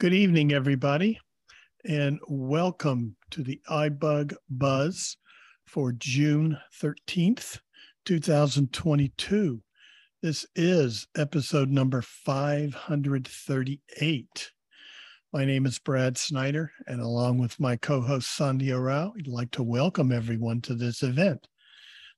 Good 0.00 0.12
evening, 0.12 0.52
everybody, 0.52 1.20
and 1.84 2.18
welcome 2.26 3.14
to 3.30 3.44
the 3.44 3.60
iBug 3.70 4.34
Buzz 4.50 5.16
for 5.68 5.92
June 5.92 6.58
13th, 6.82 7.60
2022. 8.04 9.62
This 10.20 10.46
is 10.56 11.06
episode 11.16 11.70
number 11.70 12.02
538. 12.02 14.50
My 15.32 15.44
name 15.44 15.64
is 15.64 15.78
Brad 15.78 16.18
Snyder, 16.18 16.72
and 16.88 17.00
along 17.00 17.38
with 17.38 17.60
my 17.60 17.76
co 17.76 18.00
host 18.00 18.36
Sandhya 18.36 18.84
Rao, 18.84 19.14
I'd 19.16 19.28
like 19.28 19.52
to 19.52 19.62
welcome 19.62 20.10
everyone 20.10 20.60
to 20.62 20.74
this 20.74 21.04
event. 21.04 21.46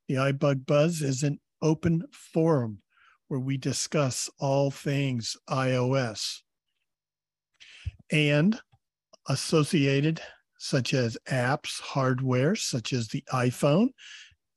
The 0.08 0.14
iBug 0.14 0.64
Buzz 0.64 1.02
is 1.02 1.22
an 1.22 1.40
open 1.60 2.04
forum 2.10 2.78
where 3.28 3.38
we 3.38 3.58
discuss 3.58 4.30
all 4.38 4.70
things 4.70 5.36
iOS 5.50 6.40
and 8.10 8.58
associated, 9.28 10.20
such 10.58 10.94
as 10.94 11.18
apps, 11.28 11.80
hardware, 11.80 12.54
such 12.54 12.92
as 12.92 13.08
the 13.08 13.22
iPhone, 13.32 13.88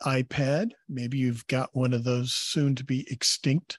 iPad. 0.03 0.71
Maybe 0.87 1.17
you've 1.17 1.45
got 1.47 1.69
one 1.73 1.93
of 1.93 2.03
those 2.03 2.33
soon 2.33 2.75
to 2.75 2.83
be 2.83 3.05
extinct 3.11 3.77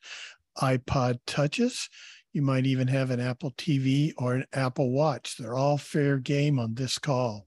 iPod 0.59 1.19
touches. 1.27 1.89
You 2.33 2.43
might 2.43 2.67
even 2.67 2.87
have 2.89 3.11
an 3.11 3.21
Apple 3.21 3.53
TV 3.53 4.13
or 4.19 4.35
an 4.35 4.47
Apple 4.53 4.93
Watch. 4.93 5.37
They're 5.37 5.57
all 5.57 5.79
fair 5.79 6.19
game 6.19 6.59
on 6.59 6.75
this 6.75 6.99
call. 6.99 7.47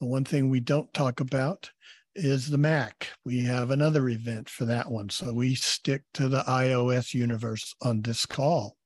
The 0.00 0.06
one 0.06 0.24
thing 0.24 0.48
we 0.48 0.60
don't 0.60 0.92
talk 0.94 1.20
about 1.20 1.70
is 2.14 2.48
the 2.48 2.58
Mac. 2.58 3.08
We 3.24 3.44
have 3.44 3.70
another 3.70 4.08
event 4.08 4.48
for 4.48 4.64
that 4.66 4.90
one. 4.90 5.08
So 5.08 5.32
we 5.32 5.54
stick 5.54 6.02
to 6.14 6.28
the 6.28 6.42
iOS 6.42 7.14
universe 7.14 7.74
on 7.82 8.02
this 8.02 8.26
call. 8.26 8.76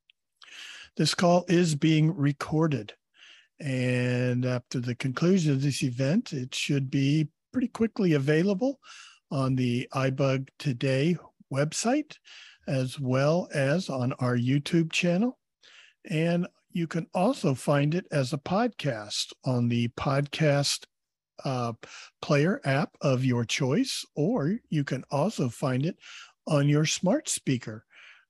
This 0.96 1.14
call 1.14 1.44
is 1.46 1.74
being 1.74 2.16
recorded. 2.16 2.94
And 3.60 4.46
after 4.46 4.80
the 4.80 4.94
conclusion 4.94 5.52
of 5.52 5.60
this 5.60 5.82
event, 5.82 6.32
it 6.32 6.54
should 6.54 6.90
be 6.90 7.28
pretty 7.52 7.68
quickly 7.68 8.14
available 8.14 8.80
on 9.30 9.56
the 9.56 9.88
iBug 9.94 10.48
Today 10.58 11.16
website, 11.52 12.16
as 12.66 12.98
well 12.98 13.48
as 13.54 13.90
on 13.90 14.14
our 14.14 14.36
YouTube 14.36 14.90
channel. 14.90 15.38
And 16.08 16.46
you 16.72 16.86
can 16.86 17.06
also 17.14 17.54
find 17.54 17.94
it 17.94 18.06
as 18.10 18.32
a 18.32 18.38
podcast 18.38 19.32
on 19.44 19.68
the 19.68 19.88
podcast 19.88 20.84
uh, 21.44 21.74
player 22.22 22.60
app 22.64 22.90
of 23.02 23.24
your 23.24 23.44
choice, 23.44 24.04
or 24.14 24.56
you 24.70 24.84
can 24.84 25.04
also 25.10 25.48
find 25.50 25.84
it 25.84 25.96
on 26.46 26.68
your 26.68 26.86
smart 26.86 27.28
speaker 27.28 27.85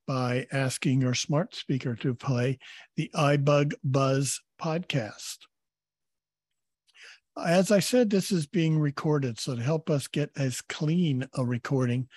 by 0.07 0.47
asking 0.53 1.01
your 1.01 1.15
smart 1.15 1.55
speaker 1.55 1.95
to 1.97 2.15
play 2.15 2.59
the 2.97 3.11
iBug 3.15 3.75
Buzz 3.85 4.41
podcast. 4.61 5.39
As 7.37 7.71
I 7.71 7.81
said, 7.81 8.09
this 8.09 8.33
is 8.33 8.47
being 8.47 8.79
recorded. 8.79 9.39
So, 9.39 9.57
to 9.57 9.63
help 9.63 9.91
us 9.91 10.07
get 10.07 10.31
as 10.37 10.63
clean 10.63 11.27
a 11.35 11.45
recording 11.45 12.09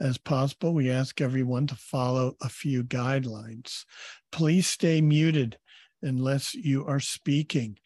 as 0.00 0.16
possible, 0.16 0.72
we 0.72 0.90
ask 0.90 1.20
everyone 1.20 1.66
to 1.66 1.74
follow 1.74 2.36
a 2.40 2.48
few 2.48 2.84
guidelines. 2.84 3.84
Please 4.30 4.66
stay 4.66 5.00
muted 5.00 5.58
unless 6.02 6.54
you 6.54 6.86
are 6.86 7.00
speaking. 7.00 7.78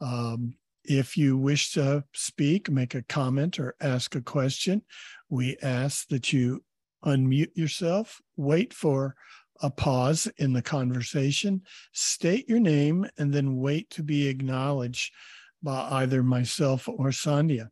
Um, 0.00 0.54
if 0.84 1.16
you 1.16 1.36
wish 1.36 1.72
to 1.72 2.04
speak, 2.12 2.70
make 2.70 2.94
a 2.94 3.02
comment, 3.02 3.58
or 3.58 3.76
ask 3.80 4.14
a 4.14 4.22
question, 4.22 4.82
we 5.28 5.56
ask 5.62 6.08
that 6.08 6.32
you 6.32 6.64
unmute 7.04 7.56
yourself, 7.56 8.20
wait 8.36 8.72
for 8.72 9.14
a 9.62 9.70
pause 9.70 10.26
in 10.38 10.52
the 10.52 10.62
conversation, 10.62 11.62
state 11.92 12.48
your 12.48 12.60
name, 12.60 13.06
and 13.18 13.32
then 13.32 13.56
wait 13.56 13.90
to 13.90 14.02
be 14.02 14.28
acknowledged 14.28 15.12
by 15.62 15.88
either 15.90 16.22
myself 16.22 16.88
or 16.88 17.08
Sandhya. 17.08 17.68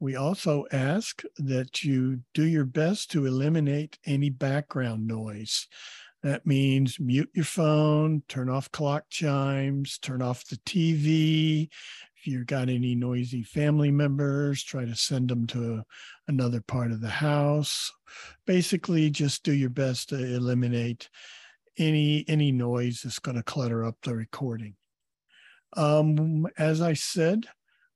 We 0.00 0.16
also 0.16 0.66
ask 0.70 1.22
that 1.38 1.82
you 1.82 2.20
do 2.34 2.44
your 2.44 2.66
best 2.66 3.10
to 3.12 3.24
eliminate 3.24 3.98
any 4.04 4.28
background 4.28 5.06
noise. 5.06 5.66
That 6.22 6.46
means 6.46 7.00
mute 7.00 7.30
your 7.32 7.44
phone, 7.44 8.22
turn 8.28 8.48
off 8.48 8.70
clock 8.70 9.04
chimes, 9.08 9.98
turn 9.98 10.20
off 10.20 10.46
the 10.46 10.56
TV, 10.56 11.68
you've 12.26 12.46
got 12.46 12.68
any 12.68 12.94
noisy 12.94 13.42
family 13.42 13.90
members, 13.90 14.62
try 14.62 14.84
to 14.84 14.94
send 14.94 15.28
them 15.28 15.46
to 15.48 15.82
another 16.28 16.60
part 16.60 16.92
of 16.92 17.00
the 17.00 17.08
house. 17.08 17.92
Basically, 18.46 19.10
just 19.10 19.42
do 19.42 19.52
your 19.52 19.70
best 19.70 20.10
to 20.10 20.16
eliminate 20.16 21.08
any 21.78 22.24
any 22.28 22.52
noise 22.52 23.00
that's 23.02 23.18
going 23.18 23.36
to 23.36 23.42
clutter 23.42 23.84
up 23.84 23.96
the 24.02 24.14
recording. 24.14 24.76
Um, 25.76 26.46
as 26.56 26.80
I 26.80 26.92
said, 26.92 27.46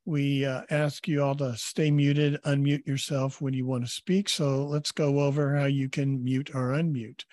we 0.04 0.44
uh, 0.44 0.62
ask 0.70 1.06
you 1.06 1.22
all 1.22 1.36
to 1.36 1.56
stay 1.56 1.90
muted, 1.90 2.40
unmute 2.44 2.86
yourself 2.86 3.40
when 3.40 3.54
you 3.54 3.66
want 3.66 3.84
to 3.84 3.90
speak. 3.90 4.28
So 4.28 4.64
let's 4.64 4.90
go 4.90 5.20
over 5.20 5.54
how 5.54 5.66
you 5.66 5.88
can 5.88 6.24
mute 6.24 6.50
or 6.54 6.70
unmute. 6.70 7.24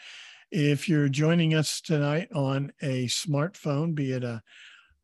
If 0.52 0.88
you're 0.88 1.10
joining 1.10 1.56
us 1.56 1.82
tonight 1.82 2.28
on 2.34 2.72
a 2.82 3.06
smartphone, 3.08 3.96
be 3.96 4.12
it 4.12 4.24
a 4.24 4.42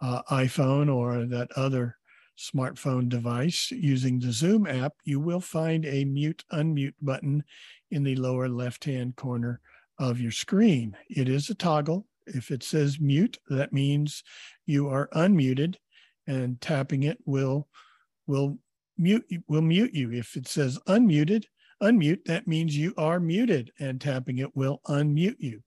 uh, 0.01 0.21
iPhone 0.31 0.93
or 0.93 1.25
that 1.25 1.51
other 1.53 1.97
smartphone 2.37 3.07
device 3.07 3.71
using 3.71 4.19
the 4.19 4.31
Zoom 4.31 4.65
app, 4.65 4.93
you 5.03 5.19
will 5.19 5.39
find 5.39 5.85
a 5.85 6.05
mute 6.05 6.43
unmute 6.51 6.95
button 7.01 7.43
in 7.91 8.03
the 8.03 8.15
lower 8.15 8.49
left 8.49 8.85
hand 8.85 9.15
corner 9.15 9.61
of 9.99 10.19
your 10.19 10.31
screen. 10.31 10.97
It 11.09 11.29
is 11.29 11.49
a 11.49 11.55
toggle. 11.55 12.07
If 12.25 12.51
it 12.51 12.63
says 12.63 12.99
mute, 12.99 13.37
that 13.49 13.73
means 13.73 14.23
you 14.65 14.89
are 14.89 15.09
unmuted 15.13 15.75
and 16.27 16.59
tapping 16.61 17.03
it 17.03 17.17
will 17.25 17.67
will 18.27 18.57
mute 18.97 19.25
will 19.47 19.61
mute 19.61 19.93
you. 19.93 20.11
If 20.11 20.35
it 20.35 20.47
says 20.47 20.79
unmuted, 20.87 21.45
unmute, 21.81 22.25
that 22.25 22.47
means 22.47 22.77
you 22.77 22.93
are 22.97 23.19
muted 23.19 23.71
and 23.79 23.99
tapping 23.99 24.37
it 24.37 24.55
will 24.55 24.81
unmute 24.87 25.39
you. 25.39 25.61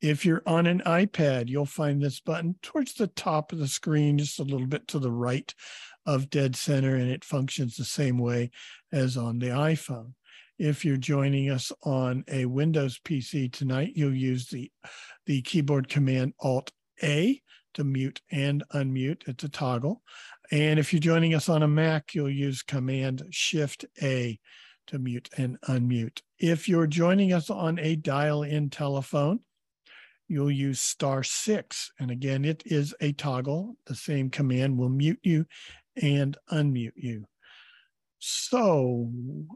If 0.00 0.24
you're 0.24 0.42
on 0.46 0.66
an 0.66 0.82
iPad, 0.86 1.48
you'll 1.48 1.66
find 1.66 2.00
this 2.00 2.20
button 2.20 2.54
towards 2.62 2.94
the 2.94 3.08
top 3.08 3.52
of 3.52 3.58
the 3.58 3.66
screen, 3.66 4.18
just 4.18 4.38
a 4.38 4.44
little 4.44 4.66
bit 4.66 4.86
to 4.88 4.98
the 4.98 5.10
right 5.10 5.52
of 6.06 6.30
dead 6.30 6.54
center, 6.54 6.94
and 6.94 7.10
it 7.10 7.24
functions 7.24 7.76
the 7.76 7.84
same 7.84 8.18
way 8.18 8.50
as 8.92 9.16
on 9.16 9.38
the 9.38 9.48
iPhone. 9.48 10.12
If 10.58 10.84
you're 10.84 10.96
joining 10.96 11.50
us 11.50 11.72
on 11.82 12.24
a 12.28 12.46
Windows 12.46 13.00
PC 13.04 13.52
tonight, 13.52 13.92
you'll 13.94 14.14
use 14.14 14.48
the, 14.48 14.70
the 15.26 15.42
keyboard 15.42 15.88
command 15.88 16.34
Alt 16.40 16.72
A 17.02 17.40
to 17.74 17.84
mute 17.84 18.20
and 18.30 18.64
unmute. 18.74 19.28
It's 19.28 19.44
a 19.44 19.48
toggle. 19.48 20.02
And 20.50 20.78
if 20.78 20.92
you're 20.92 21.00
joining 21.00 21.34
us 21.34 21.48
on 21.48 21.62
a 21.62 21.68
Mac, 21.68 22.14
you'll 22.14 22.30
use 22.30 22.62
Command 22.62 23.22
Shift 23.30 23.84
A 24.02 24.38
to 24.88 24.98
mute 24.98 25.28
and 25.36 25.60
unmute. 25.62 26.22
If 26.38 26.68
you're 26.68 26.86
joining 26.86 27.32
us 27.32 27.50
on 27.50 27.78
a 27.78 27.96
dial 27.96 28.42
in 28.42 28.70
telephone, 28.70 29.40
you'll 30.28 30.50
use 30.50 30.80
star 30.80 31.22
six. 31.22 31.90
And 31.98 32.10
again, 32.10 32.44
it 32.44 32.62
is 32.66 32.94
a 33.00 33.12
toggle. 33.12 33.76
The 33.86 33.94
same 33.94 34.30
command 34.30 34.78
will 34.78 34.88
mute 34.88 35.20
you 35.22 35.46
and 36.00 36.36
unmute 36.52 36.92
you. 36.96 37.24
So 38.20 39.10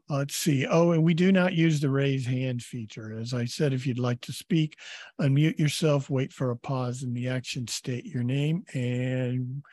let's 0.09 0.37
see. 0.37 0.67
Oh, 0.67 0.93
and 0.93 1.03
we 1.03 1.15
do 1.15 1.33
not 1.33 1.53
use 1.53 1.81
the 1.81 1.91
raise 1.91 2.27
hand 2.27 2.63
feature. 2.63 3.19
As 3.19 3.35
I 3.35 3.45
said, 3.45 3.73
if 3.73 3.87
you'd 3.87 3.99
like 3.99 4.21
to 4.23 4.33
speak, 4.33 4.79
unmute 5.21 5.59
yourself, 5.59 6.09
wait 6.09 6.33
for 6.33 6.51
a 6.51 6.57
pause 6.57 7.03
in 7.03 7.13
the 7.13 7.29
action, 7.29 7.67
state 7.67 8.07
your 8.07 8.23
name, 8.23 8.65
and 8.73 9.65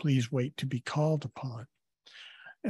please 0.00 0.30
wait 0.30 0.56
to 0.58 0.66
be 0.66 0.80
called 0.80 1.24
upon. 1.24 1.66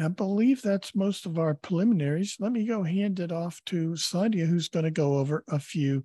I 0.00 0.08
believe 0.08 0.62
that's 0.62 0.94
most 0.94 1.26
of 1.26 1.38
our 1.38 1.54
preliminaries. 1.54 2.36
Let 2.38 2.53
me 2.53 2.66
go 2.66 2.82
hand 2.82 3.20
it 3.20 3.32
off 3.32 3.62
to 3.66 3.91
Sandhya, 3.92 4.47
who's 4.47 4.68
going 4.68 4.84
to 4.84 4.91
go 4.91 5.18
over 5.18 5.44
a 5.48 5.58
few 5.58 6.04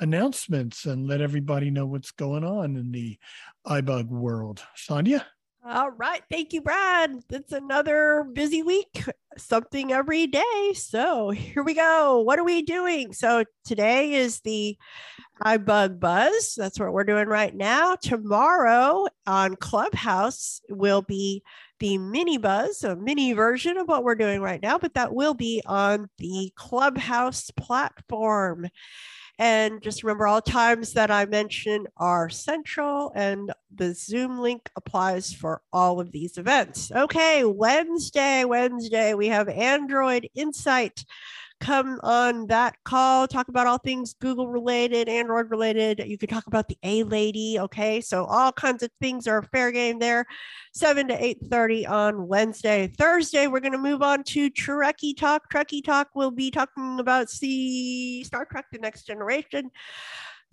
announcements 0.00 0.86
and 0.86 1.06
let 1.06 1.20
everybody 1.20 1.70
know 1.70 1.86
what's 1.86 2.10
going 2.10 2.44
on 2.44 2.76
in 2.76 2.92
the 2.92 3.18
iBug 3.66 4.08
world. 4.08 4.62
Sandhya? 4.76 5.24
All 5.66 5.90
right. 5.92 6.22
Thank 6.30 6.52
you, 6.52 6.60
Brad. 6.60 7.20
It's 7.30 7.52
another 7.52 8.26
busy 8.30 8.62
week, 8.62 9.02
something 9.38 9.92
every 9.92 10.26
day. 10.26 10.72
So 10.74 11.30
here 11.30 11.62
we 11.62 11.72
go. 11.72 12.20
What 12.20 12.38
are 12.38 12.44
we 12.44 12.60
doing? 12.60 13.14
So 13.14 13.44
today 13.64 14.12
is 14.12 14.40
the 14.40 14.76
iBug 15.42 15.98
Buzz. 15.98 16.54
That's 16.54 16.78
what 16.78 16.92
we're 16.92 17.04
doing 17.04 17.28
right 17.28 17.54
now. 17.54 17.94
Tomorrow 17.94 19.06
on 19.26 19.56
Clubhouse 19.56 20.60
will 20.68 21.00
be 21.00 21.42
the 21.80 21.96
mini 21.96 22.36
buzz, 22.36 22.84
a 22.84 22.94
mini 22.94 23.32
version 23.32 23.78
of 23.78 23.88
what 23.88 24.04
we're 24.04 24.14
doing 24.14 24.42
right 24.42 24.62
now, 24.62 24.78
but 24.78 24.94
that 24.94 25.14
will 25.14 25.34
be 25.34 25.62
on 25.66 26.08
the 26.18 26.52
Clubhouse 26.56 27.50
platform. 27.52 28.68
And 29.38 29.82
just 29.82 30.04
remember 30.04 30.26
all 30.26 30.40
times 30.40 30.92
that 30.92 31.10
I 31.10 31.26
mention 31.26 31.86
are 31.96 32.30
central 32.30 33.12
and 33.14 33.52
the 33.74 33.92
Zoom 33.92 34.38
link 34.38 34.70
applies 34.76 35.32
for 35.32 35.60
all 35.72 35.98
of 36.00 36.12
these 36.12 36.38
events. 36.38 36.92
Okay, 36.92 37.44
Wednesday, 37.44 38.44
Wednesday, 38.44 39.14
we 39.14 39.28
have 39.28 39.48
Android 39.48 40.28
Insight 40.34 41.04
come 41.60 41.98
on 42.02 42.46
that 42.48 42.76
call, 42.84 43.26
talk 43.26 43.48
about 43.48 43.66
all 43.66 43.78
things 43.78 44.14
Google 44.14 44.48
related, 44.48 45.08
Android 45.08 45.50
related. 45.50 46.02
You 46.06 46.18
could 46.18 46.28
talk 46.28 46.46
about 46.46 46.68
the 46.68 46.76
A 46.82 47.02
lady. 47.04 47.58
Okay. 47.58 48.00
So 48.00 48.24
all 48.24 48.52
kinds 48.52 48.82
of 48.82 48.90
things 49.00 49.26
are 49.26 49.42
fair 49.42 49.72
game 49.72 49.98
there. 49.98 50.26
7 50.72 51.08
to 51.08 51.14
8:30 51.14 51.88
on 51.88 52.26
Wednesday. 52.26 52.88
Thursday, 52.98 53.46
we're 53.46 53.60
going 53.60 53.72
to 53.72 53.78
move 53.78 54.02
on 54.02 54.24
to 54.24 54.50
Trekkie 54.50 55.16
Talk. 55.16 55.50
Trekkie 55.52 55.84
Talk 55.84 56.08
will 56.14 56.30
be 56.30 56.50
talking 56.50 56.98
about 57.00 57.28
the 57.40 58.24
Star 58.24 58.44
Trek 58.44 58.66
The 58.72 58.78
Next 58.78 59.04
Generation 59.04 59.70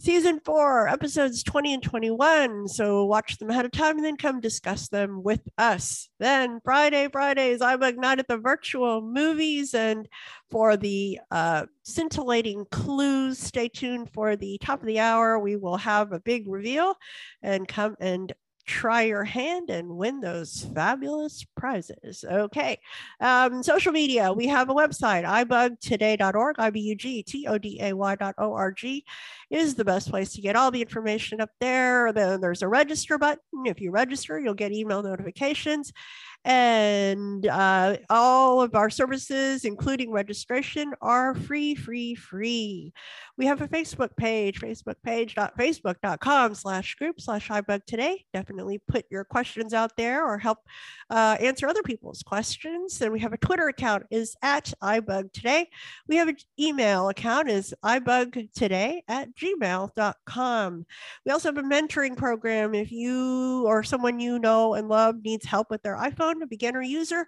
season 0.01 0.39
four, 0.44 0.88
episodes 0.88 1.44
20 1.44 1.75
and 1.75 1.83
21. 1.83 2.68
So 2.68 3.06
watch 3.06 3.38
them 3.38 3.51
ahead 3.51 3.65
of 3.65 3.71
time 3.71 3.98
and 3.98 4.06
then 4.06 4.18
come 4.18 4.42
discuss 4.42 4.88
them 4.88 5.21
with 5.21 5.42
us. 5.59 6.09
Then 6.19 6.59
Friday, 6.63 7.07
Fridays, 7.12 7.62
I'm 7.62 7.81
Night 7.98 8.18
at 8.18 8.27
the 8.27 8.38
virtual 8.38 9.01
movies. 9.01 9.75
And 9.75 10.07
for 10.50 10.75
the 10.75 11.19
uh, 11.30 11.68
scintillating 11.83 12.65
clues, 12.71 13.38
stay 13.38 13.69
tuned 13.69 14.09
for 14.12 14.36
the 14.36 14.57
top 14.59 14.81
of 14.81 14.88
the 14.88 15.00
hour. 15.00 15.38
We 15.38 15.56
will 15.56 15.77
have 15.77 16.12
a 16.12 16.19
big 16.19 16.48
reveal 16.48 16.95
and 17.44 17.68
come 17.68 17.95
and 18.00 18.33
try 18.65 19.03
your 19.03 19.23
hand 19.23 19.69
and 19.69 19.97
win 19.97 20.19
those 20.19 20.67
fabulous 20.73 21.45
prizes. 21.55 22.25
Okay. 22.29 22.79
Um, 23.19 23.61
social 23.63 23.91
media, 23.91 24.31
we 24.33 24.47
have 24.47 24.69
a 24.69 24.73
website, 24.73 25.25
ibugtoday.org, 25.25 26.55
I-B-U-G-T-O-D-A-Y.org 26.59 29.03
is 29.49 29.75
the 29.75 29.85
best 29.85 30.09
place 30.09 30.33
to 30.33 30.41
get 30.41 30.55
all 30.55 30.71
the 30.71 30.81
information 30.81 31.41
up 31.41 31.49
there. 31.59 32.13
Then 32.13 32.39
there's 32.41 32.61
a 32.61 32.67
register 32.67 33.17
button. 33.17 33.65
If 33.65 33.81
you 33.81 33.91
register, 33.91 34.39
you'll 34.39 34.53
get 34.53 34.71
email 34.71 35.03
notifications 35.03 35.91
and 36.43 37.45
uh, 37.47 37.97
all 38.09 38.61
of 38.61 38.73
our 38.73 38.89
services, 38.89 39.63
including 39.63 40.11
registration, 40.11 40.93
are 41.01 41.35
free, 41.35 41.75
free, 41.75 42.15
free. 42.15 42.93
We 43.38 43.45
have 43.45 43.61
a 43.61 43.67
Facebook 43.67 44.15
page, 44.17 44.59
Facebook 44.59 44.95
page, 45.03 45.35
facebook.com 45.35 46.55
slash 46.55 46.95
group 46.95 47.21
slash 47.21 47.49
iBug 47.49 47.85
today. 47.85 48.25
Definitely 48.33 48.79
put 48.88 49.05
your 49.09 49.23
questions 49.23 49.73
out 49.73 49.91
there 49.97 50.25
or 50.25 50.38
help 50.38 50.59
uh, 51.09 51.38
answer 51.39 51.67
other 51.67 51.83
people's 51.83 52.23
questions. 52.23 52.99
Then 52.99 53.11
we 53.11 53.19
have 53.19 53.33
a 53.33 53.38
Twitter 53.38 53.67
account 53.67 54.03
is 54.09 54.35
at 54.41 54.73
iBug 54.83 55.33
today. 55.33 55.69
We 56.07 56.17
have 56.17 56.27
an 56.27 56.38
email 56.59 57.09
account 57.09 57.49
is 57.49 57.73
ibugtoday 57.83 59.01
at 59.07 59.35
gmail.com. 59.35 60.85
We 61.25 61.31
also 61.31 61.49
have 61.49 61.57
a 61.57 61.67
mentoring 61.67 62.17
program. 62.17 62.73
If 62.73 62.91
you 62.91 63.65
or 63.65 63.83
someone 63.83 64.19
you 64.19 64.39
know 64.39 64.73
and 64.73 64.88
love 64.88 65.15
needs 65.23 65.45
help 65.45 65.69
with 65.69 65.81
their 65.83 65.97
iPhone, 65.97 66.30
a 66.39 66.47
beginner 66.47 66.81
user, 66.81 67.27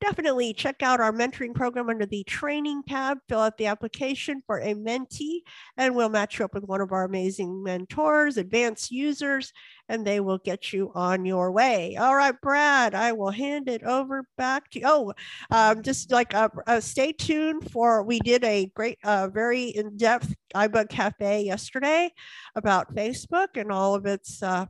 definitely 0.00 0.54
check 0.54 0.82
out 0.82 1.00
our 1.00 1.12
mentoring 1.12 1.54
program 1.54 1.90
under 1.90 2.06
the 2.06 2.24
training 2.24 2.82
tab. 2.88 3.18
Fill 3.28 3.40
out 3.40 3.58
the 3.58 3.66
application 3.66 4.42
for 4.46 4.58
a 4.60 4.74
mentee, 4.74 5.40
and 5.76 5.94
we'll 5.94 6.08
match 6.08 6.38
you 6.38 6.44
up 6.44 6.54
with 6.54 6.64
one 6.64 6.80
of 6.80 6.92
our 6.92 7.04
amazing 7.04 7.62
mentors, 7.62 8.36
advanced 8.36 8.90
users, 8.90 9.52
and 9.88 10.06
they 10.06 10.20
will 10.20 10.38
get 10.38 10.72
you 10.72 10.90
on 10.94 11.24
your 11.24 11.52
way. 11.52 11.96
All 11.96 12.16
right, 12.16 12.34
Brad, 12.40 12.94
I 12.94 13.12
will 13.12 13.30
hand 13.30 13.68
it 13.68 13.82
over 13.82 14.24
back 14.36 14.70
to 14.70 14.80
you. 14.80 14.86
Oh, 14.88 15.12
um, 15.50 15.82
just 15.82 16.10
like 16.10 16.34
uh, 16.34 16.48
uh, 16.66 16.80
stay 16.80 17.12
tuned 17.12 17.70
for 17.70 18.02
we 18.02 18.18
did 18.20 18.42
a 18.44 18.70
great, 18.74 18.98
uh, 19.04 19.28
very 19.28 19.64
in 19.64 19.96
depth 19.96 20.34
iBug 20.54 20.88
Cafe 20.88 21.42
yesterday 21.42 22.10
about 22.54 22.94
Facebook 22.94 23.48
and 23.54 23.70
all 23.70 23.94
of 23.94 24.06
its 24.06 24.42
uh, 24.42 24.66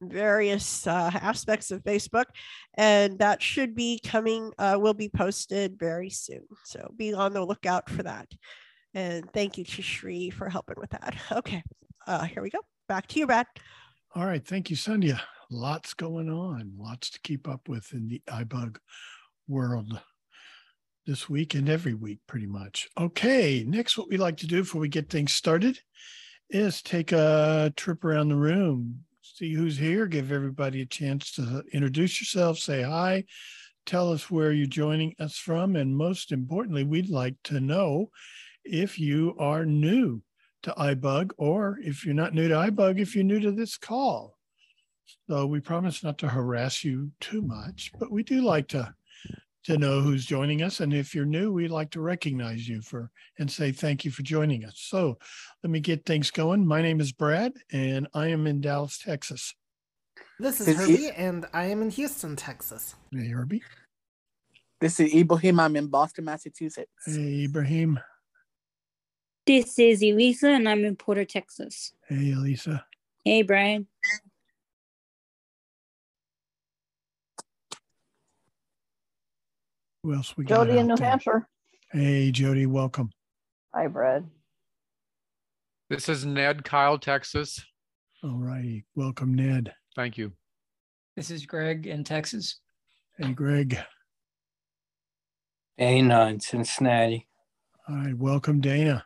various 0.00 0.86
uh, 0.86 1.10
aspects 1.14 1.70
of 1.70 1.82
Facebook, 1.84 2.26
and 2.74 3.18
that 3.18 3.42
should 3.42 3.74
be 3.74 4.00
coming, 4.04 4.52
uh, 4.58 4.76
will 4.78 4.94
be 4.94 5.08
posted 5.08 5.78
very 5.78 6.10
soon. 6.10 6.44
So 6.64 6.92
be 6.96 7.14
on 7.14 7.32
the 7.32 7.44
lookout 7.44 7.88
for 7.90 8.02
that. 8.02 8.28
And 8.94 9.30
thank 9.32 9.56
you 9.58 9.64
to 9.64 9.82
Shri 9.82 10.30
for 10.30 10.48
helping 10.48 10.76
with 10.78 10.90
that. 10.90 11.16
Okay, 11.32 11.62
uh, 12.06 12.24
here 12.24 12.42
we 12.42 12.50
go. 12.50 12.60
Back 12.88 13.06
to 13.08 13.18
you, 13.18 13.26
Brad. 13.26 13.46
All 14.14 14.26
right. 14.26 14.46
Thank 14.46 14.68
you, 14.68 14.76
Sandhya. 14.76 15.20
Lots 15.50 15.94
going 15.94 16.30
on, 16.30 16.72
lots 16.78 17.10
to 17.10 17.20
keep 17.20 17.48
up 17.48 17.68
with 17.68 17.92
in 17.92 18.08
the 18.08 18.22
iBug 18.28 18.76
world 19.48 20.00
this 21.06 21.28
week 21.28 21.54
and 21.54 21.68
every 21.68 21.94
week, 21.94 22.20
pretty 22.26 22.46
much. 22.46 22.88
Okay, 22.98 23.64
next, 23.66 23.98
what 23.98 24.08
we 24.08 24.16
like 24.16 24.36
to 24.38 24.46
do 24.46 24.62
before 24.62 24.80
we 24.80 24.88
get 24.88 25.10
things 25.10 25.32
started 25.32 25.78
is 26.48 26.82
take 26.82 27.12
a 27.12 27.72
trip 27.76 28.04
around 28.04 28.28
the 28.28 28.36
room, 28.36 29.00
see 29.34 29.54
who's 29.54 29.78
here, 29.78 30.06
give 30.06 30.30
everybody 30.30 30.82
a 30.82 30.86
chance 30.86 31.32
to 31.32 31.62
introduce 31.72 32.20
yourself, 32.20 32.58
say 32.58 32.82
hi, 32.82 33.24
tell 33.86 34.12
us 34.12 34.30
where 34.30 34.52
you're 34.52 34.66
joining 34.66 35.14
us 35.18 35.36
from, 35.36 35.74
and 35.74 35.96
most 35.96 36.32
importantly, 36.32 36.84
we'd 36.84 37.08
like 37.08 37.36
to 37.44 37.58
know 37.58 38.10
if 38.62 38.98
you 38.98 39.34
are 39.38 39.64
new 39.64 40.20
to 40.62 40.70
iBug 40.72 41.30
or 41.38 41.78
if 41.82 42.04
you're 42.04 42.14
not 42.14 42.34
new 42.34 42.46
to 42.48 42.54
iBug, 42.54 43.00
if 43.00 43.14
you're 43.14 43.24
new 43.24 43.40
to 43.40 43.52
this 43.52 43.78
call. 43.78 44.36
So 45.28 45.46
we 45.46 45.60
promise 45.60 46.04
not 46.04 46.18
to 46.18 46.28
harass 46.28 46.84
you 46.84 47.10
too 47.18 47.40
much, 47.40 47.90
but 47.98 48.10
we 48.10 48.22
do 48.22 48.42
like 48.42 48.68
to 48.68 48.94
to 49.64 49.78
know 49.78 50.00
who's 50.00 50.26
joining 50.26 50.62
us. 50.62 50.80
And 50.80 50.92
if 50.92 51.14
you're 51.14 51.24
new, 51.24 51.52
we'd 51.52 51.70
like 51.70 51.90
to 51.92 52.00
recognize 52.00 52.68
you 52.68 52.82
for 52.82 53.10
and 53.38 53.50
say 53.50 53.72
thank 53.72 54.04
you 54.04 54.10
for 54.10 54.22
joining 54.22 54.64
us. 54.64 54.74
So 54.76 55.18
let 55.62 55.70
me 55.70 55.80
get 55.80 56.04
things 56.04 56.30
going. 56.30 56.66
My 56.66 56.82
name 56.82 57.00
is 57.00 57.12
Brad, 57.12 57.52
and 57.72 58.08
I 58.14 58.28
am 58.28 58.46
in 58.46 58.60
Dallas, 58.60 58.98
Texas. 58.98 59.54
This 60.38 60.60
is 60.60 60.76
Herbie, 60.76 61.10
and 61.10 61.46
I 61.52 61.66
am 61.66 61.82
in 61.82 61.90
Houston, 61.90 62.36
Texas. 62.36 62.94
Hey, 63.12 63.28
Herbie. 63.28 63.62
This 64.80 64.98
is 64.98 65.14
Ibrahim. 65.14 65.60
I'm 65.60 65.76
in 65.76 65.86
Boston, 65.86 66.24
Massachusetts. 66.24 66.90
Hey, 67.06 67.44
Ibrahim. 67.44 68.00
This 69.46 69.78
is 69.78 70.02
Elisa, 70.02 70.48
and 70.48 70.68
I'm 70.68 70.84
in 70.84 70.96
Porter, 70.96 71.24
Texas. 71.24 71.92
Hey, 72.08 72.32
Elisa. 72.32 72.84
Hey, 73.24 73.42
Brian. 73.42 73.86
Who 80.02 80.14
else 80.14 80.36
we 80.36 80.44
got? 80.44 80.66
Jody 80.66 80.78
in 80.78 80.88
New 80.88 80.96
there? 80.96 81.08
Hampshire. 81.10 81.46
Hey, 81.92 82.32
Jody, 82.32 82.66
welcome. 82.66 83.10
Hi, 83.72 83.86
Brad. 83.86 84.28
This 85.90 86.08
is 86.08 86.26
Ned, 86.26 86.64
Kyle, 86.64 86.98
Texas. 86.98 87.64
All 88.24 88.38
righty. 88.38 88.84
Welcome, 88.96 89.34
Ned. 89.34 89.72
Thank 89.94 90.18
you. 90.18 90.32
This 91.14 91.30
is 91.30 91.46
Greg 91.46 91.86
in 91.86 92.02
Texas. 92.02 92.58
Hey, 93.16 93.32
Greg. 93.32 93.78
Dana 95.78 96.26
in 96.26 96.40
Cincinnati. 96.40 97.28
All 97.88 97.94
right. 97.94 98.16
Welcome, 98.16 98.60
Dana. 98.60 99.04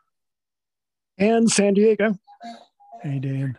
And 1.19 1.51
San 1.51 1.75
Diego. 1.75 2.19
Hey, 3.03 3.19
Dan. 3.19 3.59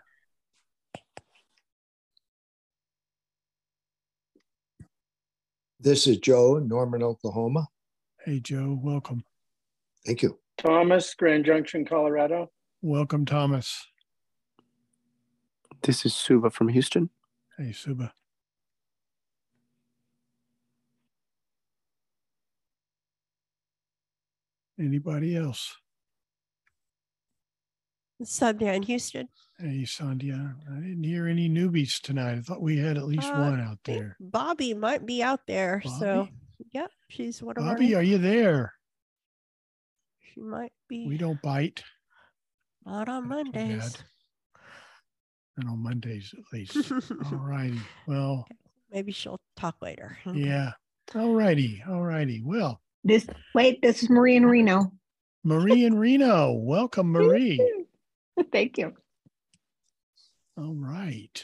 This 5.79 6.07
is 6.07 6.17
Joe 6.17 6.57
in 6.57 6.67
Norman, 6.67 7.03
Oklahoma. 7.03 7.67
Hey, 8.25 8.39
Joe. 8.39 8.79
Welcome. 8.81 9.23
Thank 10.05 10.23
you. 10.23 10.39
Thomas, 10.57 11.13
Grand 11.13 11.45
Junction, 11.45 11.85
Colorado. 11.85 12.49
Welcome, 12.81 13.25
Thomas. 13.25 13.85
This 15.83 16.03
is 16.03 16.15
Suba 16.15 16.49
from 16.49 16.69
Houston. 16.69 17.11
Hey, 17.59 17.73
Suba. 17.73 18.11
Anybody 24.79 25.35
else? 25.35 25.77
Sandhya 28.23 28.75
in 28.75 28.83
Houston. 28.83 29.27
Hey, 29.59 29.83
Sandhya. 29.85 30.55
I 30.71 30.75
didn't 30.79 31.03
hear 31.03 31.27
any 31.27 31.49
newbies 31.49 31.99
tonight. 32.01 32.37
I 32.37 32.41
thought 32.41 32.61
we 32.61 32.77
had 32.77 32.97
at 32.97 33.05
least 33.05 33.27
Uh, 33.27 33.37
one 33.39 33.59
out 33.61 33.79
there. 33.85 34.15
Bobby 34.19 34.73
might 34.73 35.05
be 35.05 35.21
out 35.23 35.41
there. 35.47 35.81
So, 35.99 36.23
Bobby? 36.25 36.33
yep, 36.73 36.91
she's 37.09 37.41
one 37.41 37.57
of 37.57 37.63
Bobby, 37.63 37.93
our. 37.95 38.01
are 38.01 38.03
you 38.03 38.17
there? 38.17 38.73
She 40.33 40.41
might 40.41 40.73
be 40.87 41.07
We 41.07 41.17
don't 41.17 41.41
bite. 41.41 41.83
not 42.85 43.09
on 43.09 43.27
Mondays. 43.27 43.97
And 45.57 45.67
on 45.69 45.81
Mondays 45.81 46.33
at 46.37 46.43
least. 46.53 46.91
All 47.31 47.37
righty. 47.39 47.79
Well, 48.07 48.47
Maybe 48.91 49.11
she'll 49.11 49.39
talk 49.55 49.75
later. 49.81 50.17
yeah. 50.33 50.71
All 51.15 51.33
righty. 51.33 51.83
All 51.87 52.01
righty. 52.03 52.41
Well, 52.45 52.79
This 53.03 53.25
wait, 53.55 53.81
this 53.81 54.03
is 54.03 54.09
Marie 54.09 54.37
and 54.37 54.49
Reno. 54.49 54.91
Marie 55.43 55.85
and 55.85 55.99
Reno. 55.99 56.53
Welcome, 56.53 57.11
Marie. 57.11 57.59
Thank 58.51 58.77
you. 58.77 58.93
All 60.57 60.75
right. 60.75 61.43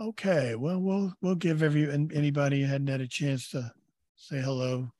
Okay. 0.00 0.54
Well, 0.54 0.80
we'll 0.80 1.14
we'll 1.20 1.34
give 1.34 1.62
every 1.62 1.90
and 1.90 2.12
anybody 2.12 2.60
who 2.60 2.66
hadn't 2.66 2.86
had 2.86 3.00
a 3.00 3.08
chance 3.08 3.50
to 3.50 3.70
say 4.16 4.40
hello 4.40 4.90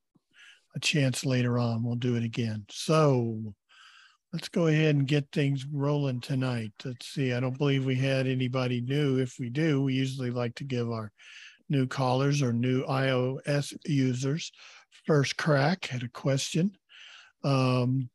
a 0.77 0.81
chance 0.81 1.25
later 1.25 1.59
on. 1.59 1.83
We'll 1.83 1.97
do 1.97 2.17
it 2.17 2.25
again. 2.25 2.67
So 2.71 3.55
let's 4.33 4.49
go 4.49 4.67
ahead 4.67 4.95
and 4.95 5.07
get 5.07 5.27
things 5.33 5.65
rolling 5.65 6.21
tonight. 6.21 6.73
Let's 6.85 7.07
see. 7.09 7.33
I 7.33 7.41
don't 7.41 7.57
believe 7.57 7.85
we 7.85 7.95
had 7.95 8.27
anybody 8.27 8.81
new. 8.81 9.19
If 9.19 9.37
we 9.39 9.49
do, 9.49 9.83
we 9.83 9.95
usually 9.95 10.31
like 10.31 10.55
to 10.57 10.65
give 10.65 10.91
our 10.91 11.11
new 11.71 11.87
callers 11.87 12.43
or 12.43 12.53
new 12.53 12.85
iOS 12.85 13.75
users 13.87 14.53
first 15.07 15.37
crack 15.39 15.93
at 15.95 16.03
a 16.03 16.09
question. 16.09 16.77
Um, 17.43 18.11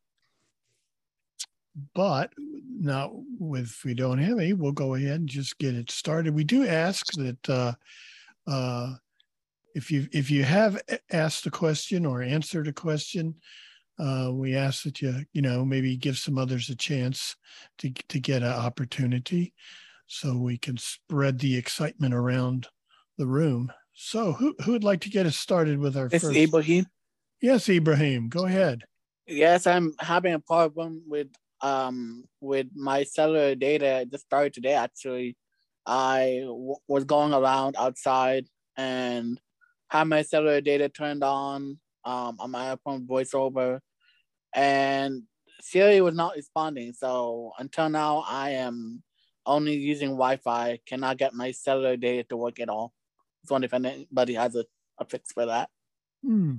but 1.94 2.32
now, 2.78 3.22
if 3.40 3.84
we 3.84 3.94
don't 3.94 4.18
have 4.18 4.38
any, 4.38 4.52
we'll 4.52 4.72
go 4.72 4.94
ahead 4.94 5.20
and 5.20 5.28
just 5.28 5.58
get 5.58 5.74
it 5.74 5.90
started. 5.90 6.34
We 6.34 6.44
do 6.44 6.66
ask 6.66 7.06
that 7.14 7.48
uh, 7.48 7.72
uh, 8.46 8.94
if 9.74 9.90
you 9.90 10.08
if 10.12 10.30
you 10.30 10.44
have 10.44 10.80
asked 11.10 11.46
a 11.46 11.50
question 11.50 12.06
or 12.06 12.22
answered 12.22 12.68
a 12.68 12.72
question, 12.72 13.34
uh, 13.98 14.30
we 14.32 14.54
ask 14.54 14.84
that 14.84 15.02
you 15.02 15.24
you 15.32 15.42
know 15.42 15.64
maybe 15.64 15.96
give 15.96 16.18
some 16.18 16.38
others 16.38 16.68
a 16.68 16.76
chance 16.76 17.36
to 17.78 17.90
to 18.08 18.20
get 18.20 18.42
an 18.42 18.52
opportunity, 18.52 19.52
so 20.06 20.36
we 20.36 20.56
can 20.56 20.76
spread 20.76 21.38
the 21.38 21.56
excitement 21.56 22.14
around 22.14 22.68
the 23.18 23.26
room. 23.26 23.72
So, 23.94 24.32
who 24.32 24.54
who 24.64 24.72
would 24.72 24.84
like 24.84 25.00
to 25.02 25.10
get 25.10 25.26
us 25.26 25.36
started 25.36 25.78
with 25.78 25.96
our 25.96 26.06
It's 26.06 26.22
first? 26.24 26.36
Ibrahim. 26.36 26.86
Yes, 27.40 27.68
Ibrahim, 27.68 28.28
go 28.28 28.46
ahead. 28.46 28.84
Yes, 29.26 29.66
I'm 29.66 29.92
having 29.98 30.34
a 30.34 30.38
problem 30.38 31.02
with 31.06 31.28
um 31.60 32.24
with 32.40 32.66
my 32.74 33.04
cellular 33.04 33.54
data. 33.54 34.00
It 34.00 34.10
just 34.10 34.26
started 34.26 34.52
today 34.54 34.74
actually. 34.74 35.36
I 35.86 36.40
w- 36.44 36.76
was 36.88 37.04
going 37.04 37.34
around 37.34 37.76
outside 37.76 38.46
and 38.76 39.40
had 39.90 40.04
my 40.04 40.22
cellular 40.22 40.60
data 40.60 40.88
turned 40.88 41.22
on 41.22 41.78
um 42.04 42.36
on 42.38 42.50
my 42.50 42.74
iPhone 42.76 43.06
voiceover, 43.06 43.80
and 44.54 45.22
Siri 45.60 46.00
was 46.00 46.14
not 46.14 46.36
responding. 46.36 46.92
So 46.92 47.52
until 47.58 47.88
now, 47.88 48.24
I 48.26 48.50
am 48.50 49.02
only 49.46 49.74
using 49.76 50.10
Wi-Fi. 50.10 50.80
Cannot 50.86 51.16
get 51.16 51.32
my 51.34 51.52
cellular 51.52 51.96
data 51.96 52.24
to 52.30 52.36
work 52.36 52.60
at 52.60 52.68
all. 52.68 52.92
Wondering 53.48 53.68
if 53.68 53.74
anybody 53.74 54.34
has 54.34 54.56
a, 54.56 54.64
a 54.98 55.04
fix 55.04 55.32
for 55.32 55.46
that. 55.46 55.68
Hmm. 56.24 56.54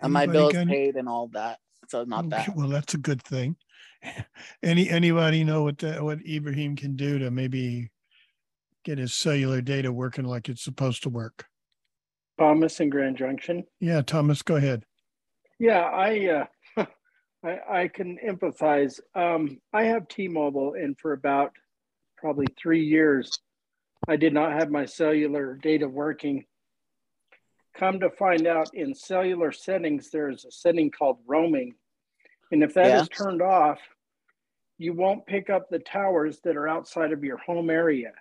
And 0.00 0.12
my 0.12 0.26
bills 0.26 0.54
any- 0.54 0.72
paid 0.72 0.96
and 0.96 1.08
all 1.08 1.28
that. 1.32 1.58
So 1.88 2.04
not 2.04 2.26
Okay, 2.26 2.44
that. 2.46 2.56
Well, 2.56 2.68
that's 2.68 2.94
a 2.94 2.98
good 2.98 3.22
thing. 3.22 3.56
Any 4.62 4.88
anybody 4.90 5.44
know 5.44 5.62
what 5.62 5.78
the, 5.78 5.94
what 6.04 6.18
Ibrahim 6.26 6.76
can 6.76 6.96
do 6.96 7.18
to 7.18 7.30
maybe 7.30 7.90
get 8.84 8.98
his 8.98 9.14
cellular 9.14 9.62
data 9.62 9.90
working 9.90 10.24
like 10.24 10.48
it's 10.48 10.62
supposed 10.62 11.02
to 11.04 11.08
work? 11.08 11.46
Thomas 12.38 12.80
in 12.80 12.90
Grand 12.90 13.16
Junction. 13.16 13.64
Yeah, 13.80 14.02
Thomas, 14.02 14.42
go 14.42 14.56
ahead. 14.56 14.84
Yeah, 15.58 15.80
I 15.82 16.46
uh, 16.76 16.84
I, 17.44 17.82
I 17.82 17.88
can 17.88 18.18
empathize. 18.26 19.00
Um, 19.14 19.60
I 19.72 19.84
have 19.84 20.08
T-Mobile, 20.08 20.74
and 20.74 20.98
for 20.98 21.12
about 21.12 21.52
probably 22.16 22.46
three 22.60 22.84
years, 22.84 23.38
I 24.08 24.16
did 24.16 24.32
not 24.32 24.52
have 24.52 24.70
my 24.70 24.84
cellular 24.84 25.54
data 25.62 25.88
working. 25.88 26.44
Come 27.76 27.98
to 28.00 28.10
find 28.10 28.46
out, 28.46 28.70
in 28.74 28.94
cellular 28.94 29.50
settings, 29.50 30.10
there's 30.10 30.44
a 30.44 30.50
setting 30.50 30.90
called 30.90 31.18
roaming, 31.26 31.74
and 32.52 32.62
if 32.62 32.74
that 32.74 32.86
is 32.86 33.08
Yeah. 33.10 33.16
turned 33.16 33.42
off, 33.42 33.80
you 34.78 34.92
won't 34.92 35.26
pick 35.26 35.50
up 35.50 35.68
the 35.68 35.80
towers 35.80 36.40
that 36.40 36.56
are 36.56 36.68
outside 36.68 37.12
of 37.12 37.24
your 37.24 37.36
home 37.38 37.70
area. 37.70 38.12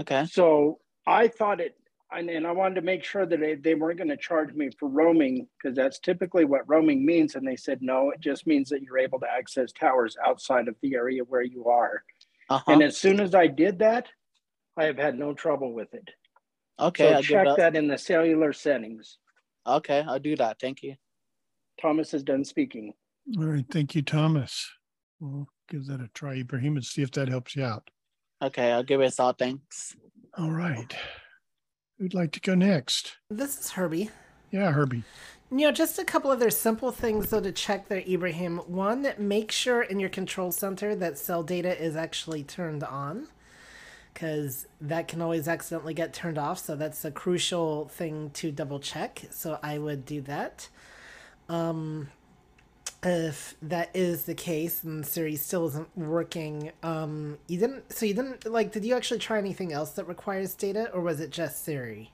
Okay. 0.00 0.24
So 0.26 0.80
I 1.06 1.28
thought 1.28 1.60
it, 1.60 1.76
and, 2.12 2.30
and 2.30 2.46
I 2.46 2.52
wanted 2.52 2.76
to 2.76 2.82
make 2.82 3.04
sure 3.04 3.26
that 3.26 3.40
they, 3.40 3.54
they 3.54 3.74
weren't 3.74 3.98
going 3.98 4.08
to 4.08 4.16
charge 4.16 4.54
me 4.54 4.70
for 4.78 4.88
roaming 4.88 5.46
because 5.56 5.76
that's 5.76 5.98
typically 5.98 6.44
what 6.44 6.68
roaming 6.68 7.04
means. 7.04 7.34
And 7.34 7.46
they 7.46 7.56
said, 7.56 7.82
no, 7.82 8.10
it 8.10 8.20
just 8.20 8.46
means 8.46 8.68
that 8.70 8.82
you're 8.82 8.98
able 8.98 9.20
to 9.20 9.30
access 9.30 9.72
towers 9.72 10.16
outside 10.26 10.68
of 10.68 10.76
the 10.82 10.94
area 10.94 11.22
where 11.24 11.42
you 11.42 11.66
are. 11.66 12.04
Uh-huh. 12.48 12.72
And 12.72 12.82
as 12.82 12.96
soon 12.96 13.20
as 13.20 13.34
I 13.34 13.46
did 13.46 13.78
that, 13.78 14.08
I 14.76 14.84
have 14.84 14.98
had 14.98 15.18
no 15.18 15.34
trouble 15.34 15.72
with 15.72 15.92
it. 15.94 16.08
Okay, 16.80 17.08
so 17.10 17.14
I'll 17.16 17.22
check 17.22 17.46
that- 17.46 17.56
that 17.58 17.76
in 17.76 17.88
the 17.88 17.98
cellular 17.98 18.52
settings. 18.52 19.18
Okay, 19.66 20.00
I'll 20.06 20.18
do 20.18 20.36
that. 20.36 20.58
Thank 20.60 20.82
you. 20.82 20.96
Thomas 21.80 22.14
is 22.14 22.22
done 22.22 22.44
speaking. 22.44 22.94
All 23.38 23.44
right, 23.44 23.64
thank 23.70 23.94
you, 23.94 24.02
Thomas. 24.02 24.70
We'll 25.20 25.46
give 25.68 25.86
that 25.86 26.00
a 26.00 26.08
try, 26.14 26.34
Ibrahim, 26.34 26.76
and 26.76 26.84
see 26.84 27.02
if 27.02 27.10
that 27.12 27.28
helps 27.28 27.54
you 27.54 27.64
out. 27.64 27.90
Okay, 28.42 28.72
I'll 28.72 28.82
give 28.82 29.00
it 29.00 29.06
a 29.06 29.10
thought. 29.10 29.38
Thanks. 29.38 29.94
All 30.38 30.50
right. 30.50 30.94
Who'd 31.98 32.14
like 32.14 32.32
to 32.32 32.40
go 32.40 32.54
next? 32.54 33.18
This 33.28 33.58
is 33.60 33.70
Herbie. 33.72 34.10
Yeah, 34.50 34.72
Herbie. 34.72 35.04
You 35.50 35.58
know, 35.58 35.72
just 35.72 35.98
a 35.98 36.04
couple 36.04 36.30
other 36.30 36.48
simple 36.50 36.90
things 36.92 37.28
though 37.30 37.40
to 37.40 37.52
check 37.52 37.88
there, 37.88 38.02
Ibrahim. 38.08 38.58
One, 38.58 39.12
make 39.18 39.52
sure 39.52 39.82
in 39.82 40.00
your 40.00 40.08
control 40.08 40.52
center 40.52 40.94
that 40.96 41.18
cell 41.18 41.42
data 41.42 41.78
is 41.80 41.96
actually 41.96 42.44
turned 42.44 42.82
on, 42.84 43.28
because 44.12 44.66
that 44.80 45.08
can 45.08 45.20
always 45.22 45.48
accidentally 45.48 45.94
get 45.94 46.12
turned 46.12 46.38
off. 46.38 46.58
So 46.58 46.76
that's 46.76 47.04
a 47.04 47.10
crucial 47.10 47.88
thing 47.88 48.30
to 48.34 48.50
double 48.52 48.80
check. 48.80 49.22
So 49.30 49.58
I 49.62 49.78
would 49.78 50.04
do 50.04 50.20
that. 50.22 50.68
Um, 51.48 52.08
if 53.02 53.54
that 53.62 53.90
is 53.94 54.24
the 54.24 54.34
case 54.34 54.84
and 54.84 55.06
Siri 55.06 55.36
still 55.36 55.66
isn't 55.68 55.96
working, 55.96 56.72
um, 56.82 57.38
you 57.48 57.58
didn't. 57.58 57.92
So 57.92 58.04
you 58.04 58.14
didn't 58.14 58.46
like. 58.50 58.72
Did 58.72 58.84
you 58.84 58.94
actually 58.94 59.20
try 59.20 59.38
anything 59.38 59.72
else 59.72 59.92
that 59.92 60.04
requires 60.06 60.54
data, 60.54 60.90
or 60.92 61.00
was 61.00 61.20
it 61.20 61.30
just 61.30 61.64
Siri? 61.64 62.12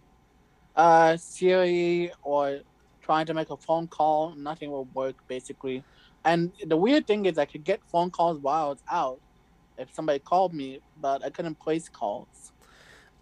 Uh, 0.76 1.16
Siri 1.16 2.12
or 2.22 2.60
trying 3.06 3.26
to 3.26 3.34
make 3.34 3.50
a 3.50 3.56
phone 3.56 3.86
call, 3.86 4.34
nothing 4.34 4.70
will 4.70 4.88
work 4.92 5.16
basically. 5.28 5.82
And 6.24 6.52
the 6.66 6.76
weird 6.76 7.06
thing 7.06 7.24
is, 7.26 7.38
I 7.38 7.44
could 7.44 7.64
get 7.64 7.80
phone 7.86 8.10
calls 8.10 8.38
while 8.40 8.66
I 8.66 8.68
was 8.68 8.82
out 8.90 9.20
if 9.78 9.92
somebody 9.92 10.18
called 10.18 10.54
me, 10.54 10.80
but 11.00 11.24
I 11.24 11.30
couldn't 11.30 11.58
place 11.58 11.88
calls. 11.88 12.52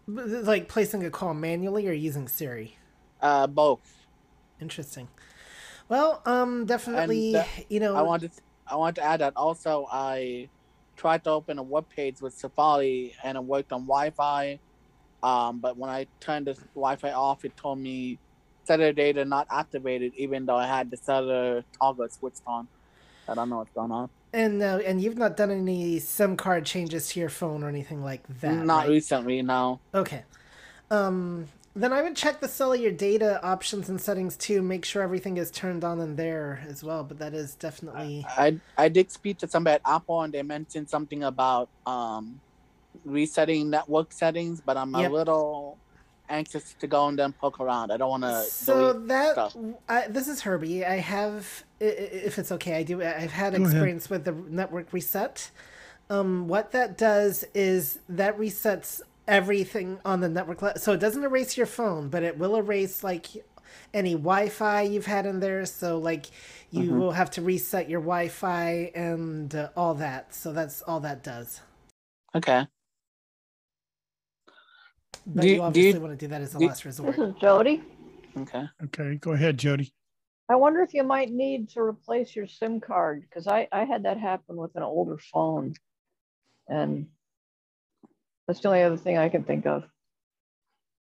Like 0.07 0.69
placing 0.69 1.05
a 1.05 1.11
call 1.11 1.35
manually 1.35 1.89
or 1.89 1.93
using 1.93 2.29
Siri? 2.29 2.77
Uh, 3.21 3.47
both. 3.47 4.07
Interesting. 4.61 5.09
Well, 5.89 6.23
um, 6.27 6.67
definitely, 6.67 7.35
And, 7.35 7.45
uh, 7.45 7.63
you 7.69 7.81
know. 7.81 7.97
I 7.97 8.03
wanted 8.03 8.33
I 8.67 8.77
want 8.77 8.97
to 8.97 9.03
add 9.03 9.21
that 9.21 9.35
also 9.37 9.87
I 9.91 10.49
tried 10.97 11.25
to 11.25 11.31
open 11.31 11.59
a 11.59 11.63
web 11.63 11.89
page 11.89 12.21
with 12.21 12.35
Safari 12.35 13.15
and 13.23 13.37
it 13.37 13.45
worked 13.45 13.73
on 13.73 13.83
Wi-Fi. 13.83 14.59
Um, 15.23 15.59
but 15.59 15.77
when 15.77 15.91
I 15.91 16.07
turned 16.21 16.47
the 16.47 16.55
Wi-Fi 16.75 17.13
off, 17.13 17.45
it 17.45 17.57
told 17.57 17.79
me 17.79 18.19
cellular 18.65 18.93
data 18.93 19.25
not 19.25 19.47
activated, 19.51 20.13
even 20.17 20.47
though 20.47 20.57
I 20.57 20.67
had 20.67 20.91
the 20.91 20.97
cellular 20.97 21.65
toggle 21.79 22.09
switched 22.09 22.43
on. 22.47 22.69
I 23.29 23.35
don't 23.35 23.49
know 23.49 23.59
what's 23.59 23.73
going 23.75 23.91
on. 23.91 24.11
And 24.35 24.61
uh, 24.63 24.81
and 24.85 25.01
you've 25.01 25.17
not 25.17 25.37
done 25.37 25.53
any 25.53 26.01
SIM 26.01 26.37
card 26.37 26.67
changes 26.67 27.09
to 27.11 27.21
your 27.21 27.29
phone 27.29 27.63
or 27.63 27.69
anything 27.69 28.03
like 28.03 28.27
that. 28.41 28.67
not 28.67 28.81
right? 28.81 28.89
recently, 28.91 29.41
no. 29.43 29.79
Okay. 29.95 30.25
Um, 30.91 31.47
then 31.77 31.93
I 31.93 32.03
would 32.03 32.17
check 32.17 32.41
the 32.41 32.49
cellular 32.49 32.91
data 32.91 33.41
options 33.45 33.89
and 33.89 34.01
settings 34.01 34.37
too. 34.37 34.61
Make 34.61 34.85
sure 34.85 35.03
everything 35.03 35.37
is 35.37 35.53
turned 35.53 35.85
on 35.85 36.01
in 36.01 36.17
there 36.17 36.65
as 36.69 36.83
well. 36.83 37.05
But 37.05 37.21
that 37.21 37.33
is 37.33 37.55
definitely. 37.55 38.27
I 38.37 38.59
I 38.77 38.89
did 38.89 39.13
speak 39.13 39.39
to 39.39 39.49
somebody 39.49 39.77
at 39.77 39.83
Apple 39.87 40.23
and 40.23 40.35
they 40.35 40.43
mentioned 40.43 40.91
something 40.91 41.23
about 41.23 41.69
um 41.87 42.41
resetting 43.05 43.71
network 43.71 44.13
settings, 44.13 44.61
but 44.61 44.77
I'm 44.77 44.95
Yep. 44.95 45.11
a 45.11 45.15
little 45.15 45.79
anxious 46.29 46.75
to 46.81 46.87
go 46.87 47.09
and 47.09 47.19
then 47.19 47.33
poke 47.33 47.61
around. 47.61 47.91
I 47.91 47.97
don't 47.97 48.11
want 48.11 48.23
to. 48.25 48.43
So 48.45 48.93
that 48.95 49.33
stuff. 49.33 49.57
I, 49.89 50.07
this 50.09 50.29
is 50.29 50.41
Herbie. 50.43 50.85
I 50.85 50.97
have, 50.97 51.65
i- 51.81 51.85
i- 51.85 51.89
if 51.89 52.39
it's 52.39 52.51
okay, 52.53 52.77
I 52.77 52.83
do. 52.83 53.03
I've 53.03 53.31
had 53.33 53.53
Go 53.53 53.57
ahead. 53.57 53.61
experience 53.63 54.09
with 54.11 54.25
the 54.25 54.33
network 54.33 54.93
reset. 54.93 55.51
Um, 56.11 56.49
what 56.49 56.73
that 56.73 56.99
does 56.99 57.45
is 57.55 57.99
that 58.09 58.39
resets 58.39 59.01
everything 59.27 59.99
on 60.05 60.21
the 60.21 60.29
network. 60.29 60.61
le- 60.63 60.79
So 60.79 60.93
it 60.93 61.01
doesn't 61.01 61.25
erase 61.25 61.57
your 61.57 61.67
phone, 61.67 62.09
but 62.09 62.23
it 62.23 62.39
will 62.39 62.57
erase 62.57 63.03
like 63.03 63.27
any 63.95 64.13
Wi-Fi 64.15 64.83
you've 64.83 65.07
had 65.07 65.25
in 65.27 65.41
there. 65.41 65.65
So 65.67 65.99
like 65.99 66.27
you 66.71 66.91
Mhm. 66.91 66.99
will 66.99 67.13
have 67.13 67.31
to 67.33 67.43
reset 67.43 67.89
your 67.89 68.01
Wi-Fi 68.01 68.91
and 68.95 69.55
uh, 69.55 69.69
all 69.77 69.95
that. 69.95 70.35
So 70.35 70.53
that's 70.53 70.83
all 70.83 71.01
that 71.01 71.23
does. 71.23 71.61
Okay. 72.35 72.67
But 75.27 75.43
Do 75.43 75.47
you 75.49 75.55
you- 75.55 75.59
do 75.59 75.63
obviously 75.65 75.93
you- 75.93 76.01
want 76.07 76.19
to 76.19 76.25
do 76.27 76.29
that 76.29 76.41
as 76.43 76.55
a 76.55 76.59
do- 76.59 76.67
last 76.69 76.85
resort. 76.85 77.17
This 77.17 77.29
is 77.29 77.35
Jody. 77.41 77.83
Okay. 78.37 78.65
Okay, 78.85 79.15
go 79.17 79.33
ahead, 79.33 79.59
Jody. 79.59 79.93
I 80.49 80.57
wonder 80.57 80.83
if 80.83 80.93
you 80.93 81.05
might 81.05 81.31
need 81.31 81.71
to 81.71 81.81
replace 81.81 82.35
your 82.37 82.47
SIM 82.47 82.81
card 82.81 83.23
because 83.23 83.47
I, 83.47 83.67
I 83.73 83.85
had 83.85 84.03
that 84.03 84.19
happen 84.19 84.57
with 84.57 84.75
an 84.77 84.83
older 84.83 85.17
phone. 85.19 85.75
And 86.69 87.09
that's 88.47 88.61
the 88.61 88.69
only 88.69 88.83
other 88.83 88.97
thing 88.97 89.17
I 89.17 89.29
can 89.31 89.45
think 89.45 89.67
of. 89.67 89.85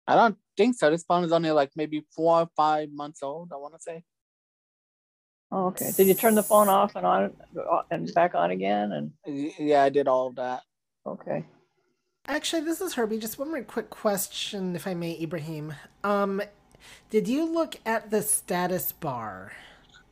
I 0.06 0.14
don't 0.14 0.38
think 0.56 0.76
so. 0.76 0.88
This 0.90 1.02
phone 1.04 1.24
is 1.24 1.32
only 1.32 1.50
like 1.50 1.72
maybe 1.76 2.06
four 2.14 2.40
or 2.42 2.48
five 2.56 2.90
months 2.92 3.22
old. 3.22 3.50
I 3.52 3.56
want 3.56 3.74
to 3.74 3.80
say. 3.80 4.04
Oh, 5.52 5.66
okay. 5.66 5.90
Did 5.96 6.06
you 6.06 6.14
turn 6.14 6.34
the 6.34 6.42
phone 6.42 6.68
off 6.68 6.96
and 6.96 7.04
on 7.06 7.32
and 7.90 8.12
back 8.14 8.34
on 8.34 8.50
again? 8.52 8.92
And 8.92 9.12
Yeah, 9.58 9.82
I 9.82 9.88
did 9.90 10.08
all 10.08 10.28
of 10.28 10.36
that. 10.36 10.62
okay. 11.04 11.44
Actually, 12.28 12.62
this 12.62 12.80
is 12.80 12.94
Herbie. 12.94 13.18
Just 13.18 13.38
one 13.38 13.50
more 13.50 13.62
quick 13.62 13.88
question, 13.88 14.74
if 14.74 14.86
I 14.86 14.94
may, 14.94 15.16
Ibrahim. 15.22 15.74
Um, 16.02 16.42
did 17.08 17.28
you 17.28 17.44
look 17.44 17.76
at 17.86 18.10
the 18.10 18.20
status 18.20 18.90
bar? 18.90 19.52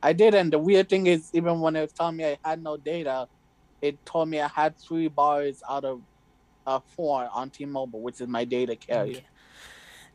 I 0.00 0.12
did, 0.12 0.32
and 0.32 0.52
the 0.52 0.58
weird 0.60 0.88
thing 0.88 1.08
is, 1.08 1.30
even 1.32 1.58
when 1.58 1.74
it 1.74 1.80
was 1.80 1.92
telling 1.92 2.16
me 2.18 2.24
I 2.24 2.38
had 2.50 2.62
no 2.62 2.76
data, 2.76 3.26
it 3.82 4.04
told 4.06 4.28
me 4.28 4.40
I 4.40 4.46
had 4.46 4.78
three 4.78 5.08
bars 5.08 5.60
out 5.68 5.84
of 5.84 6.02
uh, 6.68 6.78
four 6.94 7.28
on 7.32 7.50
T-Mobile, 7.50 8.00
which 8.00 8.20
is 8.20 8.28
my 8.28 8.44
data 8.44 8.76
carrier. 8.76 9.20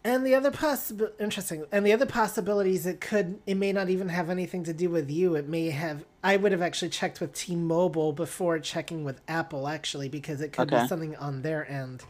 And 0.03 0.25
the 0.25 0.33
other 0.33 0.49
possible 0.51 1.09
interesting, 1.19 1.65
and 1.73 1.85
the 1.85 1.91
other 1.91 2.05
possibilities 2.05 2.85
it 2.85 3.01
could 3.01 3.39
it 3.45 3.55
may 3.55 3.73
not 3.73 3.89
even 3.89 4.07
have 4.09 4.29
anything 4.29 4.63
to 4.63 4.73
do 4.73 4.89
with 4.89 5.09
you. 5.11 5.35
It 5.35 5.47
may 5.49 5.71
have. 5.71 6.05
I 6.23 6.37
would 6.37 6.53
have 6.53 6.61
actually 6.61 6.89
checked 6.89 7.19
with 7.19 7.33
T-Mobile 7.33 8.13
before 8.13 8.59
checking 8.59 9.03
with 9.03 9.19
Apple, 9.27 9.67
actually, 9.67 10.07
because 10.07 10.39
it 10.41 10.53
could 10.53 10.71
Okay. 10.71 10.83
be 10.83 10.87
something 10.87 11.15
on 11.17 11.41
their 11.41 11.69
end. 11.69 12.03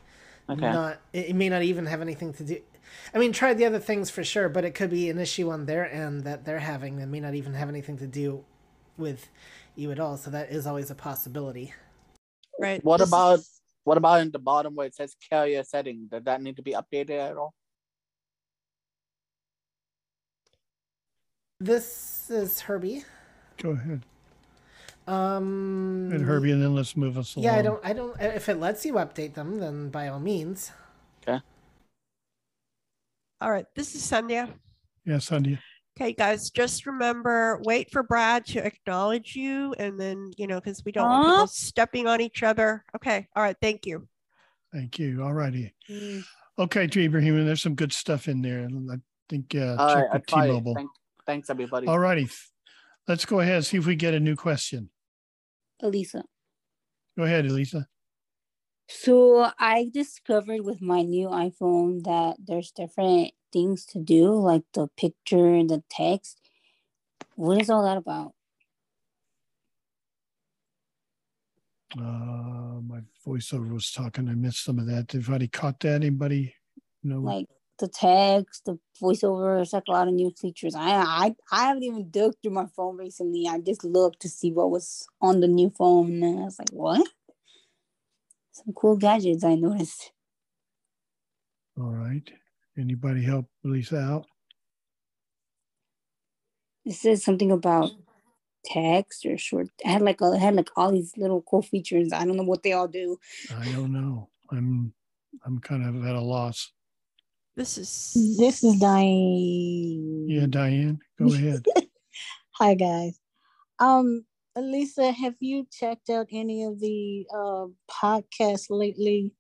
Okay. 0.48 0.62
Not 0.72 1.00
it, 1.14 1.30
it 1.30 1.36
may 1.36 1.50
not 1.50 1.64
even 1.64 1.88
have 1.88 2.02
anything 2.02 2.32
to 2.34 2.44
do. 2.44 2.62
I 3.14 3.18
mean, 3.18 3.32
try 3.34 3.54
the 3.56 3.66
other 3.66 3.80
things 3.80 4.10
for 4.12 4.24
sure, 4.24 4.50
but 4.50 4.66
it 4.66 4.76
could 4.76 4.90
be 4.92 5.10
an 5.10 5.18
issue 5.20 5.50
on 5.50 5.66
their 5.66 5.92
end 5.92 6.24
that 6.26 6.46
they're 6.46 6.60
having 6.60 6.98
that 6.98 7.08
may 7.08 7.20
not 7.20 7.34
even 7.36 7.54
have 7.56 7.70
anything 7.70 7.98
to 7.98 8.08
do 8.08 8.44
with 8.98 9.30
you 9.76 9.92
at 9.92 10.00
all. 10.00 10.16
So 10.18 10.30
that 10.32 10.52
is 10.52 10.68
always 10.68 10.92
a 10.92 10.96
possibility. 10.96 11.74
Right. 12.60 12.84
What 12.84 12.98
This 12.98 13.10
about 13.10 13.40
is- 13.40 13.62
what 13.84 13.98
about 13.98 14.22
in 14.22 14.30
the 14.32 14.40
bottom 14.40 14.76
where 14.76 14.86
it 14.86 14.94
says 14.96 15.16
carrier 15.32 15.64
setting? 15.64 16.08
Does 16.12 16.24
that 16.26 16.42
need 16.42 16.58
to 16.58 16.62
be 16.62 16.74
updated 16.74 17.18
at 17.32 17.38
all? 17.38 17.54
This 21.60 22.30
is 22.30 22.62
Herbie. 22.62 23.04
Go 23.62 23.72
ahead. 23.72 24.04
Um, 25.08 26.10
And 26.14 26.24
Herbie, 26.24 26.52
and 26.52 26.62
then 26.62 26.76
let's 26.76 26.96
move 26.96 27.18
us 27.18 27.36
along. 27.36 27.46
Yeah, 27.46 27.56
I 27.56 27.62
don't. 27.62 27.86
I 27.86 27.94
don't. 27.94 28.20
If 28.22 28.48
it 28.48 28.60
lets 28.60 28.86
you 28.86 28.94
update 28.94 29.34
them, 29.34 29.60
then 29.60 29.90
by 29.90 30.08
all 30.08 30.20
means. 30.20 30.72
Okay. 31.22 31.40
All 33.42 33.52
right. 33.52 33.66
This 33.76 33.96
is 33.96 34.04
Sandhya. 34.04 34.50
Yeah, 35.06 35.18
Sandy. 35.18 35.60
Okay, 36.00 36.14
guys, 36.14 36.50
just 36.50 36.86
remember 36.86 37.60
wait 37.66 37.92
for 37.92 38.04
Brad 38.04 38.46
to 38.48 38.66
acknowledge 38.66 39.36
you 39.36 39.74
and 39.80 40.00
then, 40.00 40.32
you 40.38 40.48
know, 40.48 40.62
because 40.62 40.86
we 40.86 40.94
don't 40.94 41.10
want 41.10 41.28
people 41.28 41.48
stepping 41.48 42.08
on 42.08 42.22
each 42.22 42.42
other. 42.42 42.86
Okay. 42.96 43.28
All 43.36 43.44
right. 43.44 43.58
Thank 43.62 43.86
you. 43.86 44.08
Thank 44.72 44.98
you. 44.98 45.22
All 45.24 45.34
righty. 45.34 45.74
Mm. 45.90 46.24
Okay, 46.58 46.88
to 46.88 47.04
Ibrahim, 47.04 47.46
there's 47.46 47.62
some 47.62 47.76
good 47.76 47.92
stuff 47.92 48.28
in 48.28 48.42
there. 48.42 48.68
I 48.92 48.96
think 49.28 49.56
uh, 49.56 49.94
check 49.94 50.10
I 50.10 50.14
with 50.14 50.22
it. 50.22 50.28
T-Mobile. 50.28 50.76
Thank, 50.76 50.90
thanks 51.30 51.50
everybody. 51.52 51.86
All 51.86 52.00
righty. 52.00 52.28
Let's 53.08 53.26
go 53.26 53.40
ahead 53.40 53.58
and 53.58 53.66
see 53.66 53.78
if 53.78 53.86
we 53.86 53.96
get 53.96 54.16
a 54.16 54.20
new 54.20 54.36
question. 54.36 54.90
Elisa. 55.80 56.24
Go 57.16 57.24
ahead, 57.24 57.46
Elisa. 57.46 57.88
So 58.88 59.52
I 59.60 59.92
discovered 59.94 60.62
with 60.62 60.82
my 60.82 61.04
new 61.04 61.28
iPhone 61.28 62.04
that 62.06 62.38
there's 62.44 62.72
different 62.72 63.34
things 63.54 63.86
to 63.88 64.00
do, 64.00 64.34
like 64.34 64.64
the 64.74 64.88
picture 64.98 65.54
and 65.54 65.70
the 65.70 65.84
text. 65.92 66.40
What 67.36 67.62
is 67.62 67.70
all 67.70 67.84
that 67.84 67.98
about? 67.98 68.34
Uh, 71.96 72.82
my 72.82 73.02
voiceover 73.26 73.72
was 73.72 73.92
talking. 73.92 74.28
I 74.28 74.34
missed 74.34 74.64
some 74.64 74.80
of 74.80 74.88
that. 74.88 75.08
Did 75.08 75.22
anybody 75.22 75.48
caught 75.48 75.80
that? 75.82 75.94
Anybody? 75.94 76.56
No. 77.04 77.20
Like 77.20 77.46
the 77.80 77.88
text, 77.88 78.66
the 78.66 78.80
voiceover, 79.02 79.62
it's 79.62 79.74
like 79.74 79.84
a 79.88 79.92
lot 79.92 80.08
of 80.08 80.14
new 80.14 80.32
features. 80.32 80.76
I 80.76 80.92
I 80.92 81.36
I 81.52 81.68
haven't 81.68 81.84
even 81.84 82.10
dug 82.12 82.34
through 82.42 82.54
my 82.54 82.68
phone 82.76 82.98
recently. 82.98 83.48
I 83.48 83.60
just 83.60 83.84
looked 83.84 84.22
to 84.22 84.30
see 84.30 84.52
what 84.52 84.72
was 84.72 85.08
on 85.22 85.40
the 85.40 85.48
new 85.48 85.70
phone, 85.70 86.24
and 86.24 86.40
I 86.40 86.44
was 86.44 86.60
like, 86.60 86.72
what? 86.72 87.08
Some 88.52 88.74
cool 88.74 88.98
gadgets 88.98 89.44
I 89.44 89.56
noticed. 89.56 90.12
All 91.78 91.92
right. 91.92 92.30
Anybody 92.78 93.24
help 93.24 93.46
Elisa 93.66 93.98
out? 93.98 94.26
It 96.86 96.94
says 96.94 97.24
something 97.24 97.52
about 97.52 97.92
text 98.66 99.26
or 99.26 99.38
short. 99.38 99.68
It 99.80 99.88
had 99.88 100.02
like 100.02 100.22
a, 100.22 100.34
it 100.34 100.40
had 100.40 100.56
like 100.56 100.70
all 100.76 100.92
these 100.92 101.14
little 101.18 101.42
cool 101.42 101.62
features. 101.62 102.12
I 102.14 102.26
don't 102.26 102.38
know 102.38 102.44
what 102.44 102.64
they 102.64 102.74
all 102.74 102.88
do. 102.88 103.18
I 103.56 103.72
don't 103.72 103.94
know. 103.94 104.30
I'm 104.52 104.94
I'm 105.46 105.60
kind 105.60 105.86
of 105.86 106.06
at 106.06 106.16
a 106.16 106.22
loss. 106.22 106.72
This 107.60 107.78
is 107.78 108.38
This 108.40 108.64
is 108.64 108.80
Diane. 108.80 110.30
Yeah, 110.30 110.46
Diane, 110.48 110.98
go 111.20 111.26
ahead. 111.34 111.66
Hi 112.52 112.74
guys. 112.74 113.20
Um, 113.80 114.24
Elisa, 114.56 115.12
have 115.12 115.36
you 115.42 115.68
checked 115.70 116.10
out 116.10 116.28
any 116.32 116.64
of 116.64 116.80
the 116.80 117.28
uh, 117.28 117.68
podcasts 117.92 118.68
lately 118.70 119.34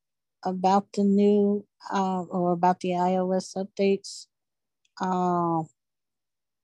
about 0.43 0.91
the 0.91 1.05
new 1.05 1.65
uh, 1.93 2.23
or 2.23 2.51
about 2.51 2.81
the 2.81 2.89
iOS 2.89 3.55
updates? 3.55 4.27
Uh, 4.99 5.63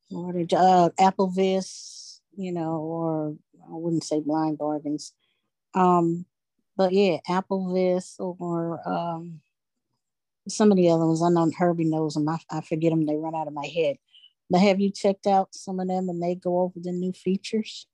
what 0.10 0.36
are, 0.36 0.40
uh, 0.58 0.90
Applevis, 1.00 2.20
you 2.36 2.52
know, 2.52 2.82
or 2.82 3.30
I 3.64 3.72
wouldn't 3.72 4.04
say 4.04 4.20
blind 4.20 4.58
organs. 4.60 5.14
Um, 5.74 6.26
but 6.76 6.92
yeah, 6.92 7.20
Applevis 7.30 8.16
or 8.20 8.82
um, 8.86 9.40
some 10.48 10.72
of 10.72 10.78
the 10.78 10.90
other 10.90 11.06
ones. 11.06 11.22
I 11.22 11.30
know 11.30 11.52
Herbie 11.58 11.86
knows 11.86 12.14
them. 12.14 12.30
I, 12.30 12.38
I 12.50 12.62
forget 12.62 12.92
them. 12.92 13.06
They 13.06 13.16
run 13.16 13.36
out 13.36 13.48
of 13.48 13.54
my 13.54 13.66
head. 13.66 13.98
But 14.50 14.62
have 14.62 14.80
you 14.80 14.92
checked 14.92 15.28
out 15.28 15.56
some 15.56 15.80
of 15.80 15.88
them 15.88 16.10
and 16.10 16.22
they 16.22 16.36
go 16.36 16.60
over 16.60 16.80
the 16.80 16.92
new 16.92 17.12
features? 17.14 17.88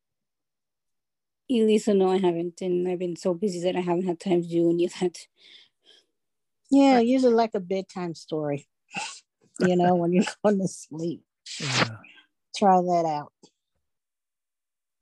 Elisa, 1.49 1.93
no, 1.93 2.11
I 2.11 2.17
haven't, 2.17 2.61
and 2.61 2.87
I've 2.87 2.99
been 2.99 3.17
so 3.17 3.33
busy 3.33 3.61
that 3.63 3.75
I 3.75 3.81
haven't 3.81 4.05
had 4.05 4.19
time 4.19 4.41
to 4.41 4.47
do 4.47 4.69
any 4.69 4.85
of 4.85 4.93
that. 4.99 5.17
Yeah, 6.69 6.99
usually 6.99 7.33
like 7.33 7.51
a 7.53 7.59
bedtime 7.59 8.15
story. 8.15 8.67
you 9.59 9.75
know, 9.75 9.95
when 9.95 10.13
you're 10.13 10.23
going 10.43 10.59
to 10.59 10.67
sleep. 10.67 11.23
Yeah. 11.59 11.97
Try 12.55 12.81
that 12.81 13.05
out. 13.05 13.33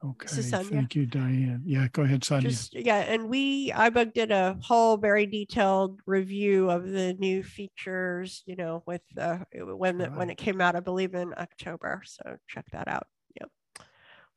Okay. 0.01 0.41
Thank 0.41 0.95
you, 0.95 1.05
Diane. 1.05 1.61
Yeah, 1.65 1.87
go 1.91 2.03
ahead, 2.03 2.21
Sandhya. 2.21 2.41
just 2.41 2.73
yeah, 2.73 2.99
and 2.99 3.27
we 3.27 3.69
iBug 3.71 4.13
did 4.13 4.31
a 4.31 4.57
whole 4.61 4.95
very 4.95 5.25
detailed 5.25 5.99
review 6.05 6.69
of 6.69 6.87
the 6.87 7.13
new 7.15 7.43
features, 7.43 8.41
you 8.45 8.55
know, 8.55 8.81
with 8.85 9.01
uh 9.17 9.39
when 9.53 9.99
it 9.99 10.13
when 10.13 10.29
it 10.29 10.37
came 10.37 10.61
out, 10.61 10.77
I 10.77 10.79
believe 10.79 11.15
in 11.15 11.33
October. 11.37 12.01
So 12.05 12.37
check 12.47 12.65
that 12.71 12.87
out. 12.87 13.07
Yep. 13.41 13.49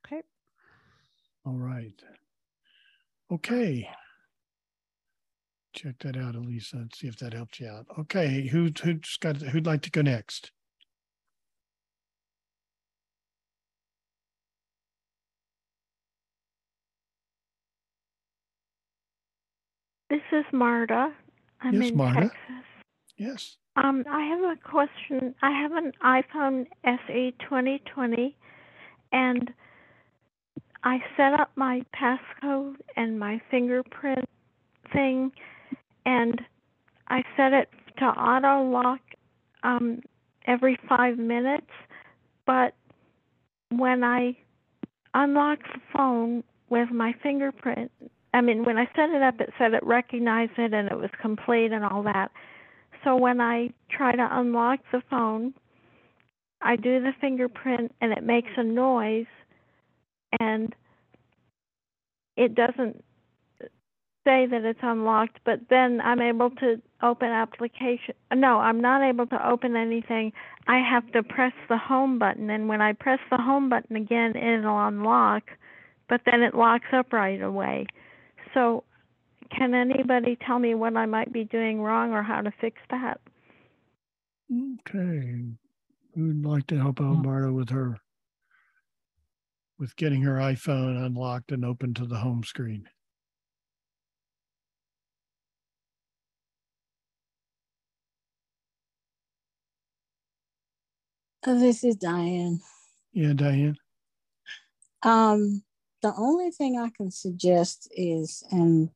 Okay. 0.04 0.22
All 1.46 1.58
right. 1.58 2.02
Okay. 3.30 3.88
Check 5.74 6.00
that 6.00 6.16
out, 6.16 6.34
Elisa, 6.34 6.76
and 6.76 6.92
see 6.94 7.06
if 7.06 7.16
that 7.18 7.32
helps 7.34 7.60
you 7.60 7.68
out. 7.68 7.86
Okay, 7.98 8.48
who 8.48 8.70
who's 8.82 9.16
got 9.20 9.36
who'd 9.36 9.66
like 9.66 9.82
to 9.82 9.90
go 9.90 10.02
next? 10.02 10.50
This 20.12 20.20
is 20.30 20.44
Marta. 20.52 21.10
I'm 21.62 21.80
Yes, 21.80 21.90
in 21.90 21.96
Marta. 21.96 22.20
Texas. 22.20 22.64
Yes. 23.16 23.56
Um, 23.76 24.04
I 24.10 24.20
have 24.26 24.42
a 24.42 24.56
question. 24.62 25.34
I 25.40 25.50
have 25.58 25.72
an 25.72 25.92
iPhone 26.04 26.66
SE 26.84 27.34
2020, 27.40 28.36
and 29.10 29.50
I 30.84 30.98
set 31.16 31.40
up 31.40 31.50
my 31.56 31.80
passcode 31.98 32.74
and 32.94 33.18
my 33.18 33.40
fingerprint 33.50 34.28
thing, 34.92 35.32
and 36.04 36.42
I 37.08 37.24
set 37.34 37.54
it 37.54 37.70
to 37.96 38.04
auto 38.04 38.68
lock 38.70 39.00
um, 39.62 40.02
every 40.46 40.78
five 40.90 41.16
minutes. 41.16 41.72
But 42.44 42.74
when 43.70 44.04
I 44.04 44.36
unlock 45.14 45.60
the 45.72 45.80
phone 45.90 46.44
with 46.68 46.90
my 46.90 47.14
fingerprint, 47.22 47.90
I 48.34 48.40
mean, 48.40 48.64
when 48.64 48.78
I 48.78 48.86
set 48.96 49.10
it 49.10 49.22
up, 49.22 49.40
it 49.40 49.52
said 49.58 49.74
it 49.74 49.84
recognized 49.84 50.52
it 50.58 50.72
and 50.72 50.90
it 50.90 50.96
was 50.96 51.10
complete 51.20 51.72
and 51.72 51.84
all 51.84 52.02
that. 52.04 52.30
So 53.04 53.16
when 53.16 53.40
I 53.40 53.70
try 53.90 54.12
to 54.12 54.28
unlock 54.30 54.80
the 54.90 55.02
phone, 55.10 55.54
I 56.62 56.76
do 56.76 57.00
the 57.00 57.12
fingerprint 57.20 57.94
and 58.00 58.12
it 58.12 58.22
makes 58.22 58.50
a 58.56 58.62
noise 58.62 59.26
and 60.40 60.74
it 62.36 62.54
doesn't 62.54 63.04
say 64.24 64.46
that 64.46 64.64
it's 64.64 64.78
unlocked, 64.82 65.40
but 65.44 65.60
then 65.68 66.00
I'm 66.00 66.20
able 66.20 66.50
to 66.50 66.80
open 67.02 67.28
application. 67.28 68.14
No, 68.32 68.60
I'm 68.60 68.80
not 68.80 69.02
able 69.02 69.26
to 69.26 69.48
open 69.48 69.74
anything. 69.76 70.32
I 70.68 70.78
have 70.78 71.10
to 71.12 71.24
press 71.24 71.52
the 71.68 71.76
home 71.76 72.18
button 72.20 72.48
and 72.48 72.68
when 72.68 72.80
I 72.80 72.92
press 72.92 73.18
the 73.30 73.36
home 73.36 73.68
button 73.68 73.96
again, 73.96 74.36
it'll 74.36 74.86
unlock, 74.86 75.42
but 76.08 76.20
then 76.24 76.42
it 76.42 76.54
locks 76.54 76.86
up 76.92 77.12
right 77.12 77.42
away. 77.42 77.86
So 78.54 78.84
can 79.56 79.74
anybody 79.74 80.36
tell 80.46 80.58
me 80.58 80.74
what 80.74 80.96
I 80.96 81.06
might 81.06 81.32
be 81.32 81.44
doing 81.44 81.80
wrong 81.80 82.12
or 82.12 82.22
how 82.22 82.40
to 82.40 82.52
fix 82.60 82.78
that? 82.90 83.20
Okay. 84.50 85.44
Who'd 86.14 86.44
like 86.44 86.66
to 86.68 86.78
help 86.78 87.00
out 87.00 87.24
Marta 87.24 87.52
with 87.52 87.70
her 87.70 87.98
with 89.78 89.96
getting 89.96 90.22
her 90.22 90.36
iPhone 90.36 91.04
unlocked 91.04 91.52
and 91.52 91.64
open 91.64 91.94
to 91.94 92.06
the 92.06 92.18
home 92.18 92.44
screen? 92.44 92.88
Uh, 101.46 101.54
This 101.54 101.82
is 101.82 101.96
Diane. 101.96 102.60
Yeah, 103.12 103.32
Diane. 103.32 103.76
Um, 105.02 105.62
the 106.02 106.12
only 106.16 106.50
thing 106.50 106.78
I 106.78 106.90
can 106.90 107.10
suggest 107.10 107.88
is, 107.92 108.42
and 108.50 108.90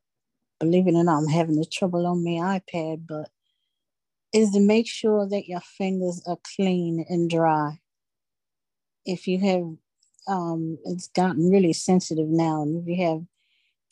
believe 0.58 0.88
it 0.88 0.94
or 0.94 1.04
not, 1.04 1.18
I'm 1.18 1.28
having 1.28 1.56
the 1.56 1.64
trouble 1.64 2.06
on 2.06 2.24
my 2.24 2.60
iPad, 2.60 3.06
but 3.06 3.30
is 4.32 4.50
to 4.52 4.60
make 4.60 4.88
sure 4.88 5.26
that 5.28 5.48
your 5.48 5.60
fingers 5.60 6.22
are 6.26 6.38
clean 6.56 7.04
and 7.08 7.30
dry. 7.30 7.78
If 9.04 9.28
you 9.28 9.38
have, 9.38 10.34
um, 10.36 10.78
it's 10.84 11.08
gotten 11.08 11.50
really 11.50 11.72
sensitive 11.72 12.28
now, 12.28 12.62
and 12.62 12.82
if 12.82 12.88
you 12.88 13.06
have 13.06 13.22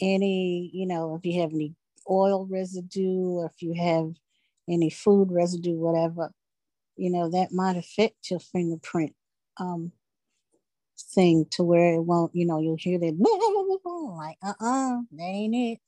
any, 0.00 0.70
you 0.74 0.87
know, 0.87 1.14
if 1.14 1.24
you 1.24 1.40
have 1.40 1.53
any 1.53 1.74
oil 2.11 2.46
residue 2.46 3.29
or 3.29 3.46
if 3.46 3.62
you 3.62 3.74
have 3.74 4.12
any 4.68 4.90
food 4.90 5.31
residue, 5.31 5.77
whatever, 5.77 6.33
you 6.96 7.11
know, 7.11 7.31
that 7.31 7.53
might 7.53 7.77
affect 7.77 8.31
your 8.31 8.40
fingerprint 8.40 9.14
um, 9.59 9.92
thing 10.98 11.46
to 11.52 11.62
where 11.62 11.94
it 11.94 12.02
won't, 12.02 12.35
you 12.35 12.46
know, 12.46 12.61
you'll 12.61 12.76
hear 12.78 12.98
that 12.98 13.16
like, 14.16 14.37
uh-uh, 14.42 15.00
that 15.12 15.22
ain't 15.22 15.54
it. 15.54 15.78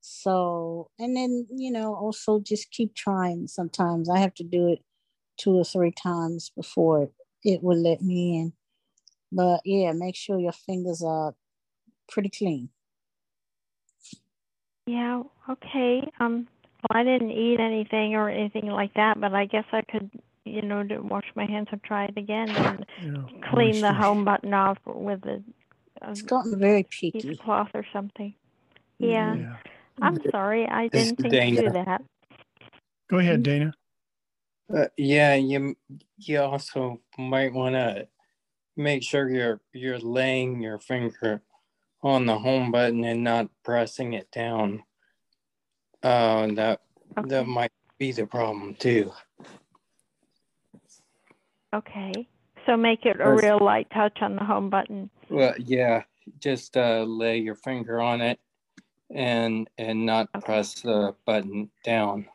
So, 0.00 0.90
and 0.98 1.16
then, 1.16 1.46
you 1.50 1.70
know, 1.70 1.94
also 1.94 2.40
just 2.40 2.70
keep 2.70 2.94
trying. 2.94 3.46
Sometimes 3.46 4.08
I 4.08 4.18
have 4.18 4.34
to 4.34 4.44
do 4.44 4.68
it 4.68 4.80
two 5.36 5.52
or 5.52 5.64
three 5.64 5.92
times 5.92 6.50
before 6.56 7.02
it, 7.04 7.12
it 7.44 7.62
will 7.62 7.80
let 7.80 8.02
me 8.02 8.38
in. 8.38 8.52
But 9.32 9.60
yeah, 9.64 9.92
make 9.92 10.16
sure 10.16 10.38
your 10.38 10.52
fingers 10.52 11.02
are 11.02 11.34
pretty 12.08 12.30
clean. 12.30 12.70
Yeah, 14.86 15.22
okay. 15.48 16.10
Um, 16.18 16.48
well, 16.82 17.00
I 17.00 17.04
didn't 17.04 17.30
eat 17.30 17.60
anything 17.60 18.14
or 18.14 18.28
anything 18.28 18.66
like 18.66 18.94
that, 18.94 19.20
but 19.20 19.34
I 19.34 19.46
guess 19.46 19.64
I 19.72 19.82
could, 19.82 20.10
you 20.44 20.62
know, 20.62 20.82
to 20.82 20.98
wash 20.98 21.26
my 21.34 21.44
hands 21.46 21.68
and 21.70 21.82
try 21.82 22.04
it 22.06 22.16
again 22.16 22.48
and 22.50 22.86
Yeah, 23.02 23.22
clean 23.52 23.80
the 23.80 23.92
moisture. 23.92 23.92
home 23.92 24.24
button 24.24 24.54
off 24.54 24.78
with 24.86 25.24
a, 25.26 25.42
a 26.02 26.10
It's 26.10 26.22
gotten 26.22 26.58
very 26.58 26.84
piece 26.84 27.12
peaky. 27.12 27.32
of 27.32 27.38
cloth 27.38 27.70
or 27.74 27.84
something. 27.92 28.34
Yeah. 28.98 29.36
Yeah. 29.36 29.56
I'm 30.02 30.18
sorry, 30.30 30.66
I 30.66 30.88
didn't 30.88 31.18
is 31.20 31.30
think 31.30 31.56
to 31.56 31.62
do 31.62 31.70
that. 31.72 32.02
Go 33.10 33.18
ahead, 33.18 33.42
Dana. 33.42 33.74
Uh, 34.74 34.86
yeah, 34.96 35.34
you 35.34 35.76
you 36.16 36.40
also 36.40 37.00
might 37.18 37.52
want 37.52 37.74
to 37.74 38.06
make 38.76 39.02
sure 39.02 39.28
you're 39.28 39.60
you're 39.72 39.98
laying 39.98 40.60
your 40.62 40.78
finger 40.78 41.42
on 42.02 42.24
the 42.24 42.38
home 42.38 42.70
button 42.70 43.04
and 43.04 43.22
not 43.22 43.50
pressing 43.62 44.14
it 44.14 44.30
down. 44.30 44.84
Uh, 46.02 46.46
that 46.54 46.80
that 47.26 47.46
might 47.46 47.72
be 47.98 48.12
the 48.12 48.26
problem 48.26 48.74
too. 48.76 49.12
Okay. 51.74 52.28
So 52.66 52.76
make 52.76 53.06
it 53.06 53.20
a 53.20 53.24
Or- 53.24 53.36
real 53.36 53.58
light 53.58 53.88
touch 53.90 54.18
on 54.20 54.36
the 54.36 54.44
home 54.44 54.70
button. 54.70 55.10
Well, 55.28 55.54
yeah, 55.58 56.02
just 56.40 56.76
uh, 56.76 57.02
lay 57.04 57.38
your 57.38 57.54
finger 57.54 58.00
on 58.00 58.20
it 58.20 58.38
and 59.12 59.68
and 59.78 60.06
not 60.06 60.32
press 60.44 60.80
the 60.82 61.14
button 61.24 61.70
down. 61.84 62.26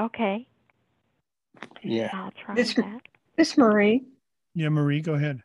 Okay. 0.00 0.46
Yeah. 1.82 2.10
I'll 2.12 2.32
try 2.32 2.54
This, 2.54 2.74
that. 2.74 3.00
this 3.36 3.56
Marie. 3.56 4.04
Yeah, 4.54 4.70
Marie, 4.70 5.00
go 5.00 5.14
ahead. 5.14 5.42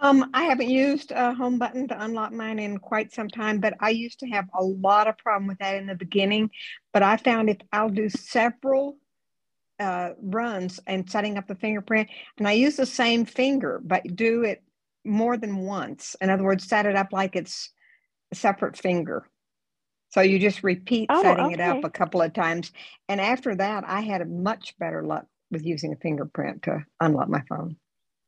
Um, 0.00 0.30
I 0.32 0.44
haven't 0.44 0.70
used 0.70 1.10
a 1.12 1.34
home 1.34 1.58
button 1.58 1.86
to 1.88 2.02
unlock 2.02 2.32
mine 2.32 2.58
in 2.58 2.78
quite 2.78 3.12
some 3.12 3.28
time, 3.28 3.60
but 3.60 3.74
I 3.80 3.90
used 3.90 4.20
to 4.20 4.26
have 4.28 4.46
a 4.58 4.62
lot 4.64 5.06
of 5.06 5.18
problem 5.18 5.46
with 5.48 5.58
that 5.58 5.76
in 5.76 5.86
the 5.86 5.94
beginning. 5.94 6.50
But 6.92 7.02
I 7.02 7.16
found 7.18 7.50
if 7.50 7.58
I'll 7.72 7.90
do 7.90 8.08
several 8.08 8.96
uh, 9.78 10.10
runs 10.20 10.80
and 10.86 11.08
setting 11.08 11.38
up 11.38 11.46
the 11.46 11.54
fingerprint, 11.54 12.08
and 12.36 12.48
I 12.48 12.52
use 12.52 12.76
the 12.76 12.86
same 12.86 13.24
finger, 13.24 13.80
but 13.82 14.16
do 14.16 14.42
it 14.42 14.62
more 15.04 15.36
than 15.36 15.58
once. 15.58 16.16
In 16.20 16.30
other 16.30 16.44
words, 16.44 16.68
set 16.68 16.86
it 16.86 16.96
up 16.96 17.12
like 17.12 17.36
it's 17.36 17.70
a 18.32 18.34
separate 18.34 18.76
finger. 18.76 19.26
So 20.10 20.20
you 20.22 20.38
just 20.38 20.62
repeat 20.62 21.08
Oh, 21.10 21.22
setting 21.22 21.50
it 21.52 21.60
up 21.60 21.84
a 21.84 21.90
couple 21.90 22.22
of 22.22 22.32
times. 22.32 22.72
And 23.08 23.20
after 23.20 23.54
that, 23.56 23.84
I 23.86 24.00
had 24.00 24.22
a 24.22 24.26
much 24.26 24.74
better 24.78 25.04
luck 25.04 25.26
with 25.50 25.64
using 25.64 25.92
a 25.92 25.96
fingerprint 25.96 26.62
to 26.64 26.84
unlock 27.00 27.28
my 27.28 27.42
phone. 27.48 27.76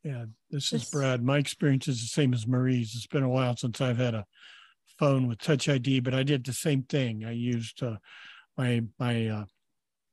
Yeah, 0.04 0.26
this 0.50 0.72
is 0.72 0.88
Brad. 0.88 1.22
My 1.22 1.38
experience 1.38 1.88
is 1.88 2.00
the 2.00 2.06
same 2.06 2.32
as 2.32 2.46
Marie's. 2.46 2.94
It's 2.94 3.06
been 3.06 3.22
a 3.22 3.28
while 3.28 3.56
since 3.56 3.80
I've 3.80 3.98
had 3.98 4.14
a 4.14 4.26
phone 4.98 5.26
with 5.26 5.38
Touch 5.38 5.68
ID, 5.68 6.00
but 6.00 6.14
I 6.14 6.22
did 6.22 6.44
the 6.44 6.52
same 6.52 6.82
thing. 6.84 7.24
I 7.24 7.32
used 7.32 7.82
uh, 7.82 7.96
my 8.56 8.82
my 8.98 9.26
uh, 9.28 9.44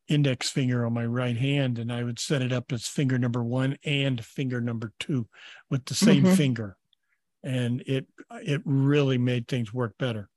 index 0.07 0.49
finger 0.49 0.85
on 0.85 0.93
my 0.93 1.05
right 1.05 1.37
hand, 1.37 1.77
and 1.79 1.91
I 1.91 2.03
would 2.03 2.19
set 2.19 2.41
it 2.41 2.51
up 2.53 2.71
as 2.71 2.87
finger 2.87 3.17
number 3.17 3.43
one 3.43 3.77
and 3.83 4.23
finger 4.23 4.61
number 4.61 4.93
two 4.99 5.27
with 5.69 5.85
the 5.85 5.93
same 5.95 6.23
Mm-hmm. 6.23 6.33
Mhm. 6.33 6.37
finger, 6.37 6.77
and 7.43 7.81
it 7.85 8.07
it 8.41 8.61
really 8.65 9.17
made 9.17 9.47
things 9.47 9.73
work 9.73 9.97
better. 9.97 10.29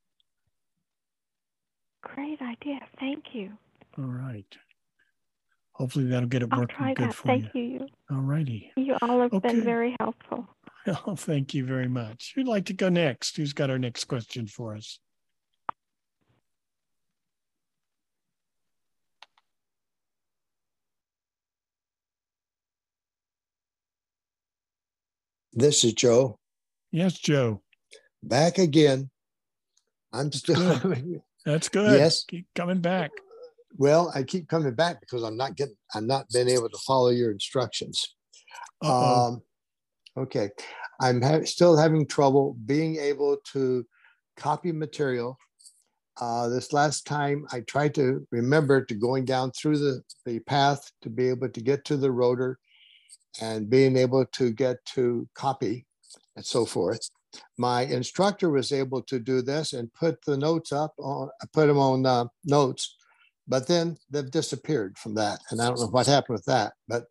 Great 2.02 2.40
idea. 2.40 2.80
Thank 2.98 3.34
you. 3.34 3.52
All 3.98 4.04
right. 4.04 4.46
Hopefully 5.72 6.06
that'll 6.06 6.28
get 6.28 6.42
it 6.42 6.48
I'll 6.52 6.60
working 6.60 6.76
try 6.76 6.94
good 6.94 7.08
that. 7.10 7.14
for 7.14 7.26
Thank 7.28 7.54
you. 7.54 7.62
you. 7.62 7.86
All 8.10 8.18
righty. 8.22 8.72
You 8.76 8.96
all 9.02 9.20
have 9.20 9.32
Okay. 9.32 9.48
been 9.48 9.62
very 9.64 9.96
helpful. 10.00 10.46
Oh, 11.06 11.14
thank 11.14 11.52
you 11.52 11.66
very 11.66 11.88
much. 11.88 12.32
Who'd 12.34 12.48
like 12.48 12.64
to 12.64 12.72
go 12.72 12.88
next? 12.88 13.36
Who's 13.36 13.52
got 13.52 13.68
our 13.68 13.78
next 13.78 14.04
question 14.04 14.46
for 14.46 14.74
us? 14.74 14.98
This 25.52 25.84
is 25.84 25.94
Joe. 25.94 26.38
Yes, 26.92 27.18
Joe. 27.18 27.62
Back 28.22 28.58
again. 28.58 29.10
I'm 30.12 30.30
still 30.32 30.78
Good. 30.78 31.22
That's 31.46 31.68
good. 31.68 31.98
Yes. 31.98 32.24
Keep 32.24 32.46
coming 32.54 32.80
back. 32.80 33.10
well, 33.76 34.12
I 34.14 34.22
keep 34.22 34.48
coming 34.48 34.74
back 34.74 35.00
because 35.00 35.22
I'm 35.22 35.36
not 35.36 35.56
getting 35.56 35.76
I'm 35.94 36.06
not 36.06 36.28
been 36.32 36.48
able 36.48 36.68
to 36.68 36.78
follow 36.86 37.08
your 37.08 37.30
instructions. 37.30 38.14
Uh-oh. 38.82 39.28
Um 39.28 39.42
okay. 40.18 40.50
I'm 41.00 41.22
ha- 41.22 41.44
still 41.44 41.76
having 41.76 42.06
trouble 42.06 42.56
being 42.66 42.96
able 42.96 43.38
to 43.52 43.86
copy 44.36 44.72
material. 44.72 45.38
Uh, 46.20 46.48
this 46.48 46.74
last 46.74 47.06
time 47.06 47.46
I 47.50 47.60
tried 47.60 47.94
to 47.94 48.26
remember 48.30 48.84
to 48.84 48.94
going 48.94 49.24
down 49.24 49.52
through 49.52 49.78
the, 49.78 50.02
the 50.26 50.40
path 50.40 50.90
to 51.00 51.08
be 51.08 51.28
able 51.30 51.48
to 51.48 51.60
get 51.62 51.84
to 51.86 51.96
the 51.96 52.10
rotor 52.10 52.58
and 53.40 53.70
being 53.70 53.96
able 53.96 54.24
to 54.26 54.52
get 54.52 54.84
to 54.94 55.28
copy 55.34 55.86
and 56.36 56.44
so 56.44 56.64
forth. 56.64 57.08
My 57.58 57.82
instructor 57.82 58.50
was 58.50 58.72
able 58.72 59.02
to 59.02 59.20
do 59.20 59.40
this 59.40 59.72
and 59.72 59.92
put 59.94 60.24
the 60.24 60.36
notes 60.36 60.72
up 60.72 60.94
on, 60.98 61.30
put 61.52 61.66
them 61.66 61.78
on 61.78 62.04
uh, 62.04 62.24
notes, 62.44 62.96
but 63.46 63.68
then 63.68 63.96
they've 64.10 64.30
disappeared 64.30 64.98
from 64.98 65.14
that. 65.14 65.40
And 65.50 65.60
I 65.60 65.66
don't 65.66 65.78
know 65.78 65.86
what 65.86 66.06
happened 66.06 66.34
with 66.34 66.44
that. 66.46 66.72
But 66.88 67.04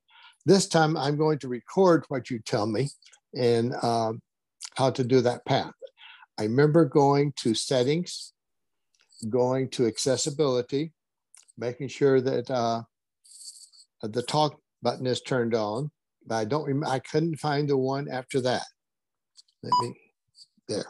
this 0.46 0.68
time 0.68 0.98
I'm 0.98 1.18
going 1.18 1.40
to 1.40 1.48
record 1.48 2.06
what 2.10 2.30
you 2.30 2.40
tell 2.40 2.66
me 2.66 2.90
and 3.36 3.76
um, 3.84 4.22
how 4.76 4.90
to 4.92 5.04
do 5.04 5.22
that 5.22 5.46
path. 5.46 5.74
I 6.38 6.44
remember 6.44 6.86
going 6.86 7.34
to 7.38 7.54
settings, 7.54 8.34
going 9.30 9.70
to 9.72 9.88
accessibility, 9.88 10.94
making 11.58 11.90
sure 11.90 12.22
that 12.22 12.50
uh, 12.50 12.84
the 14.02 14.24
talk 14.24 14.60
button 14.82 15.06
is 15.06 15.22
turned 15.22 15.54
on, 15.54 15.92
but 16.30 16.36
I 16.36 16.46
don't 16.46 16.66
remember, 16.66 16.88
I 16.88 17.00
couldn't 17.00 17.38
find 17.38 17.68
the 17.68 17.76
one 17.76 18.08
after 18.08 18.40
that. 18.42 18.64
Let 19.64 19.74
me, 19.82 19.96
there. 20.68 20.86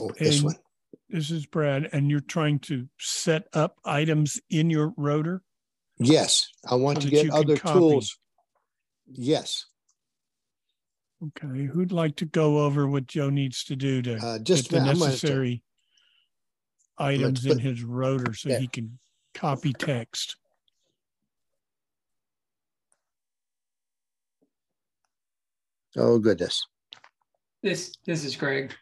Oh, 0.00 0.10
this 0.18 0.38
And 0.38 0.46
one. 0.46 0.56
This 1.08 1.30
is 1.30 1.44
Brad, 1.44 1.88
and 1.92 2.10
you're 2.10 2.20
trying 2.20 2.60
to 2.60 2.88
set 2.98 3.48
up 3.52 3.78
items 3.84 4.40
in 4.48 4.70
your 4.70 4.94
rotor. 4.96 5.42
Yes, 5.98 6.48
I 6.68 6.76
want 6.76 7.02
So 7.02 7.08
to 7.08 7.10
get 7.10 7.30
other 7.30 7.56
tools. 7.56 8.16
Yes, 9.06 9.66
Okay, 11.22 11.66
who'd 11.66 11.92
like 11.92 12.16
to 12.16 12.24
go 12.24 12.60
over 12.64 12.88
what 12.88 13.06
Joe 13.06 13.28
needs 13.28 13.64
to 13.64 13.76
do 13.76 14.00
to 14.02 14.16
Uh, 14.16 14.38
just 14.38 14.64
get 14.64 14.70
the 14.70 14.76
a 14.76 14.80
minute, 14.80 14.92
I'm 14.92 14.98
gonna 14.98 15.10
necessary 15.10 15.62
items 16.96 17.44
in 17.44 17.58
his 17.58 17.82
rotor 17.82 18.32
so 18.32 18.58
he 18.58 18.68
can 18.68 18.98
copy 19.34 19.74
text? 19.74 20.36
Oh 25.96 26.18
goodness. 26.18 26.66
This 27.62 27.92
this 28.06 28.24
is 28.24 28.36
Greg. 28.36 28.72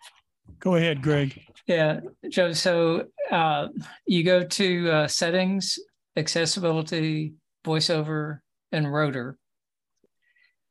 Go 0.60 0.76
ahead, 0.76 1.02
Greg. 1.02 1.40
Yeah, 1.66 2.00
Joe. 2.28 2.52
So 2.52 3.06
uh, 3.30 3.68
you 4.06 4.24
go 4.24 4.44
to 4.44 4.90
uh, 4.90 5.08
settings, 5.08 5.78
accessibility, 6.16 7.34
voiceover, 7.66 8.40
and 8.72 8.90
rotor. 8.92 9.36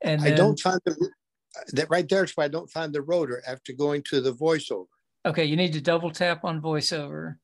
And 0.02 0.22
I 0.22 0.30
then, 0.30 0.38
don't 0.38 0.60
find 0.60 0.80
the, 0.86 1.10
that 1.74 1.90
right 1.90 2.08
there 2.08 2.24
is 2.24 2.32
why 2.36 2.46
I 2.46 2.50
don't 2.50 2.70
find 2.70 2.94
the 2.94 3.02
rotor 3.02 3.44
after 3.48 3.74
going 3.74 4.04
to 4.10 4.22
the 4.22 4.34
voiceover. 4.34 4.88
okay, 5.26 5.46
you 5.46 5.56
need 5.56 5.74
to 5.74 5.82
double 5.82 6.12
tap 6.12 6.44
on 6.44 6.62
voiceover. 6.62 7.36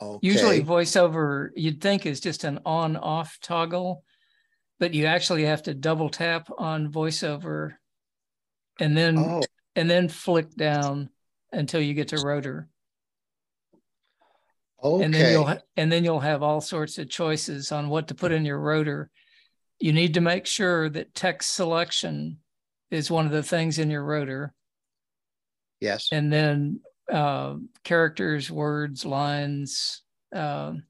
Okay. 0.00 0.26
Usually, 0.26 0.62
voiceover 0.62 1.50
you'd 1.54 1.80
think 1.80 2.06
is 2.06 2.20
just 2.20 2.44
an 2.44 2.58
on-off 2.64 3.38
toggle, 3.40 4.04
but 4.82 4.94
you 4.94 5.06
actually 5.06 5.44
have 5.44 5.62
to 5.62 5.74
double 5.74 6.08
tap 6.08 6.48
on 6.58 6.90
voiceover, 6.90 7.74
and 8.80 8.96
then 8.96 9.16
Oh. 9.16 9.42
and 9.76 9.88
then 9.88 10.08
flick 10.08 10.52
down 10.56 11.08
until 11.52 11.80
you 11.80 11.94
get 11.94 12.08
to 12.08 12.18
rotor. 12.20 12.68
And 14.82 15.14
then 15.14 15.32
you'll 15.32 15.48
Okay. 15.48 15.60
and 15.76 15.92
then 15.92 16.02
you'll 16.02 16.18
have 16.18 16.42
all 16.42 16.60
sorts 16.60 16.98
of 16.98 17.08
choices 17.08 17.70
on 17.70 17.90
what 17.90 18.08
to 18.08 18.16
put 18.16 18.32
in 18.32 18.44
your 18.44 18.58
rotor. 18.58 19.08
You 19.78 19.92
need 19.92 20.14
to 20.14 20.20
make 20.20 20.46
sure 20.46 20.88
that 20.88 21.14
text 21.14 21.54
selection 21.54 22.40
is 22.90 23.08
one 23.08 23.24
of 23.26 23.30
the 23.30 23.44
things 23.44 23.78
in 23.78 23.88
your 23.88 24.02
rotor. 24.04 24.52
Yes. 25.78 26.08
And 26.10 26.32
then 26.32 26.80
uh, 27.08 27.54
characters, 27.84 28.50
words, 28.50 29.04
lines. 29.04 30.02
um, 30.32 30.82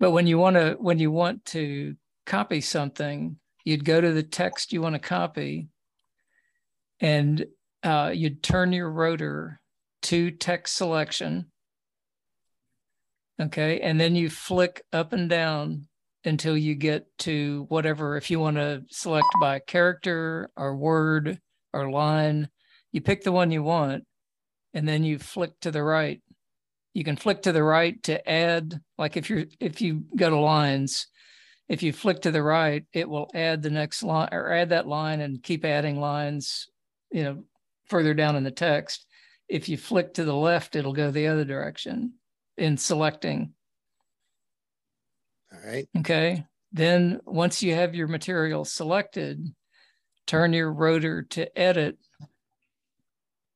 but 0.00 0.12
when 0.12 0.26
you 0.26 0.38
want 0.38 0.56
to 0.56 0.76
when 0.80 0.98
you 0.98 1.10
want 1.10 1.44
to 1.46 1.96
copy 2.26 2.60
something, 2.60 3.36
you'd 3.64 3.84
go 3.84 4.00
to 4.00 4.12
the 4.12 4.22
text 4.22 4.72
you 4.72 4.82
want 4.82 4.94
to 4.94 4.98
copy, 4.98 5.68
and 7.00 7.46
uh, 7.82 8.12
you'd 8.14 8.42
turn 8.42 8.72
your 8.72 8.90
rotor 8.90 9.60
to 10.02 10.30
text 10.30 10.76
selection. 10.76 11.50
Okay, 13.40 13.80
and 13.80 14.00
then 14.00 14.14
you 14.14 14.30
flick 14.30 14.82
up 14.92 15.12
and 15.12 15.28
down 15.28 15.88
until 16.24 16.56
you 16.56 16.74
get 16.74 17.06
to 17.18 17.66
whatever. 17.68 18.16
If 18.16 18.30
you 18.30 18.38
want 18.38 18.56
to 18.56 18.84
select 18.90 19.26
by 19.40 19.58
character 19.58 20.50
or 20.56 20.76
word 20.76 21.40
or 21.72 21.90
line, 21.90 22.48
you 22.92 23.00
pick 23.00 23.24
the 23.24 23.32
one 23.32 23.50
you 23.50 23.62
want, 23.62 24.04
and 24.72 24.88
then 24.88 25.02
you 25.02 25.18
flick 25.18 25.58
to 25.60 25.70
the 25.70 25.82
right. 25.82 26.22
You 26.94 27.02
can 27.02 27.16
flick 27.16 27.42
to 27.42 27.52
the 27.52 27.64
right 27.64 28.00
to 28.04 28.30
add, 28.30 28.80
like 28.98 29.16
if 29.16 29.28
you're 29.28 29.46
if 29.58 29.80
you 29.80 30.04
go 30.14 30.30
to 30.30 30.38
lines, 30.38 31.08
if 31.68 31.82
you 31.82 31.92
flick 31.92 32.22
to 32.22 32.30
the 32.30 32.42
right, 32.42 32.84
it 32.92 33.08
will 33.08 33.30
add 33.34 33.62
the 33.62 33.70
next 33.70 34.02
line 34.02 34.28
or 34.32 34.52
add 34.52 34.70
that 34.70 34.86
line 34.86 35.20
and 35.20 35.42
keep 35.42 35.64
adding 35.64 35.98
lines, 35.98 36.68
you 37.10 37.24
know, 37.24 37.44
further 37.86 38.14
down 38.14 38.36
in 38.36 38.44
the 38.44 38.50
text. 38.50 39.06
If 39.48 39.68
you 39.68 39.76
flick 39.76 40.14
to 40.14 40.24
the 40.24 40.34
left, 40.34 40.76
it'll 40.76 40.92
go 40.92 41.10
the 41.10 41.28
other 41.28 41.44
direction 41.44 42.14
in 42.56 42.76
selecting. 42.76 43.54
All 45.52 45.60
right. 45.64 45.88
Okay. 45.98 46.44
Then 46.72 47.20
once 47.24 47.62
you 47.62 47.74
have 47.74 47.94
your 47.94 48.08
material 48.08 48.64
selected, 48.64 49.54
turn 50.26 50.52
your 50.52 50.72
rotor 50.72 51.22
to 51.22 51.58
edit 51.58 51.98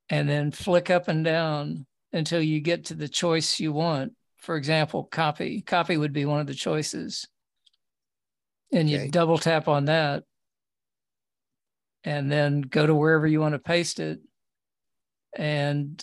and 0.08 0.28
then 0.28 0.50
flick 0.50 0.88
up 0.88 1.08
and 1.08 1.24
down 1.24 1.86
until 2.12 2.40
you 2.40 2.60
get 2.60 2.86
to 2.86 2.94
the 2.94 3.08
choice 3.08 3.60
you 3.60 3.72
want. 3.72 4.14
For 4.38 4.56
example, 4.56 5.04
copy. 5.04 5.60
Copy 5.60 5.96
would 5.96 6.12
be 6.12 6.24
one 6.24 6.40
of 6.40 6.46
the 6.46 6.54
choices. 6.54 7.26
And 8.72 8.88
Okay. 8.88 9.04
you 9.04 9.10
double 9.10 9.38
tap 9.38 9.66
on 9.68 9.86
that 9.86 10.24
and 12.04 12.30
then 12.30 12.60
go 12.62 12.86
to 12.86 12.94
wherever 12.94 13.26
you 13.26 13.40
want 13.40 13.54
to 13.54 13.58
paste 13.58 13.98
it. 13.98 14.20
And 15.36 16.02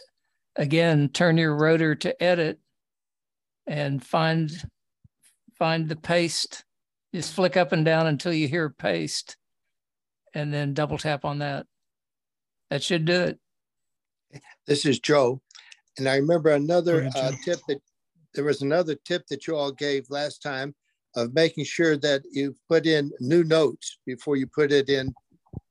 again, 0.55 1.09
turn 1.09 1.37
your 1.37 1.55
rotor 1.55 1.95
to 1.95 2.23
edit 2.23 2.59
and 3.67 4.03
find 4.03 4.51
find 5.57 5.87
the 5.87 5.95
paste. 5.95 6.63
Just 7.13 7.33
flick 7.33 7.55
up 7.55 7.71
and 7.71 7.85
down 7.85 8.07
until 8.07 8.33
you 8.33 8.47
hear 8.47 8.69
paste 8.69 9.37
and 10.33 10.53
then 10.53 10.73
double 10.73 10.97
tap 10.97 11.23
on 11.23 11.39
that. 11.39 11.65
That 12.69 12.83
should 12.83 13.05
do 13.05 13.21
it. 13.21 13.39
This 14.67 14.85
is 14.85 14.99
Joe. 14.99 15.41
And 15.97 16.09
I 16.09 16.17
remember 16.17 16.49
another 16.49 17.09
uh, 17.15 17.31
tip 17.43 17.59
that 17.67 17.79
there 18.33 18.43
was 18.43 18.61
another 18.61 18.95
tip 19.05 19.25
that 19.27 19.47
you 19.47 19.55
all 19.55 19.71
gave 19.71 20.09
last 20.09 20.41
time 20.41 20.75
of 21.15 21.33
making 21.33 21.65
sure 21.65 21.97
that 21.97 22.23
you 22.31 22.55
put 22.69 22.85
in 22.85 23.11
new 23.19 23.43
notes 23.43 23.97
before 24.05 24.35
you 24.35 24.47
put 24.47 24.71
it 24.71 24.89
in 24.89 25.13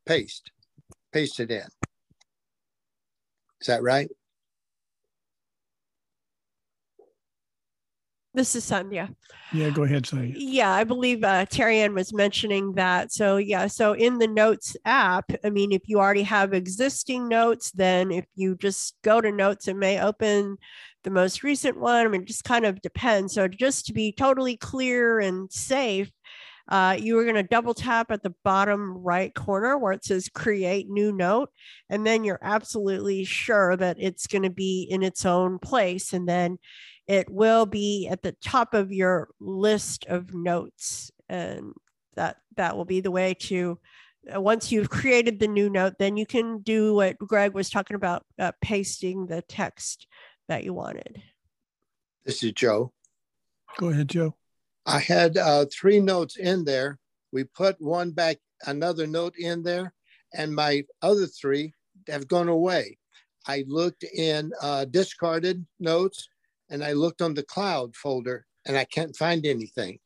paste, 0.07 0.51
paste 1.13 1.41
it 1.41 1.51
in. 1.51 1.67
Is 3.61 3.67
that 3.67 3.83
right? 3.83 4.11
This 8.35 8.57
is 8.57 8.69
Sandhya. 8.69 9.15
Yeah, 9.53 9.71
go 9.71 9.85
ahead, 9.85 10.03
Sandhya. 10.03 10.35
Yeah, 10.37 10.73
I 10.73 10.83
believe 10.83 11.23
uh, 11.23 11.47
Terry 11.47 11.79
Ann 11.79 11.95
was 11.95 12.13
mentioning 12.13 12.73
that. 12.73 13.13
So, 13.13 13.37
yeah, 13.37 13.69
so 13.69 13.93
in 13.93 14.19
the 14.19 14.27
Notes 14.27 14.77
app, 14.85 15.31
I 15.45 15.51
mean, 15.51 15.71
if 15.71 15.83
you 15.87 16.01
already 16.01 16.25
have 16.25 16.53
existing 16.53 17.29
notes, 17.29 17.71
then 17.71 18.11
if 18.11 18.25
you 18.35 18.57
just 18.57 18.97
go 19.03 19.21
to 19.21 19.31
Notes, 19.31 19.69
it 19.69 19.77
may 19.77 20.01
open 20.01 20.57
the 21.05 21.11
most 21.11 21.43
recent 21.43 21.79
one. 21.79 22.05
I 22.05 22.09
mean, 22.09 22.23
it 22.23 22.29
just 22.29 22.45
kind 22.45 22.67
of 22.67 22.83
depends. 22.83 23.35
So, 23.35 23.47
just 23.47 23.87
to 23.87 23.93
be 23.93 24.13
totally 24.13 24.57
clear 24.57 25.21
and 25.21 25.53
safe, 25.53 26.11
uh, 26.69 26.97
you 26.99 27.19
are 27.19 27.25
going 27.25 27.35
to 27.35 27.43
double 27.43 27.75
tap 27.75 28.11
at 28.11 28.23
the 28.23 28.35
bottom 28.43 28.97
right 28.99 29.35
corner 29.35 29.77
where 29.77 29.93
it 29.93 30.05
says 30.05 30.31
create 30.31 30.89
new 30.89 31.13
note. 31.13 31.51
And 31.91 32.07
then 32.07 32.25
you're 32.25 32.39
absolutely 32.43 33.25
sure 33.25 33.77
that 33.77 33.99
it's 34.01 34.27
going 34.27 34.43
to 34.43 34.51
be 34.51 34.87
in 34.91 35.03
its 35.03 35.27
own 35.27 35.59
place. 35.59 36.13
And 36.13 36.27
then 36.27 36.59
it 37.07 37.29
will 37.31 37.67
be 37.67 38.09
at 38.09 38.23
the 38.23 38.35
top 38.43 38.73
of 38.73 38.93
your 38.93 39.29
list 39.41 40.07
of 40.07 40.33
notes. 40.33 41.11
And 41.29 41.75
that, 42.17 42.37
that 42.57 42.77
will 42.77 42.87
be 42.87 43.01
the 43.01 43.11
way 43.11 43.35
to, 43.35 43.79
uh, 44.35 44.41
once 44.41 44.73
you've 44.73 44.89
created 44.89 45.39
the 45.39 45.49
new 45.49 45.69
note, 45.69 45.95
then 45.99 46.17
you 46.17 46.25
can 46.25 46.61
do 46.61 46.95
what 46.95 47.19
Greg 47.19 47.53
was 47.53 47.69
talking 47.69 47.95
about, 47.95 48.25
uh, 48.39 48.53
pasting 48.63 49.27
the 49.27 49.43
text 49.43 50.07
that 50.49 50.65
you 50.65 50.75
wanted. 50.75 51.23
This 52.25 52.43
is 52.43 52.53
Joe. 52.53 52.93
Go 53.79 53.89
ahead, 53.89 54.09
Joe. 54.09 54.35
I 54.87 54.99
had 54.99 55.37
uh, 55.37 55.67
three 55.73 56.01
notes 56.01 56.37
in 56.37 56.65
there. 56.65 56.99
We 57.33 57.45
put 57.45 57.81
one 57.81 58.11
back, 58.13 58.39
another 58.67 59.07
note 59.07 59.35
in 59.37 59.63
there, 59.63 59.93
and 60.33 60.55
my 60.55 60.85
other 61.03 61.27
three 61.27 61.75
have 62.09 62.29
gone 62.29 62.49
away. 62.49 62.99
I 63.47 63.65
looked 63.67 64.05
in 64.05 64.53
uh, 64.61 64.87
discarded 64.87 65.67
notes 65.79 66.29
and 66.71 66.83
I 66.83 66.93
looked 66.93 67.21
on 67.21 67.35
the 67.35 67.43
cloud 67.43 67.95
folder 67.95 68.47
and 68.65 68.77
I 68.77 68.85
can't 68.85 69.15
find 69.15 69.45
anything. 69.45 69.99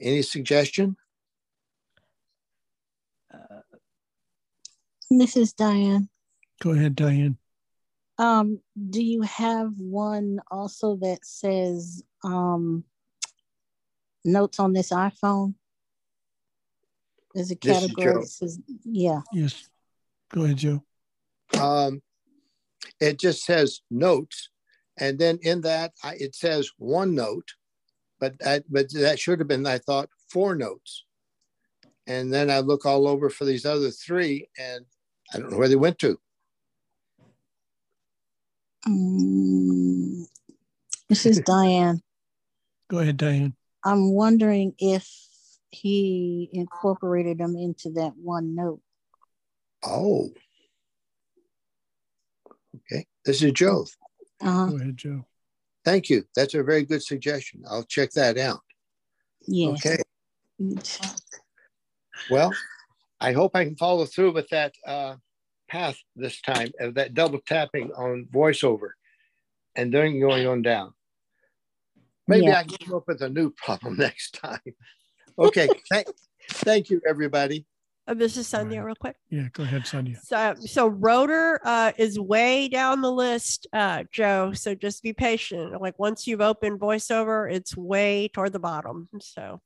Any 0.00 0.22
suggestion? 0.22 0.96
This 5.10 5.36
is 5.36 5.52
Diane. 5.54 6.08
Go 6.62 6.72
ahead, 6.72 6.94
Diane. 6.94 7.38
Um, 8.18 8.60
do 8.90 9.02
you 9.02 9.22
have 9.22 9.72
one 9.78 10.40
also 10.50 10.96
that 10.96 11.24
says 11.24 12.02
um 12.24 12.84
notes 14.24 14.58
on 14.58 14.72
this 14.72 14.90
iPhone? 14.90 15.54
There's 17.34 17.50
a 17.50 17.54
is 17.54 17.80
category 17.80 18.14
Joe. 18.14 18.20
that 18.20 18.28
says, 18.28 18.58
yeah. 18.84 19.20
Yes. 19.32 19.68
Go 20.32 20.44
ahead, 20.44 20.56
Joe. 20.56 20.82
Um, 21.58 22.02
it 23.00 23.18
just 23.18 23.44
says 23.44 23.80
notes, 23.90 24.50
and 24.98 25.18
then 25.18 25.38
in 25.42 25.60
that 25.62 25.92
I, 26.02 26.14
it 26.14 26.34
says 26.34 26.70
one 26.78 27.14
note, 27.14 27.48
but 28.18 28.38
that 28.40 28.64
but 28.68 28.92
that 28.92 29.18
should 29.18 29.38
have 29.38 29.48
been 29.48 29.66
I 29.66 29.78
thought 29.78 30.10
four 30.30 30.54
notes, 30.54 31.04
and 32.06 32.32
then 32.32 32.50
I 32.50 32.58
look 32.58 32.84
all 32.84 33.06
over 33.08 33.30
for 33.30 33.44
these 33.44 33.64
other 33.64 33.90
three, 33.90 34.48
and 34.58 34.84
I 35.32 35.38
don't 35.38 35.50
know 35.52 35.58
where 35.58 35.68
they 35.68 35.76
went 35.76 35.98
to. 36.00 36.18
Mm, 38.88 40.26
this 41.08 41.26
is 41.26 41.40
Diane. 41.40 42.00
Go 42.88 43.00
ahead, 43.00 43.18
Diane. 43.18 43.54
I'm 43.84 44.12
wondering 44.12 44.74
if 44.78 45.06
he 45.70 46.48
incorporated 46.52 47.38
them 47.38 47.54
into 47.56 47.90
that 47.90 48.14
one 48.16 48.54
note. 48.54 48.80
Oh, 49.84 50.30
okay. 52.76 53.06
This 53.24 53.42
is 53.42 53.52
Joe. 53.52 53.84
Uh-huh. 54.40 54.70
Go 54.70 54.76
ahead, 54.76 54.96
Joe. 54.96 55.26
Thank 55.84 56.08
you. 56.08 56.24
That's 56.34 56.54
a 56.54 56.62
very 56.62 56.84
good 56.84 57.02
suggestion. 57.02 57.64
I'll 57.68 57.84
check 57.84 58.10
that 58.12 58.38
out. 58.38 58.60
Yeah. 59.46 59.68
Okay. 59.70 59.98
Well, 62.30 62.52
I 63.20 63.32
hope 63.32 63.52
I 63.54 63.64
can 63.64 63.76
follow 63.76 64.06
through 64.06 64.32
with 64.32 64.48
that 64.48 64.74
uh, 64.86 65.16
path 65.68 65.96
this 66.16 66.40
time 66.40 66.70
of 66.80 66.94
that 66.94 67.14
double 67.14 67.40
tapping 67.46 67.92
on 67.92 68.26
voiceover 68.32 68.90
and 69.76 69.92
then 69.92 70.18
going 70.20 70.46
on 70.46 70.62
down. 70.62 70.92
Maybe 72.26 72.46
Yeah. 72.46 72.58
I 72.58 72.64
can 72.64 72.76
come 72.84 72.94
up 72.96 73.04
with 73.06 73.22
a 73.22 73.28
new 73.28 73.50
problem 73.50 73.96
next 73.98 74.32
time. 74.34 74.60
Okay. 75.40 75.68
thank, 75.88 76.08
thank 76.50 76.90
you, 76.90 77.00
everybody. 77.08 77.64
Uh, 78.08 78.14
this 78.14 78.36
is 78.36 78.48
Sandhya, 78.48 78.82
real 78.84 78.96
quick. 78.96 79.14
Yeah, 79.30 79.46
go 79.52 79.62
ahead, 79.62 79.82
Sandhya. 79.82 80.16
So, 80.24 80.54
so 80.66 80.88
rotor 80.88 81.60
uh, 81.62 81.92
is 81.96 82.18
way 82.18 82.66
down 82.68 83.02
the 83.02 83.12
list, 83.12 83.68
uh, 83.72 84.02
Joe. 84.10 84.52
So 84.54 84.74
just 84.74 85.00
be 85.04 85.12
patient. 85.12 85.80
Like 85.80 85.96
once 85.96 86.26
you've 86.26 86.40
opened 86.40 86.80
voiceover, 86.80 87.48
it's 87.52 87.76
way 87.76 88.26
toward 88.26 88.52
the 88.52 88.58
bottom. 88.58 89.08
So 89.20 89.60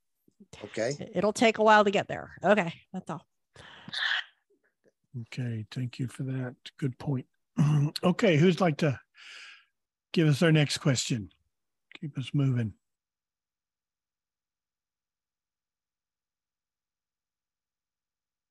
Okay. 0.65 0.91
it'll 1.15 1.33
take 1.33 1.57
a 1.57 1.63
while 1.63 1.85
to 1.85 1.89
get 1.91 2.07
there. 2.07 2.33
Okay, 2.43 2.71
that's 2.93 3.09
all. 3.09 3.25
Okay, 5.21 5.65
thank 5.71 5.99
you 5.99 6.07
for 6.07 6.23
that. 6.23 6.55
Good 6.79 6.97
point. 6.97 7.25
okay, 8.03 8.37
who'd 8.37 8.59
like 8.59 8.77
to 8.77 8.99
give 10.11 10.27
us 10.27 10.41
our 10.41 10.51
next 10.51 10.79
question? 10.79 11.29
Keep 11.99 12.17
us 12.17 12.31
moving. 12.33 12.73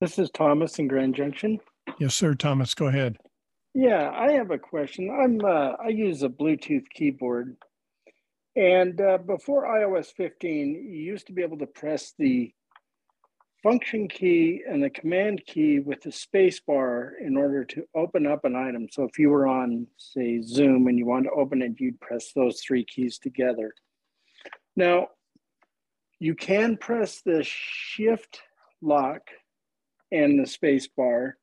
This 0.01 0.19
is 0.19 0.31
Thomas 0.31 0.79
in 0.79 0.89
Grand 0.89 1.15
Junction. 1.15 1.59
Yes, 1.99 2.15
sir. 2.15 2.35
Thomas, 2.35 2.75
go 2.75 2.87
ahead. 2.87 3.19
Yeah, 3.75 4.11
I 4.11 4.33
have 4.33 4.51
a 4.51 4.59
question. 4.59 5.11
I'm 5.11 5.45
uh, 5.45 5.75
I 5.83 5.89
use 5.89 6.23
a 6.23 6.29
Bluetooth 6.29 6.85
keyboard, 6.93 7.57
And 8.55 9.01
uh, 9.01 9.19
before 9.19 9.65
iOS 9.65 10.13
15, 10.17 10.75
you 10.75 11.03
used 11.03 11.27
to 11.29 11.33
be 11.33 11.43
able 11.43 11.59
to 11.59 11.67
press 11.67 12.15
the 12.19 12.53
function 13.63 14.09
key 14.09 14.63
and 14.69 14.83
the 14.83 14.91
command 14.91 15.43
key 15.47 15.79
with 15.79 16.03
the 16.03 16.11
space 16.11 16.61
bar 16.61 17.13
in 17.21 17.37
order 17.37 17.65
to 17.65 17.85
open 17.95 18.27
up 18.27 18.45
an 18.45 18.57
item. 18.57 18.89
So 18.91 19.05
if 19.05 19.19
you 19.19 19.31
were 19.31 19.47
on, 19.47 19.87
say, 19.97 20.41
Zoom 20.43 20.89
and 20.89 20.99
you 20.99 21.07
wanted 21.07 21.31
to 21.31 21.35
open 21.35 21.63
it, 21.63 21.79
you'd 21.79 22.01
press 22.01 22.33
those 22.35 22.61
three 22.61 22.85
keys 22.85 23.19
together. 23.19 23.73
Now, 24.75 25.09
you 26.19 26.35
can 26.35 26.77
press 26.77 27.21
the 27.23 27.43
shift 27.45 28.41
lock 28.81 29.23
and 30.11 30.39
the 30.39 30.47
space 30.47 30.89
bar. 30.89 31.37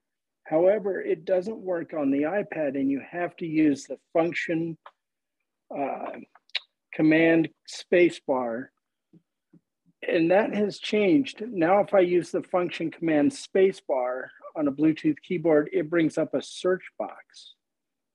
However, 0.44 1.02
it 1.02 1.26
doesn't 1.26 1.58
work 1.58 1.94
on 1.94 2.12
the 2.12 2.24
iPad 2.24 2.76
and 2.76 2.90
you 2.90 3.02
have 3.10 3.36
to 3.38 3.46
use 3.46 3.86
the 3.86 3.98
function 4.14 4.78
uh, 5.76 6.12
command 6.94 7.50
space 7.68 8.20
bar 8.26 8.72
and 10.10 10.32
that 10.32 10.54
has 10.54 10.80
changed. 10.80 11.42
Now, 11.42 11.80
if 11.80 11.94
I 11.94 12.00
use 12.00 12.32
the 12.32 12.44
function 12.44 12.92
command 12.92 13.32
spacebar 13.32 14.28
on 14.56 14.68
a 14.68 14.72
Bluetooth 14.72 15.18
keyboard, 15.22 15.70
it 15.72 15.90
brings 15.90 16.18
up 16.18 16.34
a 16.34 16.42
search 16.42 16.84
box. 16.98 17.56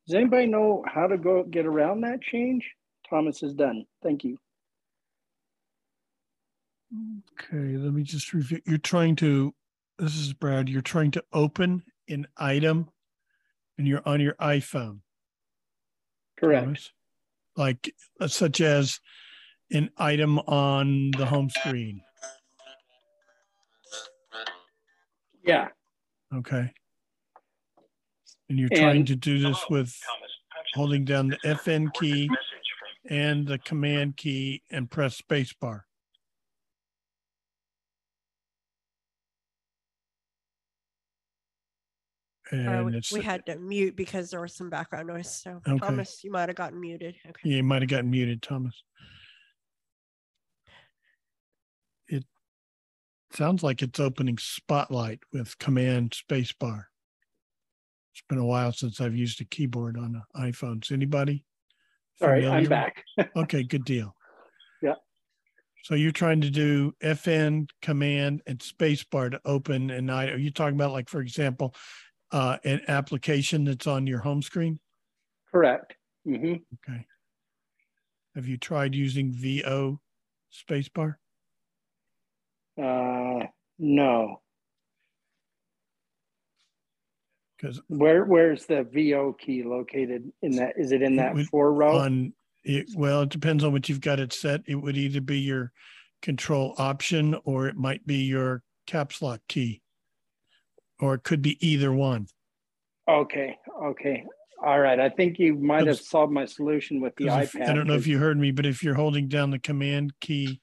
Does 0.06 0.14
anybody 0.16 0.46
know 0.46 0.84
how 0.86 1.06
to 1.06 1.16
go 1.16 1.42
get 1.44 1.66
around 1.66 2.02
that 2.02 2.20
change? 2.20 2.70
Thomas 3.08 3.42
is 3.42 3.54
done. 3.54 3.86
Thank 4.02 4.24
you. 4.24 4.38
Okay, 7.40 7.76
let 7.76 7.92
me 7.92 8.02
just 8.02 8.32
review. 8.32 8.60
You're 8.66 8.78
trying 8.78 9.16
to, 9.16 9.54
this 9.98 10.16
is 10.16 10.32
Brad, 10.32 10.68
you're 10.68 10.82
trying 10.82 11.10
to 11.12 11.24
open 11.32 11.82
an 12.08 12.26
item 12.36 12.88
and 13.78 13.86
you're 13.86 14.02
on 14.06 14.20
your 14.20 14.34
iPhone. 14.34 15.00
Correct. 16.38 16.64
Thomas? 16.64 16.92
Like, 17.56 17.94
uh, 18.20 18.28
such 18.28 18.60
as 18.60 19.00
an 19.74 19.90
item 19.98 20.38
on 20.40 21.10
the 21.18 21.26
home 21.26 21.50
screen. 21.50 22.00
Yeah. 25.44 25.68
Okay. 26.34 26.72
And 28.48 28.58
you're 28.58 28.68
trying 28.70 29.04
to 29.06 29.16
do 29.16 29.38
this 29.40 29.58
with 29.68 29.94
holding 30.74 31.04
down 31.04 31.28
the 31.28 31.38
FN 31.44 31.92
key 31.94 32.30
and 33.08 33.46
the 33.46 33.58
command 33.58 34.16
key 34.16 34.62
and 34.70 34.90
press 34.90 35.20
spacebar. 35.20 35.82
Uh, 42.52 42.56
And 42.56 42.86
we- 42.86 43.00
we 43.12 43.22
had 43.22 43.46
to 43.46 43.56
mute 43.58 43.96
because 43.96 44.30
there 44.30 44.40
was 44.40 44.54
some 44.54 44.68
background 44.68 45.08
noise. 45.08 45.34
So 45.34 45.62
Okay. 45.66 45.78
Thomas, 45.78 46.22
you 46.22 46.30
might 46.30 46.48
have 46.48 46.56
gotten 46.56 46.78
muted. 46.80 47.16
Okay. 47.26 47.40
yeah, 47.50 47.56
you 47.56 47.62
might 47.62 47.82
have 47.82 47.88
gotten 47.88 48.10
muted, 48.10 48.42
Thomas. 48.42 48.82
It 52.06 52.26
sounds 53.34 53.62
like 53.62 53.82
it's 53.82 54.00
opening 54.00 54.38
Spotlight 54.38 55.20
with 55.32 55.58
command 55.58 56.12
spacebar. 56.12 56.84
It's 58.12 58.22
been 58.28 58.38
a 58.38 58.44
while 58.44 58.72
since 58.72 59.00
I've 59.00 59.16
used 59.16 59.40
a 59.40 59.44
keyboard 59.44 59.96
on 59.96 60.22
an 60.36 60.52
iPhone. 60.52 60.84
Is 60.84 60.92
anybody? 60.92 61.44
Sorry, 62.16 62.46
I'm 62.46 62.64
familiar? 62.64 62.68
back. 62.68 63.04
Okay, 63.36 63.64
good 63.64 63.84
deal. 63.84 64.14
Yeah. 64.80 64.94
So 65.82 65.94
you're 65.94 66.12
trying 66.12 66.40
to 66.42 66.50
do 66.50 66.92
FN 67.02 67.68
command 67.82 68.42
and 68.46 68.58
spacebar 68.58 69.32
to 69.32 69.40
open 69.44 69.90
an 69.90 70.10
I 70.10 70.30
Are 70.30 70.38
you 70.38 70.50
talking 70.50 70.76
about 70.76 70.92
like, 70.92 71.08
for 71.08 71.20
example, 71.20 71.74
uh, 72.30 72.58
an 72.64 72.82
application 72.86 73.64
that's 73.64 73.86
on 73.86 74.06
your 74.06 74.20
home 74.20 74.42
screen? 74.42 74.78
Correct. 75.50 75.96
Mm-hmm. 76.26 76.54
Okay. 76.88 77.06
Have 78.36 78.46
you 78.46 78.56
tried 78.56 78.94
using 78.94 79.32
VO 79.32 80.00
spacebar? 80.52 81.16
Uh, 82.80 83.46
no. 83.78 84.40
Because 87.56 87.80
Where 87.88 88.24
where's 88.24 88.66
the 88.66 88.84
VO 88.84 89.32
key 89.34 89.62
located 89.62 90.30
in 90.42 90.56
that? 90.56 90.74
Is 90.76 90.92
it 90.92 91.02
in 91.02 91.16
that 91.16 91.34
would- 91.34 91.46
four 91.46 91.72
row? 91.72 91.98
on 91.98 92.34
it, 92.64 92.86
well, 92.96 93.22
it 93.22 93.28
depends 93.28 93.62
on 93.62 93.72
what 93.72 93.88
you've 93.88 94.00
got 94.00 94.20
it 94.20 94.32
set. 94.32 94.62
It 94.66 94.76
would 94.76 94.96
either 94.96 95.20
be 95.20 95.38
your 95.38 95.70
control 96.22 96.74
option 96.78 97.34
or 97.44 97.68
it 97.68 97.76
might 97.76 98.06
be 98.06 98.24
your 98.24 98.62
caps 98.86 99.20
lock 99.22 99.40
key. 99.48 99.82
Or 100.98 101.14
it 101.14 101.24
could 101.24 101.42
be 101.42 101.58
either 101.66 101.92
one. 101.92 102.26
Okay, 103.08 103.58
okay. 103.82 104.24
All 104.64 104.80
right. 104.80 104.98
I 104.98 105.10
think 105.10 105.38
you 105.38 105.54
might 105.56 105.86
have 105.86 105.98
solved 106.00 106.32
my 106.32 106.46
solution 106.46 107.00
with 107.02 107.14
the 107.16 107.26
'Cause 107.26 107.54
if- 107.54 107.60
iPad. 107.60 107.68
I 107.68 107.74
don't 107.74 107.86
know 107.86 107.96
if 107.96 108.06
you 108.06 108.18
heard 108.18 108.38
me, 108.38 108.50
but 108.50 108.64
if 108.64 108.82
you're 108.82 108.94
holding 108.94 109.28
down 109.28 109.50
the 109.50 109.58
command 109.58 110.14
key 110.20 110.60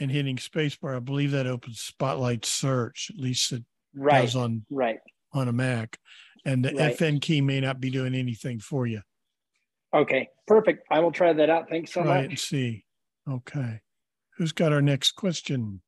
and 0.00 0.10
hitting 0.10 0.36
spacebar, 0.36 0.96
I 0.96 1.00
believe 1.00 1.30
that 1.32 1.46
opens 1.46 1.80
Spotlight 1.80 2.44
Search. 2.44 3.10
At 3.12 3.20
least 3.20 3.52
it 3.52 3.64
Right, 3.94 4.22
does 4.22 4.34
on 4.34 4.64
right. 4.70 4.98
on 5.32 5.46
a 5.48 5.52
Mac, 5.52 5.98
and 6.44 6.64
the 6.64 6.74
Right. 6.74 6.96
FN 6.96 7.20
key 7.20 7.40
may 7.40 7.60
not 7.60 7.80
be 7.80 7.90
doing 7.90 8.14
anything 8.14 8.58
for 8.58 8.86
you. 8.86 9.02
Okay, 9.92 10.28
perfect. 10.48 10.86
I 10.90 10.98
will 11.00 11.12
try 11.12 11.32
that 11.32 11.48
out. 11.48 11.68
Thanks 11.68 11.92
so 11.92 12.02
Try 12.02 12.26
much. 12.26 12.40
see. 12.40 12.84
Okay, 13.28 13.80
who's 14.36 14.52
got 14.52 14.72
our 14.72 14.82
next 14.82 15.12
question? 15.12 15.80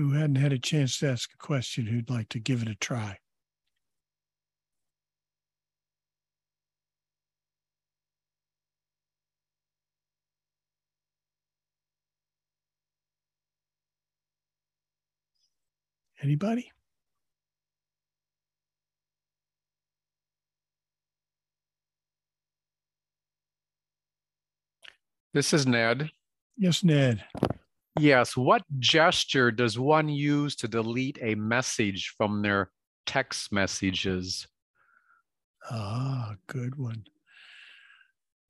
Who 0.00 0.12
hadn't 0.12 0.36
had 0.36 0.50
a 0.50 0.58
chance 0.58 0.98
to 1.00 1.10
ask 1.10 1.30
a 1.34 1.36
question 1.36 1.84
who'd 1.84 2.08
like 2.08 2.30
to 2.30 2.38
give 2.38 2.62
it 2.62 2.68
a 2.68 2.74
try? 2.74 3.18
Anybody? 16.22 16.72
This 25.34 25.52
is 25.52 25.66
Ned. 25.66 26.10
Yes, 26.56 26.82
Ned. 26.82 27.22
Yes. 28.00 28.36
What 28.36 28.62
gesture 28.78 29.50
does 29.50 29.78
one 29.78 30.08
use 30.08 30.56
to 30.56 30.68
delete 30.68 31.18
a 31.20 31.34
message 31.34 32.14
from 32.16 32.42
their 32.42 32.70
text 33.06 33.52
messages? 33.52 34.46
Ah, 35.70 36.34
good 36.46 36.76
one. 36.76 37.04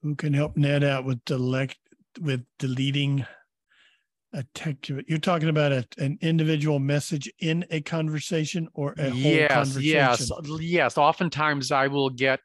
Who 0.03 0.15
can 0.15 0.33
help 0.33 0.57
Ned 0.57 0.85
out 0.85 1.05
with 1.05 1.25
delect 1.25 1.77
with 2.21 2.45
deleting 2.59 3.27
a 4.33 4.45
text? 4.55 4.89
You're 4.89 5.19
talking 5.19 5.49
about 5.49 5.73
a, 5.73 5.87
an 5.99 6.19
individual 6.21 6.79
message 6.79 7.31
in 7.41 7.65
a 7.71 7.81
conversation 7.81 8.69
or 8.75 8.95
a 8.99 9.11
whole 9.11 9.21
yes, 9.21 9.53
conversation? 9.53 9.83
yes, 9.83 10.31
yes. 10.61 10.99
Oftentimes 10.99 11.73
I 11.73 11.89
will 11.89 12.11
get 12.11 12.41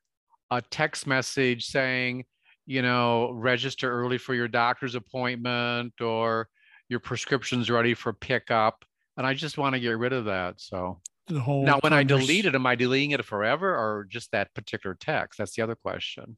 a 0.51 0.61
text 0.61 1.07
message 1.07 1.65
saying, 1.65 2.25
you 2.65 2.81
know, 2.81 3.31
register 3.31 3.91
early 3.91 4.17
for 4.17 4.33
your 4.33 4.47
doctor's 4.47 4.95
appointment 4.95 5.93
or 6.01 6.49
your 6.89 6.99
prescription's 6.99 7.69
ready 7.69 7.93
for 7.93 8.13
pickup. 8.13 8.85
And 9.17 9.25
I 9.25 9.33
just 9.33 9.57
want 9.57 9.73
to 9.75 9.79
get 9.79 9.97
rid 9.97 10.13
of 10.13 10.25
that. 10.25 10.59
So 10.59 10.99
The 11.27 11.39
whole 11.39 11.63
now 11.63 11.79
when 11.79 11.93
I 11.93 12.03
delete 12.03 12.45
it, 12.45 12.55
am 12.55 12.65
I 12.65 12.75
deleting 12.75 13.11
it 13.11 13.23
forever 13.25 13.73
or 13.73 14.05
just 14.09 14.31
that 14.31 14.53
particular 14.53 14.95
text? 14.99 15.37
That's 15.37 15.55
the 15.55 15.61
other 15.61 15.75
question. 15.75 16.37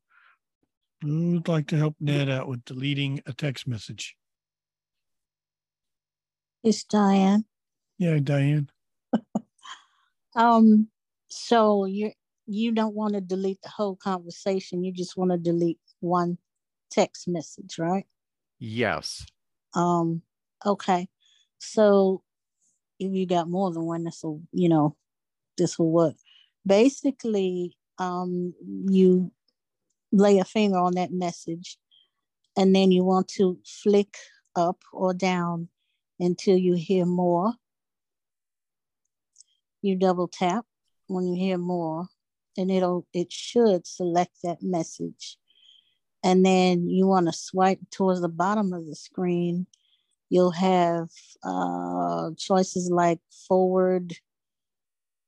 Who'd 1.01 1.47
like 1.47 1.67
to 1.67 1.77
help 1.77 1.95
Ned 1.99 2.29
out 2.29 2.47
with 2.47 2.65
deleting 2.65 3.21
a 3.25 3.33
text 3.33 3.67
message? 3.67 4.15
It's 6.63 6.83
Diane. 6.83 7.45
Yeah, 7.98 8.19
Diane. 8.19 8.69
Um, 10.37 10.89
so 11.27 11.85
you 11.85 12.12
you 12.45 12.71
don't 12.71 12.95
want 12.95 13.15
to 13.15 13.21
delete 13.21 13.62
the 13.63 13.69
whole 13.69 13.95
conversation. 13.95 14.83
You 14.83 14.93
just 14.93 15.17
want 15.17 15.31
to 15.31 15.37
delete 15.37 15.79
one 16.00 16.37
text 16.91 17.27
message, 17.27 17.77
right? 17.79 18.06
Yes. 18.60 19.25
Um, 19.73 20.21
okay. 20.65 21.08
So 21.60 22.23
if 22.99 23.12
you 23.12 23.25
got 23.25 23.49
more 23.49 23.71
than 23.71 23.85
one, 23.85 24.03
this 24.03 24.21
will, 24.23 24.41
you 24.51 24.69
know, 24.69 24.95
this 25.58 25.77
will 25.77 25.91
work. 25.91 26.15
Basically, 26.65 27.77
um, 27.97 28.53
you 28.89 29.31
lay 30.12 30.39
a 30.39 30.45
finger 30.45 30.77
on 30.77 30.95
that 30.95 31.12
message 31.12 31.77
and 32.55 32.75
then 32.75 32.91
you 32.91 33.03
want 33.03 33.27
to 33.27 33.60
flick 33.65 34.15
up 34.55 34.81
or 34.93 35.13
down 35.13 35.69
until 36.19 36.58
you 36.58 36.73
hear 36.73 37.05
more. 37.05 37.53
You 39.81 39.95
double 39.95 40.27
tap 40.27 40.65
when 41.08 41.27
you 41.27 41.35
hear 41.35 41.58
more 41.58 42.08
and 42.58 42.71
it'll 42.71 43.05
it 43.13 43.31
should 43.31 43.85
select 43.85 44.31
that 44.43 44.62
message 44.62 45.37
and 46.23 46.45
then 46.45 46.89
you 46.89 47.08
want 47.08 47.27
to 47.27 47.33
swipe 47.33 47.79
towards 47.91 48.21
the 48.21 48.29
bottom 48.29 48.73
of 48.73 48.85
the 48.87 48.95
screen, 48.95 49.67
you'll 50.30 50.52
have 50.52 51.10
uh, 51.44 52.32
choices 52.38 52.90
like 52.92 53.19
forward, 53.48 54.13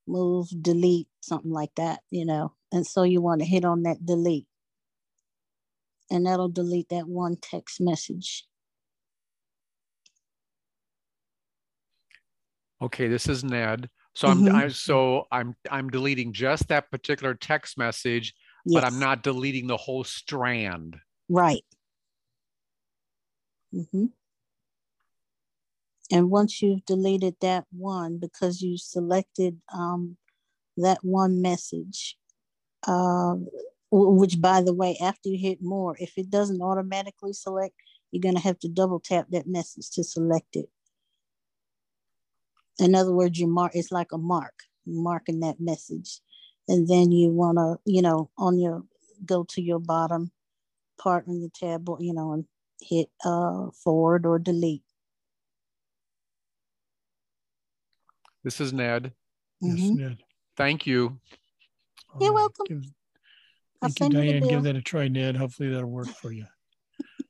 move, 0.08 0.47
delete, 0.62 1.08
something 1.22 1.52
like 1.52 1.74
that, 1.76 2.02
you 2.10 2.26
know. 2.26 2.54
And 2.72 2.86
so 2.86 3.04
you 3.04 3.22
want 3.22 3.41
to 3.41 3.45
hit 3.47 3.66
on 3.66 3.84
that 3.84 4.06
delete. 4.06 4.47
And 6.12 6.26
that'll 6.26 6.50
delete 6.50 6.89
that 6.89 7.08
one 7.08 7.36
text 7.36 7.80
message. 7.80 8.45
Okay, 12.82 13.08
this 13.08 13.28
is 13.28 13.43
Ned. 13.43 13.89
So 14.16 14.28
I'm 14.28 14.43
Mhm. 14.43 14.56
I, 14.56 14.68
so 14.70 15.28
I'm 15.32 15.56
I'm 15.70 15.89
deleting 15.89 16.34
just 16.34 16.68
that 16.70 16.89
particular 16.89 17.36
text 17.36 17.78
message, 17.78 18.34
but 18.66 18.84
I'm 18.84 19.00
not 19.00 19.24
deleting 19.24 19.68
the 19.68 19.78
whole 19.78 20.04
strand. 20.04 21.00
Right. 21.30 21.64
hmm 23.72 24.08
And 26.12 26.32
once 26.32 26.62
you've 26.62 26.86
deleted 26.86 27.36
that 27.41 27.66
one, 27.72 28.18
because 28.18 28.62
you 28.62 28.78
selected 28.78 29.60
um, 29.74 30.18
that 30.78 30.99
one 31.03 31.41
message, 31.41 32.18
uh, 32.88 33.36
which 33.91 34.41
by 34.41 34.62
the 34.62 34.74
way, 34.74 34.97
after 35.01 35.30
you 35.30 35.38
hit 35.38 35.62
more, 35.62 35.95
if 35.99 36.18
it 36.18 36.30
doesn't 36.30 36.62
automatically 36.62 37.34
select, 37.34 37.76
you're 38.12 38.22
going 38.22 38.36
to 38.36 38.41
have 38.41 38.60
to 38.60 38.68
double 38.68 38.99
tap 38.99 39.28
that 39.30 39.47
message 39.47 39.91
to 39.91 40.03
select 40.03 40.55
it. 40.55 40.70
In 42.80 42.95
other 42.95 43.14
words, 43.14 43.39
you 43.39 43.47
mark, 43.47 43.74
it's 43.76 43.91
like 43.91 44.12
a 44.12 44.18
mark, 44.18 44.53
marking 44.86 45.41
that 45.41 45.60
message. 45.60 46.22
And 46.68 46.88
then 46.88 47.12
you 47.12 47.30
want 47.30 47.57
to, 47.57 47.78
you 47.86 48.01
know, 48.01 48.30
on 48.38 48.57
your, 48.57 48.84
go 49.26 49.43
to 49.49 49.62
your 49.62 49.80
bottom 49.80 50.32
part 50.97 51.26
on 51.28 51.41
your 51.41 51.49
tab, 51.53 51.88
you 51.99 52.14
know, 52.14 52.34
and 52.34 52.45
hit 52.82 53.10
uh, 53.26 53.68
forward 53.84 54.26
or 54.26 54.39
delete. 54.39 54.84
This 58.43 58.61
is 58.61 58.71
Ned. 58.73 59.13
Yes, 59.61 59.79
Mhm. 59.79 59.95
Ned. 59.97 60.23
Thank 60.55 60.87
you. 60.87 61.19
All 62.09 62.21
You're 62.23 62.31
right, 62.33 62.41
welcome. 62.41 62.65
give- 62.67 62.93
I'll 63.81 63.89
Thank 63.89 63.99
you, 63.99 64.03
send 64.05 64.13
you 64.25 64.39
Diane. 64.39 64.47
Give 64.49 64.63
that 64.63 64.75
a 64.75 64.81
try, 64.81 65.07
Ned. 65.07 65.35
Hopefully 65.37 65.69
that'll 65.69 65.89
work 65.89 66.07
for 66.07 66.31
you. 66.31 66.47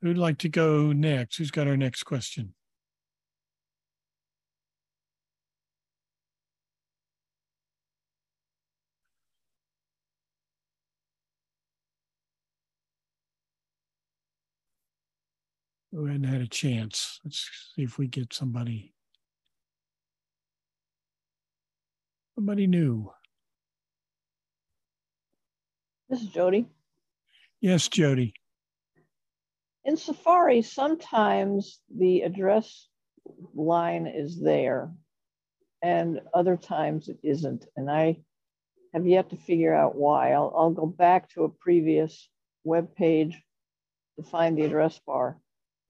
Who'd 0.00 0.18
like 0.18 0.38
to 0.38 0.48
go 0.48 0.92
next? 0.92 1.36
Who's 1.36 1.50
got 1.50 1.68
our 1.68 1.76
next 1.76 2.04
question? 2.04 2.54
Who 15.92 16.06
hadn't 16.06 16.24
had 16.24 16.40
a 16.40 16.46
chance? 16.46 17.18
Let's 17.24 17.48
see 17.74 17.82
if 17.82 17.98
we 17.98 18.06
get 18.06 18.32
somebody. 18.32 18.94
Somebody 22.40 22.66
new. 22.66 23.12
This 26.08 26.22
is 26.22 26.28
Jody. 26.28 26.70
Yes, 27.60 27.86
Jody. 27.86 28.32
In 29.84 29.98
Safari, 29.98 30.62
sometimes 30.62 31.80
the 31.94 32.22
address 32.22 32.88
line 33.54 34.06
is 34.06 34.40
there, 34.40 34.90
and 35.82 36.22
other 36.32 36.56
times 36.56 37.10
it 37.10 37.18
isn't. 37.22 37.66
And 37.76 37.90
I 37.90 38.22
have 38.94 39.06
yet 39.06 39.28
to 39.28 39.36
figure 39.36 39.74
out 39.74 39.94
why. 39.94 40.32
I'll, 40.32 40.50
I'll 40.56 40.70
go 40.70 40.86
back 40.86 41.28
to 41.34 41.44
a 41.44 41.50
previous 41.50 42.26
web 42.64 42.94
page 42.94 43.38
to 44.16 44.22
find 44.22 44.56
the 44.56 44.64
address 44.64 44.98
bar, 45.06 45.38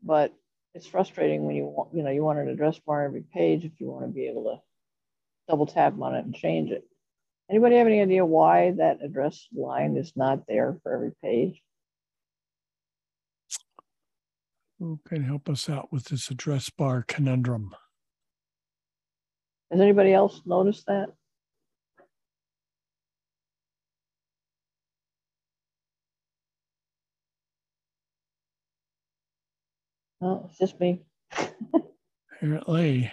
but 0.03 0.35
it's 0.75 0.89
frustrating 0.89 1.45
when 1.45 1.55
you 1.55 1.67
want, 1.67 1.95
you 1.95 2.03
know, 2.03 2.11
you 2.11 2.25
want 2.25 2.41
an 2.41 2.49
address 2.49 2.77
bar 2.81 3.03
on 3.03 3.07
every 3.07 3.23
page 3.33 3.65
if 3.65 3.79
you 3.79 3.89
want 3.89 4.05
to 4.05 4.11
be 4.11 4.27
able 4.27 4.43
to 4.43 4.70
double 5.51 5.67
tap 5.67 5.95
on 6.01 6.15
it 6.15 6.25
and 6.25 6.35
change 6.35 6.71
it. 6.71 6.85
Anybody 7.51 7.77
have 7.77 7.89
any 7.89 8.01
idea 8.01 8.25
why 8.25 8.71
that 8.77 9.03
address 9.03 9.49
line 9.53 9.97
is 9.97 10.13
not 10.15 10.47
there 10.47 10.79
for 10.83 10.95
every 10.95 11.11
page? 11.23 11.61
Who 14.79 15.01
can 15.07 15.25
help 15.25 15.49
us 15.49 15.69
out 15.69 15.93
with 15.93 16.05
this 16.05 16.31
address 16.31 16.71
bar 16.71 17.05
conundrum? 17.07 17.75
Has 19.73 19.81
anybody 19.81 20.13
else 20.13 20.41
noticed 20.47 20.87
that? 20.87 21.09
No, 30.21 30.49
it's 30.49 30.59
just 30.59 30.79
me. 30.79 31.03
Apparently. 32.37 33.11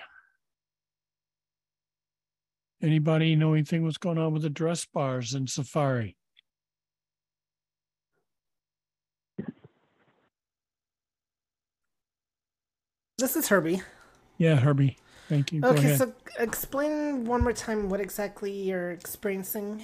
Anybody 2.81 3.35
know 3.35 3.53
anything 3.53 3.83
what's 3.83 3.97
going 3.97 4.19
on 4.19 4.33
with 4.33 4.45
address 4.45 4.85
bars 4.85 5.33
in 5.33 5.47
Safari? 5.47 6.15
This 13.17 13.35
is 13.35 13.47
Herbie. 13.47 13.81
Yeah, 14.37 14.55
Herbie. 14.57 14.97
Thank 15.27 15.51
you. 15.51 15.61
Okay, 15.63 15.95
so 15.97 16.13
explain 16.39 17.25
one 17.25 17.41
more 17.41 17.53
time 17.53 17.89
what 17.89 17.99
exactly 17.99 18.51
you're 18.51 18.91
experiencing. 18.91 19.83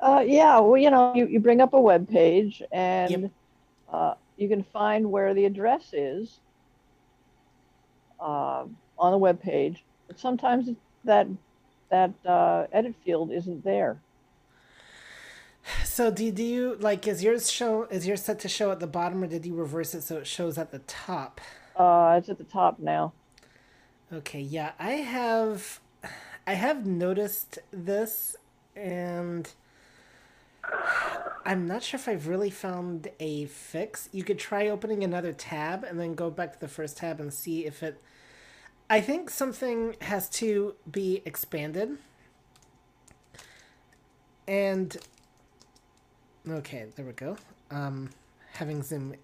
Uh, 0.00 0.22
yeah, 0.26 0.58
well, 0.58 0.76
you 0.76 0.90
know, 0.90 1.14
you, 1.14 1.26
you 1.26 1.40
bring 1.40 1.60
up 1.60 1.72
a 1.72 1.80
web 1.80 2.08
page 2.08 2.62
and 2.72 3.30
uh, 3.92 4.14
you 4.36 4.48
can 4.48 4.62
find 4.62 5.10
where 5.10 5.32
the 5.32 5.44
address 5.44 5.90
is 5.92 6.40
uh, 8.20 8.64
on 8.98 9.12
the 9.12 9.18
web 9.18 9.40
page. 9.40 9.84
But 10.08 10.18
sometimes 10.18 10.68
it- 10.68 10.76
that 11.04 11.26
that 11.90 12.12
uh, 12.26 12.66
edit 12.72 12.94
field 13.04 13.30
isn't 13.30 13.64
there. 13.64 13.98
So 15.84 16.10
do, 16.10 16.30
do 16.30 16.42
you 16.42 16.76
like 16.80 17.06
is 17.06 17.22
yours 17.22 17.50
show 17.50 17.84
is 17.84 18.06
yours 18.06 18.22
set 18.22 18.38
to 18.40 18.48
show 18.48 18.70
at 18.70 18.80
the 18.80 18.86
bottom 18.86 19.22
or 19.22 19.26
did 19.26 19.46
you 19.46 19.54
reverse 19.54 19.94
it 19.94 20.02
so 20.02 20.18
it 20.18 20.26
shows 20.26 20.58
at 20.58 20.70
the 20.70 20.80
top? 20.80 21.40
Uh, 21.76 22.16
it's 22.18 22.28
at 22.28 22.38
the 22.38 22.44
top 22.44 22.78
now. 22.78 23.12
Okay, 24.12 24.40
yeah, 24.40 24.72
I 24.78 24.92
have 24.92 25.80
I 26.46 26.54
have 26.54 26.86
noticed 26.86 27.58
this 27.72 28.36
and 28.76 29.50
I'm 31.46 31.66
not 31.66 31.82
sure 31.82 31.98
if 31.98 32.08
I've 32.08 32.28
really 32.28 32.50
found 32.50 33.08
a 33.20 33.46
fix. 33.46 34.08
You 34.12 34.24
could 34.24 34.38
try 34.38 34.68
opening 34.68 35.04
another 35.04 35.32
tab 35.32 35.84
and 35.84 35.98
then 35.98 36.14
go 36.14 36.30
back 36.30 36.54
to 36.54 36.60
the 36.60 36.68
first 36.68 36.98
tab 36.98 37.20
and 37.20 37.32
see 37.32 37.66
if 37.66 37.82
it 37.82 38.00
I 38.88 39.00
think 39.00 39.30
something 39.30 39.96
has 40.02 40.28
to 40.30 40.74
be 40.90 41.22
expanded. 41.24 41.98
And 44.46 44.96
okay, 46.48 46.86
there 46.96 47.06
we 47.06 47.12
go. 47.12 47.36
Um 47.70 48.10
having 48.52 48.82
some 48.82 49.14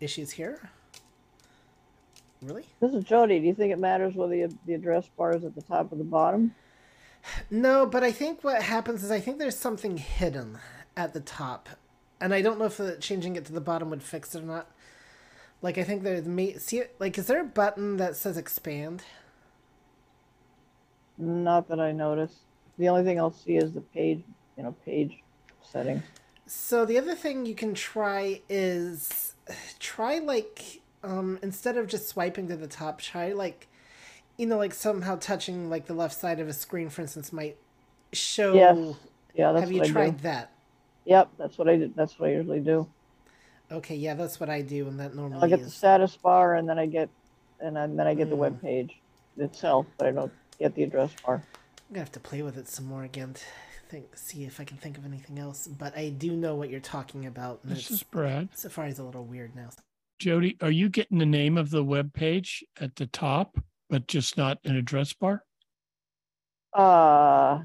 issues 0.00 0.30
here. 0.30 0.70
Really? 2.40 2.64
This 2.80 2.92
is 2.92 3.04
Jody. 3.04 3.38
Do 3.38 3.46
you 3.46 3.54
think 3.54 3.72
it 3.72 3.78
matters 3.78 4.14
whether 4.14 4.32
the, 4.32 4.54
the 4.66 4.74
address 4.74 5.08
bar 5.16 5.36
is 5.36 5.44
at 5.44 5.54
the 5.54 5.62
top 5.62 5.92
or 5.92 5.96
the 5.96 6.04
bottom? 6.04 6.54
No, 7.50 7.86
but 7.86 8.02
I 8.02 8.10
think 8.10 8.42
what 8.42 8.62
happens 8.62 9.04
is 9.04 9.12
I 9.12 9.20
think 9.20 9.38
there's 9.38 9.56
something 9.56 9.96
hidden 9.96 10.58
at 10.96 11.12
the 11.14 11.20
top, 11.20 11.68
and 12.20 12.34
I 12.34 12.42
don't 12.42 12.58
know 12.58 12.64
if 12.64 12.80
changing 12.98 13.36
it 13.36 13.44
to 13.44 13.52
the 13.52 13.60
bottom 13.60 13.90
would 13.90 14.02
fix 14.02 14.34
it 14.34 14.42
or 14.42 14.46
not. 14.46 14.71
Like 15.62 15.78
I 15.78 15.84
think 15.84 16.02
there's 16.02 16.26
me 16.26 16.54
see 16.58 16.78
it 16.78 16.96
like 16.98 17.16
is 17.16 17.28
there 17.28 17.40
a 17.40 17.44
button 17.44 17.96
that 17.96 18.16
says 18.16 18.36
expand? 18.36 19.04
Not 21.16 21.68
that 21.68 21.78
I 21.80 21.92
noticed. 21.92 22.38
The 22.78 22.88
only 22.88 23.04
thing 23.04 23.18
I'll 23.20 23.32
see 23.32 23.56
is 23.56 23.72
the 23.72 23.80
page, 23.80 24.24
you 24.56 24.64
know, 24.64 24.74
page 24.84 25.22
settings. 25.62 26.02
So 26.46 26.84
the 26.84 26.98
other 26.98 27.14
thing 27.14 27.46
you 27.46 27.54
can 27.54 27.74
try 27.74 28.42
is 28.48 29.34
try 29.78 30.18
like 30.18 30.80
um 31.04 31.38
instead 31.42 31.76
of 31.76 31.86
just 31.86 32.08
swiping 32.08 32.48
to 32.48 32.56
the 32.56 32.66
top, 32.66 33.00
try 33.00 33.32
like 33.32 33.68
you 34.36 34.46
know 34.46 34.58
like 34.58 34.74
somehow 34.74 35.16
touching 35.16 35.70
like 35.70 35.86
the 35.86 35.94
left 35.94 36.18
side 36.18 36.40
of 36.40 36.48
a 36.48 36.52
screen 36.52 36.88
for 36.88 37.02
instance 37.02 37.32
might 37.32 37.56
show 38.12 38.54
Yes. 38.54 38.96
Yeah, 39.34 39.52
that's 39.52 39.62
Have 39.62 39.72
you 39.72 39.82
I 39.82 39.86
tried 39.86 40.16
do. 40.18 40.22
that? 40.24 40.50
Yep, 41.04 41.30
that's 41.38 41.56
what 41.56 41.68
I 41.68 41.76
did. 41.76 41.94
That's 41.96 42.18
what 42.18 42.28
I 42.28 42.32
usually 42.32 42.60
do. 42.60 42.86
Okay, 43.72 43.96
yeah, 43.96 44.14
that's 44.14 44.38
what 44.38 44.50
I 44.50 44.60
do 44.62 44.86
and 44.88 45.00
that 45.00 45.14
normally 45.14 45.42
I 45.42 45.48
get 45.48 45.60
the 45.60 45.66
is 45.66 45.74
status 45.74 46.16
bar 46.16 46.54
and 46.56 46.68
then 46.68 46.78
I 46.78 46.86
get 46.86 47.08
and 47.60 47.74
then, 47.76 47.96
then 47.96 48.06
I 48.06 48.14
get 48.14 48.28
the 48.28 48.36
Mm. 48.36 48.40
web 48.40 48.60
page 48.62 49.00
itself, 49.38 49.86
but 49.96 50.06
I 50.08 50.10
don't 50.12 50.32
get 50.58 50.74
the 50.74 50.82
address 50.82 51.12
bar. 51.24 51.36
I'm 51.36 51.94
gonna 51.94 52.00
have 52.00 52.12
to 52.12 52.20
play 52.20 52.42
with 52.42 52.56
it 52.58 52.68
some 52.68 52.84
more 52.86 53.04
again 53.04 53.34
to 53.34 53.42
think, 53.88 54.16
see 54.16 54.44
if 54.44 54.60
I 54.60 54.64
can 54.64 54.76
think 54.76 54.98
of 54.98 55.04
anything 55.06 55.38
else. 55.38 55.66
But 55.68 55.96
I 55.96 56.10
do 56.10 56.32
know 56.36 56.54
what 56.54 56.70
you're 56.70 56.80
talking 56.80 57.24
about. 57.26 57.60
and 57.62 57.72
This 57.72 57.78
it's- 57.80 57.90
is 57.92 58.02
Brad. 58.02 58.48
Safari's 58.56 58.98
a 58.98 59.04
little 59.04 59.24
weird 59.24 59.54
now. 59.56 59.70
Jody, 60.18 60.56
are 60.60 60.70
you 60.70 60.88
getting 60.88 61.18
the 61.18 61.26
name 61.26 61.56
of 61.58 61.70
the 61.70 61.82
web 61.84 62.12
page 62.14 62.64
at 62.80 62.96
the 62.96 63.06
top, 63.06 63.56
but 63.88 64.06
just 64.06 64.36
not 64.36 64.58
an 64.64 64.76
address 64.76 65.12
bar? 65.12 65.44
Uh 66.72 67.62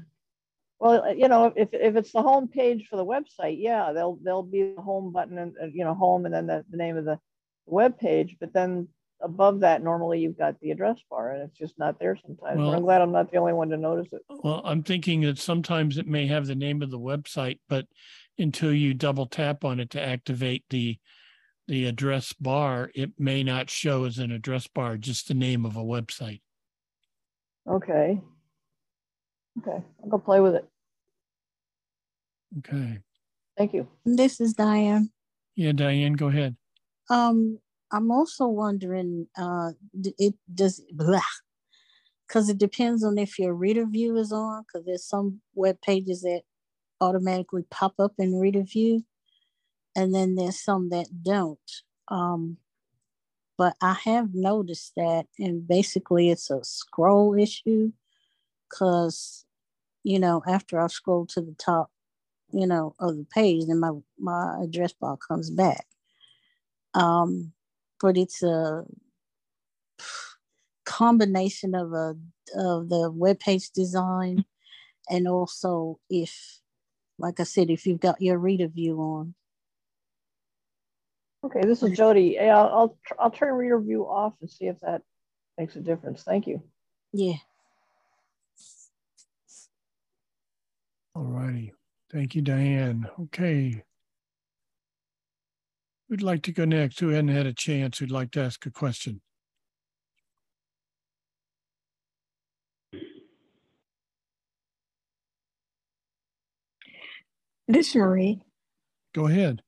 Well, 0.80 1.02
uh, 1.04 1.10
you 1.10 1.28
know, 1.28 1.52
if, 1.56 1.70
if 1.72 1.96
it's 1.96 2.12
the 2.12 2.22
home 2.22 2.48
page 2.48 2.86
for 2.88 2.96
the 2.96 3.04
website, 3.04 3.56
yeah, 3.58 3.92
there'll, 3.92 4.18
there'll 4.22 4.42
be 4.42 4.74
the 4.76 4.80
home 4.82 5.12
button 5.12 5.38
and, 5.38 5.54
you 5.74 5.84
know, 5.84 5.94
home 5.94 6.24
and 6.24 6.34
then 6.34 6.46
the, 6.46 6.64
the 6.70 6.76
name 6.76 6.96
of 6.96 7.04
the 7.04 7.18
web 7.66 7.98
page. 7.98 8.36
But 8.38 8.52
then 8.52 8.88
above 9.20 9.60
that, 9.60 9.82
normally 9.82 10.20
you've 10.20 10.38
got 10.38 10.60
the 10.60 10.70
address 10.70 11.00
bar 11.10 11.32
and 11.32 11.42
it's 11.42 11.58
just 11.58 11.78
not 11.78 11.98
there 11.98 12.16
sometimes. 12.16 12.58
Well- 12.58 12.74
I'm 12.74 12.82
glad 12.82 13.02
I'm 13.02 13.12
not 13.12 13.30
the 13.30 13.38
only 13.38 13.54
one 13.54 13.70
to 13.70 13.76
notice 13.76 14.12
it. 14.12 14.22
Well, 14.28 14.62
I'm 14.64 14.82
thinking 14.84 15.22
that 15.22 15.38
sometimes 15.38 15.98
it 15.98 16.06
may 16.06 16.28
have 16.28 16.46
the 16.46 16.54
name 16.54 16.82
of 16.82 16.90
the 16.90 16.98
website, 16.98 17.58
but 17.68 17.86
until 18.38 18.72
you 18.72 18.94
double 18.94 19.26
tap 19.26 19.64
on 19.64 19.80
it 19.80 19.90
to 19.90 20.00
activate 20.00 20.64
the 20.70 20.98
the 21.66 21.84
address 21.84 22.32
bar, 22.32 22.90
it 22.94 23.10
may 23.18 23.44
not 23.44 23.68
show 23.68 24.04
as 24.04 24.16
an 24.16 24.32
address 24.32 24.66
bar, 24.66 24.96
just 24.96 25.28
the 25.28 25.34
name 25.34 25.66
of 25.66 25.76
a 25.76 25.82
website. 25.84 26.40
Okay. 27.70 28.22
Okay, 29.58 29.82
I'll 30.02 30.08
go 30.08 30.18
play 30.18 30.40
with 30.40 30.54
it. 30.54 30.68
Okay. 32.58 33.00
Thank 33.56 33.74
you. 33.74 33.88
This 34.04 34.40
is 34.40 34.54
Diane. 34.54 35.10
Yeah, 35.56 35.72
Diane, 35.72 36.12
go 36.12 36.28
ahead. 36.28 36.56
Um, 37.10 37.58
I'm 37.90 38.10
also 38.10 38.46
wondering, 38.46 39.26
uh, 39.36 39.72
it 40.18 40.34
does 40.54 40.82
blah, 40.92 41.20
because 42.26 42.48
it 42.48 42.58
depends 42.58 43.02
on 43.02 43.18
if 43.18 43.38
your 43.38 43.54
reader 43.54 43.86
view 43.86 44.16
is 44.16 44.32
on. 44.32 44.62
Because 44.62 44.86
there's 44.86 45.04
some 45.04 45.40
web 45.54 45.80
pages 45.80 46.22
that 46.22 46.42
automatically 47.00 47.64
pop 47.70 47.94
up 47.98 48.12
in 48.18 48.38
reader 48.38 48.62
view, 48.62 49.04
and 49.96 50.14
then 50.14 50.36
there's 50.36 50.60
some 50.60 50.90
that 50.90 51.06
don't. 51.22 51.58
Um, 52.08 52.58
but 53.56 53.74
I 53.82 53.94
have 54.04 54.34
noticed 54.34 54.92
that, 54.96 55.26
and 55.38 55.66
basically 55.66 56.30
it's 56.30 56.50
a 56.50 56.62
scroll 56.62 57.34
issue. 57.34 57.92
Because, 58.70 59.46
you 60.04 60.18
know, 60.18 60.42
after 60.46 60.80
I 60.80 60.86
scroll 60.88 61.26
to 61.26 61.40
the 61.40 61.54
top, 61.58 61.90
you 62.52 62.66
know, 62.66 62.94
of 62.98 63.16
the 63.16 63.26
page, 63.32 63.66
then 63.66 63.80
my 63.80 63.92
my 64.18 64.62
address 64.62 64.92
bar 64.92 65.16
comes 65.16 65.50
back 65.50 65.86
um, 66.94 67.52
but 68.00 68.16
it's 68.16 68.42
a 68.42 68.84
combination 70.84 71.74
of 71.74 71.92
a 71.92 72.16
of 72.56 72.88
the 72.88 73.10
web 73.10 73.38
page 73.38 73.70
design 73.70 74.44
and 75.10 75.28
also 75.28 75.98
if 76.08 76.60
like 77.18 77.38
i 77.40 77.42
said 77.42 77.68
if 77.68 77.84
you've 77.86 78.00
got 78.00 78.22
your 78.22 78.38
reader 78.38 78.68
view 78.68 78.98
on 78.98 79.34
Okay, 81.44 81.60
this 81.62 81.84
is 81.84 81.96
Jody. 81.96 82.36
I'll, 82.36 82.66
I'll, 82.66 82.98
I'll 83.16 83.30
turn 83.30 83.54
reader 83.54 83.78
view 83.78 84.02
off 84.08 84.34
and 84.40 84.50
see 84.50 84.66
if 84.66 84.80
that 84.80 85.02
makes 85.56 85.76
a 85.76 85.80
difference. 85.80 86.24
Thank 86.24 86.48
you. 86.48 86.60
yeah 87.12 87.36
All 91.18 91.24
righty. 91.24 91.72
Thank 92.12 92.36
you, 92.36 92.42
Diane. 92.42 93.08
Okay. 93.22 93.82
Who'd 96.08 96.22
like 96.22 96.42
to 96.42 96.52
go 96.52 96.64
next? 96.64 97.00
Who 97.00 97.08
hadn't 97.08 97.30
had 97.30 97.46
a 97.46 97.52
chance? 97.52 97.98
Who'd 97.98 98.12
like 98.12 98.30
to 98.32 98.40
ask 98.40 98.64
a 98.66 98.70
question? 98.70 99.20
This 107.66 107.88
is 107.88 107.96
Marie. 107.96 108.40
Go 109.12 109.26
ahead. 109.26 109.62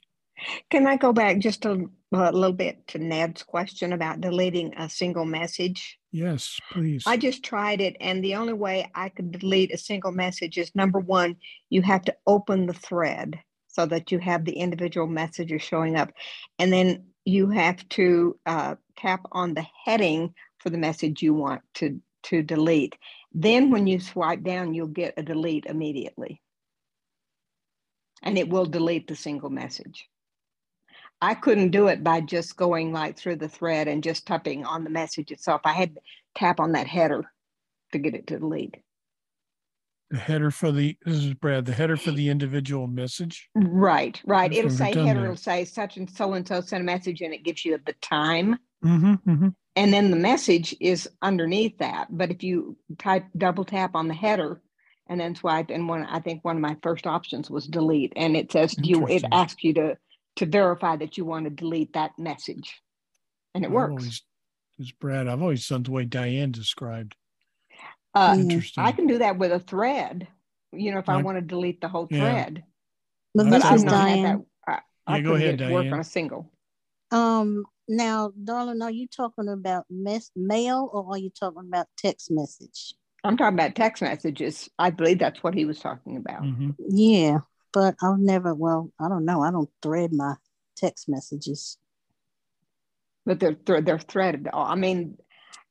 Can 0.71 0.87
I 0.87 0.99
go 0.99 1.13
back 1.13 1.41
just 1.41 1.65
a, 1.67 1.87
a 2.13 2.33
little 2.33 2.53
bit 2.53 2.87
to 2.89 2.99
Ned's 2.99 3.43
question 3.43 3.93
about 3.93 4.21
deleting 4.21 4.75
a 4.77 4.89
single 4.89 5.25
message? 5.25 5.99
Yes, 6.11 6.59
please. 6.73 7.05
I 7.07 7.17
just 7.17 7.45
tried 7.45 7.81
it, 7.81 7.97
and 8.01 8.23
the 8.23 8.35
only 8.35 8.53
way 8.53 8.91
I 8.95 9.11
could 9.11 9.31
delete 9.31 9.73
a 9.73 9.79
single 9.79 10.11
message 10.11 10.59
is 10.59 10.75
number 10.75 10.99
one, 10.99 11.37
you 11.69 11.83
have 11.83 12.03
to 12.03 12.17
open 12.27 12.67
the 12.67 12.75
thread 12.75 13.39
so 13.69 13.87
that 13.87 14.11
you 14.11 14.19
have 14.19 14.45
the 14.45 14.53
individual 14.53 15.07
messages 15.07 15.63
showing 15.63 15.97
up. 15.97 16.11
And 16.59 16.73
then 16.73 17.05
you 17.25 17.49
have 17.51 17.89
to 17.91 18.37
uh, 18.45 18.75
tap 18.97 19.21
on 19.31 19.55
the 19.55 19.65
heading 19.85 20.35
for 20.59 20.71
the 20.71 20.79
message 20.79 21.23
you 21.23 21.33
want 21.33 21.63
to, 21.75 22.01
to 22.25 22.43
delete. 22.43 22.97
Then 23.33 23.71
when 23.71 23.87
you 23.87 24.01
swipe 24.01 24.43
down, 24.43 24.75
you'll 24.75 24.89
get 24.89 25.15
a 25.17 25.23
delete 25.23 25.67
immediately. 25.67 26.43
And 28.23 28.37
it 28.37 28.49
will 28.49 28.67
delete 28.67 29.07
the 29.07 29.17
single 29.17 29.51
message. 29.51 30.10
I 31.23 31.35
couldn't 31.35 31.71
do 31.71 31.89
it 31.89 32.03
by 32.03 32.21
just 32.23 32.57
going 32.57 32.93
like 32.93 33.19
through 33.19 33.37
the 33.37 33.49
thread 33.49 33.89
and 33.89 34.03
just 34.03 34.27
tapping 34.27 34.65
on 34.65 34.85
the 34.85 34.91
message 34.91 35.31
itself. 35.31 35.61
I 35.65 35.73
had 35.73 35.95
to 35.95 36.01
tap 36.35 36.61
on 36.61 36.73
that 36.73 36.87
header 36.87 37.31
to 37.93 37.99
get 37.99 38.15
it 38.15 38.27
to 38.29 38.39
delete. 38.39 38.77
The 40.11 40.19
header 40.19 40.51
for 40.51 40.73
the, 40.73 40.97
this 41.05 41.19
is 41.19 41.35
Brad, 41.35 41.67
the 41.67 41.73
header 41.73 41.97
for 41.97 42.11
the 42.11 42.31
individual 42.31 42.89
message. 42.89 43.49
Right, 43.55 44.21
right. 44.25 44.53
It'll 44.53 44.71
say 44.71 44.87
header, 44.87 45.05
that. 45.05 45.25
it'll 45.25 45.37
say 45.37 45.65
such 45.65 45.99
and 45.99 46.11
so 46.11 46.33
and 46.33 46.47
so 46.47 46.61
sent 46.61 46.83
a 46.83 46.85
message 46.85 47.21
and 47.21 47.33
it 47.33 47.45
gives 47.45 47.65
you 47.65 47.79
the 47.85 47.93
time. 48.01 48.59
Mm-hmm, 48.85 49.15
mm-hmm. 49.31 49.49
And 49.77 49.93
then 49.93 50.11
the 50.11 50.17
message 50.17 50.75
is 50.81 51.09
underneath 51.23 51.79
that. 51.79 52.09
But 52.11 52.31
if 52.31 52.43
you 52.43 52.77
type 52.99 53.27
double 53.37 53.65
tap 53.65 53.95
on 53.95 54.09
the 54.09 54.15
header 54.15 54.61
and 55.09 55.21
then 55.21 55.37
swipe, 55.37 55.71
and 55.71 55.89
one, 55.89 56.05
I 56.07 56.19
think 56.19 56.45
one 56.45 56.57
of 56.57 56.63
my 56.63 56.77
first 56.83 57.07
options 57.07 57.49
was 57.49 57.69
delete. 57.69 58.13
And 58.17 58.37
it 58.37 58.51
says, 58.51 58.75
do 58.75 58.89
you, 58.89 59.07
it 59.07 59.23
asks 59.31 59.63
you 59.63 59.75
to, 59.75 59.97
to 60.41 60.47
verify 60.47 60.97
that 60.97 61.17
you 61.17 61.25
want 61.25 61.45
to 61.45 61.51
delete 61.51 61.93
that 61.93 62.19
message. 62.19 62.81
And 63.55 63.65
it 63.65 63.69
I've 63.69 63.73
works. 63.73 63.91
always- 63.91 64.23
This 64.79 64.93
Brad. 64.93 65.29
I've 65.29 65.43
always 65.43 65.67
done 65.69 65.83
the 65.83 65.91
way 65.91 66.05
Diane 66.07 66.51
described. 66.53 67.15
Uh, 68.15 68.37
Interesting. 68.39 68.83
I 68.83 68.93
can 68.93 69.07
do 69.07 69.19
that 69.19 69.39
with 69.39 69.53
a 69.53 69.61
thread, 69.61 70.27
you 70.73 70.91
know, 70.93 70.99
if 70.99 71.09
I 71.09 71.17
Like- 71.17 71.25
want 71.27 71.37
to 71.37 71.43
delete 71.43 71.81
the 71.81 71.89
whole 71.89 72.07
thread. 72.07 72.65
but 73.35 73.45
I've 73.47 73.51
But 73.51 73.57
this 73.59 73.65
I've 73.65 73.75
is 73.77 73.85
that. 73.85 73.91
had 73.91 74.05
diane 74.15 74.23
that. 74.67 74.83
I, 75.07 75.17
I 75.19 75.21
go 75.21 75.35
ahead, 75.35 75.59
get 75.59 75.67
it 75.67 75.69
to 75.69 75.75
work 75.75 75.93
on 75.93 76.01
a 76.01 76.05
single. 76.05 76.51
um 77.13 77.65
now 77.89 78.33
darling 78.45 78.81
are 78.83 78.91
you 78.91 79.07
talking 79.09 79.49
about 79.49 79.85
mess 79.91 80.31
mail 80.37 80.89
or 80.93 81.11
are 81.11 81.19
you 81.19 81.29
talking 81.31 81.67
about 81.67 81.87
text 81.97 82.31
message 82.31 82.95
I'm 83.25 83.37
talking 83.37 83.55
about 83.59 83.75
text 83.75 84.01
messages. 84.03 84.71
I 84.79 84.89
believe 84.91 85.19
that's 85.19 85.43
what 85.43 85.53
he 85.55 85.65
was 85.67 85.79
talking 85.81 86.17
about. 86.17 86.43
Mhm. 86.43 86.75
yeah 86.89 87.41
but 87.73 87.95
i've 88.03 88.19
never 88.19 88.55
well 88.55 88.91
i 89.01 89.09
don't 89.09 89.25
know 89.25 89.43
i 89.43 89.51
don't 89.51 89.71
thread 89.83 90.13
my 90.13 90.35
text 90.77 91.09
messages 91.09 91.77
But 93.27 93.39
they're 93.41 93.57
they're, 93.67 93.81
they're 93.83 93.99
threaded. 93.99 94.49
I 94.53 94.75
mean, 94.77 95.19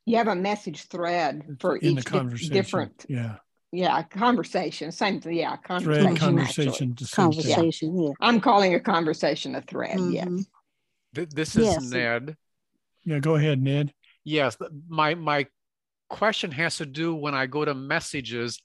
you 0.06 0.18
have 0.18 0.28
a 0.28 0.36
message 0.36 0.84
thread 0.88 1.58
for 1.60 1.78
In 1.78 1.96
the 1.96 2.02
each 2.02 2.06
di- 2.06 2.12
conversation. 2.12 2.54
different. 2.54 3.06
Yeah. 3.10 3.38
Yeah, 3.72 4.02
conversation. 4.04 4.92
Same 4.92 5.20
thing. 5.20 5.38
Yeah, 5.38 5.56
Thread 5.58 6.18
conversation. 6.18 6.18
conversation. 6.18 6.92
actually. 6.92 6.94
the 6.94 7.06
same 7.06 7.32
thing. 7.32 7.54
conversation 7.54 8.02
yeah 8.04 8.12
I'm 8.22 8.40
calling 8.40 8.74
a 8.76 8.80
conversation 8.80 9.56
a 9.56 9.62
thread. 9.62 10.00
Yes. 10.12 10.28
Mhm. 10.28 10.46
Th- 11.16 11.30
This 11.30 11.56
is 11.56 11.66
Yes. 11.66 11.90
Ned. 11.90 12.38
Yeah, 13.04 13.20
go 13.20 13.36
ahead, 13.36 13.62
Ned. 13.62 13.94
Yes, 14.24 14.58
my 14.88 15.16
my 15.16 15.48
question 16.10 16.52
has 16.52 16.78
to 16.78 16.86
do 16.86 17.16
when 17.16 17.34
I 17.34 17.46
go 17.48 17.66
to 17.66 17.74
messages, 17.74 18.60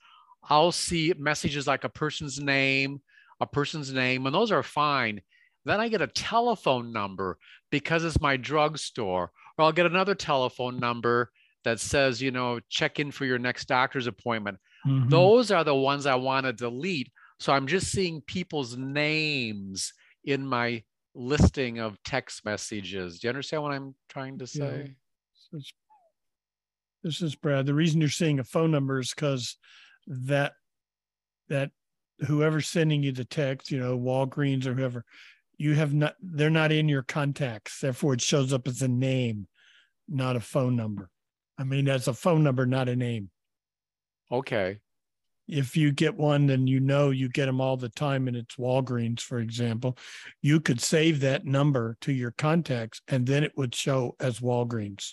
I'll 0.51 0.73
see 0.73 1.15
messages 1.19 1.67
like 1.67 1.85
a 1.85 1.89
person's 1.89 2.39
name, 2.39 3.01
a 3.41 3.47
person's 3.47 3.93
name, 3.93 4.27
and 4.27 4.35
those 4.35 4.53
are 4.53 4.63
fine. 4.63 5.21
Then 5.65 5.81
I 5.81 5.89
get 5.89 6.03
a 6.03 6.07
telephone 6.07 6.93
number 6.93 7.39
because 7.71 8.05
it's 8.05 8.21
my 8.21 8.37
drugstore, 8.37 9.31
or 9.59 9.65
I'll 9.65 9.73
get 9.73 9.87
another 9.87 10.15
telephone 10.15 10.79
number 10.79 11.31
that 11.65 11.81
says, 11.81 12.21
you 12.21 12.31
know, 12.31 12.61
check 12.69 13.01
in 13.01 13.11
for 13.11 13.25
your 13.25 13.39
next 13.39 13.67
doctor's 13.67 14.07
appointment. 14.07 14.59
Mhm. 14.87 15.09
Those 15.09 15.51
are 15.51 15.65
the 15.65 15.75
ones 15.75 16.05
I 16.05 16.15
want 16.17 16.45
to 16.45 16.53
delete. 16.53 17.11
So 17.39 17.53
I'm 17.53 17.67
just 17.67 17.91
seeing 17.91 18.21
people's 18.21 18.77
names 18.77 19.93
in 20.25 20.47
my 20.47 20.85
listing 21.15 21.79
of 21.79 22.03
text 22.03 22.45
messages. 22.45 23.19
Do 23.19 23.27
you 23.27 23.31
understand 23.31 23.63
what 23.63 23.73
I'm 23.73 23.95
trying 24.09 24.39
to 24.39 24.47
say? 24.47 24.97
It's- 25.53 25.73
This 27.03 27.21
is 27.21 27.35
Brad. 27.35 27.67
The 27.67 27.75
reason 27.75 28.01
you're 28.01 28.09
seeing 28.11 28.39
a 28.39 28.45
phone 28.45 28.71
number 28.71 28.99
is 28.99 29.11
because 29.15 29.57
that 30.07 30.55
that 31.49 31.71
whoever's 32.21 32.69
sending 32.69 33.03
you 33.03 33.13
the 33.13 33.25
text, 33.25 33.71
you 33.71 33.79
know, 33.79 33.99
Walgreens 33.99 34.67
or 34.67 34.75
whoever, 34.75 35.05
you 35.57 35.75
have 35.75 35.95
not 35.95 36.15
they're 36.21 36.51
not 36.51 36.73
in 36.73 36.89
your 36.89 37.03
contacts. 37.03 37.81
Therefore, 37.81 38.15
it 38.15 38.21
shows 38.21 38.53
up 38.53 38.67
as 38.67 38.83
a 38.83 38.89
name, 38.89 39.47
not 40.09 40.37
a 40.37 40.41
phone 40.41 40.77
number. 40.77 41.11
I 41.59 41.65
mean, 41.65 41.89
as 41.89 42.09
a 42.09 42.15
phone 42.15 42.43
number, 42.43 42.67
not 42.67 42.89
a 42.89 42.97
name. 42.97 43.31
Okay. 44.31 44.79
If 45.47 45.77
you 45.77 45.93
get 45.93 46.17
one, 46.17 46.47
then 46.47 46.67
you 46.67 46.81
know 46.81 47.11
you 47.11 47.29
get 47.29 47.47
them 47.47 47.61
all 47.61 47.77
the 47.77 47.91
time, 47.91 48.29
and 48.29 48.37
it's 48.37 48.57
Walgreens, 48.57 49.21
for 49.21 49.39
example. 49.39 49.99
You 50.41 50.59
could 50.59 50.81
save 50.81 51.21
that 51.21 51.45
number 51.45 51.99
to 52.01 52.13
your 52.13 52.31
contacts, 52.31 53.03
and 53.09 53.27
then 53.27 53.45
it 53.45 53.53
would 53.57 53.75
show 53.75 54.17
as 54.19 54.41
Walgreens. 54.41 55.13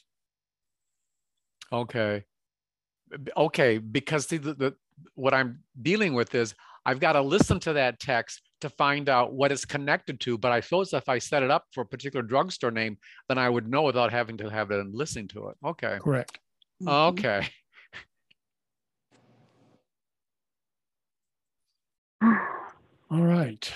Okay. 1.72 2.24
Okay, 3.36 3.78
because 3.78 4.28
see, 4.28 4.38
the, 4.38 4.54
the 4.54 4.76
what 5.16 5.34
I'm 5.34 5.60
dealing 5.82 6.14
with 6.14 6.34
is 6.34 6.56
I've 6.86 7.00
got 7.00 7.14
to 7.14 7.22
listen 7.22 7.60
to 7.62 7.74
that 7.74 8.00
text 8.00 8.42
to 8.62 8.70
find 8.70 9.08
out 9.10 9.34
what 9.34 9.52
it's 9.52 9.66
connected 9.66 10.20
to. 10.22 10.38
But 10.38 10.52
I 10.52 10.62
feel 10.62 10.82
as 10.82 10.94
if 10.94 11.08
I 11.10 11.20
set 11.20 11.44
it 11.44 11.52
up 11.52 11.66
for 11.74 11.82
a 11.82 11.86
particular 11.86 12.24
drugstore 12.24 12.72
name, 12.72 12.98
then 13.28 13.38
I 13.38 13.50
would 13.50 13.68
know 13.68 13.84
without 13.84 14.12
having 14.12 14.38
to 14.38 14.50
have 14.50 14.72
it 14.72 14.80
and 14.80 14.96
listening 14.96 15.28
to 15.30 15.50
it. 15.50 15.58
Okay. 15.66 16.00
Correct. 16.02 16.40
Mhm. 16.82 17.10
Okay. 17.10 17.48
All 23.12 23.24
right. 23.24 23.72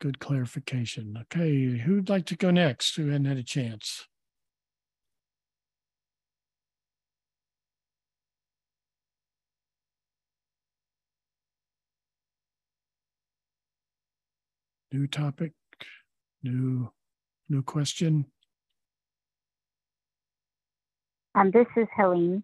Good 0.00 0.20
clarification. 0.20 1.18
Okay, 1.22 1.78
who'd 1.78 2.08
like 2.08 2.24
to 2.26 2.36
go 2.36 2.52
next? 2.52 2.94
Who 2.94 3.08
hadn't 3.08 3.24
had 3.26 3.36
a 3.36 3.42
chance? 3.42 4.06
New 14.92 15.06
topic, 15.06 15.52
new 16.42 16.90
new 17.50 17.62
question. 17.62 18.24
Um, 21.34 21.50
this 21.50 21.66
is 21.76 21.86
Helene. 21.94 22.42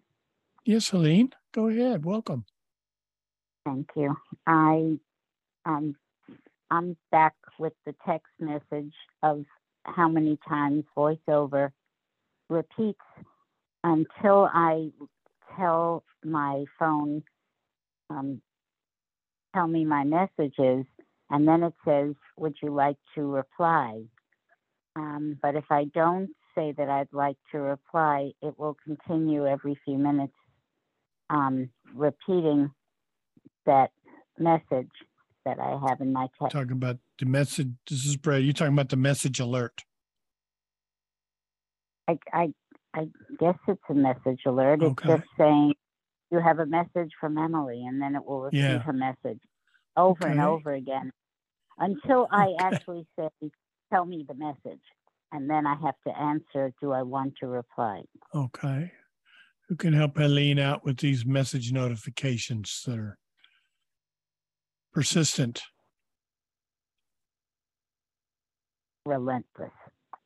Yes, 0.63 0.89
Helene, 0.89 1.33
go 1.53 1.69
ahead. 1.69 2.05
Welcome. 2.05 2.45
Thank 3.65 3.89
you. 3.95 4.15
I 4.45 4.99
um 5.65 5.95
I'm 6.69 6.95
back 7.11 7.33
with 7.57 7.73
the 7.85 7.95
text 8.05 8.31
message 8.39 8.93
of 9.23 9.45
how 9.83 10.07
many 10.07 10.37
times 10.47 10.83
voiceover 10.95 11.71
repeats 12.49 12.99
until 13.83 14.49
I 14.53 14.91
tell 15.57 16.03
my 16.23 16.65
phone 16.77 17.23
um, 18.09 18.41
tell 19.55 19.67
me 19.67 19.85
my 19.85 20.03
messages 20.03 20.85
and 21.29 21.47
then 21.47 21.63
it 21.63 21.73
says, 21.85 22.15
Would 22.37 22.55
you 22.61 22.73
like 22.73 22.97
to 23.15 23.21
reply? 23.21 24.03
Um, 24.95 25.37
but 25.41 25.55
if 25.55 25.65
I 25.69 25.85
don't 25.85 26.29
say 26.55 26.73
that 26.77 26.89
I'd 26.89 27.11
like 27.11 27.37
to 27.51 27.59
reply, 27.59 28.31
it 28.41 28.57
will 28.57 28.77
continue 28.83 29.45
every 29.45 29.77
few 29.83 29.97
minutes 29.97 30.33
um, 31.29 31.69
repeating 31.93 32.71
that 33.65 33.91
message 34.39 34.91
that 35.45 35.59
I 35.59 35.77
have 35.87 35.99
in 36.01 36.13
my 36.13 36.27
text. 36.41 36.53
Talking 36.55 36.71
about 36.73 36.97
the 37.19 37.25
message. 37.25 37.71
This 37.89 38.05
is 38.05 38.15
Brad. 38.15 38.43
you're 38.43 38.53
talking 38.53 38.73
about 38.73 38.89
the 38.89 38.95
message 38.95 39.39
alert? 39.39 39.83
I, 42.07 42.17
I, 42.31 42.53
I 42.93 43.07
guess 43.39 43.55
it's 43.67 43.81
a 43.89 43.93
message 43.93 44.41
alert. 44.45 44.81
It's 44.81 44.91
Okay. 44.91 45.09
just 45.09 45.23
saying 45.37 45.73
you 46.31 46.39
have 46.39 46.59
a 46.59 46.65
message 46.65 47.11
from 47.19 47.37
Emily, 47.37 47.83
and 47.85 48.01
then 48.01 48.15
it 48.15 48.23
will 48.25 48.41
repeat 48.41 48.59
Yeah. 48.59 48.79
her 48.79 48.93
message 48.93 49.39
over 49.97 50.27
and 50.27 50.39
over 50.41 50.73
again 50.73 51.11
until 51.77 52.27
I 52.31 52.53
actually 52.59 53.07
say, 53.17 53.29
"Tell 53.91 54.05
me 54.05 54.25
the 54.27 54.35
message," 54.35 54.81
and 55.31 55.49
then 55.49 55.65
I 55.65 55.75
have 55.75 55.95
to 56.07 56.17
answer, 56.17 56.73
"Do 56.81 56.91
I 56.91 57.01
want 57.01 57.35
to 57.39 57.47
reply?" 57.47 58.03
Okay. 58.33 58.91
Who 59.67 59.75
can 59.75 59.93
help 59.93 60.17
Helene 60.17 60.59
out 60.59 60.85
with 60.85 60.97
these 60.97 61.25
message 61.25 61.71
notifications 61.71 62.83
that 62.85 62.99
are 62.99 63.17
persistent, 64.93 65.63
Relentless. 69.05 69.71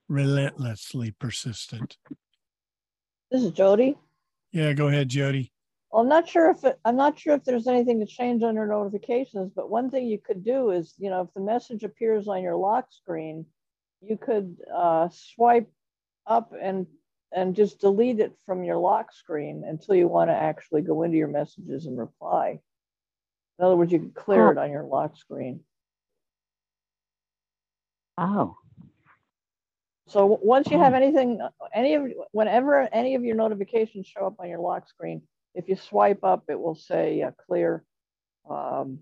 relentlessly 0.10 1.12
persistent? 1.12 1.98
This 3.32 3.44
is 3.44 3.52
Jody. 3.52 3.98
Yeah, 4.52 4.74
go 4.74 4.88
ahead, 4.90 5.08
Jody. 5.10 5.54
Well, 5.92 6.04
I'm 6.04 6.10
not 6.10 6.30
sure 6.30 6.52
if 6.52 6.64
it, 6.64 6.80
I'm 6.86 6.96
not 6.96 7.18
sure 7.18 7.34
if 7.34 7.44
there's 7.44 7.68
anything 7.68 8.00
to 8.00 8.06
change 8.06 8.44
under 8.44 8.68
notifications, 8.68 9.52
but 9.56 9.70
one 9.70 9.90
thing 9.90 10.08
you 10.08 10.20
could 10.20 10.44
do 10.44 10.70
is, 10.70 10.94
you 10.98 11.10
know, 11.10 11.22
if 11.22 11.34
the 11.34 11.42
message 11.42 11.84
appears 11.84 12.28
on 12.28 12.44
your 12.44 12.56
lock 12.56 12.88
screen, 12.92 13.46
you 14.02 14.18
could 14.18 14.58
uh, 14.74 15.10
swipe 15.12 15.70
up 16.28 16.54
and 16.60 16.86
and 17.32 17.56
just 17.56 17.80
delete 17.80 18.20
it 18.20 18.34
from 18.46 18.64
your 18.64 18.78
lock 18.78 19.14
screen 19.14 19.64
until 19.68 19.94
you 19.94 20.08
want 20.08 20.30
to 20.30 20.36
actually 20.36 20.82
go 20.82 21.04
into 21.04 21.18
your 21.18 21.28
messages 21.28 21.86
and 21.86 21.98
reply. 21.98 22.60
In 23.60 23.66
other 23.66 23.76
words, 23.76 23.92
you 23.92 24.00
could 24.00 24.16
clear 24.16 24.52
it 24.52 24.58
on 24.58 24.72
your 24.72 24.84
lock 24.84 25.16
screen. 25.16 25.60
Oh. 28.18 28.56
So 30.08 30.40
once 30.42 30.72
you 30.72 30.80
have 30.80 30.96
anything, 30.96 31.40
any 31.72 31.94
of, 31.94 32.06
whenever 32.32 32.90
any 32.92 33.14
of 33.14 33.24
your 33.24 33.36
notifications 33.36 34.08
show 34.08 34.26
up 34.26 34.40
on 34.40 34.50
your 34.50 34.60
lock 34.60 34.90
screen, 34.90 35.22
if 35.54 35.68
you 35.68 35.76
swipe 35.76 36.24
up, 36.24 36.44
it 36.50 36.60
will 36.60 36.76
say 36.76 37.22
uh, 37.22 37.32
clear. 37.48 37.84
Um, 38.50 39.00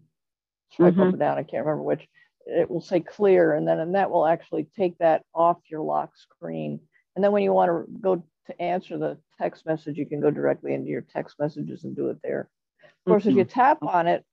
swipe 0.71 0.97
up 0.97 1.07
Mhm. 1.07 1.13
or 1.13 1.17
down, 1.17 1.37
I 1.37 1.43
can't 1.43 1.65
remember 1.65 1.83
which. 1.83 2.07
It 2.45 2.69
will 2.69 2.81
say 2.81 3.01
clear, 3.01 3.53
and 3.53 3.67
then 3.67 3.79
and 3.79 3.95
that 3.95 4.09
will 4.09 4.25
actually 4.25 4.65
take 4.75 4.97
that 4.99 5.25
off 5.33 5.57
your 5.69 5.81
lock 5.81 6.15
screen. 6.15 6.79
And 7.15 7.23
then 7.23 7.31
when 7.31 7.43
you 7.43 7.51
want 7.51 7.69
to 7.69 7.99
go 7.99 8.23
to 8.45 8.61
answer 8.61 8.97
the 8.97 9.17
text 9.37 9.65
message, 9.65 9.97
you 9.97 10.05
can 10.05 10.21
go 10.21 10.31
directly 10.31 10.73
into 10.73 10.89
your 10.89 11.01
text 11.01 11.37
messages 11.39 11.83
and 11.83 11.95
do 11.95 12.09
it 12.09 12.21
there. 12.21 12.49
Of 12.83 13.11
course, 13.11 13.25
if 13.25 13.35
you 13.35 13.43
tap 13.43 13.83
on 13.83 14.07
it, 14.07 14.25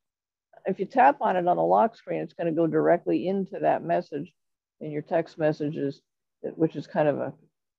if 0.67 0.79
you 0.79 0.87
tap 0.87 1.17
on 1.21 1.37
it 1.37 1.47
on 1.49 1.57
the 1.57 1.63
lock 1.63 1.97
screen, 1.97 2.21
it's 2.21 2.35
going 2.35 2.47
to 2.47 2.53
go 2.53 2.67
directly 2.69 3.27
into 3.27 3.59
that 3.61 3.83
message 3.83 4.33
in 4.81 4.91
your 4.93 5.03
text 5.03 5.37
messages, 5.37 6.01
which 6.43 6.77
is 6.77 6.87
kind 6.87 7.09
of 7.09 7.19
a 7.19 7.33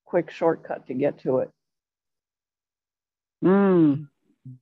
quick 0.06 0.30
shortcut 0.30 0.88
to 0.88 0.94
get 0.94 1.20
to 1.20 1.40
it. 1.40 1.50
Mm. 3.44 4.10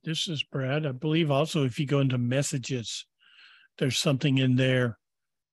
This 0.02 0.28
is 0.28 0.42
Brad. 0.42 0.86
I 0.86 0.92
believe 0.92 1.30
also 1.30 1.64
if 1.64 1.78
you 1.78 1.86
go 1.86 2.00
into 2.00 2.18
messages, 2.18 3.06
there's 3.78 3.98
something 3.98 4.38
in 4.38 4.56
there 4.56 4.98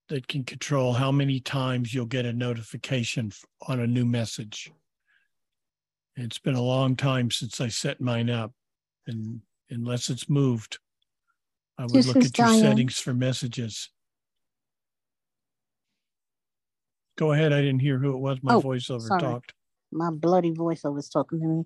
that 0.10 0.28
can 0.28 0.44
control 0.44 0.94
how 0.94 1.12
many 1.12 1.40
times 1.40 1.94
you'll 1.94 2.06
get 2.06 2.26
a 2.26 2.34
notification 2.34 3.32
on 3.68 3.80
a 3.80 3.88
new 3.88 4.06
message. 4.06 4.72
It's 6.16 6.40
been 6.40 6.56
a 6.56 6.62
long 6.62 6.96
time 6.96 7.32
since 7.32 7.60
I 7.62 7.70
set 7.70 8.02
mine 8.02 8.30
up, 8.30 8.52
and 9.08 9.42
unless 9.70 10.10
it's 10.10 10.30
moved, 10.30 10.80
I 11.78 11.84
would 11.84 11.92
This 11.94 12.08
look 12.08 12.18
at 12.18 12.38
your 12.38 12.48
Diane. 12.48 12.60
settings 12.60 13.00
for 13.00 13.14
messages. 13.14 13.90
Go 17.18 17.32
ahead. 17.32 17.54
I 17.54 17.62
didn't 17.62 17.80
hear 17.82 17.98
who 17.98 18.14
it 18.16 18.20
was. 18.20 18.38
My 18.44 18.56
Oh, 18.56 18.62
voiceover 18.62 19.02
sorry. 19.02 19.22
talked. 19.22 19.54
My 19.92 20.10
bloody 20.12 20.52
voiceover 20.52 20.96
was 20.96 21.10
talking 21.10 21.40
to 21.40 21.46
me. 21.48 21.64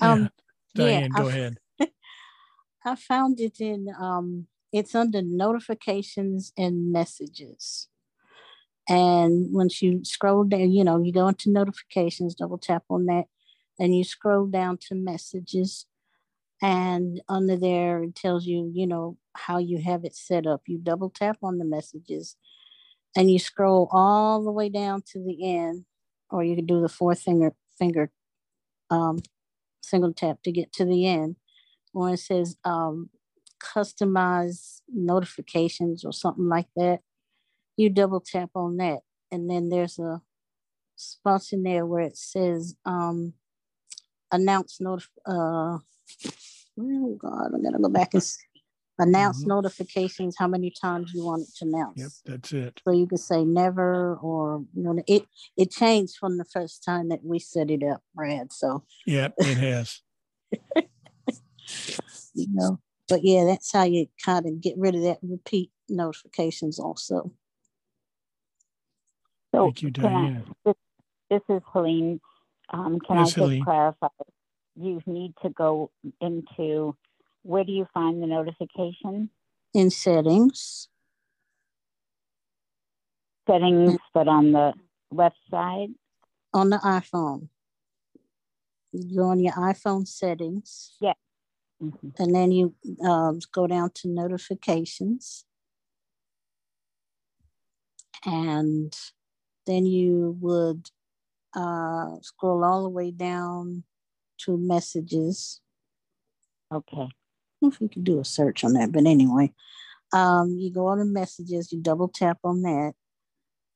Yeah. 0.00 0.12
Um, 0.12 0.30
Diane, 0.74 1.10
I 1.14 1.20
go 1.20 1.28
f- 1.28 1.34
ahead. 1.34 1.58
I 2.86 2.94
found 2.96 3.40
it 3.40 3.60
in 3.60 3.88
um 4.00 4.46
it's 4.72 4.94
under 4.94 5.22
notifications 5.22 6.52
and 6.58 6.92
messages. 6.92 7.88
And 8.88 9.52
once 9.52 9.82
you 9.82 10.04
scroll 10.04 10.44
down, 10.44 10.70
you 10.72 10.84
know, 10.84 11.02
you 11.02 11.12
go 11.12 11.28
into 11.28 11.50
notifications, 11.50 12.34
double 12.34 12.58
tap 12.58 12.84
on 12.90 13.06
that, 13.06 13.24
and 13.80 13.96
you 13.96 14.04
scroll 14.04 14.46
down 14.46 14.78
to 14.88 14.94
messages. 14.94 15.86
And 16.62 17.20
under 17.28 17.56
there, 17.56 18.02
it 18.04 18.14
tells 18.14 18.46
you, 18.46 18.70
you 18.74 18.86
know, 18.86 19.18
how 19.34 19.58
you 19.58 19.78
have 19.82 20.04
it 20.04 20.14
set 20.16 20.46
up. 20.46 20.62
You 20.66 20.78
double 20.78 21.10
tap 21.10 21.38
on 21.42 21.58
the 21.58 21.64
messages 21.64 22.36
and 23.16 23.30
you 23.30 23.38
scroll 23.38 23.88
all 23.92 24.44
the 24.44 24.52
way 24.52 24.68
down 24.68 25.02
to 25.12 25.20
the 25.24 25.38
end, 25.56 25.86
or 26.30 26.44
you 26.44 26.56
can 26.56 26.66
do 26.66 26.80
the 26.80 26.88
four 26.88 27.14
finger 27.14 27.54
finger 27.78 28.10
um, 28.90 29.18
single 29.82 30.12
tap 30.12 30.42
to 30.44 30.52
get 30.52 30.72
to 30.74 30.84
the 30.84 31.06
end 31.06 31.36
where 31.96 32.12
it 32.12 32.18
says 32.18 32.56
um, 32.64 33.08
customize 33.58 34.80
notifications 34.92 36.04
or 36.04 36.12
something 36.12 36.46
like 36.46 36.68
that. 36.76 37.00
You 37.78 37.88
double 37.90 38.20
tap 38.20 38.50
on 38.54 38.76
that, 38.76 39.00
and 39.30 39.48
then 39.48 39.70
there's 39.70 39.98
a 39.98 40.20
spot 40.96 41.42
in 41.52 41.62
there 41.62 41.86
where 41.86 42.02
it 42.02 42.16
says 42.16 42.74
um, 42.84 43.32
announce 44.30 44.78
notif. 44.78 45.08
Uh, 45.26 45.78
oh 46.78 47.18
God, 47.18 47.52
I 47.54 47.62
gotta 47.62 47.78
go 47.82 47.88
back 47.88 48.12
and 48.14 48.22
announce 48.98 49.44
Mhm. 49.44 49.48
notifications. 49.48 50.36
How 50.38 50.48
many 50.48 50.70
times 50.70 51.12
you 51.14 51.24
want 51.24 51.42
it 51.48 51.54
to 51.58 51.64
announce? 51.66 51.98
Yep, 51.98 52.12
that's 52.26 52.52
it. 52.52 52.80
So 52.86 52.92
you 52.92 53.06
can 53.06 53.18
say 53.18 53.42
never, 53.44 54.16
or 54.16 54.64
you 54.74 54.82
know, 54.82 55.02
it 55.06 55.26
it 55.56 55.70
changed 55.70 56.16
from 56.18 56.36
the 56.36 56.44
first 56.44 56.84
time 56.84 57.08
that 57.08 57.24
we 57.24 57.38
set 57.38 57.70
it 57.70 57.82
up, 57.82 58.02
Brad. 58.14 58.52
So 58.52 58.84
Yep, 59.06 59.34
it 59.38 59.56
has. 59.56 60.02
you 62.56 62.62
know, 62.62 62.80
but 63.08 63.20
yeah, 63.22 63.44
that's 63.44 63.72
how 63.72 63.84
you 63.84 64.06
kind 64.24 64.46
of 64.46 64.60
get 64.60 64.76
rid 64.78 64.94
of 64.94 65.02
that 65.02 65.18
repeat 65.22 65.70
notifications 65.88 66.78
also. 66.78 67.30
So 69.54 69.64
Thank 69.66 69.82
you, 69.82 69.92
can 69.92 70.14
I- 70.16 70.42
this, 70.64 70.74
this 71.30 71.42
is 71.48 71.62
Helene. 71.72 72.20
Um, 72.70 72.98
can 73.00 73.18
Yes, 73.18 73.20
I 73.20 73.24
just 73.24 73.36
Helene. 73.36 73.62
clarify? 73.62 74.08
You 74.74 75.00
need 75.06 75.34
to 75.42 75.50
go 75.50 75.90
into 76.20 76.96
where 77.42 77.64
do 77.64 77.72
you 77.72 77.86
find 77.94 78.20
the 78.22 78.26
notification 78.26 79.30
In 79.72 79.90
settings, 79.90 80.88
settings, 83.48 83.96
but 84.12 84.26
on 84.28 84.52
the 84.52 84.74
left 85.12 85.36
side? 85.50 85.88
on 86.52 86.70
the 86.70 86.78
iPhone, 86.78 87.48
you 88.92 89.16
go 89.18 89.24
on 89.28 89.40
your 89.40 89.52
iPhone 89.54 90.06
settings. 90.08 90.96
Yeah. 91.80 92.10
And 92.18 92.34
then 92.34 92.52
you 92.52 92.74
um, 93.04 93.40
go 93.52 93.66
down 93.66 93.90
to 93.96 94.08
notifications. 94.08 95.44
And 98.24 98.96
then 99.66 99.86
you 99.86 100.36
would 100.40 100.90
uh, 101.54 102.16
scroll 102.22 102.64
all 102.64 102.82
the 102.82 102.88
way 102.88 103.10
down 103.10 103.84
to 104.38 104.56
messages. 104.56 105.60
Okay. 106.72 106.96
don't 106.96 107.10
know 107.62 107.68
if 107.68 107.80
you 107.80 107.88
could 107.88 108.04
do 108.04 108.20
a 108.20 108.24
search 108.24 108.64
on 108.64 108.74
that, 108.74 108.92
but 108.92 109.06
anyway, 109.06 109.52
um, 110.12 110.56
you 110.58 110.70
go 110.72 110.86
on 110.86 110.98
the 110.98 111.04
messages, 111.04 111.72
you 111.72 111.80
double 111.80 112.08
tap 112.08 112.38
on 112.44 112.62
that, 112.62 112.94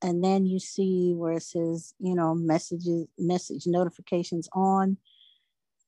and 0.03 0.23
then 0.23 0.47
you 0.47 0.59
see 0.59 1.13
where 1.15 1.35
it 1.35 1.43
says, 1.43 1.95
you 1.99 2.15
know, 2.15 2.35
messages, 2.35 3.07
message 3.19 3.67
notifications 3.67 4.49
on. 4.53 4.97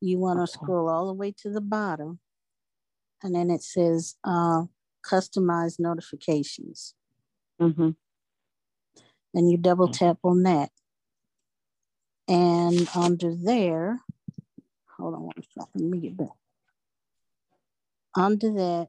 You 0.04 0.18
want 0.18 0.40
to 0.40 0.52
scroll 0.52 0.88
all 0.88 1.06
the 1.06 1.12
way 1.12 1.32
to 1.42 1.48
the 1.48 1.60
bottom, 1.60 2.18
and 3.22 3.32
then 3.32 3.50
it 3.50 3.62
says 3.62 4.16
uh, 4.24 4.62
customize 5.06 5.78
notifications. 5.78 6.94
Mm-hmm. 7.60 7.90
And 9.34 9.50
you 9.50 9.56
double 9.56 9.86
tap 9.86 10.18
on 10.24 10.42
that. 10.42 10.70
And 12.26 12.88
under 12.96 13.32
there, 13.32 14.00
hold 14.96 15.14
on 15.14 15.22
one 15.22 15.42
second, 15.56 15.80
let 15.80 15.90
me 15.90 15.98
get 15.98 16.16
back. 16.16 16.36
Under 18.16 18.52
that, 18.54 18.88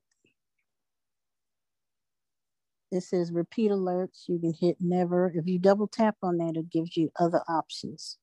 it 2.92 3.02
says 3.02 3.32
repeat 3.32 3.70
alerts. 3.70 4.24
You 4.28 4.40
can 4.40 4.56
hit 4.60 4.78
never. 4.80 5.32
If 5.36 5.46
you 5.46 5.60
double 5.60 5.88
tap 5.88 6.16
on 6.24 6.38
that, 6.38 6.58
it 6.58 6.72
gives 6.72 6.98
you 6.98 7.12
other 7.20 7.44
options. 7.48 8.18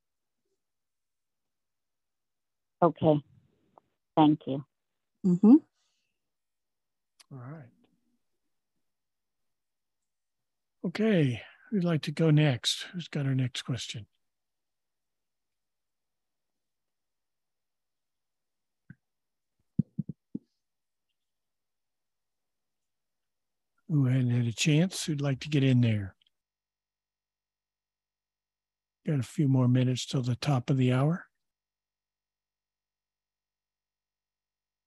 Okay. 2.82 3.20
Thank 4.16 4.40
you. 4.46 4.64
Mm-hmm. 5.26 5.54
All 7.32 7.38
right. 7.38 7.68
Okay, 10.82 11.42
who'd 11.70 11.84
like 11.84 12.00
to 12.02 12.10
go 12.10 12.30
next? 12.30 12.86
Who's 12.92 13.06
got 13.06 13.26
our 13.26 13.34
next 13.34 13.62
question? 13.62 14.06
Who 23.88 24.06
hadn't 24.06 24.30
had 24.30 24.46
a 24.46 24.52
chance? 24.52 25.04
Who'd 25.04 25.20
like 25.20 25.40
to 25.40 25.48
get 25.48 25.64
in 25.64 25.80
there? 25.82 26.14
Got 29.06 29.18
a 29.20 29.24
few 29.24 29.48
more 29.48 29.68
minutes 29.68 30.06
till 30.06 30.22
the 30.22 30.36
top 30.36 30.70
of 30.70 30.76
the 30.76 30.92
hour. 30.92 31.29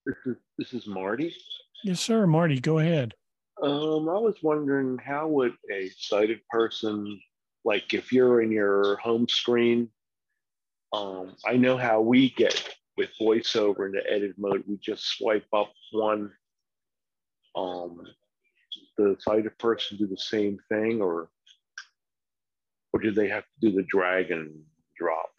This 0.06 0.16
is 0.26 0.36
this 0.58 0.74
is 0.74 0.88
Marty. 0.88 1.36
Yes, 1.84 2.00
sir. 2.00 2.28
Marty, 2.28 2.60
go 2.60 2.80
ahead. 2.80 3.14
Um, 3.62 4.10
I 4.10 4.18
was 4.18 4.36
wondering 4.42 4.98
how 4.98 5.28
would 5.28 5.54
a 5.72 5.90
sighted 5.98 6.42
person, 6.50 7.20
like 7.64 7.94
if 7.94 8.12
you're 8.12 8.42
in 8.42 8.52
your 8.52 8.98
home 8.98 9.28
screen, 9.30 9.90
um, 10.92 11.36
I 11.46 11.56
know 11.56 11.78
how 11.78 12.02
we 12.02 12.32
get 12.32 12.76
with 12.98 13.10
voiceover 13.20 13.86
in 13.86 13.94
the 13.94 14.04
edit 14.10 14.34
mode. 14.38 14.64
We 14.68 14.78
just 14.78 15.06
swipe 15.18 15.46
up 15.54 15.72
one. 15.92 16.32
Um, 17.56 18.02
the 18.98 19.16
sighted 19.20 19.58
person 19.58 19.98
do 19.98 20.08
the 20.08 20.18
same 20.18 20.58
thing, 20.70 21.02
or 21.02 21.30
or 22.92 23.00
do 23.00 23.12
they 23.12 23.28
have 23.30 23.44
to 23.44 23.70
do 23.70 23.76
the 23.76 23.84
drag 23.84 24.32
and 24.32 24.52
drop? 24.98 25.33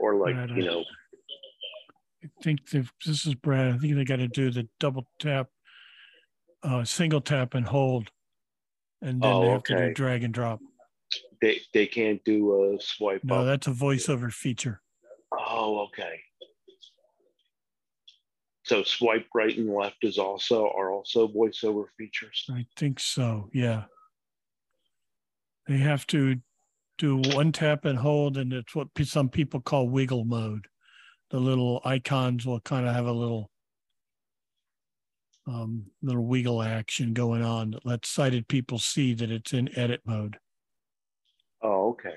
Or 0.00 0.14
like 0.16 0.34
Brad, 0.34 0.50
you 0.50 0.64
know, 0.64 0.84
I 2.22 2.28
think 2.42 2.68
they've, 2.70 2.90
this 3.04 3.26
is 3.26 3.34
Brad. 3.34 3.74
I 3.74 3.78
think 3.78 3.94
they 3.96 4.04
got 4.04 4.16
to 4.16 4.28
do 4.28 4.50
the 4.50 4.68
double 4.80 5.06
tap, 5.18 5.48
uh, 6.62 6.84
single 6.84 7.20
tap 7.20 7.54
and 7.54 7.66
hold. 7.66 8.08
And 9.02 9.20
then 9.22 9.30
Oh, 9.32 9.40
they 9.42 9.48
have 9.48 9.62
to 9.64 9.76
do 9.88 9.94
drag 9.94 10.22
and 10.24 10.32
drop. 10.32 10.60
they 11.42 11.60
they 11.74 11.86
can't 11.86 12.22
do 12.24 12.74
a 12.74 12.80
swipe 12.80 13.22
No, 13.24 13.40
up. 13.40 13.46
that's 13.46 13.66
a 13.66 13.70
voiceover 13.72 14.32
feature. 14.32 14.80
Oh, 15.32 15.80
okay. 15.88 16.20
So 18.64 18.82
swipe 18.82 19.26
right 19.34 19.54
and 19.56 19.68
left 19.68 19.98
is 20.02 20.16
also 20.16 20.70
are 20.74 20.90
also 20.90 21.28
voiceover 21.28 21.84
features. 21.98 22.46
I 22.50 22.64
think 22.76 22.98
so. 22.98 23.50
Yeah. 23.52 23.84
They 25.66 25.76
have 25.78 26.06
to 26.08 26.36
do 26.98 27.16
one 27.16 27.52
tap 27.52 27.84
and 27.84 27.98
hold, 27.98 28.36
and 28.36 28.52
it's 28.52 28.74
what 28.74 28.88
some 29.02 29.28
people 29.28 29.60
call 29.60 29.88
wiggle 29.88 30.24
mode. 30.24 30.66
The 31.30 31.40
little 31.40 31.80
icons 31.84 32.46
will 32.46 32.60
kind 32.60 32.86
of 32.86 32.94
have 32.94 33.06
a 33.06 33.12
little 33.12 33.50
um, 35.46 35.86
little 36.02 36.24
wiggle 36.24 36.62
action 36.62 37.12
going 37.12 37.42
on 37.42 37.72
that 37.72 37.84
lets 37.84 38.08
sighted 38.08 38.48
people 38.48 38.78
see 38.78 39.14
that 39.14 39.30
it's 39.30 39.52
in 39.52 39.76
edit 39.78 40.00
mode. 40.06 40.38
Oh, 41.62 41.90
okay. 41.90 42.16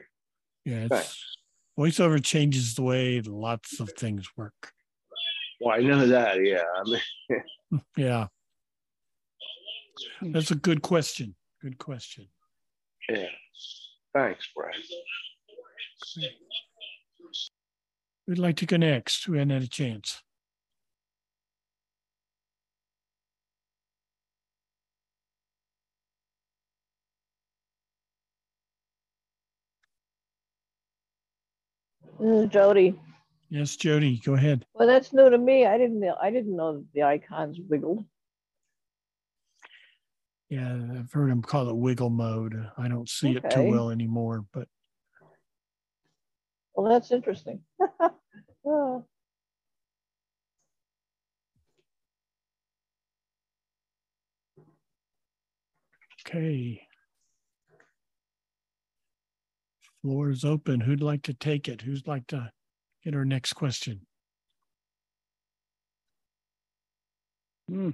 Yeah, 0.66 0.86
it's 0.86 0.90
Thanks. 0.90 1.38
voiceover 1.78 2.24
changes 2.24 2.76
the 2.76 2.84
way 2.84 3.22
lots 3.22 3.80
of 3.80 3.90
things 3.98 4.28
work. 4.38 4.72
Well, 5.60 5.76
I 5.76 5.82
know 5.82 6.06
that. 6.08 6.44
Yeah. 6.44 6.64
I 6.76 6.84
mean, 6.84 7.42
Yeah. 7.98 8.28
That's 10.22 10.52
a 10.52 10.56
good 10.56 10.82
question. 10.82 11.36
Good 11.62 11.78
question. 11.80 12.28
yeah. 13.10 13.28
Thanks, 14.18 14.50
Brad. 14.56 14.74
We'd 18.28 18.40
like 18.40 18.56
to 18.56 18.66
go 18.66 18.78
next. 18.78 19.28
We 19.28 19.38
hadn't 19.38 19.52
had 19.52 19.62
a 19.62 19.68
chance. 19.68 20.24
This 32.20 32.46
is 32.46 32.50
Jody. 32.50 33.00
Yes, 33.50 33.76
Jody, 33.76 34.20
go 34.26 34.34
ahead. 34.34 34.66
Well, 34.74 34.88
that's 34.88 35.14
new 35.14 35.30
to 35.30 35.38
me. 35.38 35.68
I 35.68 35.78
didn't 35.78 36.00
know. 36.00 36.16
I 36.20 36.32
didn't 36.32 36.56
know 36.58 36.78
that 36.78 36.86
the 36.96 37.04
icons 37.04 37.60
wiggled. 37.70 38.04
Yeah, 40.50 40.74
I've 41.00 41.12
heard 41.12 41.30
them 41.30 41.42
call 41.42 41.70
it 41.70 41.76
wiggle 41.76 42.10
mode. 42.10 42.56
I 42.78 42.88
don't 42.88 43.10
see 43.10 43.36
it 43.36 43.50
too 43.50 43.64
well 43.70 43.90
anymore, 43.90 44.46
but 44.54 44.68
Well, 46.74 46.92
that's 46.92 47.12
interesting. 47.12 47.62
Oh, 48.66 49.06
okay. 56.28 56.88
Floor 60.02 60.30
is 60.30 60.46
open. 60.46 60.82
Who'd 60.82 61.02
like 61.02 61.24
to 61.24 61.34
take 61.34 61.68
it? 61.68 61.82
Who'd 61.82 62.08
like 62.08 62.28
to 62.28 62.52
get 63.04 63.16
our 63.16 63.26
next 63.26 63.54
question? 63.54 64.06
Hmm. 67.68 67.90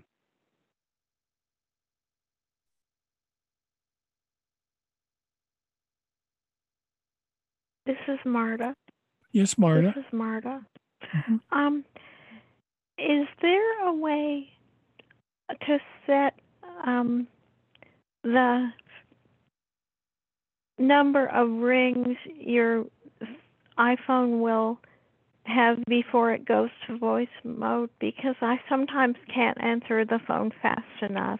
This 7.86 7.98
is 8.08 8.20
Marta. 8.26 8.74
Yes, 9.32 9.58
Marta. 9.58 9.94
This 9.96 10.06
is 10.06 10.14
Marta. 10.14 10.62
Um, 11.52 11.84
is 12.98 13.28
there 13.42 13.88
a 13.88 13.94
way 13.94 14.48
to 15.50 15.78
set 16.08 16.34
um, 16.86 17.28
the 18.24 18.70
number 20.80 21.28
of 21.28 21.50
rings 21.50 22.18
your 22.40 22.86
iPhone 23.78 24.40
will 24.42 24.80
have 25.46 25.84
before 25.88 26.32
it 26.34 26.46
goes 26.46 26.70
to 26.88 26.98
voice 26.98 27.28
mode? 27.44 27.90
Because 28.00 28.36
I 28.42 28.60
sometimes 28.70 29.18
can't 29.34 29.62
answer 29.62 30.06
the 30.06 30.20
phone 30.26 30.52
fast 30.62 31.02
enough, 31.02 31.40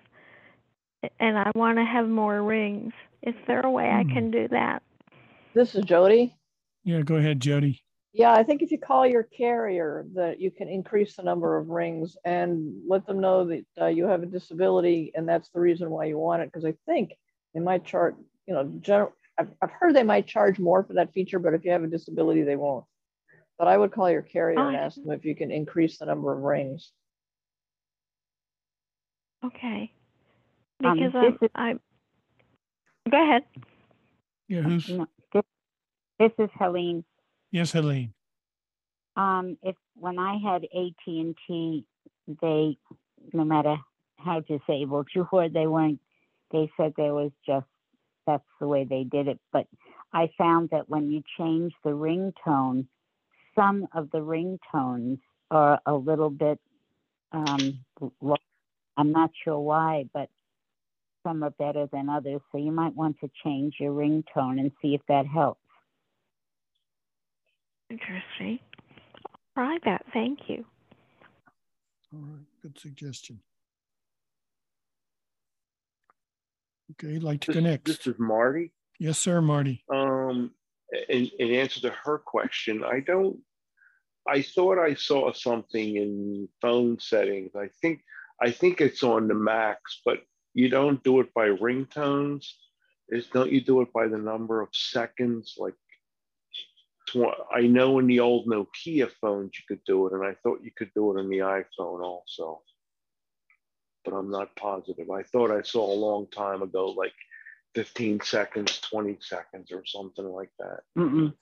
and 1.20 1.38
I 1.38 1.52
want 1.56 1.78
to 1.78 1.86
have 1.86 2.08
more 2.10 2.44
rings. 2.44 2.92
Is 3.22 3.36
there 3.48 3.62
a 3.62 3.72
way 3.72 3.90
I 3.90 4.04
Hmm. 4.04 4.14
can 4.14 4.32
do 4.32 4.48
that? 4.50 4.84
This 5.54 5.76
is 5.76 5.86
Jody. 5.86 6.36
Yeah, 6.84 7.02
go 7.02 7.16
ahead, 7.16 7.40
Jody. 7.40 7.82
Yeah, 8.12 8.34
I 8.34 8.44
think 8.44 8.62
if 8.62 8.72
you 8.72 8.78
call 8.78 9.08
your 9.08 9.24
carrier, 9.24 10.06
that 10.14 10.40
you 10.40 10.52
can 10.52 10.68
increase 10.68 11.16
the 11.16 11.24
number 11.24 11.58
of 11.58 11.70
rings 11.70 12.16
and 12.26 12.82
let 12.88 13.06
them 13.08 13.20
know 13.20 13.46
that 13.48 13.66
uh, 13.82 13.86
you 13.88 14.06
have 14.06 14.22
a 14.22 14.28
disability 14.28 15.12
and 15.16 15.28
that's 15.28 15.50
the 15.50 15.60
reason 15.60 15.90
why 15.90 16.06
you 16.06 16.18
want 16.18 16.44
it. 16.44 16.52
Because 16.52 16.66
I 16.66 16.76
think 16.86 17.14
they 17.54 17.60
might 17.60 17.86
charge, 17.86 18.16
you 18.48 18.54
know, 18.54 18.72
general. 18.82 19.14
I've, 19.40 19.50
I've 19.64 19.72
heard 19.72 19.96
they 19.96 20.04
might 20.04 20.28
charge 20.28 20.60
more 20.60 20.84
for 20.84 20.94
that 20.94 21.12
feature, 21.12 21.40
but 21.40 21.56
if 21.56 21.66
you 21.66 21.72
have 21.72 21.84
a 21.84 21.88
disability, 21.88 22.44
they 22.44 22.56
won't. 22.56 22.86
But 23.58 23.68
I 23.68 23.78
would 23.78 23.92
call 23.92 24.10
your 24.12 24.22
carrier 24.22 24.60
and 24.60 24.76
Oh. 24.76 24.80
ask 24.80 24.96
them 25.02 25.12
if 25.12 25.26
you 25.26 25.36
can 25.36 25.50
increase 25.50 25.98
the 25.98 26.06
number 26.06 26.32
of 26.32 26.42
rings. 26.44 26.92
Okay. 29.44 29.92
Um, 30.84 31.00
Because 31.00 31.14
this 31.40 31.50
I'm, 31.56 31.80
I'm. 33.06 33.12
Go 33.12 33.24
ahead. 33.24 33.44
Yeah, 34.48 34.62
who's 34.62 34.90
No, 34.90 35.08
this, 36.20 36.32
is 36.38 36.50
Helene. 36.58 37.04
yes, 37.52 37.72
Helene. 37.72 38.14
Um, 39.16 39.58
if 39.62 39.76
when 39.96 40.18
I 40.18 40.38
had 40.38 40.64
AT 40.64 41.08
and 41.08 41.36
T, 41.48 41.86
they, 42.42 42.78
no 43.32 43.44
matter 43.44 43.76
how 44.18 44.40
disabled 44.42 45.08
you 45.16 45.28
were, 45.32 45.50
they 45.50 45.68
weren't. 45.68 46.00
They 46.52 46.72
said 46.78 46.94
there 46.96 47.14
was 47.14 47.32
just 47.46 47.66
that's 48.26 48.44
the 48.60 48.68
way 48.68 48.86
they 48.86 49.04
did 49.04 49.28
it. 49.28 49.40
But 49.52 49.68
I 50.14 50.30
found 50.38 50.70
that 50.70 50.90
when 50.90 51.12
you 51.12 51.24
change 51.38 51.74
the 51.84 51.92
ringtone, 51.92 52.88
some 53.56 53.88
of 53.94 54.10
the 54.12 54.20
ringtones 54.20 55.20
are 55.52 55.80
a 55.86 55.94
little 55.94 56.30
bit 56.30 56.60
um, 57.32 57.80
low. 58.22 58.36
I'm 58.98 59.12
not 59.12 59.32
sure 59.44 59.60
why, 59.60 60.06
but 60.14 60.30
some 61.24 61.44
are 61.44 61.52
better 61.52 61.88
than 61.92 62.10
others. 62.10 62.42
So 62.52 62.58
you 62.58 62.72
might 62.72 62.96
want 62.96 63.20
to 63.22 63.30
change 63.44 63.76
your 63.80 63.94
ringtone 63.94 64.60
and 64.60 64.72
see 64.82 64.94
if 64.94 65.02
that 65.08 65.26
helps. 65.26 65.63
Interesting. 67.94 68.58
I'll 69.28 69.40
try 69.54 69.78
that. 69.86 70.04
Thank 70.14 70.40
you. 70.50 70.66
All 72.12 72.22
right, 72.22 72.46
good 72.64 72.80
suggestion. 72.80 73.40
Okay, 76.92 77.20
like 77.20 77.42
to 77.42 77.52
This, 77.52 77.56
connect. 77.56 77.86
this 77.86 78.08
is 78.08 78.16
Marty. 78.18 78.72
Yes, 79.00 79.20
sir, 79.20 79.42
Marty. 79.42 79.84
Um, 79.94 80.52
in, 81.08 81.30
in 81.38 81.52
answer 81.52 81.82
to 81.82 81.92
her 82.04 82.18
question, 82.18 82.84
I 82.84 83.00
don't. 83.00 83.38
I 84.28 84.42
thought 84.42 84.80
I 84.80 84.96
saw 84.96 85.32
something 85.34 85.96
in 85.98 86.48
phone 86.62 86.98
settings. 87.00 87.52
I 87.56 87.68
think 87.82 88.02
I 88.42 88.50
think 88.50 88.82
it's 88.82 89.04
on 89.04 89.28
the 89.28 89.34
max, 89.36 90.02
but 90.04 90.20
you 90.56 90.70
don't 90.70 91.04
do 91.04 91.20
it 91.20 91.32
by 91.36 91.50
ringtones. 91.50 92.48
Is 93.10 93.28
don't 93.28 93.52
you 93.52 93.62
do 93.62 93.82
it 93.82 93.94
by 93.94 94.08
the 94.08 94.18
number 94.18 94.62
of 94.62 94.70
seconds? 94.72 95.56
Like, 95.58 95.74
tw- 95.74 95.83
I 97.16 97.62
know 97.62 98.00
in 98.00 98.08
the 98.08 98.20
old 98.20 98.48
Nokia 98.48 99.10
phones 99.22 99.52
you 99.58 99.64
could 99.68 99.84
do 99.86 100.08
it, 100.08 100.14
and 100.14 100.24
I 100.24 100.36
thought 100.42 100.64
you 100.64 100.72
could 100.76 100.92
do 100.94 101.12
it 101.12 101.20
on 101.20 101.30
the 101.30 101.40
iPhone 101.40 102.02
also. 102.04 102.62
But 104.04 104.14
I'm 104.14 104.30
not 104.30 104.56
positive. 104.56 105.10
I 105.10 105.24
thought 105.24 105.52
I 105.52 105.62
saw 105.62 105.92
a 105.92 105.96
long 105.96 106.28
time 106.28 106.62
ago, 106.62 106.88
like 106.88 107.14
15 107.76 108.22
seconds, 108.22 108.80
20 108.80 109.18
seconds, 109.22 109.72
or 109.72 109.86
something 109.86 110.26
like 110.26 110.52
that. 110.60 110.80
Mm-mm. 110.98 111.34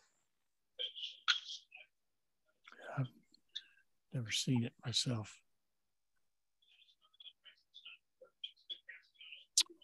Never 4.13 4.31
seen 4.31 4.65
it 4.65 4.73
myself. 4.85 5.39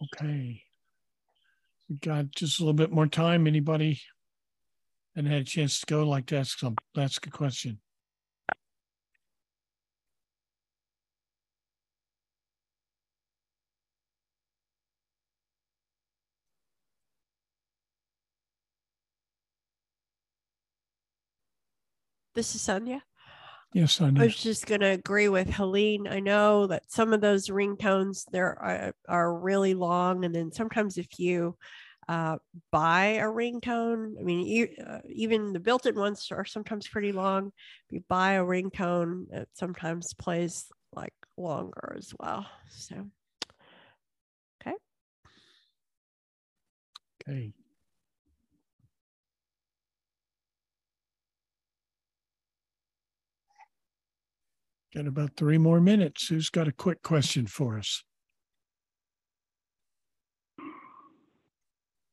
Okay. 0.04 0.64
We 1.90 1.96
got 1.96 2.32
just 2.32 2.60
a 2.60 2.64
little 2.64 2.74
bit 2.74 2.92
more 2.92 3.08
time. 3.08 3.48
Anybody 3.48 4.02
and 5.18 5.28
had 5.28 5.42
a 5.42 5.46
chance 5.46 5.80
to 5.80 5.86
go 5.88 6.08
like 6.08 6.28
to 6.28 6.38
ask 6.38 6.60
some 6.60 6.76
ask 6.96 7.26
a 7.26 7.32
question? 7.32 7.80
This 22.36 22.54
is 22.54 22.62
Sonia. 22.62 23.02
Yes, 23.74 24.00
I 24.00 24.06
Sonia. 24.06 24.24
was 24.26 24.36
just 24.36 24.68
going 24.68 24.82
to 24.82 24.88
agree 24.88 25.30
with 25.30 25.50
Helene. 25.50 26.08
I 26.08 26.20
know 26.20 26.68
that 26.68 26.92
some 26.92 27.12
of 27.12 27.22
those 27.22 27.48
ringtones 27.48 28.24
there 28.32 28.58
are, 28.60 28.88
uh, 28.90 28.92
are 29.10 29.40
really 29.40 29.74
long, 29.74 30.24
and 30.24 30.36
then 30.36 30.52
sometimes 30.52 31.00
if 31.00 31.20
you 31.20 31.58
uh, 32.08 32.38
buy 32.72 33.06
a 33.20 33.26
ringtone, 33.26 34.14
I 34.20 34.24
mean, 34.24 34.70
uh, 34.86 35.00
even 35.10 35.54
the 35.54 35.60
built-in 35.60 35.96
ones 35.96 36.28
are 36.32 36.46
sometimes 36.46 36.88
pretty 36.88 37.12
long. 37.12 37.48
If 37.88 37.92
you 37.92 38.04
buy 38.08 38.34
a 38.34 38.44
ringtone, 38.44 39.26
it 39.32 39.50
sometimes 39.54 40.14
plays 40.14 40.66
like 40.94 41.14
longer 41.38 41.96
as 41.98 42.14
well. 42.20 42.48
So, 42.70 43.10
okay. 44.62 44.76
Okay. 47.28 47.54
Got 54.94 55.08
about 55.08 55.36
three 55.38 55.58
more 55.58 55.80
minutes. 55.80 56.28
Who's 56.28 56.50
got 56.50 56.68
a 56.68 56.74
quick 56.74 57.02
question 57.02 57.48
for 57.48 57.78
us? 57.78 58.04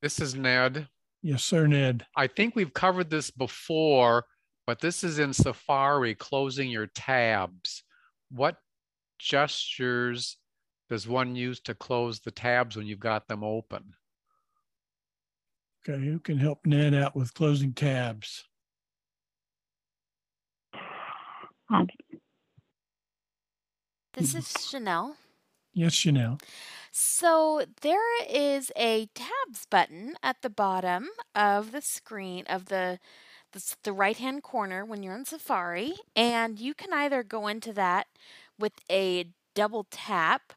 This 0.04 0.20
is 0.20 0.34
Ned. 0.34 0.86
Yes, 1.22 1.42
sir, 1.42 1.66
Ned. 1.66 2.04
I 2.14 2.26
think 2.26 2.54
we've 2.54 2.74
covered 2.74 3.08
this 3.08 3.30
before, 3.30 4.26
but 4.66 4.78
this 4.78 5.02
is 5.02 5.18
in 5.18 5.32
Safari, 5.32 6.14
closing 6.14 6.68
your 6.68 6.88
tabs. 6.88 7.82
What 8.30 8.58
gestures 9.18 10.36
does 10.90 11.08
one 11.08 11.34
use 11.34 11.58
to 11.60 11.74
close 11.74 12.20
the 12.20 12.30
tabs 12.30 12.76
when 12.76 12.86
you've 12.86 13.00
got 13.00 13.28
them 13.28 13.42
open? 13.42 13.94
Okay, 15.88 16.04
who 16.04 16.18
can 16.18 16.36
help 16.36 16.66
Ned 16.66 16.92
out 16.92 17.16
with 17.16 17.32
closing 17.32 17.72
tabs? 17.72 18.44
Um. 21.72 21.86
This 24.12 24.34
is 24.34 24.52
Chanel. 24.68 25.16
Yes, 25.74 25.94
Chanel. 25.94 26.38
So 26.92 27.64
there 27.82 28.24
is 28.24 28.70
a 28.76 29.08
tabs 29.14 29.66
button 29.68 30.14
at 30.22 30.42
the 30.42 30.50
bottom 30.50 31.08
of 31.34 31.72
the 31.72 31.82
screen 31.82 32.44
of 32.48 32.66
the 32.66 33.00
the, 33.52 33.74
the 33.84 33.92
right 33.92 34.16
hand 34.18 34.42
corner 34.42 34.84
when 34.84 35.02
you're 35.02 35.16
in 35.16 35.24
Safari, 35.24 35.94
and 36.16 36.58
you 36.60 36.74
can 36.74 36.92
either 36.92 37.22
go 37.22 37.46
into 37.48 37.72
that 37.74 38.08
with 38.58 38.74
a 38.90 39.26
double 39.54 39.86
tap, 39.90 40.52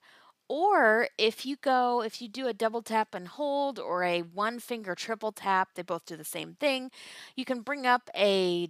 or 0.47 1.07
if 1.18 1.45
you 1.45 1.57
go 1.57 2.03
if 2.03 2.22
you 2.22 2.28
do 2.30 2.47
a 2.47 2.53
double 2.53 2.82
tap 2.84 3.15
and 3.15 3.28
hold 3.30 3.80
or 3.80 4.03
a 4.03 4.22
one 4.22 4.59
finger 4.59 4.95
triple 4.95 5.32
tap, 5.32 5.70
they 5.76 5.84
both 5.84 6.05
do 6.05 6.18
the 6.18 6.24
same 6.26 6.55
thing. 6.59 6.91
You 7.36 7.45
can 7.45 7.61
bring 7.61 7.88
up 7.88 8.09
a 8.15 8.70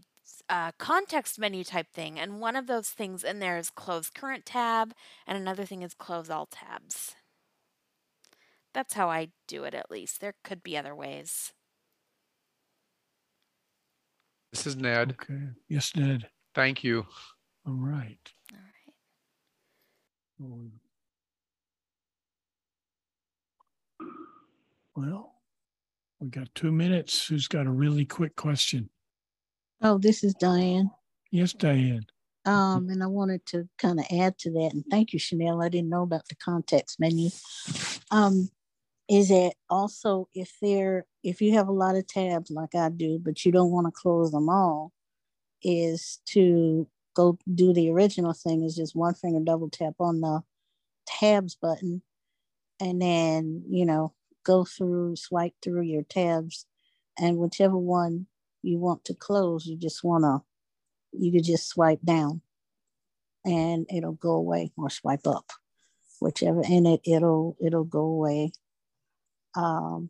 uh, 0.49 0.71
context 0.77 1.39
menu 1.39 1.63
type 1.63 1.87
thing, 1.93 2.19
and 2.19 2.39
one 2.39 2.55
of 2.55 2.67
those 2.67 2.89
things 2.89 3.23
in 3.23 3.39
there 3.39 3.57
is 3.57 3.69
close 3.69 4.09
current 4.09 4.45
tab, 4.45 4.93
and 5.25 5.37
another 5.37 5.65
thing 5.65 5.81
is 5.81 5.93
close 5.93 6.29
all 6.29 6.45
tabs. 6.45 7.15
That's 8.73 8.93
how 8.93 9.09
I 9.09 9.29
do 9.47 9.63
it, 9.63 9.73
at 9.73 9.89
least. 9.89 10.21
There 10.21 10.35
could 10.43 10.61
be 10.61 10.77
other 10.77 10.95
ways. 10.95 11.53
This 14.53 14.67
is 14.67 14.75
Ned. 14.75 15.15
Okay. 15.21 15.49
Yes, 15.67 15.95
Ned. 15.95 16.29
Thank 16.55 16.83
you. 16.83 17.05
All 17.65 17.73
right. 17.73 18.31
All 18.53 18.59
right. 20.49 20.71
Well, 24.95 25.33
we 26.19 26.29
got 26.29 26.53
two 26.55 26.71
minutes. 26.71 27.27
Who's 27.27 27.47
got 27.47 27.67
a 27.67 27.71
really 27.71 28.05
quick 28.05 28.35
question? 28.35 28.89
Oh, 29.81 29.97
this 29.97 30.23
is 30.23 30.33
Diane. 30.33 30.89
Yes, 31.31 31.53
Diane. 31.53 32.05
Um, 32.45 32.89
and 32.89 33.03
I 33.03 33.07
wanted 33.07 33.45
to 33.47 33.67
kind 33.77 33.99
of 33.99 34.05
add 34.11 34.37
to 34.39 34.51
that. 34.51 34.71
And 34.73 34.83
thank 34.89 35.11
you, 35.11 35.19
Chanel. 35.19 35.61
I 35.61 35.69
didn't 35.69 35.89
know 35.89 36.03
about 36.03 36.27
the 36.29 36.35
context 36.35 36.99
menu. 36.99 37.29
Um, 38.09 38.49
is 39.09 39.29
that 39.29 39.53
also 39.69 40.27
if 40.33 40.53
there 40.61 41.05
if 41.23 41.41
you 41.41 41.53
have 41.53 41.67
a 41.67 41.73
lot 41.73 41.95
of 41.95 42.07
tabs 42.07 42.49
like 42.49 42.75
I 42.75 42.89
do, 42.89 43.19
but 43.19 43.45
you 43.45 43.51
don't 43.51 43.71
want 43.71 43.87
to 43.87 43.91
close 43.91 44.31
them 44.31 44.49
all, 44.49 44.91
is 45.61 46.19
to 46.27 46.87
go 47.15 47.37
do 47.53 47.73
the 47.73 47.89
original 47.89 48.33
thing 48.33 48.63
is 48.63 48.75
just 48.75 48.95
one 48.95 49.13
finger 49.15 49.39
double 49.43 49.69
tap 49.69 49.95
on 49.99 50.21
the 50.21 50.41
tabs 51.07 51.55
button 51.55 52.01
and 52.79 53.01
then 53.01 53.63
you 53.67 53.85
know 53.85 54.13
go 54.45 54.63
through 54.63 55.15
swipe 55.15 55.53
through 55.63 55.81
your 55.81 56.03
tabs 56.03 56.67
and 57.17 57.37
whichever 57.37 57.75
one 57.77 58.27
you 58.61 58.77
want 58.77 59.03
to 59.05 59.13
close 59.13 59.65
you 59.65 59.77
just 59.77 60.03
want 60.03 60.23
to 60.23 60.41
you 61.17 61.31
could 61.31 61.43
just 61.43 61.67
swipe 61.67 62.01
down 62.03 62.41
and 63.45 63.85
it'll 63.93 64.13
go 64.13 64.31
away 64.31 64.71
or 64.77 64.89
swipe 64.89 65.25
up 65.25 65.51
whichever 66.19 66.61
and 66.65 66.87
it 66.87 67.01
it'll 67.05 67.55
it'll 67.63 67.83
go 67.83 68.01
away 68.01 68.51
um 69.55 70.09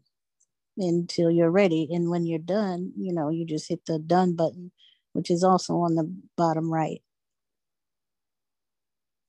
until 0.78 1.32
you're 1.32 1.52
ready 1.52 1.88
and 1.92 2.10
when 2.10 2.26
you're 2.26 2.40
done 2.40 2.92
you 2.98 3.14
know 3.14 3.30
you 3.30 3.46
just 3.46 3.68
hit 3.68 3.86
the 3.86 4.00
done 4.00 4.36
button 4.36 4.72
which 5.14 5.32
is 5.32 5.44
also 5.44 5.78
on 5.78 5.96
the 5.96 6.12
bottom 6.36 6.72
right 6.72 7.02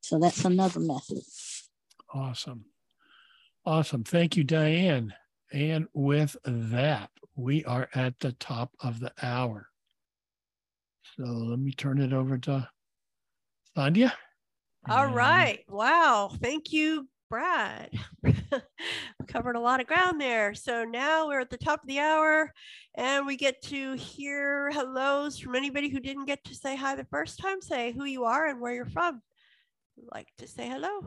so 0.00 0.18
that's 0.18 0.44
another 0.44 0.80
method 0.80 1.18
Awesome. 2.12 2.64
Awesome. 3.64 4.04
Thank 4.04 4.36
you, 4.36 4.44
Diane. 4.44 5.12
And 5.52 5.88
with 5.92 6.36
that, 6.44 7.10
we 7.38 7.64
are 7.66 7.88
at 7.94 8.18
the 8.18 8.32
top 8.32 8.74
of 8.80 8.98
the 8.98 9.12
hour. 9.22 9.68
So 11.16 11.22
let 11.22 11.60
me 11.60 11.70
turn 11.72 12.00
it 12.00 12.12
over 12.12 12.36
to 12.38 12.68
Sandhya. 13.76 14.12
All 14.88 15.06
And- 15.06 15.14
right. 15.14 15.60
Wow. 15.68 16.32
Thank 16.42 16.72
you, 16.72 17.08
Brad. 17.30 17.90
we 18.24 18.34
covered 19.28 19.54
a 19.54 19.60
lot 19.60 19.80
of 19.80 19.86
ground 19.86 20.20
there. 20.20 20.52
So 20.54 20.82
now 20.84 21.28
we're 21.28 21.40
at 21.40 21.50
the 21.50 21.56
top 21.56 21.80
of 21.82 21.86
the 21.88 22.00
hour 22.00 22.52
and 22.96 23.24
we 23.24 23.36
get 23.36 23.62
to 23.62 23.92
hear 23.94 24.70
hellos 24.72 25.38
from 25.38 25.54
anybody 25.54 25.88
who 25.88 26.00
didn't 26.00 26.24
get 26.24 26.42
to 26.44 26.56
say 26.56 26.74
hi 26.74 26.96
the 26.96 27.04
first 27.04 27.38
time. 27.38 27.60
Say 27.60 27.92
who 27.92 28.04
you 28.04 28.24
are 28.24 28.48
and 28.48 28.60
where 28.60 28.74
you're 28.74 28.84
from. 28.86 29.22
Would 29.96 30.08
Like 30.12 30.28
to 30.38 30.48
say 30.48 30.68
hello. 30.68 31.00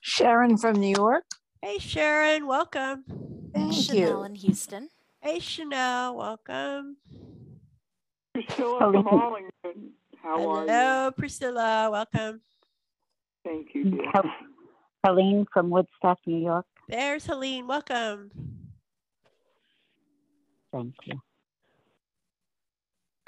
sharon 0.00 0.56
from 0.58 0.76
new 0.76 0.94
york 0.94 1.24
Hey, 1.64 1.78
Sharon. 1.78 2.46
Welcome. 2.46 3.04
thank 3.54 3.72
Chanel 3.72 4.18
you 4.18 4.24
in 4.24 4.34
Houston. 4.34 4.90
Hey, 5.22 5.40
Chanel. 5.40 6.14
Welcome. 6.14 6.98
Priscilla 8.34 8.80
Hello. 8.80 9.02
from 9.02 9.06
Arlington. 9.08 9.92
How 10.22 10.46
are 10.46 10.60
you? 10.60 10.70
Hello, 10.70 11.10
Priscilla. 11.12 11.88
Welcome. 11.90 12.42
Thank 13.46 13.68
you, 13.74 13.92
dear. 13.92 14.12
Helene 15.06 15.46
from 15.54 15.70
Woodstock, 15.70 16.18
New 16.26 16.36
York. 16.36 16.66
There's 16.90 17.24
Helene. 17.24 17.66
Welcome. 17.66 18.30
Thank 20.70 20.94
you. 21.06 21.18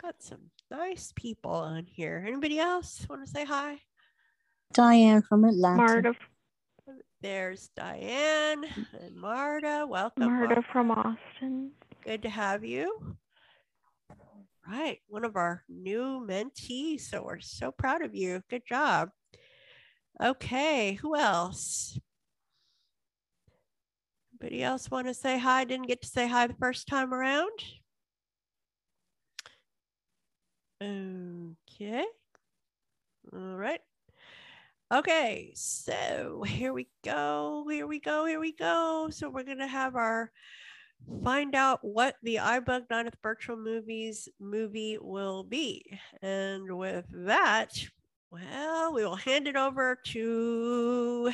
Got 0.02 0.16
some 0.22 0.50
nice 0.70 1.10
people 1.16 1.52
on 1.52 1.86
here. 1.86 2.22
Anybody 2.26 2.58
else 2.58 3.06
want 3.08 3.24
to 3.24 3.30
say 3.30 3.46
hi? 3.46 3.80
Diane 4.74 5.22
from 5.22 5.46
Atlanta. 5.46 5.76
Marta, 5.78 6.12
There's 7.22 7.70
Diane 7.76 8.64
and 9.00 9.16
Marta. 9.16 9.86
Welcome. 9.88 10.32
Marta 10.32 10.62
from 10.72 10.90
Austin. 10.90 11.72
Good 12.04 12.22
to 12.22 12.28
have 12.28 12.64
you. 12.64 13.16
Right, 14.68 14.98
one 15.06 15.24
of 15.24 15.36
our 15.36 15.62
new 15.68 16.26
mentees. 16.28 17.02
So 17.02 17.22
we're 17.22 17.40
so 17.40 17.70
proud 17.70 18.02
of 18.02 18.14
you. 18.14 18.42
Good 18.50 18.62
job. 18.68 19.10
Okay, 20.22 20.94
who 20.94 21.16
else? 21.16 21.98
Anybody 24.40 24.62
else 24.62 24.90
want 24.90 25.06
to 25.06 25.14
say 25.14 25.38
hi? 25.38 25.64
Didn't 25.64 25.88
get 25.88 26.02
to 26.02 26.08
say 26.08 26.28
hi 26.28 26.46
the 26.46 26.54
first 26.54 26.86
time 26.86 27.14
around. 27.14 27.50
Okay. 30.82 32.04
All 33.32 33.56
right. 33.56 33.80
Okay, 34.94 35.50
so 35.56 36.44
here 36.46 36.72
we 36.72 36.86
go. 37.04 37.66
Here 37.68 37.88
we 37.88 37.98
go. 37.98 38.24
Here 38.24 38.38
we 38.38 38.52
go. 38.52 39.08
So 39.10 39.28
we're 39.28 39.42
going 39.42 39.58
to 39.58 39.66
have 39.66 39.96
our 39.96 40.30
find 41.24 41.56
out 41.56 41.80
what 41.82 42.14
the 42.22 42.36
iBug 42.36 42.86
the 42.88 43.12
Virtual 43.20 43.56
Movies 43.56 44.28
movie 44.38 44.96
will 45.00 45.42
be. 45.42 45.84
And 46.22 46.78
with 46.78 47.04
that, 47.10 47.76
well, 48.30 48.94
we 48.94 49.04
will 49.04 49.16
hand 49.16 49.48
it 49.48 49.56
over 49.56 49.98
to 50.04 51.32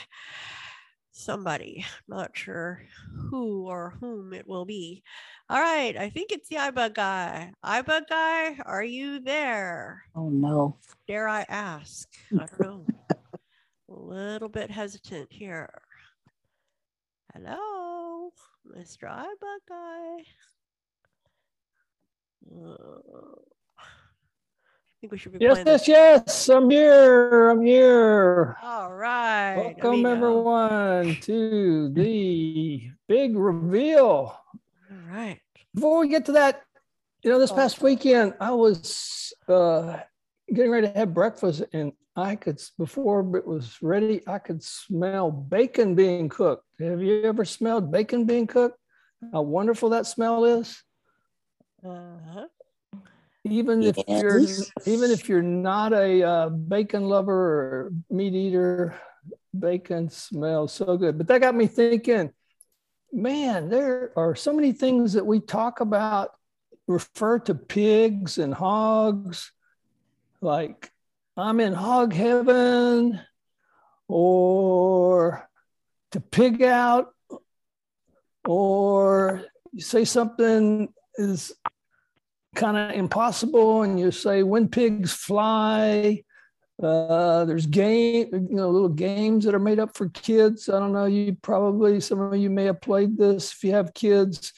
somebody. 1.10 1.84
Not 2.08 2.30
sure 2.34 2.82
who 3.28 3.66
or 3.66 3.98
whom 4.00 4.32
it 4.32 4.48
will 4.48 4.64
be. 4.64 5.02
All 5.50 5.60
right, 5.60 5.94
I 5.94 6.08
think 6.08 6.32
it's 6.32 6.48
the 6.48 6.56
iBug 6.56 6.94
guy. 6.94 7.52
iBug 7.62 8.08
guy, 8.08 8.56
are 8.64 8.84
you 8.84 9.20
there? 9.20 10.04
Oh 10.16 10.30
no. 10.30 10.78
Dare 11.06 11.28
I 11.28 11.44
ask? 11.50 12.08
I 12.32 12.46
don't 12.46 12.60
know. 12.60 12.86
A 14.12 14.14
little 14.14 14.50
bit 14.50 14.70
hesitant 14.70 15.28
here. 15.32 15.70
Hello, 17.32 18.30
Mr. 18.76 19.04
iBug 19.08 19.60
guy. 19.66 20.16
Uh, 22.54 23.06
I 23.78 23.84
think 25.00 25.12
we 25.12 25.16
should 25.16 25.32
be 25.32 25.38
Yes, 25.40 25.52
playing 25.54 25.64
this. 25.64 25.88
yes, 25.88 26.22
yes. 26.26 26.48
I'm 26.50 26.68
here. 26.68 27.48
I'm 27.48 27.62
here. 27.62 28.58
All 28.62 28.92
right. 28.92 29.56
Welcome, 29.56 30.04
Amigo. 30.04 30.10
everyone, 30.10 31.16
to 31.22 31.88
the 31.88 32.90
big 33.08 33.34
reveal. 33.34 34.04
All 34.04 34.36
right. 35.10 35.40
Before 35.74 36.00
we 36.00 36.08
get 36.08 36.26
to 36.26 36.32
that, 36.32 36.60
you 37.22 37.30
know, 37.30 37.38
this 37.38 37.50
past 37.50 37.80
weekend, 37.80 38.34
I 38.40 38.50
was 38.50 39.32
uh, 39.48 40.00
getting 40.52 40.70
ready 40.70 40.86
to 40.88 40.98
have 40.98 41.14
breakfast, 41.14 41.62
and 41.72 41.92
I 42.16 42.36
could, 42.36 42.60
before 42.78 43.36
it 43.36 43.46
was 43.46 43.78
ready, 43.80 44.22
I 44.26 44.38
could 44.38 44.62
smell 44.62 45.30
bacon 45.30 45.94
being 45.94 46.28
cooked. 46.28 46.64
Have 46.80 47.02
you 47.02 47.22
ever 47.24 47.44
smelled 47.44 47.90
bacon 47.90 48.24
being 48.26 48.46
cooked? 48.46 48.78
How 49.32 49.42
wonderful 49.42 49.90
that 49.90 50.06
smell 50.06 50.44
is. 50.44 50.82
Uh-huh. 51.84 52.46
even 53.44 53.82
if 53.82 53.96
you're 54.06 54.40
even 54.86 55.10
if 55.10 55.28
you're 55.28 55.42
not 55.42 55.92
a 55.92 56.22
uh, 56.22 56.48
bacon 56.48 57.08
lover 57.08 57.34
or 57.34 57.92
meat 58.08 58.34
eater 58.34 58.94
bacon 59.58 60.08
smells 60.08 60.72
so 60.72 60.96
good 60.96 61.18
but 61.18 61.26
that 61.26 61.40
got 61.40 61.56
me 61.56 61.66
thinking 61.66 62.30
man 63.12 63.68
there 63.68 64.12
are 64.16 64.36
so 64.36 64.52
many 64.52 64.70
things 64.70 65.12
that 65.14 65.26
we 65.26 65.40
talk 65.40 65.80
about 65.80 66.30
refer 66.86 67.36
to 67.40 67.52
pigs 67.52 68.38
and 68.38 68.54
hogs 68.54 69.50
like 70.42 70.90
i'm 71.36 71.60
in 71.60 71.72
hog 71.72 72.12
heaven 72.12 73.18
or 74.08 75.48
to 76.10 76.20
pig 76.20 76.62
out 76.62 77.14
or 78.46 79.44
you 79.72 79.80
say 79.80 80.04
something 80.04 80.92
is 81.14 81.52
kind 82.54 82.76
of 82.76 82.90
impossible 82.90 83.82
and 83.82 83.98
you 83.98 84.10
say 84.10 84.42
when 84.42 84.68
pigs 84.68 85.12
fly 85.12 86.22
uh, 86.82 87.44
there's 87.44 87.66
game 87.66 88.28
you 88.32 88.56
know 88.56 88.68
little 88.68 88.88
games 88.88 89.44
that 89.44 89.54
are 89.54 89.60
made 89.60 89.78
up 89.78 89.96
for 89.96 90.08
kids. 90.08 90.68
I 90.68 90.80
don't 90.80 90.92
know 90.92 91.04
you 91.04 91.36
probably 91.40 92.00
some 92.00 92.20
of 92.20 92.36
you 92.36 92.50
may 92.50 92.64
have 92.64 92.80
played 92.80 93.16
this 93.16 93.52
if 93.52 93.62
you 93.62 93.72
have 93.72 93.94
kids 93.94 94.52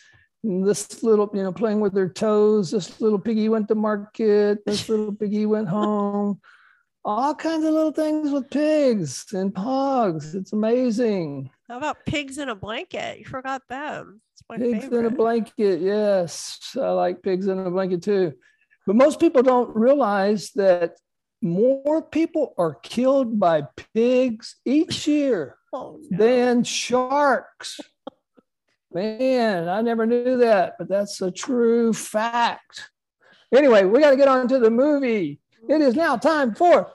this 0.44 1.02
little 1.02 1.30
you 1.32 1.42
know 1.42 1.52
playing 1.52 1.80
with 1.80 1.94
their 1.94 2.08
toes 2.08 2.70
this 2.70 3.00
little 3.00 3.18
piggy 3.18 3.48
went 3.48 3.66
to 3.68 3.74
market 3.74 4.64
this 4.66 4.88
little 4.90 5.12
piggy 5.14 5.46
went 5.46 5.68
home 5.68 6.38
all 7.04 7.34
kinds 7.34 7.64
of 7.64 7.72
little 7.72 7.92
things 7.92 8.30
with 8.30 8.50
pigs 8.50 9.26
and 9.32 9.54
pogs. 9.54 10.34
it's 10.34 10.52
amazing 10.52 11.50
How 11.68 11.78
about 11.78 11.96
pigs 12.06 12.38
in 12.38 12.48
a 12.50 12.54
blanket? 12.54 13.18
You 13.18 13.24
forgot 13.24 13.62
them. 13.68 14.20
Pigs 14.58 14.84
in 14.86 15.06
a 15.06 15.10
blanket. 15.10 15.80
Yes, 15.80 16.76
I 16.76 16.90
like 16.90 17.22
pigs 17.22 17.46
in 17.46 17.58
a 17.58 17.70
blanket 17.70 18.02
too. 18.02 18.32
But 18.86 18.96
most 18.96 19.18
people 19.20 19.42
don't 19.42 19.74
realize 19.74 20.50
that 20.56 20.96
more 21.40 22.02
people 22.02 22.54
are 22.58 22.74
killed 22.82 23.38
by 23.40 23.62
pigs 23.94 24.56
each 24.64 25.06
year 25.06 25.56
Oh, 25.74 25.98
than 26.10 26.62
sharks. 26.64 27.80
Man, 28.94 29.68
I 29.68 29.80
never 29.80 30.06
knew 30.06 30.36
that, 30.38 30.76
but 30.78 30.88
that's 30.88 31.20
a 31.20 31.28
true 31.28 31.92
fact. 31.92 32.90
Anyway, 33.52 33.82
we 33.84 33.98
got 33.98 34.10
to 34.10 34.16
get 34.16 34.28
on 34.28 34.46
to 34.46 34.60
the 34.60 34.70
movie. 34.70 35.40
It 35.68 35.80
is 35.80 35.96
now 35.96 36.16
time 36.16 36.54
for 36.54 36.92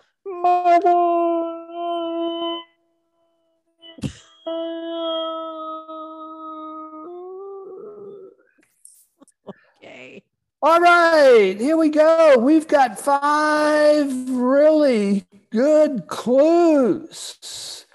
Okay. 9.81 10.23
All 10.61 10.79
right, 10.79 11.55
here 11.59 11.75
we 11.75 11.89
go. 11.89 12.37
We've 12.37 12.67
got 12.67 12.97
five 12.97 14.29
really 14.29 15.25
good 15.49 16.07
clues 16.07 17.85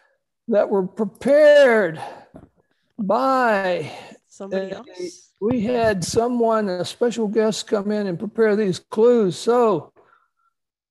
that 0.49 0.69
were 0.69 0.87
prepared 0.87 1.99
by 2.99 3.91
Somebody 4.29 4.73
uh, 4.73 4.79
else. 4.79 5.33
we 5.41 5.61
had 5.61 6.03
someone, 6.03 6.69
a 6.69 6.85
special 6.85 7.29
guest, 7.29 7.69
come 7.69 7.93
in 7.93 8.09
and 8.09 8.19
prepare 8.19 8.57
these 8.57 8.81
clues. 8.81 9.39
So 9.39 9.93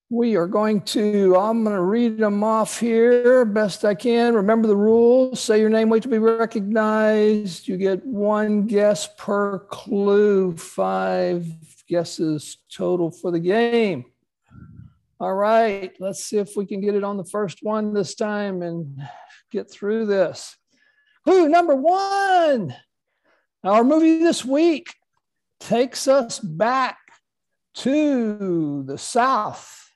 we 0.10 0.36
are 0.36 0.48
going 0.48 0.80
to, 0.82 1.36
I'm 1.36 1.64
going 1.64 1.76
to 1.76 1.82
read 1.82 2.20
them 2.20 2.44
off 2.44 2.80
here 2.80 3.46
best 3.46 3.84
I 3.84 3.96
can. 3.96 4.36
Remember 4.36 4.68
the 4.68 4.76
rules. 4.76 5.42
Say 5.42 5.60
your 5.60 5.70
name, 5.70 5.90
wait 5.90 6.04
to 6.04 6.10
be 6.10 6.20
recognized. 6.20 7.68
You 7.68 7.78
get 7.78 8.06
one 8.06 8.68
guess 8.68 9.10
per 9.18 9.60
clue, 9.60 10.56
five 10.56 11.46
guesses 11.90 12.58
total 12.72 13.12
for 13.12 13.32
the 13.32 13.40
game. 13.40 14.06
All 15.20 15.34
right, 15.34 15.92
let's 16.00 16.24
see 16.24 16.38
if 16.38 16.56
we 16.56 16.66
can 16.66 16.80
get 16.80 16.96
it 16.96 17.04
on 17.04 17.18
the 17.18 17.26
first 17.26 17.60
one 17.62 17.94
this 17.94 18.14
time 18.14 18.62
and 18.62 19.02
get 19.52 19.72
through 19.72 20.06
this. 20.06 20.56
Clue 21.24 21.48
number 21.48 21.76
one. 21.76 22.76
Our 23.64 23.84
movie 23.84 24.20
this 24.20 24.44
week 24.44 24.94
takes 25.60 26.08
us 26.08 26.40
back 26.40 26.98
to 27.76 28.84
the 28.84 28.98
South. 28.98 29.92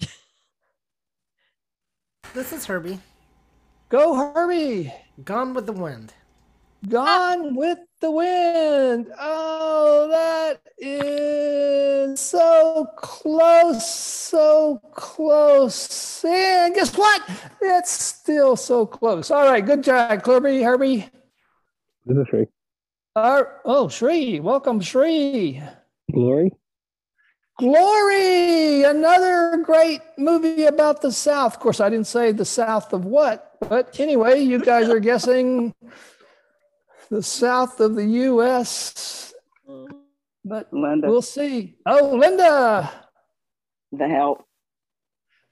This 2.32 2.52
is 2.52 2.64
Herbie. 2.64 3.00
Go, 3.88 4.14
Herbie. 4.14 4.94
Gone 5.24 5.52
with 5.52 5.66
the 5.66 5.72
Wind. 5.72 6.14
Gone 6.88 7.56
with 7.56 7.80
the 8.00 8.10
Wind. 8.10 9.12
Oh, 9.18 10.08
that 10.10 10.60
is 10.78 12.18
so 12.18 12.86
close, 12.96 13.88
so 13.88 14.80
close. 14.92 16.24
And 16.24 16.74
guess 16.74 16.96
what? 16.96 17.22
It's 17.60 17.90
still 17.90 18.56
so 18.56 18.86
close. 18.86 19.30
All 19.30 19.44
right, 19.44 19.64
good 19.64 19.84
job, 19.84 20.24
Herbie. 20.24 20.62
Herbie. 20.62 21.08
This 22.06 22.16
is 22.16 22.26
Shree. 22.28 22.46
Uh, 23.14 23.42
oh, 23.64 23.88
Shree. 23.88 24.40
Welcome, 24.40 24.80
Shree. 24.80 25.62
Glory. 26.10 26.52
Glory, 27.58 28.84
another 28.84 29.58
great 29.58 30.00
movie 30.16 30.64
about 30.64 31.02
the 31.02 31.12
South. 31.12 31.52
Of 31.54 31.60
course, 31.60 31.78
I 31.78 31.90
didn't 31.90 32.06
say 32.06 32.32
the 32.32 32.46
South 32.46 32.94
of 32.94 33.04
what, 33.04 33.58
but 33.68 34.00
anyway, 34.00 34.40
you 34.40 34.64
guys 34.64 34.88
are 34.88 34.98
guessing 34.98 35.74
the 37.10 37.22
South 37.22 37.80
of 37.80 37.94
the 37.96 38.04
U.S. 38.06 39.34
but 40.44 40.72
Linda. 40.72 41.08
we'll 41.08 41.22
see. 41.22 41.76
Oh, 41.86 42.14
Linda, 42.16 42.90
The 43.92 44.08
help. 44.08 44.44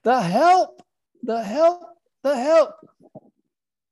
the 0.04 0.20
help, 0.20 0.80
the 1.22 1.42
help, 1.42 1.82
the 2.22 2.36
help, 2.36 2.74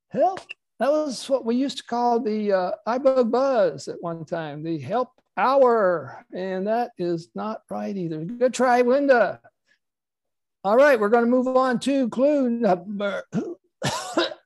help. 0.09 0.39
That 0.79 0.91
was 0.91 1.27
what 1.29 1.43
we 1.45 1.55
used 1.55 1.77
to 1.77 1.83
call 1.83 2.19
the 2.19 2.51
uh, 2.53 2.71
iBug 2.87 3.31
Buzz 3.31 3.87
at 3.87 4.01
one 4.01 4.25
time, 4.25 4.63
the 4.63 4.77
help 4.79 5.09
hour. 5.35 6.23
And 6.33 6.67
that 6.67 6.91
is 6.97 7.29
not 7.35 7.61
right 7.69 7.95
either. 7.97 8.23
Good 8.23 8.53
try, 8.53 8.81
Linda. 8.81 9.39
All 10.63 10.75
right, 10.77 10.99
we're 10.99 11.09
going 11.09 11.23
to 11.25 11.29
move 11.31 11.47
on 11.47 11.79
to 11.79 12.09
clue 12.09 12.49
number. 12.49 13.23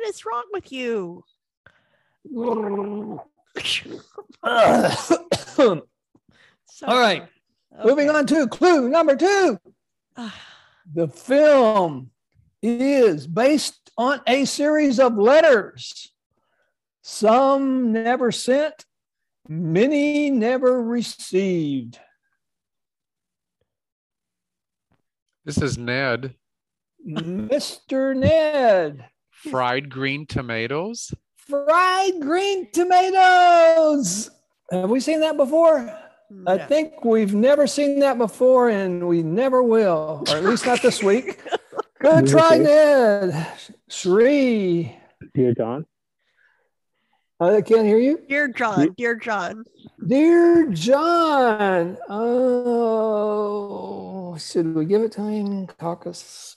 What 0.00 0.08
is 0.08 0.24
wrong 0.24 0.44
with 0.50 0.72
you? 0.72 1.24
All 4.42 5.82
right, 6.88 7.28
moving 7.84 8.08
on 8.08 8.26
to 8.28 8.48
clue 8.48 8.88
number 8.88 9.16
two. 9.16 9.58
The 10.92 11.06
film 11.06 12.10
is 12.62 13.28
based 13.28 13.92
on 13.96 14.22
a 14.26 14.44
series 14.44 14.98
of 14.98 15.16
letters. 15.16 16.10
Some 17.02 17.92
never 17.92 18.32
sent, 18.32 18.86
many 19.48 20.30
never 20.30 20.82
received. 20.82 22.00
This 25.44 25.58
is 25.58 25.78
Ned. 25.78 26.34
Mr. 27.06 28.16
Ned, 28.16 29.04
Fried 29.48 29.88
green 29.88 30.26
tomatoes. 30.26 31.14
fried 31.36 32.20
green 32.20 32.70
tomatoes. 32.72 34.30
Have 34.70 34.90
we 34.90 35.00
seen 35.00 35.20
that 35.20 35.36
before? 35.36 35.92
I 36.46 36.58
think 36.58 37.04
we've 37.04 37.34
never 37.34 37.66
seen 37.66 37.98
that 38.00 38.18
before 38.18 38.68
and 38.68 39.08
we 39.08 39.22
never 39.22 39.62
will, 39.62 40.24
or 40.28 40.36
at 40.36 40.44
least 40.44 40.64
not 40.66 40.80
this 40.82 41.02
week. 41.10 41.40
Good 42.00 42.28
try, 42.28 42.56
Ned. 42.58 43.48
Sri. 43.88 44.96
Dear 45.34 45.54
John. 45.54 45.86
Uh, 47.40 47.56
I 47.56 47.62
can't 47.62 47.86
hear 47.86 47.98
you. 47.98 48.20
Dear 48.28 48.48
John, 48.48 48.94
dear 48.96 49.14
John. 49.16 49.64
Dear 50.06 50.68
John. 50.70 51.96
Oh, 53.10 54.36
should 54.36 54.74
we 54.74 54.84
give 54.84 55.02
it 55.02 55.12
time? 55.12 55.66
Caucus. 55.66 56.56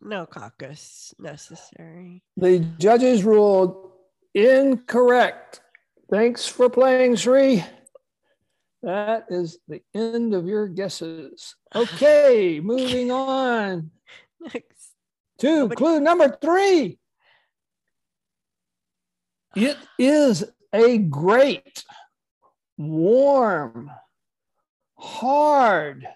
No 0.00 0.26
caucus 0.26 1.14
necessary. 1.18 2.22
The 2.36 2.58
judges 2.78 3.24
ruled 3.24 3.92
incorrect. 4.34 5.60
Thanks 6.10 6.46
for 6.46 6.68
playing, 6.68 7.16
Sri. 7.16 7.64
That 8.82 9.26
is 9.28 9.58
the 9.68 9.82
end 9.94 10.34
of 10.34 10.46
your 10.46 10.66
guesses. 10.66 11.54
Okay, 11.74 12.60
moving 12.64 13.10
on 13.10 13.90
Next. 14.40 14.92
to 15.38 15.68
clue 15.70 16.00
number 16.00 16.36
three. 16.40 16.98
It 19.56 19.76
is 19.98 20.44
a 20.72 20.98
great, 20.98 21.84
warm, 22.78 23.90
hard, 24.96 26.06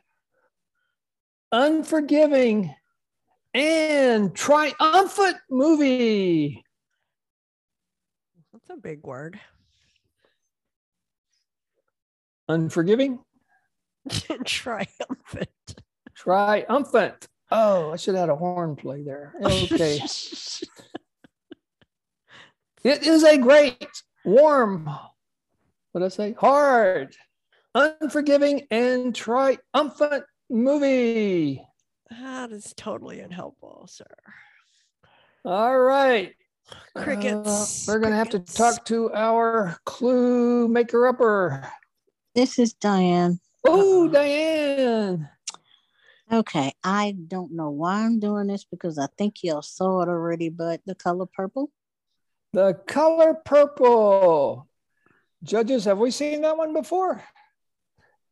unforgiving, 1.51 2.75
and 3.55 4.35
triumphant 4.35 5.37
movie. 5.49 6.65
That's 8.53 8.71
a 8.71 8.77
big 8.77 9.05
word. 9.05 9.39
Unforgiving? 12.49 13.21
Triumphant. 14.45 15.49
Triumphant. 16.15 17.29
Oh, 17.51 17.93
I 17.93 17.97
should 17.97 18.15
have 18.15 18.23
had 18.23 18.31
a 18.31 18.37
horn 18.37 18.77
play 18.77 19.03
there. 19.03 19.35
Okay. 19.45 20.01
it 22.83 23.07
is 23.07 23.25
a 23.25 23.39
great, 23.39 23.87
warm, 24.25 24.87
what 25.93 26.01
did 26.01 26.07
I 26.07 26.09
say? 26.09 26.33
Hard, 26.33 27.15
unforgiving, 27.75 28.67
and 28.71 29.15
triumphant 29.15 30.25
movie. 30.51 31.65
That 32.11 32.53
is 32.53 32.75
totally 32.77 33.21
unhelpful, 33.21 33.87
sir. 33.91 34.05
All 35.45 35.79
right. 35.79 36.35
Crickets. 36.97 37.89
Uh, 37.89 37.93
we're 37.93 37.99
going 37.99 38.13
to 38.13 38.17
have 38.17 38.31
to 38.31 38.39
talk 38.39 38.85
to 38.87 39.13
our 39.13 39.77
clue 39.85 40.69
maker 40.69 41.07
upper. 41.07 41.69
This 42.35 42.59
is 42.59 42.73
Diane. 42.73 43.41
Oh, 43.65 44.09
Diane. 44.09 45.29
Okay, 46.33 46.73
I 46.83 47.15
don't 47.29 47.53
know 47.53 47.71
why 47.71 48.03
I'm 48.03 48.19
doing 48.19 48.47
this 48.47 48.65
because 48.65 48.99
I 48.99 49.07
think 49.19 49.43
y'all 49.43 49.63
saw 49.63 50.03
it 50.03 50.09
already, 50.09 50.49
but 50.49 50.81
the 50.87 50.95
color 50.95 51.27
purple. 51.27 51.71
The 52.53 52.75
color 52.87 53.35
purple. 53.35 54.69
Judges, 55.43 55.85
have 55.85 55.99
we 55.99 56.11
seen 56.11 56.41
that 56.43 56.57
one 56.57 56.73
before? 56.73 57.23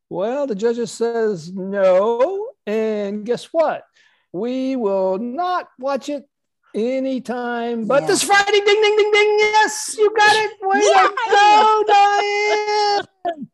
Well, 0.08 0.46
the 0.46 0.54
judges 0.54 0.90
says 0.90 1.52
no. 1.52 2.51
And 2.66 3.24
guess 3.24 3.46
what? 3.46 3.84
We 4.32 4.76
will 4.76 5.18
not 5.18 5.68
watch 5.78 6.08
it 6.08 6.28
anytime 6.74 7.86
but 7.86 8.02
Yeah. 8.02 8.06
this 8.08 8.22
Friday. 8.22 8.52
Ding, 8.52 8.64
ding, 8.64 8.96
ding, 8.96 9.12
ding. 9.12 9.38
Yes, 9.38 9.94
you 9.98 10.10
got 10.16 10.36
it. 10.36 10.50
Way 10.62 10.80
to 10.80 11.14
go, 11.30 11.84
Diane. 11.86 13.48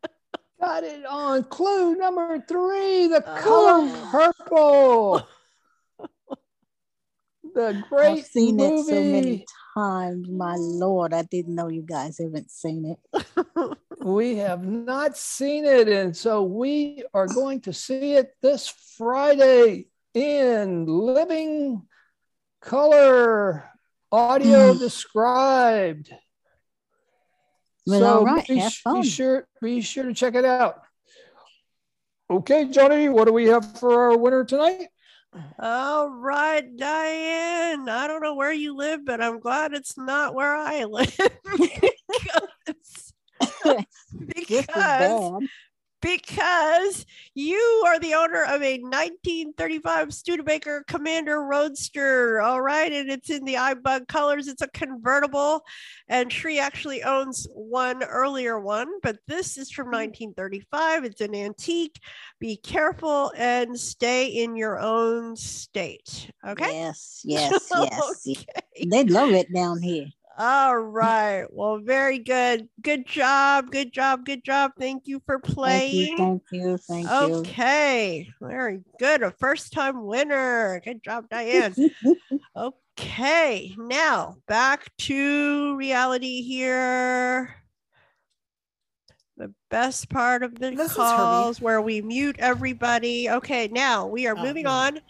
Got 0.61 0.85
it 0.85 1.07
on 1.07 1.45
clue 1.45 1.95
number 1.95 2.41
three, 2.49 3.07
the 3.07 3.23
oh. 3.27 3.41
color 4.11 4.33
purple. 4.39 5.29
The 7.55 7.83
great 7.89 8.19
I've 8.19 8.27
seen 8.27 8.57
movie. 8.57 8.75
it 8.75 8.87
so 8.87 8.95
many 8.95 9.47
times. 9.75 10.29
My 10.29 10.57
lord, 10.59 11.15
I 11.15 11.23
didn't 11.23 11.55
know 11.55 11.69
you 11.69 11.83
guys 11.83 12.19
haven't 12.19 12.51
seen 12.51 12.97
it. 13.15 13.27
We 14.09 14.37
have 14.37 14.67
not 14.67 15.19
seen 15.19 15.67
it, 15.67 15.87
and 15.87 16.17
so 16.17 16.43
we 16.43 17.05
are 17.13 17.27
going 17.27 17.61
to 17.63 17.75
see 17.75 18.15
it 18.15 18.31
this 18.41 18.67
Friday 18.97 19.89
in 20.15 20.87
living 20.87 21.83
color, 22.63 23.71
audio 24.11 24.73
hmm. 24.73 24.79
described. 24.79 26.11
Well, 27.87 28.01
so 28.01 28.19
all 28.21 28.25
right, 28.25 28.49
be, 28.49 28.57
have 28.57 28.73
fun. 28.73 29.03
be 29.03 29.09
sure 29.09 29.47
be 29.61 29.83
sure 29.83 30.05
to 30.05 30.15
check 30.15 30.35
it 30.35 30.47
out. 30.47 30.81
Okay, 32.31 32.65
Johnny, 32.65 33.11
what 33.11 33.27
do 33.27 33.35
we 33.35 33.49
have 33.49 33.79
for 33.79 34.11
our 34.11 34.17
winner 34.17 34.45
tonight? 34.45 34.87
All 35.59 36.09
right, 36.09 36.65
Diane. 36.79 37.87
I 37.87 38.07
don't 38.07 38.23
know 38.23 38.37
where 38.37 38.55
you 38.55 38.75
live, 38.75 39.05
but 39.05 39.21
I'm 39.21 39.39
glad 39.39 39.75
it's 39.75 39.99
not 39.99 40.35
where 40.35 40.57
I 40.57 40.85
live. 40.85 41.15
because, 44.35 44.67
because, 46.01 47.07
you 47.35 47.85
are 47.87 47.99
the 47.99 48.15
owner 48.15 48.43
of 48.45 48.63
a 48.63 48.79
1935 48.79 50.15
Studebaker 50.15 50.85
Commander 50.87 51.43
Roadster. 51.43 52.41
All 52.41 52.61
right, 52.61 52.93
and 52.93 53.11
it's 53.11 53.31
in 53.31 53.45
the 53.45 53.55
iBug 53.55 54.07
colors. 54.07 54.47
It's 54.49 54.63
a 54.63 54.69
convertible, 54.69 55.65
and 56.09 56.33
Shree 56.33 56.59
actually 56.59 57.03
owns 57.03 57.49
one 57.53 58.05
earlier 58.05 58.61
one, 58.61 58.89
but 59.03 59.19
this 59.27 59.59
is 59.59 59.71
from 59.71 59.87
mm-hmm. 59.87 60.33
1935. 60.33 61.05
It's 61.05 61.21
an 61.21 61.35
antique. 61.35 61.99
Be 62.39 62.57
careful 62.57 63.33
and 63.37 63.79
stay 63.79 64.27
in 64.27 64.57
your 64.57 64.79
own 64.79 65.35
state. 65.37 66.31
Okay. 66.47 66.73
Yes, 66.73 67.23
yes, 67.25 67.71
yes. 67.73 68.47
They 68.87 69.05
love 69.05 69.31
it 69.31 69.53
down 69.53 69.83
here. 69.83 70.07
All 70.41 70.79
right. 70.79 71.47
Well, 71.51 71.79
very 71.79 72.21
good. 72.21 72.69
Good 72.81 73.09
job. 73.09 73.73
Good 73.73 73.93
job. 73.93 74.25
Good 74.25 74.45
job. 74.45 74.71
Thank 74.79 75.09
you 75.09 75.21
for 75.27 75.41
Thank 75.41 75.55
playing. 75.55 76.11
you, 76.13 76.17
thank 76.17 76.43
you, 76.53 76.77
thank 76.77 77.09
you. 77.11 77.35
Okay. 77.39 78.31
Very 78.41 78.81
good. 79.01 79.25
A 79.25 79.33
first 79.33 79.73
time 79.73 80.07
winner. 80.07 80.81
Good 80.85 81.03
job, 81.03 81.29
Diane. 81.29 81.75
okay. 82.57 83.75
Now 83.77 84.37
back 84.47 84.97
to 84.99 85.75
reality 85.77 86.43
here. 86.43 87.57
The 89.39 89.53
best 89.71 90.09
part 90.09 90.45
of 90.45 90.55
the 90.57 90.71
This 90.71 90.95
calls 90.95 91.61
where 91.61 91.83
we 91.83 92.01
mute 92.01 92.37
everybody. 92.39 93.29
Okay. 93.29 93.67
Now 93.73 94.07
we 94.07 94.29
are 94.29 94.37
Oh, 94.39 94.43
moving 94.45 94.67
yeah. 94.67 94.71
on. 94.71 95.01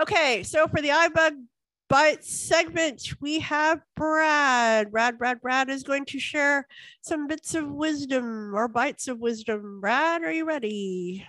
Okay. 0.00 0.42
So 0.42 0.66
for 0.66 0.80
the 0.80 0.88
iBug 0.88 1.44
Byte 1.92 2.24
segment, 2.24 3.06
we 3.20 3.38
have 3.40 3.82
Brad. 3.96 4.90
Brad, 4.90 5.18
Brad, 5.18 5.42
Brad 5.42 5.68
is 5.68 5.82
going 5.82 6.06
to 6.06 6.18
share 6.18 6.66
some 7.02 7.26
bits 7.26 7.54
of 7.54 7.70
wisdom 7.70 8.54
or 8.54 8.66
bites 8.66 9.08
of 9.08 9.18
wisdom. 9.18 9.78
Brad, 9.82 10.22
are 10.22 10.32
you 10.32 10.46
ready? 10.46 11.26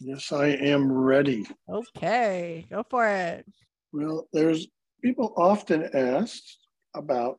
Yes, 0.00 0.32
I 0.32 0.46
am 0.48 0.90
ready. 0.90 1.46
Okay, 1.70 2.66
go 2.70 2.84
for 2.90 3.06
it. 3.06 3.46
Well, 3.92 4.26
there's 4.32 4.66
people 5.00 5.32
often 5.36 5.88
asked 5.94 6.58
about 6.96 7.38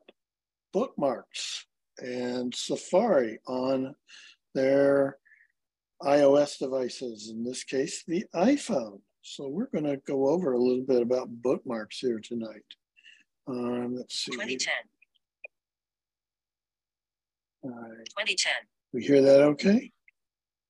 bookmarks. 0.72 1.66
and 2.00 2.56
Safari 2.56 3.40
on 3.48 3.96
their 4.56 5.18
iOS 6.02 6.58
devices, 6.58 7.30
in 7.30 7.44
this 7.44 7.66
case, 7.66 8.06
the 8.08 8.24
iPhone. 8.34 9.02
So 9.24 9.48
we're 9.48 9.68
going 9.68 9.86
to 9.86 9.98
go 10.06 10.28
over 10.28 10.52
a 10.52 10.60
little 10.60 10.84
bit 10.84 11.02
about 11.02 11.30
bookmarks 11.42 12.00
here 12.00 12.20
tonight. 12.20 12.62
Um, 13.48 13.96
let's 13.96 14.16
see. 14.16 14.34
2010. 14.34 14.74
All 17.64 17.70
right. 17.72 18.06
2010. 18.10 18.52
We 18.92 19.04
hear 19.04 19.22
that 19.22 19.42
okay? 19.42 19.92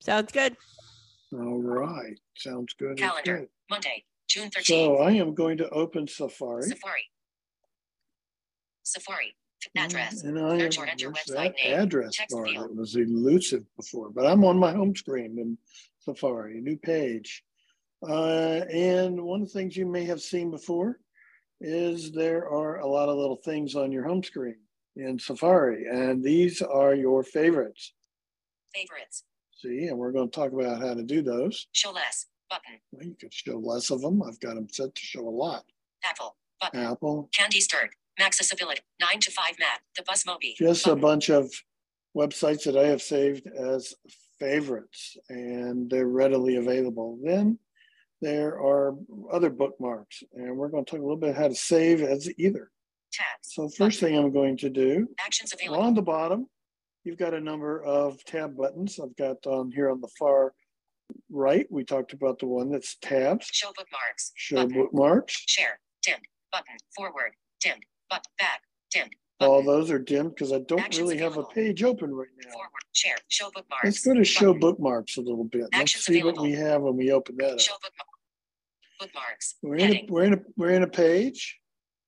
Sounds 0.01 0.31
good. 0.31 0.55
All 1.33 1.61
right. 1.61 2.19
Sounds 2.37 2.73
good. 2.73 2.97
Calendar. 2.97 3.39
good. 3.39 3.47
Monday, 3.71 4.05
June 4.27 4.49
13th. 4.51 4.65
So 4.65 4.97
I 4.97 5.11
am 5.13 5.33
going 5.33 5.57
to 5.57 5.69
open 5.69 6.07
Safari. 6.07 6.63
Safari. 6.63 7.09
Safari. 8.83 9.35
Address. 9.77 10.23
And 10.23 10.37
I 10.37 10.53
am, 10.53 10.59
Search 10.59 10.77
or 10.77 10.85
enter 10.85 11.09
website 11.09 11.33
that 11.35 11.55
name. 11.63 11.79
address 11.79 12.15
Text 12.17 12.35
bar 12.35 12.45
field. 12.45 12.65
that 12.65 12.75
was 12.75 12.95
elusive 12.97 13.63
before, 13.77 14.09
but 14.09 14.27
I'm 14.27 14.43
on 14.43 14.59
my 14.59 14.73
home 14.73 14.93
screen 14.93 15.39
in 15.39 15.57
Safari, 15.99 16.59
new 16.59 16.77
page. 16.77 17.43
Uh, 18.07 18.65
and 18.69 19.21
one 19.21 19.41
of 19.41 19.47
the 19.47 19.53
things 19.53 19.77
you 19.77 19.85
may 19.85 20.03
have 20.03 20.21
seen 20.21 20.51
before 20.51 20.99
is 21.61 22.11
there 22.11 22.49
are 22.49 22.79
a 22.79 22.87
lot 22.87 23.07
of 23.07 23.17
little 23.17 23.37
things 23.37 23.75
on 23.75 23.91
your 23.91 24.03
home 24.03 24.21
screen 24.21 24.57
in 24.95 25.17
Safari, 25.17 25.85
and 25.89 26.23
these 26.23 26.61
are 26.61 26.93
your 26.93 27.23
favorites. 27.23 27.93
Favorites. 28.75 29.23
See, 29.55 29.87
and 29.87 29.97
we're 29.97 30.11
going 30.11 30.29
to 30.29 30.35
talk 30.35 30.51
about 30.51 30.81
how 30.81 30.93
to 30.93 31.03
do 31.03 31.21
those. 31.21 31.67
Show 31.71 31.91
less. 31.91 32.27
Button. 32.49 32.79
Well, 32.91 33.05
you 33.05 33.15
could 33.19 33.33
show 33.33 33.57
less 33.57 33.89
of 33.89 34.01
them. 34.01 34.21
I've 34.21 34.39
got 34.39 34.55
them 34.55 34.67
set 34.69 34.93
to 34.93 35.01
show 35.01 35.27
a 35.27 35.29
lot. 35.29 35.63
Apple. 36.03 36.35
Button. 36.59 36.79
Apple, 36.81 37.29
Candy 37.33 37.61
Stirred. 37.61 37.89
Accessibility. 38.19 38.81
9 38.99 39.19
to 39.21 39.31
5 39.31 39.55
Mac. 39.59 39.81
The 39.95 40.03
Bus 40.03 40.23
Mobi. 40.25 40.55
just 40.55 40.85
a 40.87 40.95
bunch 40.95 41.29
of 41.29 41.49
websites 42.15 42.63
that 42.65 42.77
I 42.77 42.87
have 42.87 43.01
saved 43.01 43.47
as 43.47 43.93
favorites 44.39 45.17
and 45.29 45.89
they're 45.89 46.07
readily 46.07 46.57
available. 46.57 47.17
Then 47.23 47.57
there 48.23 48.55
are 48.59 48.95
other 49.31 49.49
bookmarks 49.49 50.23
and 50.33 50.55
we're 50.57 50.69
going 50.69 50.85
to 50.85 50.89
talk 50.91 50.99
a 50.99 51.03
little 51.03 51.17
bit 51.17 51.35
how 51.35 51.47
to 51.47 51.55
save 51.55 52.01
as 52.01 52.29
either. 52.37 52.69
Tabs. 53.11 53.27
So 53.53 53.69
first 53.69 53.99
thing 53.99 54.17
I'm 54.17 54.31
going 54.31 54.57
to 54.57 54.69
do, 54.69 55.07
Actions 55.23 55.53
available. 55.53 55.83
on 55.83 55.93
the 55.93 56.01
bottom, 56.01 56.47
you've 57.03 57.17
got 57.17 57.33
a 57.35 57.39
number 57.39 57.83
of 57.83 58.23
tab 58.25 58.57
buttons. 58.57 58.99
I've 58.99 59.15
got 59.15 59.45
on 59.45 59.71
here 59.71 59.91
on 59.91 60.01
the 60.01 60.09
far 60.17 60.53
right, 61.29 61.67
we 61.69 61.83
talked 61.83 62.13
about 62.13 62.39
the 62.39 62.45
one 62.47 62.71
that's 62.71 62.95
tabs, 63.01 63.47
Show 63.51 63.71
bookmarks. 63.75 64.31
show 64.35 64.55
Button. 64.55 64.73
bookmarks. 64.73 65.43
Share. 65.47 65.79
Dimmed. 66.05 66.23
Button. 66.51 66.75
Forward. 66.95 67.33
Dimmed. 67.63 67.83
But 68.09 68.25
back. 68.39 68.61
Dimmed. 68.93 69.11
All 69.39 69.63
those 69.63 69.91
are 69.91 69.99
dimmed 69.99 70.35
because 70.35 70.53
I 70.53 70.59
don't 70.59 70.79
Actions 70.79 71.01
really 71.01 71.17
have 71.17 71.37
a 71.37 71.43
page 71.43 71.83
open 71.83 72.13
right 72.13 72.27
now. 72.45 72.51
Forward. 72.51 72.69
Share. 72.93 73.15
Show 73.27 73.49
bookmarks. 73.53 73.83
Let's 73.83 74.05
go 74.05 74.13
to 74.13 74.23
show 74.23 74.53
bookmarks 74.53 75.17
a 75.17 75.21
little 75.21 75.43
bit. 75.43 75.63
Actions 75.73 76.07
Let's 76.07 76.19
see 76.19 76.23
what 76.23 76.39
we 76.39 76.51
have 76.53 76.81
when 76.81 76.95
we 76.95 77.11
open 77.11 77.35
that 77.37 77.53
up. 77.53 77.59
Show 77.59 77.73
bookmarks. 77.73 78.09
Bookmarks. 79.03 79.55
We're 79.61 79.75
in 79.75 79.93
a, 79.93 80.05
we're 80.09 80.23
in 80.23 80.33
a, 80.33 80.37
we're 80.55 80.71
in 80.71 80.83
a 80.83 80.87
page 80.87 81.59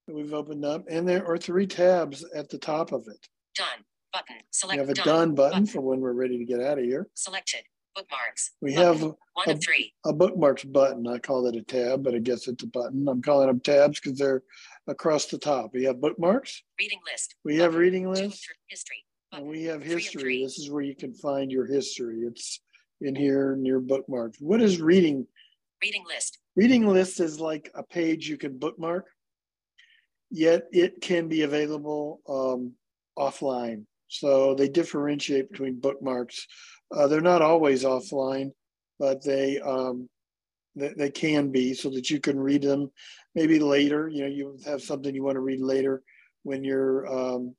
that 0.07 0.15
we've 0.15 0.33
opened 0.33 0.63
up 0.65 0.85
and 0.89 1.07
there 1.07 1.25
are 1.25 1.37
three 1.37 1.67
tabs 1.67 2.23
at 2.35 2.49
the 2.49 2.57
top 2.57 2.91
of 2.91 3.05
it. 3.07 3.27
Done. 3.55 3.67
Button. 4.13 4.37
Select. 4.51 4.79
We 4.79 4.87
have 4.87 4.89
a 4.89 4.93
done 4.93 5.35
button 5.35 5.65
for 5.65 5.81
when 5.81 5.99
we're 5.99 6.13
ready 6.13 6.37
to 6.37 6.45
get 6.45 6.61
out 6.61 6.77
of 6.79 6.85
here. 6.85 7.07
Selected. 7.15 7.63
Bookmarks. 7.95 8.51
We 8.61 8.75
Button. 8.75 8.87
have 8.93 9.01
one 9.01 9.47
a, 9.47 9.51
of 9.51 9.63
three. 9.63 9.93
a 10.05 10.13
bookmarks 10.13 10.63
button. 10.65 11.07
I 11.07 11.17
call 11.17 11.47
it 11.47 11.55
a 11.55 11.61
tab, 11.61 12.03
but 12.03 12.13
I 12.13 12.19
guess 12.19 12.47
it's 12.47 12.63
a 12.63 12.67
button. 12.67 13.07
I'm 13.07 13.21
calling 13.21 13.47
them 13.47 13.59
tabs 13.61 13.99
because 14.01 14.17
they're 14.17 14.43
across 14.87 15.25
the 15.27 15.37
top. 15.37 15.71
We 15.73 15.83
have 15.85 15.99
bookmarks, 16.01 16.61
Reading 16.79 16.99
list. 17.11 17.35
we 17.45 17.55
have 17.57 17.75
reading 17.75 18.09
lists. 18.09 18.45
History. 18.67 18.97
and 19.31 19.45
we 19.47 19.63
have 19.63 19.81
Three 19.81 19.93
history. 19.93 20.21
three. 20.21 20.43
This 20.43 20.59
is 20.59 20.69
where 20.69 20.83
you 20.83 20.95
can 20.95 21.13
find 21.13 21.49
your 21.51 21.65
history. 21.65 22.19
It's 22.27 22.59
in 23.01 23.15
here 23.15 23.55
near 23.57 23.79
bookmarks. 23.79 24.39
What 24.41 24.61
is 24.61 24.81
reading? 24.81 25.25
Reading 25.81 26.03
list. 26.07 26.37
Reading 26.55 26.87
list 26.87 27.19
is 27.19 27.39
like 27.39 27.69
a 27.75 27.83
page 27.83 28.29
you 28.29 28.37
can 28.37 28.57
bookmark, 28.57 29.07
yet 30.31 30.63
it 30.71 31.01
can 31.01 31.27
be 31.27 31.41
available 31.41 32.21
um, 32.29 32.73
offline. 33.17 33.85
So 34.07 34.55
they 34.55 34.69
differentiate 34.69 35.51
between 35.51 35.79
bookmarks. 35.79 36.47
Uh, 36.95 37.07
they're 37.07 37.19
not 37.21 37.41
always 37.41 37.83
offline, 37.83 38.51
but 38.99 39.23
they, 39.23 39.59
um, 39.59 40.07
they 40.75 40.93
they 40.95 41.09
can 41.09 41.51
be 41.51 41.73
so 41.73 41.89
that 41.89 42.09
you 42.09 42.19
can 42.19 42.39
read 42.39 42.61
them 42.61 42.91
maybe 43.33 43.59
later. 43.59 44.07
You 44.07 44.21
know, 44.21 44.29
you 44.29 44.57
have 44.65 44.81
something 44.81 45.13
you 45.13 45.23
want 45.23 45.35
to 45.35 45.41
read 45.41 45.61
later 45.61 46.03
when 46.43 46.63
you're 46.63 47.07
um, 47.07 47.55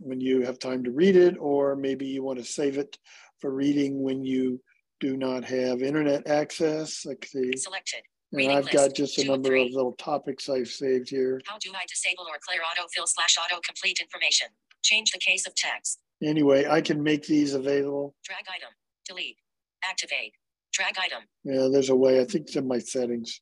when 0.00 0.20
you 0.20 0.42
have 0.42 0.58
time 0.58 0.84
to 0.84 0.92
read 0.92 1.16
it, 1.16 1.36
or 1.38 1.74
maybe 1.74 2.06
you 2.06 2.22
want 2.22 2.38
to 2.38 2.44
save 2.44 2.78
it 2.78 2.96
for 3.40 3.50
reading 3.52 4.02
when 4.02 4.24
you 4.24 4.60
do 5.00 5.16
not 5.16 5.44
have 5.44 5.82
internet 5.82 6.28
access. 6.28 7.04
Like 7.06 7.28
the 7.32 7.56
Selected. 7.56 8.02
And 8.32 8.52
I've 8.52 8.70
got 8.70 8.94
just 8.94 9.18
a 9.18 9.24
number 9.24 9.54
of 9.56 9.68
little 9.72 9.92
topics 9.92 10.48
I've 10.48 10.68
saved 10.68 11.08
here. 11.10 11.40
How 11.46 11.58
do 11.58 11.70
I 11.74 11.84
disable 11.88 12.24
or 12.28 12.38
clear 12.46 12.60
autofill 12.60 13.06
slash 13.06 13.36
autocomplete 13.36 14.00
information? 14.00 14.48
Change 14.82 15.10
the 15.12 15.18
case 15.18 15.46
of 15.46 15.54
text. 15.54 16.00
Anyway, 16.22 16.66
I 16.66 16.80
can 16.80 17.02
make 17.02 17.26
these 17.26 17.54
available. 17.54 18.14
Drag 18.24 18.44
item. 18.48 18.70
Delete. 19.06 19.36
Activate. 19.84 20.34
Drag 20.72 20.94
item. 20.98 21.22
Yeah, 21.44 21.68
there's 21.72 21.88
a 21.90 21.96
way. 21.96 22.20
I 22.20 22.24
think 22.24 22.46
it's 22.46 22.56
in 22.56 22.68
my 22.68 22.78
settings 22.78 23.40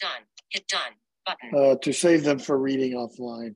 Done. 0.00 0.22
Hit 0.50 0.66
done. 0.68 0.92
Button. 1.26 1.54
uh, 1.72 1.74
to 1.82 1.92
save 1.92 2.24
them 2.24 2.38
for 2.38 2.58
reading 2.58 2.92
offline. 2.92 3.50
Uh, 3.50 3.54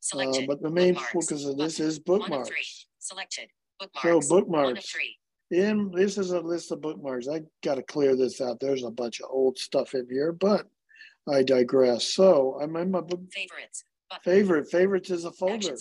Selected. 0.00 0.46
but 0.46 0.60
the 0.60 0.70
main 0.70 0.94
Bookmarks. 0.94 1.12
focus 1.28 1.44
of 1.46 1.56
this 1.56 1.80
is 1.80 2.00
One 2.04 2.20
of 2.20 2.26
three. 2.26 2.34
bookmarks. 2.36 2.86
So 2.98 3.14
Bookmarks. 3.78 4.30
One 4.30 4.76
of 4.78 4.84
three. 4.84 5.16
In 5.54 5.92
this 5.92 6.18
is 6.18 6.32
a 6.32 6.40
list 6.40 6.72
of 6.72 6.80
bookmarks. 6.80 7.28
I 7.28 7.42
got 7.62 7.76
to 7.76 7.82
clear 7.82 8.16
this 8.16 8.40
out. 8.40 8.58
There's 8.58 8.82
a 8.82 8.90
bunch 8.90 9.20
of 9.20 9.28
old 9.30 9.56
stuff 9.56 9.94
in 9.94 10.08
here, 10.10 10.32
but 10.32 10.66
I 11.32 11.44
digress. 11.44 12.04
So 12.04 12.58
I'm 12.60 12.74
in 12.76 12.90
my 12.90 13.00
book 13.00 13.20
Favorites. 13.32 13.84
Button. 14.10 14.22
favorite. 14.24 14.68
Favorites 14.68 15.10
is 15.10 15.24
a 15.24 15.30
folder, 15.30 15.76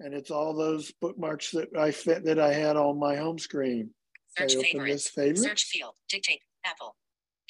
and 0.00 0.12
it's 0.12 0.30
all 0.30 0.54
those 0.54 0.92
bookmarks 1.00 1.50
that 1.52 1.68
I 1.76 1.90
fit 1.90 2.24
that 2.24 2.38
I 2.38 2.52
had 2.52 2.76
on 2.76 2.98
my 2.98 3.16
home 3.16 3.38
screen. 3.38 3.90
Search 4.36 4.54
I 4.54 4.58
open 4.58 4.70
favorites. 4.72 5.04
this 5.04 5.08
favorite. 5.08 5.38
Search 5.38 5.64
field. 5.64 5.94
Dictate. 6.10 6.42
Apple. 6.66 6.94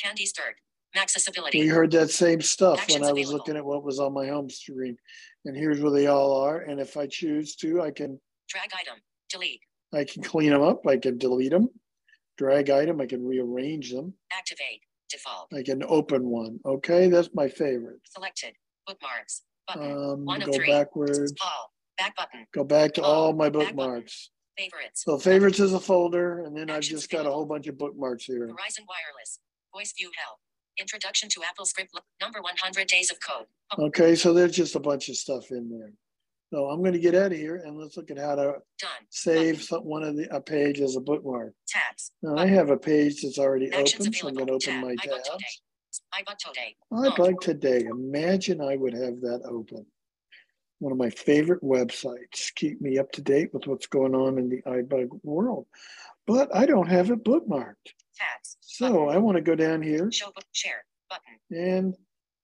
Candy 0.01 0.27
stirred. 0.27 0.55
Accessibility. 0.95 1.61
We 1.61 1.67
heard 1.67 1.91
that 1.91 2.11
same 2.11 2.41
stuff 2.41 2.79
Actions 2.81 3.01
when 3.01 3.09
I 3.09 3.13
was 3.13 3.23
available. 3.23 3.37
looking 3.39 3.57
at 3.57 3.65
what 3.65 3.83
was 3.83 3.99
on 3.99 4.13
my 4.15 4.29
home 4.29 4.49
screen. 4.49 4.97
And 5.45 5.57
here's 5.57 5.81
where 5.81 5.93
they 5.93 6.07
all 6.07 6.41
are. 6.41 6.61
And 6.61 6.81
if 6.81 6.97
I 6.97 7.07
choose 7.07 7.57
to, 7.57 7.83
I 7.83 7.91
can 7.91 8.21
Drag 8.49 8.71
item. 8.81 9.01
Delete. 9.29 9.61
I 9.93 10.05
can 10.05 10.23
clean 10.23 10.51
them 10.51 10.63
up. 10.63 10.87
I 10.87 10.97
can 10.97 11.19
delete 11.19 11.51
them. 11.51 11.69
Drag 12.37 12.71
item. 12.71 13.01
I 13.01 13.07
can 13.07 13.27
rearrange 13.27 13.91
them. 13.93 14.15
Activate. 14.33 14.83
Default. 15.11 15.53
I 15.55 15.63
can 15.63 15.83
open 15.85 16.29
one. 16.29 16.61
Okay, 16.67 17.09
that's 17.09 17.31
my 17.35 17.49
favorite. 17.49 18.01
Selected. 18.05 18.53
Bookmarks. 18.87 19.43
Button. 19.67 19.91
Um, 19.91 20.25
One 20.25 20.43
of 20.43 20.47
go 20.49 20.53
three. 20.53 20.67
backwards. 20.67 21.33
All. 21.43 21.73
Back 21.97 22.15
button. 22.17 22.47
Go 22.55 22.65
back 22.65 22.93
to 22.95 23.03
all 23.03 23.33
my 23.33 23.49
bookmarks. 23.49 24.31
Favorites. 24.57 25.03
So 25.05 25.19
favorites 25.19 25.61
is 25.61 25.73
a 25.73 25.81
folder, 25.81 26.45
and 26.45 26.57
then 26.57 26.71
I've 26.71 26.83
just 26.83 27.11
got 27.11 27.27
a 27.27 27.31
whole 27.31 27.47
bunch 27.47 27.67
of 27.69 27.79
bookmarks 27.79 28.25
here. 28.25 28.47
Verizon 28.49 28.85
Wireless. 28.89 29.41
Voice 29.75 29.93
View 29.97 30.11
Help. 30.17 30.39
Introduction 30.79 31.29
to 31.31 31.43
Apple 31.49 31.65
Script. 31.65 31.91
Number 32.21 32.41
100 32.41 32.87
Days 32.87 33.11
of 33.11 33.19
Code. 33.21 33.47
Okay, 33.79 34.15
so 34.15 34.33
there's 34.33 34.53
just 34.53 34.75
a 34.77 34.81
bunch 34.81 35.09
of 35.09 35.17
stuff 35.17 35.51
in 35.51 35.69
there. 35.71 35.93
So 36.53 36.71
I'm 36.71 36.81
going 36.81 36.95
to 36.95 36.99
get 36.99 37.15
out 37.15 37.33
of 37.33 37.39
here 37.39 37.57
and 37.57 37.77
let's 37.77 37.97
look 37.97 38.11
at 38.11 38.19
how 38.19 38.35
to 38.35 38.43
Done. 38.79 38.91
save 39.11 39.63
some, 39.63 39.83
one 39.85 40.03
of 40.03 40.17
the 40.17 40.35
a 40.35 40.41
page 40.41 40.81
as 40.81 40.97
a 40.97 41.01
bookmark. 41.01 41.53
Tabs. 41.69 42.13
Now 42.23 42.37
I 42.37 42.47
have 42.47 42.71
a 42.71 42.77
page 42.77 43.23
that's 43.23 43.39
already 43.39 43.71
Actions 43.71 44.07
open, 44.07 44.13
so 44.15 44.29
I'm 44.29 44.35
going 44.35 44.47
to 44.47 44.53
open 44.55 44.81
my 44.81 44.95
iBug 44.95 45.23
tabs. 45.23 45.29
today. 45.29 46.23
iBug 46.23 46.39
today. 46.39 46.77
I'd 46.93 47.19
like 47.19 47.41
today. 47.41 47.85
Imagine 47.85 48.61
I 48.63 48.77
would 48.77 48.95
have 48.95 49.21
that 49.21 49.43
open. 49.49 49.85
One 50.79 50.93
of 50.93 50.99
my 50.99 51.11
favorite 51.11 51.63
websites. 51.63 52.55
Keep 52.55 52.81
me 52.81 52.99
up 52.99 53.11
to 53.13 53.21
date 53.21 53.53
with 53.53 53.67
what's 53.67 53.87
going 53.87 54.15
on 54.15 54.39
in 54.39 54.49
the 54.49 54.63
iBug 54.63 55.09
world. 55.23 55.67
But 56.27 56.55
I 56.55 56.65
don't 56.67 56.89
have 56.89 57.11
it 57.11 57.25
bookmarked. 57.25 57.75
Tabs. 58.17 58.57
So 58.61 59.09
I 59.09 59.19
want 59.19 59.37
to 59.37 59.43
go 59.43 59.55
down 59.55 59.83
here 59.83 60.11
Show 60.11 60.27
book. 60.27 60.45
Share. 60.53 60.85
Button. 61.11 61.39
and 61.51 61.95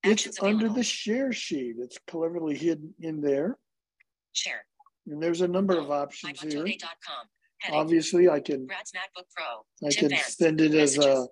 it's 0.02 0.42
under 0.42 0.68
the 0.68 0.82
share 0.82 1.32
sheet. 1.32 1.76
It's 1.78 1.98
cleverly 2.06 2.56
hidden 2.56 2.94
in 3.00 3.20
there. 3.20 3.58
Share. 4.34 4.66
And 5.06 5.22
there's 5.22 5.40
a 5.40 5.48
number 5.48 5.78
of 5.78 5.90
options 5.90 6.40
here. 6.40 6.66
Obviously, 7.72 8.28
I 8.28 8.40
can 8.40 8.66
Brad's 8.66 8.92
MacBook 8.92 9.24
Pro. 9.34 9.88
I 9.88 9.92
can 9.92 10.16
send 10.16 10.60
it 10.60 10.74
as 10.74 10.98
a 10.98 11.26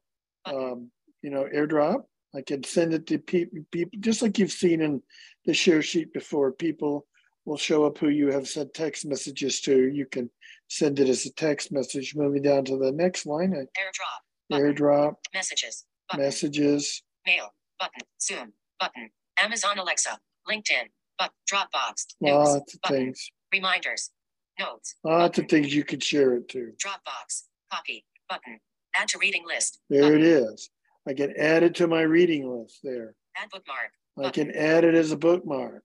um, 0.46 0.90
you 1.22 1.30
know 1.30 1.46
airdrop. 1.54 2.04
I 2.34 2.40
can 2.40 2.64
send 2.64 2.94
it 2.94 3.06
to 3.08 3.18
people, 3.18 3.58
people 3.70 3.98
just 4.00 4.22
like 4.22 4.38
you've 4.38 4.52
seen 4.52 4.80
in 4.80 5.02
the 5.44 5.52
share 5.52 5.82
sheet 5.82 6.12
before. 6.12 6.52
People 6.52 7.06
will 7.44 7.58
show 7.58 7.84
up 7.84 7.98
who 7.98 8.08
you 8.08 8.30
have 8.30 8.48
sent 8.48 8.72
text 8.72 9.04
messages 9.04 9.60
to. 9.62 9.88
You 9.88 10.06
can 10.06 10.30
send 10.68 10.98
it 10.98 11.08
as 11.08 11.26
a 11.26 11.32
text 11.32 11.72
message. 11.72 12.14
Moving 12.16 12.42
down 12.42 12.64
to 12.66 12.78
the 12.78 12.92
next 12.92 13.26
line, 13.26 13.52
AirDrop. 13.52 14.58
Airdrop 14.58 15.14
Messages. 15.34 15.84
Button. 16.08 16.24
messages. 16.24 17.02
Mail. 17.26 17.52
Button. 17.78 18.02
Zoom. 18.20 18.52
Button. 18.78 19.10
Amazon 19.38 19.78
Alexa. 19.78 20.18
LinkedIn. 20.48 20.88
But 21.22 21.30
Dropbox. 21.50 22.06
News. 22.20 22.32
Lots 22.32 22.74
of 22.74 22.80
Button. 22.82 22.96
things. 22.96 23.30
Reminders. 23.52 24.10
Notes. 24.58 24.96
Lots 25.04 25.38
of 25.38 25.48
things 25.48 25.72
you 25.74 25.84
could 25.84 26.02
share 26.02 26.34
it 26.34 26.48
to. 26.48 26.72
Dropbox. 26.84 27.44
Copy. 27.72 28.04
Button. 28.28 28.58
Add 28.96 29.08
to 29.08 29.18
reading 29.18 29.44
list. 29.46 29.78
There 29.88 30.16
it 30.16 30.22
is. 30.22 30.68
I 31.08 31.14
can 31.14 31.32
add 31.38 31.62
it 31.62 31.74
to 31.76 31.86
my 31.86 32.00
reading 32.02 32.48
list 32.50 32.80
there. 32.82 33.14
Add 33.36 33.50
bookmark. 33.50 33.92
I 34.18 34.30
can 34.30 34.50
add 34.50 34.84
it 34.84 34.94
as 34.94 35.12
a 35.12 35.16
bookmark. 35.16 35.84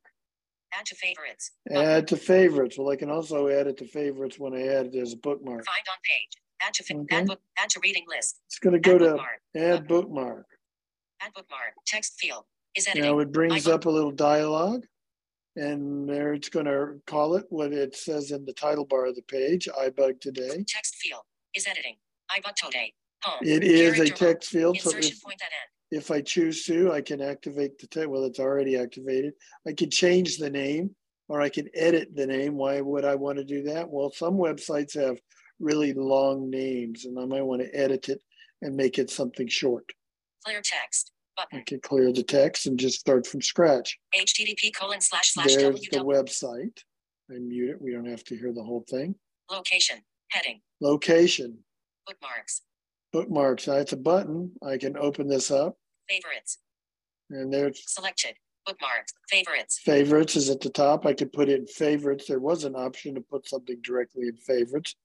Add 0.73 0.85
to 0.88 0.95
favorites. 0.95 1.51
Add 1.72 2.07
to 2.09 2.18
favorites. 2.18 2.77
Well, 2.77 2.89
I 2.89 2.95
can 2.95 3.09
also 3.11 3.47
add 3.47 3.68
it 3.68 3.77
to 3.77 3.85
favorites 3.88 4.38
when 4.39 4.53
I 4.53 4.64
add 4.68 4.88
it 4.88 4.95
as 4.95 5.14
a 5.14 5.18
bookmark. 5.18 5.65
Find 5.65 5.85
on 5.89 5.97
page. 6.03 6.31
Add 6.61 6.73
to 6.73 6.95
Okay. 6.95 7.15
add 7.15 7.27
book. 7.27 7.39
Add 7.59 7.69
to 7.69 7.80
reading 7.84 8.03
list. 8.07 8.41
It's 8.47 8.57
going 8.59 8.73
to 8.73 8.80
go 8.80 8.95
Add 8.95 8.99
to 8.99 9.05
bookmark. 9.11 9.41
add 9.55 9.88
bookmark. 9.88 10.45
Add 11.22 11.34
bookmark. 11.34 11.73
Text 11.85 12.15
field. 12.19 12.45
Is 12.76 12.88
editing. 12.88 13.09
Now 13.09 13.19
it 13.19 13.31
brings 13.31 13.68
up 13.68 13.85
a 13.85 13.89
little 13.89 14.11
dialogue 14.11 14.85
and 15.57 16.07
there 16.07 16.34
it's 16.34 16.49
going 16.49 16.67
to 16.67 17.01
call 17.07 17.35
it 17.35 17.45
what 17.49 17.73
it 17.73 17.95
says 17.95 18.31
in 18.31 18.45
the 18.45 18.53
title 18.53 18.85
bar 18.85 19.07
of 19.07 19.15
the 19.15 19.23
page, 19.23 19.67
iBug 19.67 20.21
today. 20.21 20.63
Text 20.67 20.95
field. 20.95 21.23
Is 21.55 21.67
editing. 21.67 21.95
iBug 22.31 22.55
today. 22.55 22.93
Home. 23.23 23.39
It 23.41 23.63
is 23.63 23.99
a 23.99 24.09
text 24.09 24.49
field. 24.49 24.77
So 24.79 24.91
if, 24.95 25.23
point 25.23 25.41
at 25.41 25.49
end. 25.51 25.99
if 25.99 26.11
I 26.11 26.21
choose 26.21 26.63
to, 26.65 26.91
I 26.91 27.01
can 27.01 27.19
activate 27.19 27.79
the 27.79 27.88
text. 27.88 28.09
Well, 28.09 28.25
it's 28.25 28.39
already 28.39 28.77
activated. 28.77 29.34
I 29.67 29.73
can 29.73 29.89
change 29.89 30.38
the 30.38 30.51
name 30.51 30.95
or 31.27 31.41
I 31.41 31.49
can 31.49 31.67
edit 31.73 32.15
the 32.15 32.27
name. 32.27 32.55
Why 32.55 32.79
would 32.79 33.05
I 33.05 33.15
want 33.15 33.39
to 33.39 33.43
do 33.43 33.63
that? 33.63 33.89
Well, 33.89 34.11
some 34.11 34.35
websites 34.35 34.93
have 34.93 35.19
really 35.59 35.93
long 35.93 36.51
names 36.51 37.05
and 37.05 37.19
I 37.19 37.25
might 37.25 37.41
want 37.41 37.63
to 37.63 37.75
edit 37.75 38.09
it 38.09 38.21
and 38.61 38.75
make 38.75 38.99
it 38.99 39.09
something 39.09 39.47
short. 39.47 39.85
Clear 40.45 40.61
text. 40.63 41.11
Button. 41.38 41.59
I 41.59 41.61
can 41.61 41.80
clear 41.80 42.11
the 42.11 42.23
text 42.23 42.65
and 42.65 42.80
just 42.80 42.99
start 42.99 43.27
from 43.27 43.41
scratch. 43.41 43.97
HTTP 44.19 44.76
colon 44.76 44.99
slash 44.99 45.34
slash 45.34 45.55
There's 45.55 45.81
the 45.81 45.99
website. 45.99 46.80
I 47.30 47.35
mute 47.39 47.69
it. 47.69 47.81
We 47.81 47.91
don't 47.91 48.07
have 48.07 48.23
to 48.26 48.35
hear 48.38 48.51
the 48.51 48.64
whole 48.64 48.84
thing. 48.89 49.15
Location. 49.51 49.97
Heading. 50.30 50.59
Location, 50.81 51.59
Bookmarks. 52.05 52.61
bookmarks. 53.14 53.65
That's 53.65 53.93
a 53.93 53.97
button. 53.97 54.51
I 54.61 54.77
can 54.77 54.97
open 54.97 55.27
this 55.30 55.51
up 55.51 55.77
Favorites. 56.09 56.57
and 57.30 57.53
there's 57.53 57.81
Selected. 57.88 58.35
Bookmarks. 58.65 59.14
Favorites. 59.30 59.80
favorites 59.85 60.35
is 60.35 60.49
at 60.49 60.59
the 60.59 60.69
top. 60.69 61.05
I 61.05 61.14
could 61.14 61.31
put 61.31 61.47
in 61.47 61.65
favorites. 61.65 62.26
There 62.27 62.39
was 62.39 62.65
an 62.65 62.76
option 62.76 63.15
to 63.15 63.22
put 63.22 63.47
something 63.47 63.77
directly 63.81 64.27
in 64.27 64.35
favorites. 64.35 64.95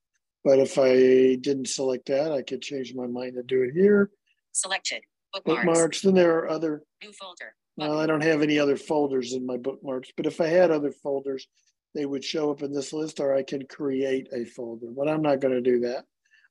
But 0.43 0.59
if 0.59 0.77
I 0.77 1.37
didn't 1.37 1.69
select 1.69 2.07
that, 2.07 2.33
I 2.33 2.43
could 2.43 2.63
change 2.63 2.93
my 2.95 3.07
mind 3.07 3.37
and 3.37 3.47
do 3.47 3.63
it 3.63 3.71
here. 3.75 4.11
Selected. 4.51 5.03
Bookmarks. 5.33 5.65
Bookmarks. 5.65 6.01
Then 6.03 6.15
there 6.15 6.39
are 6.39 6.51
other, 6.51 6.83
New 7.03 7.13
folder. 7.13 7.55
well, 7.77 7.99
I 7.99 8.07
don't 8.07 8.23
have 8.23 8.43
any 8.43 8.59
other 8.59 8.77
folders 8.77 9.33
in 9.33 9.47
my 9.47 9.57
bookmarks, 9.57 10.11
but 10.17 10.27
if 10.27 10.41
I 10.41 10.47
had 10.47 10.71
other 10.71 10.93
folders, 10.93 11.47
they 11.95 12.07
would 12.07 12.25
show 12.25 12.51
up 12.51 12.63
in 12.63 12.73
this 12.73 12.93
list 12.93 13.21
or 13.21 13.35
I 13.35 13.43
can 13.43 13.67
create 13.67 14.29
a 14.33 14.45
folder, 14.45 14.89
but 14.97 15.09
I'm 15.09 15.23
not 15.23 15.41
going 15.41 15.55
to 15.55 15.61
do 15.61 15.81
that. 15.81 16.05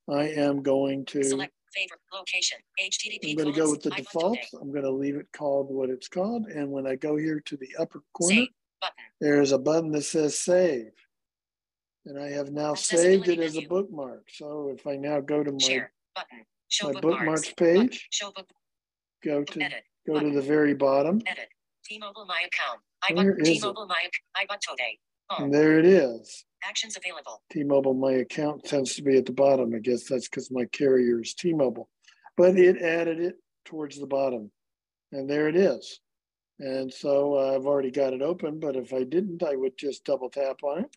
I 0.10 0.30
am 0.30 0.62
going 0.62 1.06
to, 1.06 1.24
Select 1.24 1.54
favorite 1.74 2.02
location. 2.14 2.58
HTTP 2.80 3.32
I'm 3.32 3.38
going 3.38 3.54
to 3.54 3.60
go 3.60 3.72
with 3.72 3.82
the 3.82 3.92
default. 3.92 4.40
I'm 4.60 4.72
going 4.72 4.84
to 4.84 4.92
leave 4.92 5.16
it 5.16 5.28
called 5.34 5.68
what 5.70 5.90
it's 5.90 6.08
called. 6.08 6.48
And 6.48 6.70
when 6.70 6.86
I 6.86 6.96
go 6.96 7.16
here 7.16 7.40
to 7.46 7.58
the 7.58 7.70
upper 7.80 8.04
corner, 8.14 8.46
there's 9.20 9.52
a 9.52 9.58
button 9.58 9.92
that 9.92 10.04
says 10.04 10.38
save. 10.38 10.92
And 12.06 12.20
I 12.20 12.30
have 12.30 12.52
now 12.52 12.74
saved 12.74 13.28
it 13.28 13.40
as 13.40 13.56
a 13.56 13.66
bookmark. 13.66 14.26
So 14.34 14.74
if 14.76 14.88
I 14.88 14.96
now 14.96 15.20
go 15.20 15.44
to 15.44 15.52
my, 15.52 15.58
Share. 15.60 15.92
Button. 16.16 16.46
Show 16.68 16.88
my 16.92 17.00
bookmarks. 17.00 17.50
bookmarks 17.50 17.54
page, 17.54 18.08
Show 18.12 18.32
book. 18.32 18.48
Go 19.24 19.44
to, 19.44 19.62
Edit. 19.64 19.84
go 20.08 20.20
to 20.20 20.30
the 20.32 20.42
very 20.42 20.74
bottom, 20.74 21.22
Edit. 21.26 21.50
T-Mobile 21.86 22.26
My 22.26 22.42
Account. 22.46 22.80
Where 23.18 23.38
is? 23.38 23.48
T-Mobile 23.48 23.88
My 23.88 23.96
Ac- 24.04 24.46
iBug 24.48 24.60
today. 24.60 25.00
Home. 25.30 25.46
and 25.46 25.54
there 25.54 25.80
it 25.80 25.86
is. 25.86 26.46
Actions 26.64 26.98
available. 26.98 27.42
T-Mobile, 27.52 27.94
my 27.94 28.12
account 28.14 28.64
tends 28.66 28.96
to 28.96 29.02
be 29.02 29.18
at 29.18 29.26
the 29.26 29.32
bottom. 29.32 29.74
I 29.74 29.80
guess 29.80 30.04
that's 30.08 30.28
because 30.28 30.52
my 30.52 30.66
carrier 30.74 31.22
is 31.22 31.34
T-Mobile. 31.34 31.90
But 32.38 32.58
it 32.58 32.82
added 32.82 33.20
it 33.20 33.36
towards 33.66 33.98
the 34.00 34.08
bottom. 34.08 34.52
And 35.12 35.30
there 35.30 35.48
it 35.48 35.56
is. 35.56 36.00
And 36.60 36.94
so 36.94 37.36
uh, 37.36 37.56
I've 37.56 37.66
already 37.66 37.92
got 37.92 38.14
it 38.14 38.22
open, 38.22 38.60
but 38.60 38.76
if 38.76 38.94
I 38.94 39.04
didn't, 39.04 39.42
I 39.42 39.56
would 39.56 39.78
just 39.78 40.04
double 40.04 40.30
tap 40.30 40.58
on 40.64 40.84
it. 40.84 40.96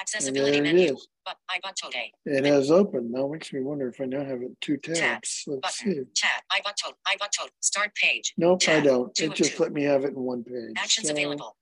Accessibility 0.00 0.60
menu. 0.60 0.96
But 1.24 1.36
iBug 1.50 1.74
today. 1.74 2.12
Eh? 2.28 2.38
It 2.38 2.44
has 2.44 2.70
opened. 2.70 3.12
Now 3.12 3.26
it 3.26 3.32
makes 3.32 3.52
me 3.52 3.60
wonder 3.60 3.88
if 3.88 4.00
I 4.00 4.06
now 4.06 4.24
have 4.24 4.42
it 4.42 4.50
two 4.60 4.76
tabs. 4.76 5.44
Let's 5.46 5.78
see. 5.78 5.88
Button. 5.88 6.06
Chat. 6.14 6.42
iBug 6.52 6.74
to 6.76 6.94
iBug 7.08 7.30
to 7.30 7.50
Start 7.60 7.94
page. 7.94 8.32
Nope, 8.36 8.62
I 8.68 8.80
don't. 8.80 9.18
It 9.20 9.34
just 9.34 9.56
two. 9.56 9.62
let 9.62 9.72
me 9.72 9.82
have 9.84 10.04
it 10.04 10.08
in 10.14 10.20
one 10.20 10.42
page. 10.42 10.74
Actions 10.76 11.06
So 11.08 11.12
available. 11.12 11.56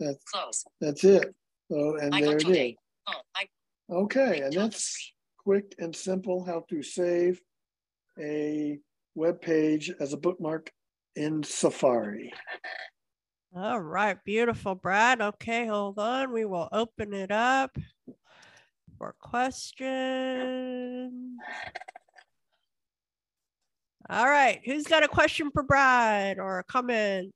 That's, 0.00 0.22
Close. 0.24 0.64
that's 0.80 1.04
it. 1.04 1.34
So, 1.70 1.96
and 1.96 2.12
there 2.12 2.36
it 2.36 2.40
today. 2.40 2.70
is. 2.70 2.76
Home. 3.06 3.22
I 3.36 3.46
Okay, 3.90 4.42
and 4.42 4.52
that's 4.52 5.12
quick 5.38 5.74
and 5.78 5.96
simple 5.96 6.44
how 6.44 6.64
to 6.68 6.82
save 6.82 7.40
a 8.20 8.78
web 9.14 9.40
page 9.40 9.90
as 9.98 10.12
a 10.12 10.16
bookmark 10.16 10.70
in 11.16 11.42
Safari. 11.42 12.32
All 13.56 13.80
right, 13.80 14.22
beautiful, 14.24 14.74
Brad. 14.74 15.20
Okay, 15.22 15.66
hold 15.66 15.98
on. 15.98 16.32
We 16.32 16.44
will 16.44 16.68
open 16.70 17.14
it 17.14 17.30
up 17.30 17.76
for 18.98 19.14
questions. 19.20 21.12
All 24.10 24.26
right, 24.26 24.60
who's 24.64 24.84
got 24.84 25.02
a 25.02 25.08
question 25.08 25.50
for 25.50 25.62
Brad 25.62 26.38
or 26.38 26.58
a 26.58 26.64
comment? 26.64 27.34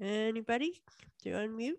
Anybody? 0.00 0.80
Do 1.22 1.32
unmute? 1.32 1.72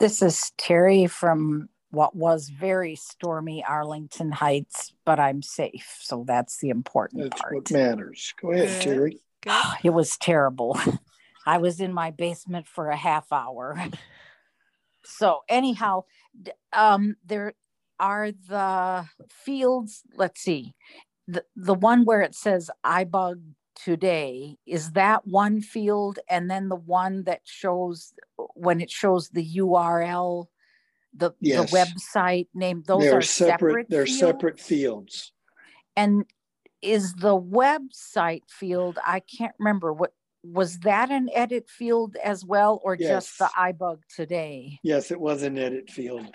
This 0.00 0.22
is 0.22 0.52
Terry 0.58 1.06
from 1.06 1.68
what 1.90 2.16
was 2.16 2.48
very 2.48 2.96
stormy 2.96 3.64
Arlington 3.64 4.32
Heights, 4.32 4.92
but 5.06 5.20
I'm 5.20 5.40
safe. 5.40 5.98
So 6.00 6.24
that's 6.26 6.58
the 6.58 6.70
important 6.70 7.30
That's 7.30 7.40
part. 7.40 7.54
what 7.54 7.70
matters. 7.70 8.34
Go 8.40 8.52
ahead, 8.52 8.82
Terry. 8.82 9.20
It 9.82 9.90
was 9.90 10.16
terrible. 10.16 10.78
I 11.46 11.58
was 11.58 11.80
in 11.80 11.92
my 11.92 12.10
basement 12.10 12.66
for 12.66 12.88
a 12.88 12.96
half 12.96 13.30
hour. 13.32 13.76
So 15.04 15.40
anyhow, 15.48 16.04
um, 16.72 17.16
there 17.26 17.52
are 18.00 18.32
the 18.32 19.06
fields. 19.30 20.02
Let's 20.16 20.40
see, 20.40 20.74
the 21.28 21.44
the 21.56 21.74
one 21.74 22.04
where 22.04 22.22
it 22.22 22.34
says 22.34 22.70
iBug 22.84 23.42
today 23.74 24.56
is 24.66 24.92
that 24.92 25.26
one 25.26 25.60
field, 25.60 26.18
and 26.30 26.50
then 26.50 26.68
the 26.68 26.76
one 26.76 27.24
that 27.24 27.42
shows 27.44 28.14
when 28.54 28.80
it 28.80 28.90
shows 28.90 29.28
the 29.28 29.46
URL, 29.58 30.46
the 31.14 31.32
Yes. 31.40 31.70
the 31.70 31.76
website 31.76 32.48
name. 32.54 32.82
Those 32.86 33.02
They're 33.02 33.18
are 33.18 33.22
separate. 33.22 33.88
They're 33.90 34.06
fields? 34.06 34.18
separate 34.20 34.60
fields. 34.60 35.32
And 35.96 36.24
is 36.84 37.14
the 37.14 37.38
website 37.40 38.42
field, 38.48 38.98
I 39.04 39.20
can't 39.20 39.54
remember 39.58 39.92
what, 39.92 40.12
was 40.42 40.78
that 40.80 41.10
an 41.10 41.30
edit 41.32 41.70
field 41.70 42.16
as 42.22 42.44
well, 42.44 42.78
or 42.84 42.96
just 42.98 43.38
the 43.38 43.48
iBug 43.58 44.00
today? 44.14 44.78
Yes, 44.82 45.10
it 45.10 45.18
was 45.18 45.42
an 45.42 45.56
edit 45.56 45.88
field. 45.90 46.26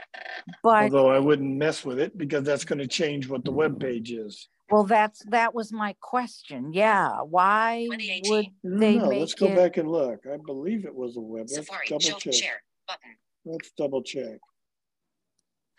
But, 0.63 0.85
Although 0.85 1.09
I 1.11 1.19
wouldn't 1.19 1.55
mess 1.55 1.85
with 1.85 1.99
it 1.99 2.17
because 2.17 2.43
that's 2.43 2.65
going 2.65 2.79
to 2.79 2.87
change 2.87 3.29
what 3.29 3.45
the 3.45 3.51
web 3.51 3.79
page 3.79 4.11
is. 4.11 4.47
well, 4.71 4.83
that's, 4.83 5.21
that 5.29 5.53
was 5.53 5.71
my 5.71 5.95
question. 6.01 6.73
Yeah, 6.73 7.21
why 7.21 7.85
would 7.89 7.99
they 7.99 8.21
No, 8.63 9.07
make 9.09 9.19
let's 9.19 9.35
go 9.35 9.45
it? 9.47 9.55
back 9.55 9.77
and 9.77 9.87
look. 9.91 10.21
I 10.25 10.37
believe 10.43 10.85
it 10.85 10.95
was 10.95 11.15
a 11.17 11.21
web. 11.21 11.41
Let's 11.51 11.67
Safari. 11.67 11.85
double 11.87 11.99
Show 12.01 12.17
check. 12.17 12.33
share. 12.33 12.63
Button. 12.87 13.15
Let's 13.45 13.69
double 13.77 14.01
check. 14.01 14.39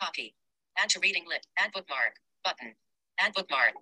Copy. 0.00 0.34
Add 0.78 0.88
to 0.90 1.00
reading 1.00 1.24
list. 1.28 1.48
Add 1.58 1.72
bookmark. 1.72 2.14
Button. 2.44 2.74
Add 3.18 3.34
bookmark. 3.34 3.72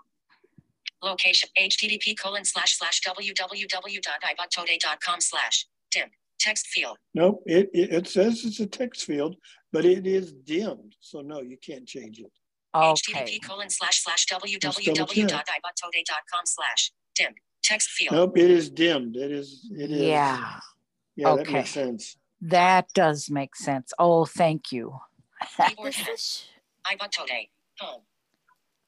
Location. 1.02 1.48
HTTP 1.58 2.16
colon 2.18 2.44
slash 2.44 2.76
slash 2.76 3.00
www.ibugtoday.com 3.02 5.20
slash 5.20 5.66
dim. 5.90 6.08
Text 6.38 6.68
field. 6.68 6.98
Nope, 7.14 7.42
it, 7.46 7.68
it, 7.74 7.92
it 7.92 8.06
says 8.06 8.44
it's 8.44 8.60
a 8.60 8.66
text 8.66 9.04
field, 9.04 9.34
but 9.72 9.84
it 9.84 10.06
is 10.06 10.32
dimmed. 10.32 10.94
So 11.00 11.20
no, 11.20 11.40
you 11.40 11.56
can't 11.56 11.84
change 11.86 12.20
it. 12.20 12.30
HTTP 12.74 13.42
colon 13.44 13.70
slash 13.70 14.02
slash 14.02 14.26
www.ibugtoday.com 14.26 16.40
slash 16.44 16.92
dim. 17.14 17.34
Text 17.62 17.90
field. 17.90 18.12
Nope, 18.12 18.36
it 18.38 18.50
is 18.50 18.70
dimmed. 18.70 19.16
It 19.16 19.32
is, 19.32 19.68
it 19.72 19.90
is. 19.90 20.00
Yeah. 20.00 20.60
Yeah, 21.16 21.34
that 21.34 21.50
makes 21.50 21.70
sense. 21.70 22.16
That 22.40 22.86
does 22.94 23.28
make 23.28 23.56
sense. 23.56 23.92
Oh, 23.98 24.24
thank 24.24 24.70
you. 24.70 25.00
Keyboard 25.56 25.94
head. 25.94 26.18
iBug 26.86 27.10
today. 27.10 27.50
Home. 27.80 28.02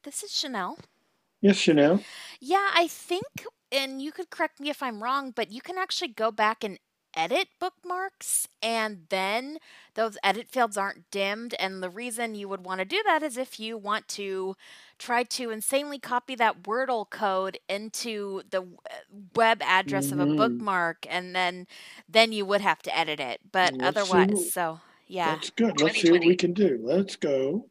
This 0.04 0.22
is 0.22 0.30
Chanel. 0.30 0.78
Yes, 1.40 1.56
Chanel. 1.56 2.04
Yeah, 2.40 2.70
I 2.74 2.86
think, 2.86 3.46
and 3.72 4.00
you 4.02 4.12
could 4.12 4.30
correct 4.30 4.60
me 4.60 4.70
if 4.70 4.82
I'm 4.82 5.02
wrong, 5.02 5.32
but 5.34 5.50
you 5.50 5.60
can 5.60 5.78
actually 5.78 6.08
go 6.08 6.30
back 6.30 6.64
and 6.64 6.78
edit 7.16 7.48
bookmarks 7.58 8.46
and 8.62 9.06
then 9.08 9.58
those 9.94 10.16
edit 10.22 10.48
fields 10.48 10.76
aren't 10.76 11.10
dimmed. 11.10 11.54
And 11.58 11.82
the 11.82 11.90
reason 11.90 12.34
you 12.34 12.48
would 12.48 12.64
want 12.64 12.78
to 12.78 12.84
do 12.84 13.02
that 13.04 13.22
is 13.22 13.36
if 13.36 13.58
you 13.58 13.76
want 13.76 14.06
to 14.08 14.54
try 14.98 15.24
to 15.24 15.50
insanely 15.50 15.98
copy 15.98 16.34
that 16.36 16.62
Wordle 16.62 17.08
code 17.10 17.58
into 17.68 18.42
the 18.50 18.64
web 19.34 19.60
address 19.62 20.08
mm-hmm. 20.08 20.20
of 20.20 20.28
a 20.28 20.32
Mhm. 20.32 20.36
bookmark 20.36 21.06
and 21.08 21.34
then 21.34 21.66
then 22.08 22.32
you 22.32 22.44
would 22.46 22.60
have 22.60 22.80
to 22.82 22.96
edit 22.96 23.18
it. 23.18 23.40
But 23.50 23.74
Let's 23.74 23.98
otherwise, 23.98 24.30
what- 24.30 24.46
so 24.46 24.80
yeah. 25.06 25.34
That's 25.34 25.50
good. 25.50 25.80
Let's 25.80 26.00
see 26.00 26.12
what 26.12 26.24
we 26.24 26.36
can 26.36 26.52
do. 26.52 26.78
Let's 26.82 27.16
go. 27.16 27.68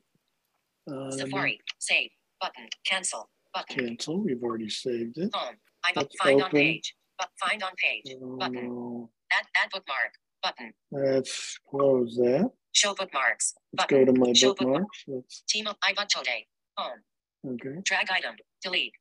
Um, 0.88 1.12
Safari. 1.12 1.62
Save. 1.80 2.12
Button. 2.42 2.68
Cancel. 2.86 3.30
Button. 3.54 3.88
Cancel. 3.88 4.24
We've 4.24 4.42
already 4.44 4.70
saved 4.70 5.18
it. 5.18 5.30
Home. 5.34 5.56
I 5.84 5.92
Let's 5.96 6.16
find 6.22 6.42
on 6.42 6.48
open. 6.48 6.60
page. 6.60 6.96
But 7.18 7.30
find 7.40 7.62
on 7.64 7.72
page. 7.78 8.16
Button. 8.38 8.68
Oh, 8.72 9.10
Add 9.32 9.46
add 9.62 9.70
bookmark. 9.72 10.14
Button. 10.42 10.74
let's 10.92 11.60
close 11.70 12.16
that. 12.16 12.50
Show 12.72 12.94
bookmarks. 12.94 13.54
Let's 13.74 13.88
Button. 13.92 14.06
go 14.06 14.14
to 14.14 14.20
my 14.20 14.34
Show 14.34 14.50
bookmark. 14.54 14.72
bookmarks. 14.84 15.04
Let's, 15.08 15.44
Team 15.50 15.68
of 15.68 15.76
iBug 15.82 16.08
today. 16.08 16.48
Home. 16.78 17.00
okay. 17.56 17.82
Drag 17.84 18.08
item. 18.12 18.36
Delete. 18.64 18.94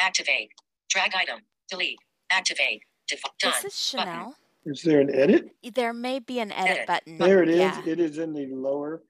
Activate. 0.00 0.50
Drag 0.88 1.12
item. 1.14 1.40
Delete. 1.70 1.98
Activate. 2.30 2.82
Default. 3.08 3.38
Done. 3.38 3.52
This 3.62 3.74
is 3.74 3.80
Chanel. 3.80 4.36
Is 4.64 4.82
there 4.82 5.00
an 5.00 5.14
edit? 5.14 5.50
There 5.74 5.92
may 5.92 6.18
be 6.18 6.40
an 6.40 6.50
edit 6.52 6.86
button. 6.86 7.18
There 7.18 7.42
it 7.42 7.48
is. 7.50 7.58
Yeah. 7.58 7.82
It 7.86 8.00
is 8.00 8.18
in 8.18 8.32
the 8.32 8.46
lower 8.46 9.02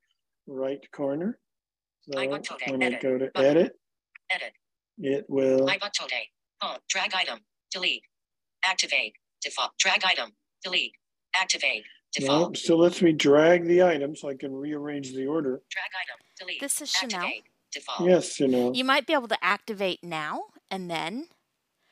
right 0.46 0.80
corner. 0.92 1.38
So 2.02 2.18
iBug 2.18 2.42
today. 2.42 2.70
when 2.72 2.82
I 2.82 2.86
Edit. 2.86 3.00
go 3.02 3.18
to 3.18 3.30
Button. 3.34 3.50
edit, 3.50 3.72
Edit. 4.30 4.52
It 4.98 5.26
will. 5.28 5.66
iBug 5.66 5.92
today. 5.92 6.28
Home. 6.60 6.76
Oh, 6.76 6.78
drag 6.88 7.14
item. 7.14 7.40
Delete. 7.70 8.02
Activate. 8.64 9.12
Default. 9.42 9.72
Drag 9.78 10.02
item. 10.04 10.32
Delete. 10.64 10.94
Activate. 11.34 11.84
No, 12.18 12.26
Default. 12.26 12.56
still 12.56 12.78
lets 12.78 13.02
me 13.02 13.12
drag 13.12 13.66
the 13.66 13.82
item 13.82 14.16
so 14.16 14.30
I 14.30 14.34
can 14.34 14.54
rearrange 14.54 15.12
the 15.12 15.26
order. 15.26 15.60
Drag 15.70 15.90
item. 16.02 16.18
Delete. 16.38 16.60
This 16.60 16.80
is 16.80 16.90
Chanel. 16.90 17.20
Activate. 17.20 17.44
Default. 17.72 18.08
Yes, 18.08 18.40
you 18.40 18.48
know. 18.48 18.72
You 18.72 18.84
might 18.84 19.06
be 19.06 19.12
able 19.12 19.28
to 19.28 19.36
activate 19.44 20.02
now 20.02 20.44
and 20.70 20.90
then. 20.90 21.26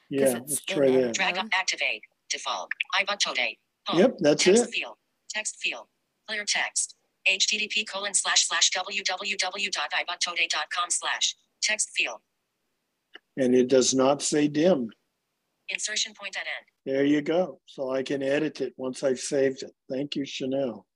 Yeah, 0.09 0.23
it's 0.23 0.35
let's 0.35 0.61
try 0.65 0.91
that. 0.91 1.13
Drag 1.15 1.37
up. 1.37 1.49
Activate. 1.53 2.03
Default. 2.31 2.71
iBug 3.01 3.19
today. 3.19 3.59
Home. 3.89 3.99
Oh, 3.99 4.01
yep, 4.01 4.17
that's 4.21 4.43
text 4.45 4.65
it. 4.65 4.71
field. 4.71 4.97
Text 5.29 5.57
field. 5.61 5.89
Clear 6.27 6.45
text. 6.47 6.95
http 7.29 7.87
colon 7.87 8.15
slash 8.15 8.47
slash 8.47 8.71
www.ibugtoday.com 8.71 10.91
slash 10.91 11.35
text 11.63 11.91
field. 11.95 12.21
And 13.36 13.55
it 13.55 13.69
does 13.69 13.94
not 13.94 14.23
say 14.23 14.48
dim. 14.48 14.90
Insertion 15.69 16.12
point 16.19 16.36
at 16.36 16.43
end. 16.43 16.66
There 16.86 17.05
you 17.05 17.23
go. 17.23 17.61
So 17.66 17.90
I 17.90 18.02
can 18.02 18.23
edit 18.23 18.61
it 18.61 18.74
once 18.77 19.02
I've 19.02 19.19
saved 19.19 19.62
it. 19.62 19.73
Thank 19.90 20.15
you, 20.15 20.24
Chanel. 20.24 20.86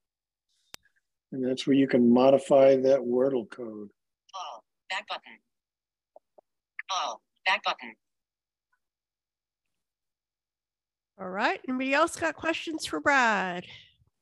And 1.31 1.45
that's 1.45 1.67
where 1.67 1.75
you 1.75 1.87
can 1.87 2.11
modify 2.11 2.75
that 2.77 2.99
Wordle 2.99 3.49
code. 3.49 3.89
All. 4.33 4.63
Back 4.89 5.07
button. 5.07 5.39
All. 6.91 7.21
Back 7.45 7.63
button. 7.63 7.95
All 11.19 11.29
right. 11.29 11.59
Anybody 11.67 11.93
else 11.93 12.15
got 12.15 12.35
questions 12.35 12.85
for 12.85 12.99
Brad 12.99 13.65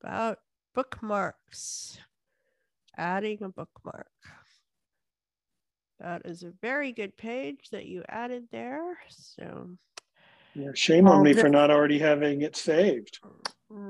about 0.01 0.39
bookmarks? 0.73 1.99
Adding 2.97 3.43
a 3.43 3.49
bookmark. 3.49 4.07
That 5.99 6.21
is 6.25 6.43
a 6.43 6.51
very 6.61 6.91
good 6.91 7.17
page 7.17 7.69
that 7.71 7.85
you 7.85 8.03
added 8.07 8.47
there. 8.51 8.97
So 9.09 9.69
Yeah, 10.55 10.71
shame 10.73 11.07
on 11.07 11.23
me 11.23 11.33
thi- 11.33 11.41
for 11.41 11.49
not 11.49 11.71
already 11.71 11.99
having 11.99 12.41
it 12.41 12.55
saved. 12.55 13.19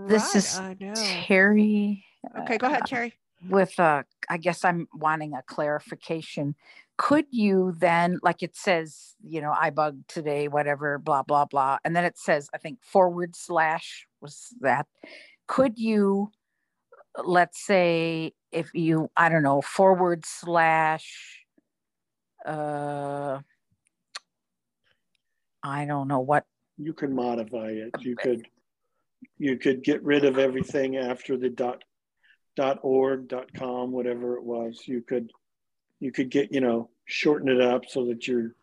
This 0.08 0.24
Right, 0.24 0.36
is 0.36 0.56
I 0.56 0.76
know. 0.80 0.94
Terry. 0.96 2.06
Okay, 2.40 2.58
go 2.58 2.68
ahead, 2.68 2.84
uh, 2.84 2.88
Terry. 2.88 3.14
With 3.50 3.80
uh, 3.80 4.04
I 4.30 4.38
guess 4.38 4.66
I'm 4.66 4.88
wanting 4.94 5.34
a 5.34 5.44
clarification. 5.44 6.56
Could 6.98 7.26
you 7.30 7.76
then, 7.78 8.20
like 8.24 8.42
it 8.42 8.56
says, 8.56 9.16
you 9.24 9.40
know, 9.40 9.54
I 9.56 9.70
bugged 9.70 10.08
today, 10.08 10.48
whatever, 10.48 10.98
blah 10.98 11.24
blah 11.24 11.46
blah, 11.46 11.78
and 11.86 11.96
then 11.96 12.06
it 12.06 12.18
says, 12.18 12.50
I 12.54 12.58
think 12.58 12.80
forward 12.82 13.36
slash 13.36 14.08
was 14.20 14.48
that. 14.62 14.88
Could 15.48 15.78
you, 15.78 16.32
let's 17.24 17.64
say, 17.64 18.34
if 18.52 18.74
you, 18.74 19.10
I 19.16 19.30
don't 19.30 19.44
know, 19.44 19.62
forward 19.62 20.26
slash, 20.26 21.37
uh, 22.48 23.40
I 25.64 25.86
don't 25.86 26.08
know 26.08 26.22
what 26.22 26.46
You 26.78 26.94
can 26.94 27.14
modify 27.14 27.70
it. 27.70 27.92
You 28.00 28.16
could 28.16 28.48
you 29.38 29.58
could 29.58 29.84
get 29.84 30.04
rid 30.04 30.26
of 30.26 30.38
everything 30.38 30.98
after 30.98 31.38
the 31.38 31.50
dot 31.50 31.84
dot 32.56 32.80
org 32.82 33.28
dot 33.28 33.54
com 33.54 33.92
whatever 33.92 34.38
it 34.38 34.44
was. 34.44 34.88
You 34.88 35.02
could 35.02 35.32
you 36.00 36.12
could 36.12 36.30
get 36.30 36.52
you 36.52 36.62
know 36.62 36.90
shorten 37.06 37.50
it 37.50 37.62
up 37.62 37.86
so 37.88 38.06
that 38.06 38.28
you're 38.28 38.56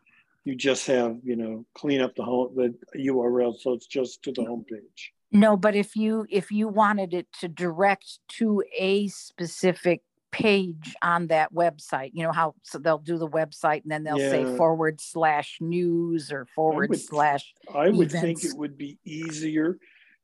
you 0.44 0.54
just 0.54 0.86
have 0.86 1.18
you 1.22 1.36
know 1.36 1.64
clean 1.74 2.00
up 2.00 2.14
the 2.14 2.24
home 2.24 2.54
the 2.54 2.74
URL 2.96 3.58
so 3.58 3.72
it's 3.72 3.86
just 3.86 4.22
to 4.22 4.32
the 4.32 4.42
homepage. 4.42 5.10
No, 5.32 5.56
but 5.56 5.74
if 5.74 5.96
you 5.96 6.26
if 6.30 6.52
you 6.52 6.68
wanted 6.68 7.12
it 7.12 7.26
to 7.40 7.48
direct 7.48 8.20
to 8.38 8.62
a 8.78 9.08
specific 9.08 10.02
page 10.34 10.94
on 11.00 11.28
that 11.28 11.52
website, 11.54 12.10
you 12.12 12.24
know 12.24 12.32
how 12.32 12.54
so 12.64 12.78
they'll 12.78 12.98
do 12.98 13.18
the 13.18 13.28
website 13.28 13.82
and 13.84 13.92
then 13.92 14.02
they'll 14.02 14.18
say 14.18 14.44
forward 14.56 15.00
slash 15.00 15.58
news 15.60 16.32
or 16.32 16.44
forward 16.56 16.90
would- 16.90 17.00
slash 17.00 17.54
I 17.72 17.88
would 17.90 18.10
think 18.10 18.44
it 18.44 18.56
would 18.56 18.76
be 18.76 18.98
easier 19.04 19.78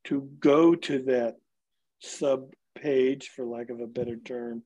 to 0.04 0.28
go 0.40 0.74
to 0.74 1.02
that 1.04 1.36
sub 2.00 2.52
page, 2.74 3.28
for 3.28 3.44
lack 3.44 3.70
of 3.70 3.80
a 3.80 3.86
better 3.86 4.16
term, 4.16 4.64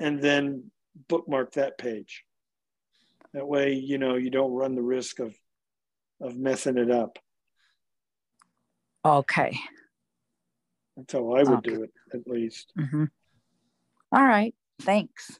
and 0.00 0.20
then 0.20 0.70
bookmark 1.08 1.52
that 1.52 1.78
page. 1.78 2.24
That 3.32 3.46
way, 3.46 3.74
you 3.74 3.98
know, 3.98 4.16
you 4.16 4.30
don't 4.30 4.52
run 4.52 4.74
the 4.74 4.82
risk 4.82 5.20
of 5.20 5.34
of 6.20 6.36
messing 6.36 6.78
it 6.78 6.90
up. 6.90 7.18
Okay. 9.04 9.56
That's 10.96 11.12
how 11.12 11.32
I 11.32 11.42
would 11.44 11.58
Okay. 11.58 11.70
do 11.74 11.82
it, 11.84 11.92
at 12.12 12.26
least. 12.26 12.72
hmm 12.76 13.04
All 14.12 14.24
right. 14.24 14.54
Thanks. 14.80 15.38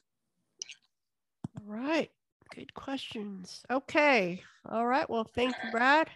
All 1.59 1.65
right. 1.65 2.09
Good 2.53 2.73
questions. 2.73 3.63
Okay. 3.69 4.41
All 4.69 4.85
right. 4.85 5.09
Well, 5.09 5.23
thank 5.23 5.55
you, 5.63 5.71
Brad. 5.71 6.09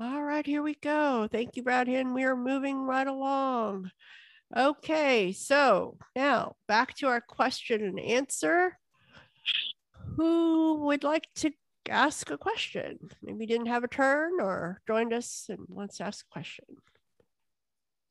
All 0.00 0.22
right, 0.22 0.46
here 0.46 0.62
we 0.62 0.74
go. 0.74 1.28
Thank 1.30 1.56
you, 1.56 1.64
Brad. 1.64 1.88
And 1.88 2.14
we 2.14 2.22
are 2.22 2.36
moving 2.36 2.86
right 2.86 3.06
along. 3.06 3.90
Okay, 4.56 5.32
so 5.32 5.98
now 6.14 6.54
back 6.68 6.94
to 6.98 7.08
our 7.08 7.20
question 7.20 7.82
and 7.82 7.98
answer. 7.98 8.78
Who 10.16 10.84
would 10.84 11.02
like 11.02 11.26
to 11.36 11.50
ask 11.88 12.30
a 12.30 12.38
question? 12.38 13.10
Maybe 13.22 13.44
didn't 13.44 13.66
have 13.66 13.82
a 13.82 13.88
turn 13.88 14.40
or 14.40 14.80
joined 14.86 15.12
us 15.12 15.46
and 15.48 15.60
wants 15.68 15.96
to 15.96 16.04
ask 16.04 16.24
a 16.24 16.32
question. 16.32 16.64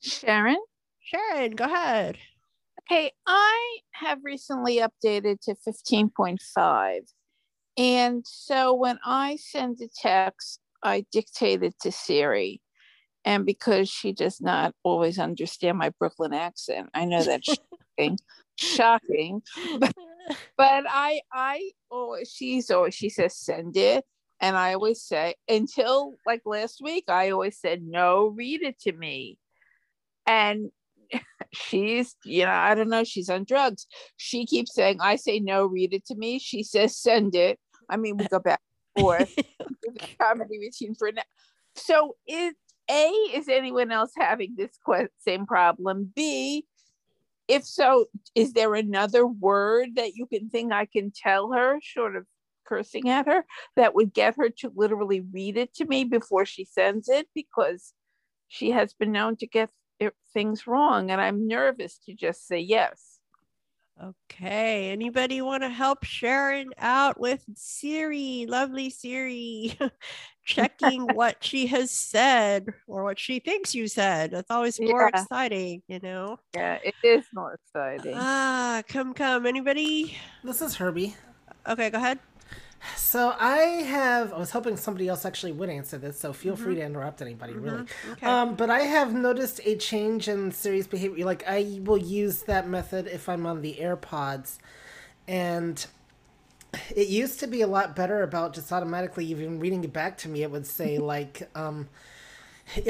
Sharon? 0.01 0.61
Sharon, 0.99 1.51
go 1.51 1.65
ahead. 1.65 2.17
Okay, 2.81 3.11
I 3.25 3.77
have 3.93 4.19
recently 4.23 4.77
updated 4.79 5.41
to 5.41 5.55
15.5. 5.67 6.99
And 7.77 8.25
so 8.25 8.73
when 8.73 8.97
I 9.05 9.37
send 9.37 9.79
a 9.81 9.87
text, 10.01 10.59
I 10.83 11.05
dictate 11.11 11.63
it 11.63 11.75
to 11.81 11.91
Siri. 11.91 12.61
And 13.25 13.45
because 13.45 13.89
she 13.89 14.13
does 14.13 14.39
not 14.39 14.73
always 14.83 15.19
understand 15.19 15.77
my 15.77 15.91
Brooklyn 15.99 16.33
accent, 16.33 16.89
I 16.93 17.05
know 17.05 17.23
that's 17.23 17.57
shocking, 17.97 18.17
shocking. 18.57 19.41
But, 19.79 19.93
but 20.57 20.85
I, 20.89 21.21
I, 21.31 21.71
oh, 21.91 22.17
she's 22.23 22.71
always, 22.71 22.95
she 22.95 23.09
says, 23.09 23.35
send 23.35 23.75
it. 23.75 24.05
And 24.39 24.55
I 24.55 24.75
always 24.75 25.01
say, 25.01 25.35
until 25.49 26.13
like 26.25 26.41
last 26.45 26.79
week, 26.81 27.05
I 27.09 27.31
always 27.31 27.59
said, 27.59 27.81
no, 27.83 28.27
read 28.27 28.61
it 28.61 28.79
to 28.81 28.93
me. 28.93 29.37
And 30.25 30.71
she's, 31.53 32.15
you 32.23 32.45
know, 32.45 32.51
I 32.51 32.75
don't 32.75 32.89
know, 32.89 33.03
she's 33.03 33.29
on 33.29 33.43
drugs. 33.43 33.87
She 34.17 34.45
keeps 34.45 34.73
saying, 34.73 34.97
I 35.01 35.15
say 35.15 35.39
no, 35.39 35.65
read 35.65 35.93
it 35.93 36.05
to 36.07 36.15
me. 36.15 36.39
She 36.39 36.63
says, 36.63 36.97
send 36.97 37.35
it. 37.35 37.59
I 37.89 37.97
mean, 37.97 38.17
we 38.17 38.27
go 38.27 38.39
back 38.39 38.59
and 38.95 39.01
forth. 39.01 39.33
Comedy 40.21 40.59
routine 40.59 40.95
for 40.95 41.11
now. 41.11 41.21
So 41.75 42.15
is 42.27 42.53
A, 42.89 43.07
is 43.33 43.47
anyone 43.47 43.91
else 43.91 44.11
having 44.15 44.55
this 44.57 44.77
que- 44.85 45.09
same 45.19 45.45
problem? 45.45 46.11
B, 46.15 46.65
if 47.47 47.63
so, 47.63 48.05
is 48.35 48.53
there 48.53 48.75
another 48.75 49.25
word 49.25 49.95
that 49.95 50.15
you 50.15 50.25
can 50.25 50.49
think 50.49 50.73
I 50.73 50.85
can 50.85 51.11
tell 51.15 51.53
her, 51.53 51.79
short 51.81 52.15
of 52.15 52.25
cursing 52.65 53.09
at 53.09 53.27
her, 53.27 53.45
that 53.75 53.95
would 53.95 54.13
get 54.13 54.35
her 54.35 54.49
to 54.49 54.71
literally 54.75 55.21
read 55.21 55.57
it 55.57 55.73
to 55.75 55.85
me 55.85 56.03
before 56.03 56.45
she 56.45 56.65
sends 56.65 57.07
it? 57.07 57.27
Because 57.33 57.93
she 58.47 58.71
has 58.71 58.93
been 58.93 59.11
known 59.11 59.37
to 59.37 59.47
get 59.47 59.69
it- 59.99 60.15
things 60.33 60.67
wrong, 60.67 61.11
and 61.11 61.19
I'm 61.21 61.47
nervous 61.47 61.97
to 62.05 62.13
just 62.13 62.47
say 62.47 62.59
yes. 62.59 63.19
Okay. 64.31 64.91
Anybody 64.91 65.41
want 65.41 65.63
to 65.63 65.69
help 65.69 66.03
Sharon 66.03 66.69
out 66.77 67.19
with 67.19 67.43
Siri? 67.55 68.45
Lovely 68.47 68.91
Siri. 68.91 69.75
Checking 70.45 71.01
what 71.15 71.43
she 71.43 71.65
has 71.67 71.89
said 71.89 72.67
or 72.85 73.03
what 73.03 73.17
she 73.17 73.39
thinks 73.39 73.73
you 73.73 73.87
said. 73.87 74.29
That's 74.31 74.51
always 74.51 74.79
more 74.79 75.09
Yeah. 75.13 75.19
exciting, 75.21 75.81
you 75.87 75.99
know? 75.99 76.37
Yeah, 76.55 76.77
it 76.83 76.93
is 77.03 77.25
more 77.33 77.55
exciting. 77.55 78.13
Ah, 78.15 78.83
come, 78.87 79.15
come. 79.15 79.47
Anybody? 79.47 80.15
This 80.43 80.61
is 80.61 80.75
Herbie. 80.75 81.15
Okay, 81.67 81.89
go 81.89 81.97
ahead. 81.97 82.19
So 82.95 83.35
I 83.39 83.57
have. 83.87 84.33
I 84.33 84.37
was 84.37 84.51
hoping 84.51 84.77
somebody 84.77 85.07
else 85.07 85.25
actually 85.25 85.51
would 85.53 85.69
answer 85.69 85.97
this, 85.97 86.19
so 86.19 86.33
feel 86.33 86.55
free 86.55 86.75
to 86.75 86.81
interrupt 86.81 87.21
anybody, 87.21 87.53
really. 87.53 87.83
Mm-hmm. 87.83 88.11
Okay. 88.13 88.25
Um, 88.25 88.55
but 88.55 88.69
I 88.69 88.81
have 88.81 89.13
noticed 89.13 89.61
a 89.65 89.75
change 89.75 90.27
in 90.27 90.51
Siri's 90.51 90.87
behavior. 90.87 91.25
Like 91.25 91.43
I 91.47 91.79
will 91.83 91.97
use 91.97 92.43
that 92.43 92.67
method 92.67 93.07
if 93.07 93.27
I'm 93.29 93.45
on 93.45 93.61
the 93.61 93.77
AirPods, 93.79 94.57
and 95.27 95.85
it 96.95 97.07
used 97.07 97.39
to 97.39 97.47
be 97.47 97.61
a 97.61 97.67
lot 97.67 97.95
better 97.95 98.23
about 98.23 98.53
just 98.53 98.71
automatically 98.71 99.25
even 99.25 99.59
reading 99.59 99.83
it 99.83 99.93
back 99.93 100.17
to 100.19 100.29
me. 100.29 100.43
It 100.43 100.51
would 100.51 100.67
say 100.67 100.97
like, 100.99 101.49
um, 101.55 101.89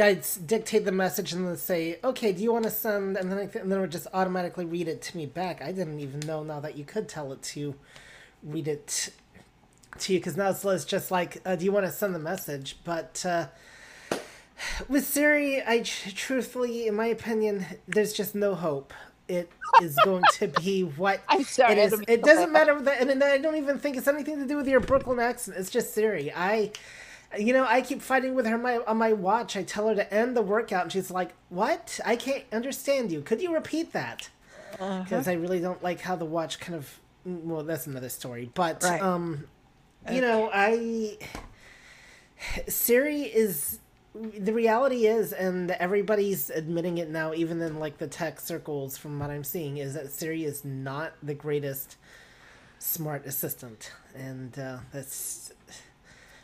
I'd 0.02 0.26
dictate 0.46 0.86
the 0.86 0.92
message 0.92 1.34
and 1.34 1.48
then 1.48 1.58
say, 1.58 2.00
"Okay, 2.04 2.34
do 2.34 2.42
you 2.44 2.52
want 2.52 2.66
to 2.66 2.72
send?" 2.72 3.18
And 3.18 3.32
then 3.32 3.38
I 3.38 3.46
th- 3.46 3.64
and 3.64 3.72
then 3.72 3.80
it 3.80 3.82
would 3.82 3.92
just 3.92 4.08
automatically 4.14 4.66
read 4.66 4.88
it 4.88 5.02
to 5.04 5.18
me 5.18 5.26
back. 5.26 5.62
I 5.62 5.72
didn't 5.72 6.00
even 6.00 6.20
know 6.22 6.44
now 6.44 6.60
that 6.60 6.78
you 6.78 6.84
could 6.84 7.08
tell 7.08 7.32
it 7.32 7.42
to 7.44 7.76
read 8.44 8.68
it 8.68 9.10
to 10.02 10.14
you 10.14 10.20
because 10.20 10.38
now 10.38 10.50
it's 10.50 10.86
just 10.86 11.12
like, 11.12 11.42
uh, 11.46 11.56
"Do 11.56 11.66
you 11.66 11.72
want 11.72 11.86
to 11.86 11.92
send 11.92 12.14
the 12.16 12.20
message?" 12.20 12.78
But 12.84 13.24
uh, 13.26 13.48
with 14.88 15.06
Siri, 15.06 15.62
I 15.66 15.82
truthfully, 15.82 16.88
in 16.88 16.96
my 16.96 17.08
opinion, 17.08 17.66
there's 17.88 18.14
just 18.14 18.36
no 18.36 18.56
hope. 18.56 18.94
It 19.28 19.52
is 19.82 19.96
going 20.06 20.24
to 20.34 20.48
be 20.48 20.82
what 20.98 21.20
sorry, 21.44 21.74
it 21.74 21.80
I 21.80 21.82
is. 21.82 21.92
mean 21.92 22.06
It 22.08 22.24
doesn't 22.24 22.52
matter 22.52 22.80
that, 22.82 23.02
and 23.02 23.24
I 23.24 23.38
don't 23.38 23.58
even 23.58 23.78
think 23.78 23.98
it's 23.98 24.08
anything 24.08 24.40
to 24.40 24.46
do 24.48 24.56
with 24.56 24.68
your 24.68 24.80
Brooklyn 24.80 25.20
accent. 25.20 25.58
It's 25.58 25.70
just 25.70 25.94
Siri. 25.94 26.32
I, 26.34 26.72
you 27.38 27.52
know, 27.52 27.66
I 27.68 27.82
keep 27.82 28.02
fighting 28.02 28.36
with 28.36 28.46
her 28.46 28.56
on 28.56 28.62
my, 28.62 28.78
on 28.88 28.98
my 28.98 29.12
watch. 29.14 29.58
I 29.58 29.64
tell 29.64 29.90
her 29.90 29.96
to 29.96 30.14
end 30.14 30.38
the 30.38 30.42
workout, 30.42 30.84
and 30.84 30.92
she's 30.92 31.12
like, 31.12 31.34
"What? 31.50 32.00
I 32.06 32.16
can't 32.16 32.46
understand 32.54 33.12
you. 33.12 33.22
Could 33.22 33.42
you 33.42 33.54
repeat 33.54 33.92
that?" 33.94 34.30
Uh-huh. 34.80 35.04
Because 35.04 35.28
I 35.28 35.34
really 35.34 35.60
don't 35.60 35.82
like 35.84 36.00
how 36.02 36.16
the 36.16 36.26
watch 36.26 36.60
kind 36.60 36.76
of. 36.78 37.00
Well, 37.26 37.64
that's 37.64 37.86
another 37.88 38.08
story. 38.08 38.50
But 38.54 38.84
Right. 38.84 39.02
um, 39.02 39.48
you 40.12 40.22
know, 40.22 40.50
I 40.54 41.18
Siri 42.68 43.24
is 43.24 43.80
the 44.14 44.54
reality 44.54 45.06
is, 45.06 45.32
and 45.32 45.72
everybody's 45.72 46.50
admitting 46.50 46.98
it 46.98 47.10
now, 47.10 47.34
even 47.34 47.62
in 47.62 47.80
like 47.80 47.98
the 47.98 48.08
tech 48.08 48.40
circles, 48.40 48.98
from 48.98 49.20
what 49.20 49.30
I'm 49.30 49.44
seeing, 49.44 49.78
is 49.78 49.94
that 49.94 50.12
Siri 50.12 50.44
is 50.44 50.66
not 50.66 51.14
the 51.22 51.34
greatest 51.34 51.98
smart 52.80 53.26
assistant, 53.26 53.92
and 54.16 54.58
uh, 54.58 54.78
that's. 54.92 55.52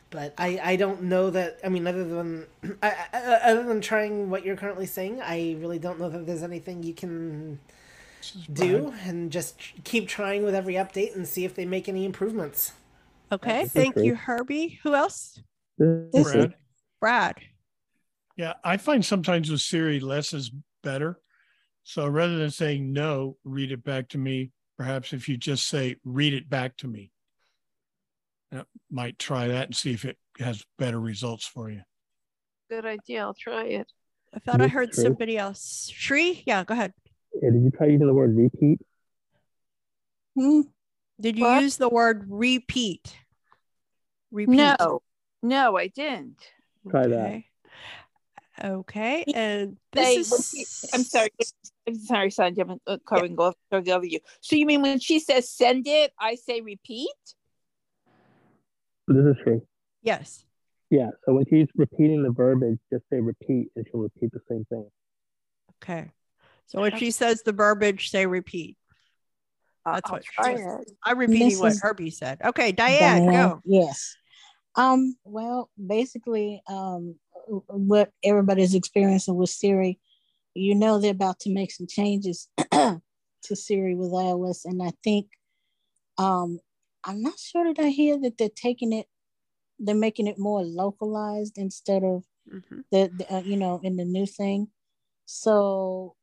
But 0.10 0.36
I, 0.38 0.60
I 0.64 0.76
don't 0.76 1.04
know 1.04 1.32
that. 1.32 1.60
I 1.64 1.70
mean, 1.70 1.88
other 1.88 2.04
than 2.04 2.46
I, 2.84 2.94
I, 3.12 3.18
other 3.46 3.64
than 3.64 3.82
trying 3.82 4.30
what 4.30 4.46
you're 4.46 4.56
currently 4.56 4.86
saying, 4.86 5.20
I 5.22 5.56
really 5.60 5.80
don't 5.80 6.00
know 6.00 6.10
that 6.10 6.28
there's 6.28 6.44
anything 6.44 6.84
you 6.84 6.94
can 6.94 7.60
do, 8.52 8.94
and 9.06 9.32
just 9.32 9.56
keep 9.84 10.08
trying 10.08 10.44
with 10.44 10.54
every 10.54 10.76
update 10.76 11.16
and 11.16 11.28
see 11.28 11.46
if 11.46 11.56
they 11.56 11.66
make 11.66 11.90
any 11.90 12.06
improvements. 12.06 12.74
Okay. 13.34 13.66
Thank 13.66 13.98
you. 13.98 14.16
Herbie. 14.16 14.80
Who 14.84 14.94
else? 14.94 15.42
Brad. 15.78 16.54
Brad. 17.02 17.36
Yeah, 18.38 18.54
I 18.64 18.78
find 18.78 19.04
sometimes 19.04 19.50
with 19.50 19.62
Siri, 19.62 20.00
less 20.00 20.34
is 20.34 20.52
better. 20.84 21.20
So 21.84 22.08
rather 22.08 22.38
than 22.38 22.52
saying 22.52 22.94
no, 22.94 23.38
read 23.44 23.72
it 23.72 23.84
back 23.84 24.10
to 24.10 24.18
me. 24.18 24.52
Perhaps 24.78 25.14
if 25.14 25.28
you 25.30 25.38
just 25.38 25.68
say, 25.68 25.98
read 26.04 26.34
it 26.34 26.50
back 26.50 26.78
to 26.78 26.88
me, 26.88 27.12
I 28.52 28.64
might 28.92 29.20
try 29.20 29.48
that 29.48 29.66
and 29.68 29.76
see 29.76 29.94
if 29.94 30.06
it 30.06 30.18
has 30.40 30.64
better 30.80 31.00
results 31.00 31.46
for 31.46 31.70
you. 31.70 31.82
Good 32.70 32.86
idea. 32.86 33.22
I'll 33.22 33.36
try 33.36 33.66
it. 33.66 33.92
I 34.34 34.40
thought 34.40 34.62
I 34.62 34.68
heard 34.68 34.94
Shri. 34.94 35.04
somebody 35.04 35.38
else. 35.38 35.92
Shri? 35.94 36.44
Yeah, 36.48 36.64
go 36.64 36.74
ahead. 36.74 36.94
Yeah, 37.42 37.52
did 37.52 37.64
you 37.64 37.72
try 37.72 37.88
using 37.88 38.08
the 38.08 38.14
word 38.14 38.36
repeat? 38.36 38.80
Hmm? 40.36 40.62
Did 41.22 41.38
you 41.38 41.44
What? 41.44 41.62
use 41.62 41.78
the 41.78 41.90
word 41.90 42.26
repeat? 42.28 43.16
Repeat. 44.34 44.56
No, 44.56 45.02
no, 45.44 45.78
I 45.78 45.88
didn't. 45.88 46.40
Try 46.90 47.08
that. 47.08 47.16
Okay. 47.26 47.46
Okay. 48.64 49.24
And 49.34 49.78
Say, 49.96 50.18
this 50.18 50.32
when 50.32 50.40
is 50.40 50.50
she- 50.50 50.90
I'm 50.94 51.04
sorry. 51.04 51.30
I'm 51.88 51.96
sorry, 51.96 52.30
Sanjay. 52.30 52.80
I'm 52.88 53.00
covering 53.06 53.38
off 53.38 53.56
the 53.72 53.78
other 53.92 54.06
you. 54.06 54.20
So 54.42 54.56
you 54.56 54.66
mean 54.66 54.82
when 54.82 55.00
she 55.00 55.20
says 55.20 55.50
send 55.50 55.88
it, 55.88 56.12
I 56.20 56.36
say 56.36 56.62
repeat? 56.62 57.10
This 59.08 59.26
is 59.26 59.36
true. 59.44 59.62
yes. 60.02 60.46
Yeah. 60.90 61.10
So 61.26 61.34
when 61.34 61.46
she's 61.50 61.68
repeating 61.76 62.24
the 62.24 62.30
verbiage, 62.32 62.78
just 62.92 63.04
say 63.12 63.20
repeat, 63.20 63.70
and 63.76 63.86
she'll 63.90 64.02
repeat 64.02 64.32
the 64.32 64.40
same 64.50 64.66
thing. 64.66 64.88
Okay. 65.84 66.12
So 66.68 66.82
when 66.82 66.96
she 66.98 67.12
says 67.12 67.42
the 67.44 67.52
verbiage, 67.52 68.10
say 68.12 68.26
repeat. 68.26 68.78
That's 69.86 70.02
I'll 70.06 70.14
what 70.18 70.24
try 70.24 70.56
she 70.56 70.62
it. 70.62 70.92
I'm 71.04 71.18
repeating 71.18 71.50
This 71.50 71.60
what 71.60 71.72
is- 71.74 71.82
Herbie 71.82 72.12
said. 72.12 72.40
Okay, 72.46 72.72
Diane, 72.72 73.26
Diane, 73.26 73.50
go. 73.50 73.62
Yes. 73.66 74.16
Um, 74.76 75.16
well, 75.24 75.70
basically, 75.86 76.62
um, 76.68 77.16
what 77.68 78.12
everybody's 78.24 78.74
experiencing 78.74 79.36
with 79.36 79.50
Siri, 79.50 80.00
you 80.56 80.76
know, 80.76 81.00
they're 81.00 81.12
about 81.12 81.40
to 81.42 81.54
make 81.54 81.72
some 81.72 81.88
changes 81.88 82.48
to 82.72 83.02
Siri 83.56 83.96
with 83.96 84.12
iOS, 84.12 84.66
and 84.66 84.82
I 84.82 84.92
think, 85.04 85.28
um, 86.18 86.60
I'm 87.04 87.22
not 87.22 87.38
sure 87.38 87.74
that 87.74 87.84
I 87.84 87.90
hear 87.90 88.20
that 88.22 88.38
they're 88.38 88.50
taking 88.50 88.94
it, 88.94 89.08
they're 89.80 89.96
making 89.96 90.28
it 90.28 90.40
more 90.40 90.64
localized 90.64 91.58
instead 91.58 92.04
of 92.04 92.24
the, 92.92 93.12
the 93.18 93.34
uh, 93.34 93.42
you 93.42 93.58
know, 93.58 93.80
in 93.84 93.98
the 93.98 94.06
new 94.06 94.26
thing. 94.26 94.70
So, 95.26 96.16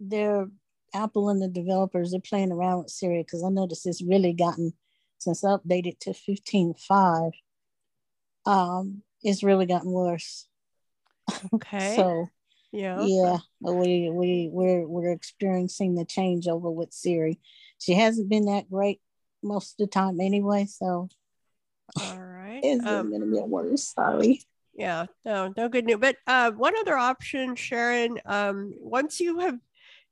they're 0.00 0.46
Apple 0.94 1.28
and 1.28 1.40
the 1.40 1.48
developers 1.48 2.10
they're 2.10 2.20
playing 2.20 2.52
around 2.52 2.78
with 2.78 2.90
Siri 2.90 3.22
because 3.22 3.44
I 3.44 3.48
noticed 3.48 3.86
it's 3.86 4.02
really 4.02 4.32
gotten 4.32 4.72
since 5.18 5.44
I 5.44 5.50
updated 5.50 5.98
to 6.00 6.10
15.5 6.10 7.30
um 8.46 9.02
it's 9.22 9.42
really 9.42 9.66
gotten 9.66 9.90
worse. 9.90 10.46
Okay. 11.54 11.94
so 11.96 12.28
yeah. 12.72 13.04
yeah 13.04 13.38
we 13.60 14.10
we 14.10 14.48
we're 14.52 14.86
we're 14.86 15.12
experiencing 15.12 15.94
the 15.94 16.04
changeover 16.04 16.72
with 16.72 16.92
siri. 16.92 17.38
She 17.78 17.94
hasn't 17.94 18.28
been 18.28 18.46
that 18.46 18.70
great 18.70 19.00
most 19.42 19.72
of 19.72 19.76
the 19.78 19.86
time 19.90 20.20
anyway 20.20 20.66
so 20.66 21.08
All 22.00 22.18
right. 22.18 22.60
it's 22.62 22.84
Um, 22.84 23.10
gonna 23.10 23.26
get 23.26 23.48
worse. 23.48 23.84
Sorry. 23.94 24.42
Yeah 24.74 25.06
no 25.24 25.52
no 25.56 25.68
good 25.68 25.84
news. 25.84 25.98
But 26.00 26.16
uh 26.26 26.50
one 26.50 26.74
other 26.80 26.96
option 26.96 27.54
sharon 27.56 28.18
um 28.24 28.72
once 28.80 29.20
you 29.20 29.38
have 29.40 29.58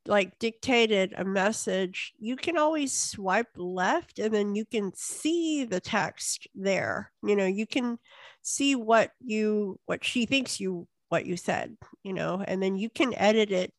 like 0.07 0.39
dictated 0.39 1.13
a 1.17 1.25
message 1.25 2.13
you 2.19 2.35
can 2.35 2.57
always 2.57 2.93
swipe 2.93 3.51
left 3.57 4.19
and 4.19 4.33
then 4.33 4.55
you 4.55 4.65
can 4.65 4.93
see 4.95 5.65
the 5.65 5.81
text 5.81 6.49
there. 6.55 7.13
You 7.23 7.37
know 7.37 7.47
you 7.47 7.67
can 7.67 7.99
see 8.43 8.75
what 8.75 9.11
you 9.21 9.79
what 9.87 10.05
she 10.05 10.27
thinks 10.27 10.61
you 10.61 10.89
what 11.11 11.27
you 11.27 11.37
said 11.37 11.77
you 12.03 12.13
know 12.13 12.43
and 12.47 12.63
then 12.63 12.77
you 12.77 12.89
can 12.89 13.13
edit 13.15 13.51
it 13.51 13.73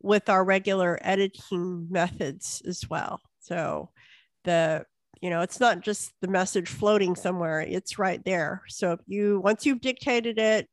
with 0.00 0.28
our 0.28 0.44
regular 0.44 0.98
editing 1.02 1.88
methods 1.90 2.62
as 2.66 2.88
well. 2.88 3.20
So 3.40 3.90
the 4.44 4.84
you 5.20 5.30
know 5.30 5.40
it's 5.40 5.60
not 5.60 5.80
just 5.80 6.12
the 6.20 6.28
message 6.28 6.68
floating 6.68 7.16
somewhere 7.16 7.60
it's 7.60 7.98
right 7.98 8.24
there. 8.24 8.62
So 8.68 8.92
if 8.92 9.00
you 9.06 9.40
once 9.40 9.66
you've 9.66 9.80
dictated 9.80 10.38
it 10.38 10.68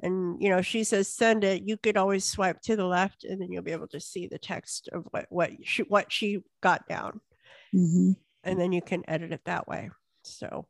and 0.00 0.40
you 0.42 0.48
know 0.48 0.62
she 0.62 0.84
says 0.84 1.08
send 1.08 1.44
it. 1.44 1.62
You 1.62 1.76
could 1.76 1.96
always 1.96 2.24
swipe 2.24 2.60
to 2.62 2.76
the 2.76 2.84
left 2.84 3.24
and 3.24 3.40
then 3.40 3.50
you'll 3.50 3.62
be 3.62 3.72
able 3.72 3.88
to 3.88 4.00
see 4.00 4.26
the 4.26 4.38
text 4.38 4.88
of 4.92 5.06
what 5.10 5.26
what 5.30 5.50
she 5.64 5.82
what 5.82 6.12
she 6.12 6.40
got 6.62 6.86
down. 6.88 7.20
Mm-hmm. 7.74 8.12
and 8.44 8.60
then 8.60 8.72
you 8.72 8.80
can 8.80 9.02
edit 9.08 9.32
it 9.32 9.42
that 9.44 9.66
way. 9.68 9.90
So 10.22 10.66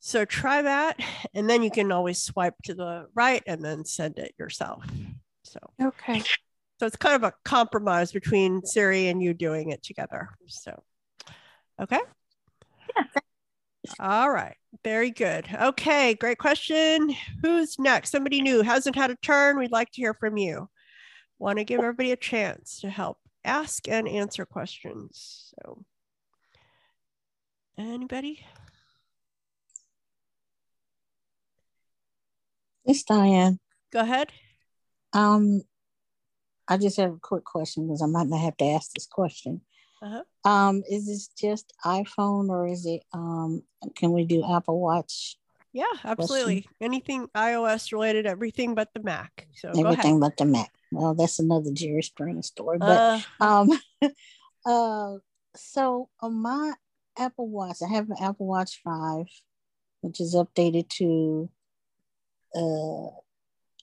so 0.00 0.24
try 0.24 0.62
that 0.62 1.00
and 1.32 1.48
then 1.48 1.62
you 1.62 1.70
can 1.70 1.90
always 1.90 2.20
swipe 2.20 2.54
to 2.64 2.74
the 2.74 3.06
right 3.14 3.42
and 3.46 3.64
then 3.64 3.84
send 3.84 4.18
it 4.18 4.34
yourself. 4.38 4.84
So 5.44 5.58
okay. 5.80 6.20
so 6.78 6.86
it's 6.86 6.96
kind 6.96 7.16
of 7.16 7.22
a 7.22 7.32
compromise 7.44 8.12
between 8.12 8.64
siri 8.64 9.08
and 9.08 9.22
you 9.22 9.34
doing 9.34 9.70
it 9.70 9.82
together. 9.82 10.28
So 10.46 10.82
okay 11.80 12.00
all 14.00 14.30
right 14.30 14.56
very 14.82 15.10
good. 15.10 15.46
Okay 15.52 16.14
great 16.14 16.38
question. 16.38 17.14
Who's 17.42 17.78
next? 17.78 18.10
Somebody 18.10 18.42
new 18.42 18.62
hasn't 18.62 18.96
had 18.96 19.10
a 19.10 19.16
turn. 19.16 19.58
We'd 19.58 19.70
like 19.70 19.90
to 19.92 20.00
hear 20.00 20.14
from 20.14 20.36
you. 20.36 20.68
Want 21.38 21.58
to 21.58 21.64
give 21.64 21.80
everybody 21.80 22.12
a 22.12 22.16
chance 22.16 22.80
to 22.80 22.90
help 22.90 23.18
ask 23.44 23.88
and 23.88 24.08
answer 24.08 24.44
questions 24.46 25.52
so. 25.62 25.84
Anybody? 27.76 28.44
It's 32.84 33.02
diane. 33.02 33.58
Go 33.92 34.00
ahead. 34.00 34.30
Um 35.12 35.62
i 36.66 36.78
just 36.78 36.96
have 36.96 37.12
a 37.12 37.18
quick 37.20 37.44
question 37.44 37.86
because 37.86 38.00
i 38.00 38.06
might 38.06 38.26
not 38.26 38.40
have 38.40 38.56
to 38.56 38.64
ask 38.64 38.90
this 38.92 39.06
question 39.06 39.60
Uh-huh. 40.04 40.22
Um, 40.48 40.82
is 40.90 41.06
this 41.06 41.28
just 41.28 41.72
iPhone 41.84 42.50
or 42.50 42.66
is 42.66 42.84
it 42.84 43.02
um 43.14 43.62
can 43.96 44.12
we 44.12 44.24
do 44.24 44.44
Apple 44.44 44.78
Watch? 44.78 45.38
Yeah, 45.72 45.86
absolutely. 46.04 46.68
Anything 46.80 47.28
iOS 47.34 47.90
related, 47.90 48.26
everything 48.26 48.74
but 48.74 48.92
the 48.92 49.00
Mac. 49.02 49.48
So 49.54 49.72
go 49.72 49.80
Everything 49.80 50.20
but 50.20 50.36
the 50.36 50.44
Mac. 50.44 50.70
Well, 50.92 51.14
that's 51.14 51.38
another 51.38 51.70
Jerry 51.72 52.02
Springer 52.02 52.42
story. 52.42 52.78
But 52.78 53.00
Uh. 53.00 53.20
um 53.40 53.70
uh 54.66 55.14
so 55.56 56.10
on 56.20 56.34
my 56.34 56.74
Apple 57.16 57.48
Watch, 57.48 57.78
I 57.82 57.88
have 57.88 58.10
an 58.10 58.16
Apple 58.20 58.46
Watch 58.46 58.82
5, 58.84 59.26
which 60.02 60.20
is 60.20 60.34
updated 60.34 60.88
to 60.90 61.48
uh 62.54 63.08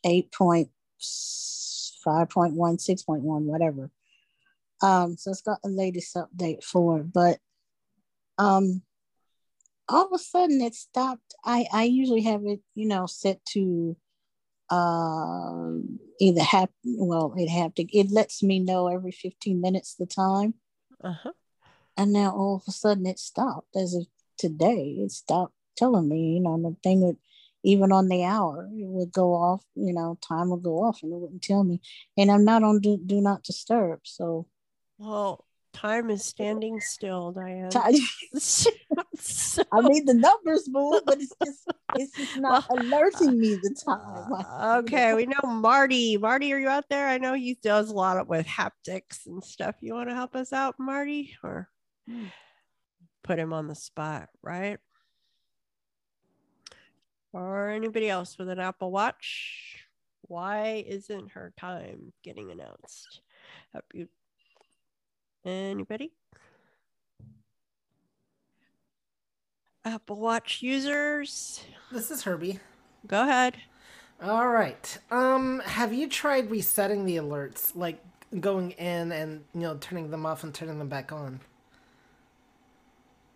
8.5.1, 0.05 0.69
6.1, 2.05 3.21
whatever. 3.43 3.89
Um, 4.81 5.17
so 5.17 5.31
it's 5.31 5.41
got 5.41 5.61
the 5.61 5.69
latest 5.69 6.15
update 6.15 6.63
for 6.63 6.99
it, 6.99 7.13
but 7.13 7.39
um 8.37 8.81
all 9.89 10.05
of 10.05 10.11
a 10.13 10.17
sudden 10.17 10.61
it 10.61 10.73
stopped. 10.75 11.33
I 11.43 11.65
I 11.73 11.83
usually 11.83 12.21
have 12.21 12.45
it, 12.45 12.61
you 12.75 12.87
know, 12.87 13.05
set 13.05 13.43
to 13.53 13.95
um 14.69 15.99
either 16.19 16.41
have 16.41 16.69
well 16.85 17.33
it 17.37 17.49
have 17.49 17.73
to 17.75 17.83
it 17.97 18.09
lets 18.09 18.41
me 18.41 18.59
know 18.59 18.87
every 18.87 19.11
15 19.11 19.59
minutes 19.59 19.95
the 19.95 20.05
time 20.05 20.53
Uh-huh. 21.03 21.31
and 21.97 22.13
now 22.13 22.31
all 22.31 22.55
of 22.55 22.63
a 22.67 22.71
sudden 22.71 23.05
it 23.05 23.19
stopped 23.19 23.75
as 23.75 23.93
of 23.93 24.07
today 24.37 24.95
it 24.99 25.11
stopped 25.11 25.53
telling 25.75 26.07
me 26.07 26.35
you 26.35 26.39
know 26.39 26.57
the 26.57 26.75
thing 26.83 27.01
would 27.01 27.17
even 27.63 27.91
on 27.91 28.07
the 28.07 28.23
hour 28.23 28.69
it 28.73 28.87
would 28.87 29.11
go 29.11 29.33
off 29.33 29.65
you 29.75 29.91
know 29.93 30.17
time 30.25 30.49
would 30.51 30.63
go 30.63 30.81
off 30.83 31.03
and 31.03 31.11
it 31.11 31.17
wouldn't 31.17 31.41
tell 31.43 31.65
me 31.65 31.81
and 32.17 32.31
i'm 32.31 32.45
not 32.45 32.63
on 32.63 32.79
do, 32.79 32.97
do 33.05 33.19
not 33.19 33.43
disturb 33.43 33.99
so 34.03 34.47
Well, 35.01 35.45
time 35.73 36.11
is 36.11 36.23
standing 36.23 36.79
still, 36.79 37.31
Diane. 37.31 37.69
Time- 37.69 37.93
So- 38.33 39.63
i 39.71 39.81
mean 39.81 40.05
the 40.05 40.15
numbers 40.15 40.67
move 40.67 41.03
but 41.05 41.19
it's 41.21 41.33
just 41.43 41.71
it's 41.95 42.15
just 42.15 42.37
not 42.37 42.65
alerting 42.69 43.37
me 43.39 43.55
the 43.55 43.75
time 43.85 44.33
uh, 44.33 44.81
okay, 44.83 45.13
we 45.13 45.25
know 45.25 45.41
Marty. 45.43 46.17
Marty, 46.17 46.53
are 46.53 46.57
you 46.57 46.69
out 46.69 46.89
there? 46.89 47.07
I 47.07 47.17
know 47.17 47.33
he 47.33 47.55
does 47.61 47.89
a 47.89 47.93
lot 47.93 48.17
of, 48.17 48.27
with 48.27 48.47
haptics 48.47 49.25
and 49.27 49.43
stuff. 49.43 49.75
You 49.81 49.93
want 49.93 50.09
to 50.09 50.15
help 50.15 50.35
us 50.35 50.53
out, 50.53 50.75
Marty, 50.79 51.35
or 51.43 51.69
hmm. 52.09 52.25
put 53.23 53.37
him 53.37 53.53
on 53.53 53.67
the 53.67 53.75
spot, 53.75 54.29
right? 54.41 54.79
Or 57.33 57.69
anybody 57.69 58.09
else 58.09 58.37
with 58.37 58.49
an 58.49 58.59
Apple 58.59 58.91
Watch? 58.91 59.85
Why 60.21 60.83
isn't 60.87 61.31
her 61.31 61.53
time 61.59 62.13
getting 62.23 62.51
announced? 62.51 63.21
Have 63.73 63.83
you? 63.93 64.07
Anybody? 65.45 66.11
Apple 69.83 70.17
Watch 70.17 70.61
users. 70.61 71.63
This 71.91 72.11
is 72.11 72.23
Herbie. 72.23 72.59
Go 73.07 73.23
ahead. 73.23 73.57
All 74.21 74.47
right. 74.47 74.97
Um, 75.09 75.61
have 75.65 75.93
you 75.93 76.07
tried 76.07 76.51
resetting 76.51 77.05
the 77.05 77.17
alerts, 77.17 77.75
like 77.75 77.99
going 78.39 78.71
in 78.71 79.11
and 79.11 79.43
you 79.53 79.61
know 79.61 79.77
turning 79.81 80.11
them 80.11 80.25
off 80.25 80.43
and 80.43 80.53
turning 80.53 80.79
them 80.79 80.87
back 80.87 81.11
on? 81.11 81.41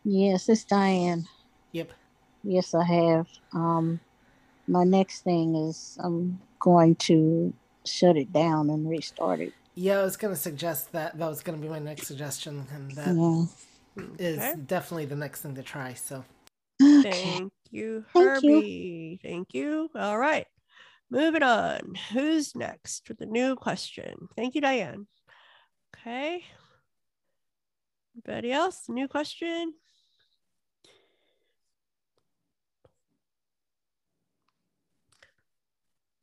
yes 0.08 0.48
it's 0.48 0.64
diane 0.64 1.28
Yep. 1.76 1.92
Yes, 2.46 2.74
I 2.74 2.86
have. 2.86 3.28
Um, 3.52 4.00
my 4.66 4.86
next 4.86 5.26
thing 5.26 5.56
is 5.56 5.98
I'm 6.02 6.40
going 6.58 6.96
to 6.96 7.54
shut 7.86 8.16
it 8.16 8.32
down 8.32 8.70
and 8.70 8.90
restart 8.90 9.42
it. 9.42 9.52
Yeah, 9.76 10.00
I 10.00 10.04
was 10.04 10.16
gonna 10.18 10.36
suggest 10.36 10.92
that. 10.94 11.18
That 11.18 11.28
was 11.28 11.42
gonna 11.44 11.58
be 11.58 11.68
my 11.68 11.80
next 11.80 12.08
suggestion, 12.08 12.66
and 12.72 12.92
that 12.92 13.10
is 14.20 14.38
Yeah. 14.38 14.52
Okay. 14.52 14.62
definitely 14.62 15.06
the 15.06 15.16
next 15.18 15.42
thing 15.42 15.56
to 15.56 15.64
try. 15.64 15.94
So. 15.94 16.24
Thank 16.80 17.06
you, 17.06 17.12
Thank 17.12 17.54
you. 17.72 18.06
Herbie. 18.14 19.20
Thank 19.22 19.54
you. 19.54 19.90
All 19.96 20.18
right. 20.18 20.48
Moving 21.10 21.44
on. 21.44 21.96
Who's 22.12 22.56
next 22.56 23.08
with 23.08 23.20
the 23.20 23.26
new 23.26 23.56
question? 23.56 24.28
Thank 24.36 24.56
you, 24.56 24.62
Diane. 24.62 25.08
Okay. 25.96 26.44
Anybody 28.16 28.52
else? 28.52 28.90
New 28.90 29.08
question? 29.08 29.74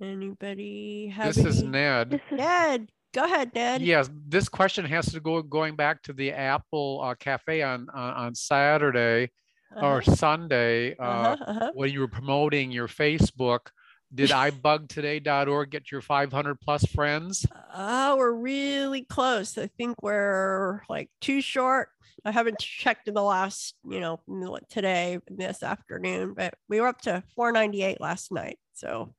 Anybody 0.00 1.08
have 1.14 1.34
This 1.34 1.44
is 1.44 1.58
any- 1.62 1.68
Ned. 1.70 2.20
Ned, 2.32 2.90
go 3.12 3.24
ahead, 3.24 3.54
Ned. 3.54 3.82
Yes, 3.82 4.10
this 4.28 4.48
question 4.48 4.84
has 4.86 5.06
to 5.12 5.20
go 5.20 5.42
going 5.42 5.76
back 5.76 6.02
to 6.02 6.12
the 6.12 6.32
Apple 6.32 7.00
uh, 7.04 7.14
Cafe 7.14 7.62
on 7.62 7.88
on, 7.90 8.14
on 8.14 8.34
Saturday 8.34 9.30
or 9.76 9.98
Uh-huh. 9.98 10.14
Sunday 10.14 10.96
uh, 10.98 11.02
Uh-huh, 11.02 11.36
uh-huh. 11.46 11.70
when 11.74 11.90
you 11.90 12.00
were 12.00 12.08
promoting 12.08 12.70
your 12.70 12.88
Facebook. 12.88 13.68
Did 14.14 14.28
ibugtoday.org 14.28 15.70
get 15.70 15.90
your 15.90 16.02
500 16.02 16.60
plus 16.60 16.84
friends? 16.84 17.46
Oh, 17.74 18.16
we're 18.18 18.32
really 18.34 19.04
close. 19.04 19.56
I 19.56 19.68
think 19.68 20.02
we're 20.02 20.82
like 20.90 21.08
too 21.22 21.40
short. 21.40 21.88
I 22.24 22.30
haven't 22.30 22.58
checked 22.58 23.08
in 23.08 23.14
the 23.14 23.22
last, 23.22 23.74
you 23.88 24.00
know, 24.00 24.20
today, 24.68 25.18
this 25.28 25.62
afternoon, 25.62 26.34
but 26.36 26.52
we 26.68 26.78
were 26.80 26.88
up 26.88 27.00
to 27.02 27.22
498 27.34 28.00
last 28.02 28.30
night. 28.30 28.58
So, 28.74 29.14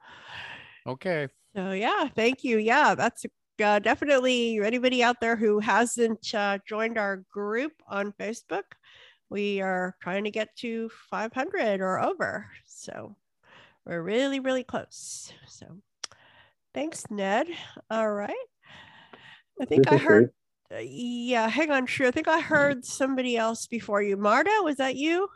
Okay. 0.86 1.28
so 1.56 1.72
yeah, 1.72 2.08
thank 2.16 2.44
you. 2.44 2.60
Yeah, 2.60 2.94
that's 2.96 3.26
uh, 3.64 3.80
definitely 3.80 4.60
anybody 4.60 5.02
out 5.02 5.20
there 5.22 5.36
who 5.36 5.60
hasn't 5.60 6.34
uh, 6.34 6.60
joined 6.68 6.98
our 6.98 7.24
group 7.32 7.72
on 7.88 8.12
Facebook. 8.20 8.64
We 9.30 9.62
are 9.62 9.96
trying 10.02 10.26
to 10.26 10.32
get 10.32 10.56
to 10.58 10.90
500 11.10 11.82
or 11.82 12.00
over. 12.00 12.48
So, 12.66 13.16
we're 13.86 14.02
really, 14.02 14.40
really 14.40 14.64
close. 14.64 15.32
So, 15.48 15.66
thanks, 16.74 17.06
Ned. 17.10 17.48
All 17.90 18.12
right. 18.12 18.34
I 19.62 19.66
think 19.66 19.92
I 19.92 19.98
heard. 19.98 20.32
uh, 20.74 20.78
yeah, 20.80 21.48
hang 21.50 21.72
on, 21.72 21.86
Sure. 21.88 22.08
I 22.08 22.12
think 22.12 22.28
I 22.28 22.40
heard 22.40 22.86
somebody 22.86 23.38
else 23.38 23.68
before 23.68 24.02
you. 24.02 24.18
Marta, 24.18 24.52
was 24.64 24.78
that 24.78 24.96
you? 24.96 25.30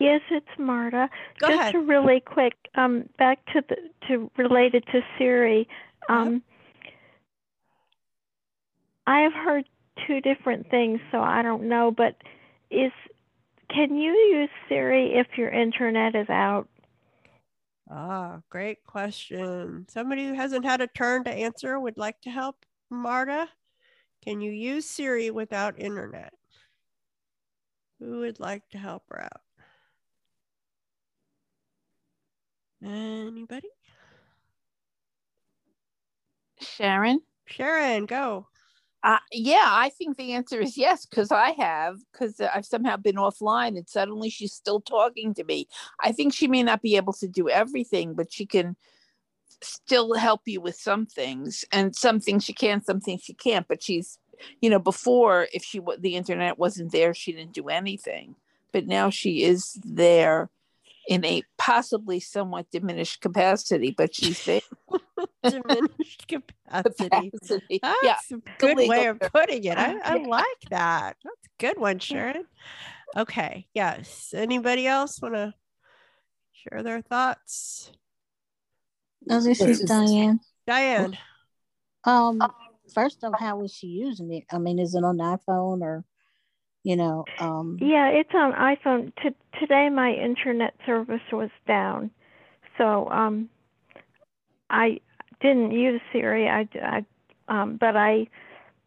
Yes, 0.00 0.20
it's 0.30 0.46
Marta. 0.58 1.08
Go 1.40 1.48
Just 1.48 1.60
ahead. 1.60 1.74
a 1.74 1.78
really 1.80 2.20
quick 2.20 2.54
um 2.76 3.08
back 3.18 3.44
to 3.52 3.62
the 3.68 3.76
to 4.06 4.30
related 4.36 4.84
to 4.92 5.00
Siri. 5.18 5.68
Um 6.08 6.42
I 9.08 9.20
have 9.20 9.32
heard 9.32 9.64
two 10.06 10.20
different 10.20 10.70
things, 10.70 11.00
so 11.10 11.22
I 11.22 11.40
don't 11.40 11.66
know, 11.66 11.90
but 11.90 12.14
is 12.70 12.92
can 13.70 13.96
you 13.96 14.12
use 14.12 14.50
Siri 14.68 15.14
if 15.14 15.26
your 15.38 15.48
internet 15.48 16.14
is 16.14 16.28
out? 16.28 16.68
Ah, 17.90 18.40
great 18.50 18.84
question. 18.84 19.86
Somebody 19.88 20.26
who 20.26 20.34
hasn't 20.34 20.66
had 20.66 20.82
a 20.82 20.86
turn 20.86 21.24
to 21.24 21.30
answer 21.30 21.80
would 21.80 21.96
like 21.96 22.20
to 22.22 22.30
help. 22.30 22.66
Marta, 22.90 23.48
can 24.22 24.42
you 24.42 24.50
use 24.50 24.84
Siri 24.84 25.30
without 25.30 25.80
internet? 25.80 26.34
Who 28.00 28.18
would 28.18 28.38
like 28.38 28.68
to 28.72 28.78
help 28.78 29.04
her 29.08 29.22
out? 29.22 29.40
Anybody? 32.84 33.70
Sharon? 36.60 37.22
Sharon, 37.46 38.04
go. 38.04 38.48
Uh, 39.04 39.18
yeah, 39.30 39.66
I 39.66 39.90
think 39.90 40.16
the 40.16 40.32
answer 40.32 40.60
is 40.60 40.76
yes, 40.76 41.06
because 41.06 41.30
I 41.30 41.50
have, 41.52 41.98
because 42.12 42.40
I've 42.40 42.66
somehow 42.66 42.96
been 42.96 43.14
offline 43.14 43.76
and 43.76 43.88
suddenly 43.88 44.28
she's 44.28 44.52
still 44.52 44.80
talking 44.80 45.34
to 45.34 45.44
me. 45.44 45.68
I 46.02 46.10
think 46.10 46.34
she 46.34 46.48
may 46.48 46.64
not 46.64 46.82
be 46.82 46.96
able 46.96 47.12
to 47.14 47.28
do 47.28 47.48
everything, 47.48 48.14
but 48.14 48.32
she 48.32 48.44
can 48.44 48.76
still 49.62 50.14
help 50.14 50.42
you 50.46 50.60
with 50.60 50.74
some 50.76 51.06
things 51.06 51.64
and 51.70 51.94
some 51.94 52.18
things 52.18 52.44
she 52.44 52.52
can, 52.52 52.82
some 52.82 53.00
things 53.00 53.22
she 53.22 53.34
can't. 53.34 53.68
But 53.68 53.82
she's, 53.82 54.18
you 54.60 54.68
know, 54.68 54.80
before 54.80 55.46
if 55.52 55.62
she 55.62 55.80
the 56.00 56.16
internet 56.16 56.58
wasn't 56.58 56.90
there, 56.90 57.14
she 57.14 57.32
didn't 57.32 57.54
do 57.54 57.68
anything. 57.68 58.34
But 58.72 58.86
now 58.86 59.10
she 59.10 59.44
is 59.44 59.78
there 59.84 60.50
in 61.08 61.24
a 61.24 61.42
possibly 61.56 62.20
somewhat 62.20 62.70
diminished 62.70 63.20
capacity, 63.22 63.94
but 63.96 64.14
she's 64.14 64.44
there. 64.44 64.60
Diminished 65.42 66.28
capacity. 66.28 67.30
Capacity. 67.32 67.80
That's 67.82 67.96
Yeah, 68.30 68.36
a 68.36 68.40
good 68.58 68.76
way 68.76 69.06
of 69.06 69.18
term. 69.18 69.30
putting 69.32 69.64
it. 69.64 69.78
I, 69.78 69.98
I 70.04 70.16
Yeah. 70.16 70.28
like 70.28 70.60
that. 70.70 71.16
That's 71.24 71.46
a 71.46 71.50
good 71.58 71.78
one, 71.78 71.98
Sharon. 71.98 72.44
Okay. 73.16 73.66
Yes. 73.74 74.34
Anybody 74.36 74.86
else 74.86 75.20
want 75.22 75.34
to 75.34 75.54
share 76.52 76.82
their 76.82 77.00
thoughts? 77.00 77.90
No, 79.24 79.40
this 79.40 79.60
is 79.60 79.80
Diane. 79.80 80.40
Diane. 80.66 81.16
Um, 82.04 82.40
first 82.94 83.24
off, 83.24 83.38
how 83.38 83.62
is 83.62 83.72
she 83.72 83.86
using 83.88 84.32
it? 84.32 84.44
I 84.52 84.58
mean, 84.58 84.78
is 84.78 84.94
it 84.94 85.04
on 85.04 85.16
iPhone 85.18 85.80
or, 85.80 86.04
you 86.88 86.96
know, 86.96 87.26
um, 87.38 87.76
Yeah, 87.82 88.08
it's 88.08 88.30
on 88.32 88.54
iPhone. 88.54 89.12
T- 89.22 89.36
today 89.60 89.90
my 89.90 90.10
internet 90.10 90.72
service 90.86 91.20
was 91.30 91.50
down, 91.66 92.10
so 92.78 93.10
um, 93.10 93.50
I 94.70 95.00
didn't 95.42 95.72
use 95.72 96.00
Siri. 96.10 96.48
I, 96.48 96.66
I 96.82 97.04
um, 97.48 97.76
but 97.78 97.94
I 97.94 98.28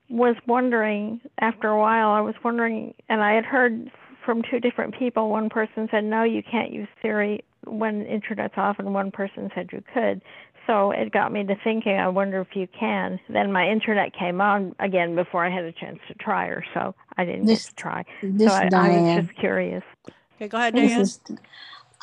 was 0.10 0.36
wondering 0.48 1.22
after 1.40 1.68
a 1.68 1.78
while, 1.78 2.10
I 2.10 2.22
was 2.22 2.34
wondering, 2.44 2.96
and 3.08 3.22
I 3.22 3.34
had 3.36 3.46
heard 3.46 3.92
from 4.26 4.42
two 4.50 4.60
different 4.60 4.98
people. 4.98 5.30
One 5.30 5.50
person 5.50 5.88
said, 5.92 6.04
no, 6.04 6.24
you 6.24 6.42
can't 6.42 6.74
use 6.74 6.88
Siri 7.04 7.44
when 7.68 8.08
internet's 8.08 8.56
off, 8.58 8.78
and 8.80 8.96
one 8.96 9.12
person 9.12 9.52
said 9.54 9.70
you 9.72 9.84
could. 9.94 10.24
So 10.68 10.92
it 10.92 11.12
got 11.12 11.32
me 11.32 11.44
to 11.44 11.56
thinking, 11.64 11.94
I 11.98 12.08
wonder 12.08 12.40
if 12.42 12.56
you 12.56 12.68
can. 12.80 13.20
Then 13.30 13.52
my 13.52 13.68
internet 13.68 14.14
came 14.14 14.40
on 14.42 14.76
again 14.80 15.16
before 15.16 15.46
I 15.46 15.50
had 15.50 15.64
a 15.66 15.72
chance 15.72 16.00
to 16.08 16.14
try 16.16 16.48
her, 16.48 16.64
so 16.74 16.94
I 17.18 17.26
didn't 17.26 17.46
This- 17.46 17.66
get 17.66 17.70
to 17.70 17.76
try. 17.76 18.06
this 18.22 18.52
so 18.52 18.58
I, 18.58 18.70
I 18.74 18.90
was 19.16 19.26
just 19.26 19.38
curious. 19.40 19.84
Okay, 20.36 20.48
go 20.48 20.58
ahead, 20.58 20.76
Diane. 20.76 21.02
is- 21.02 21.20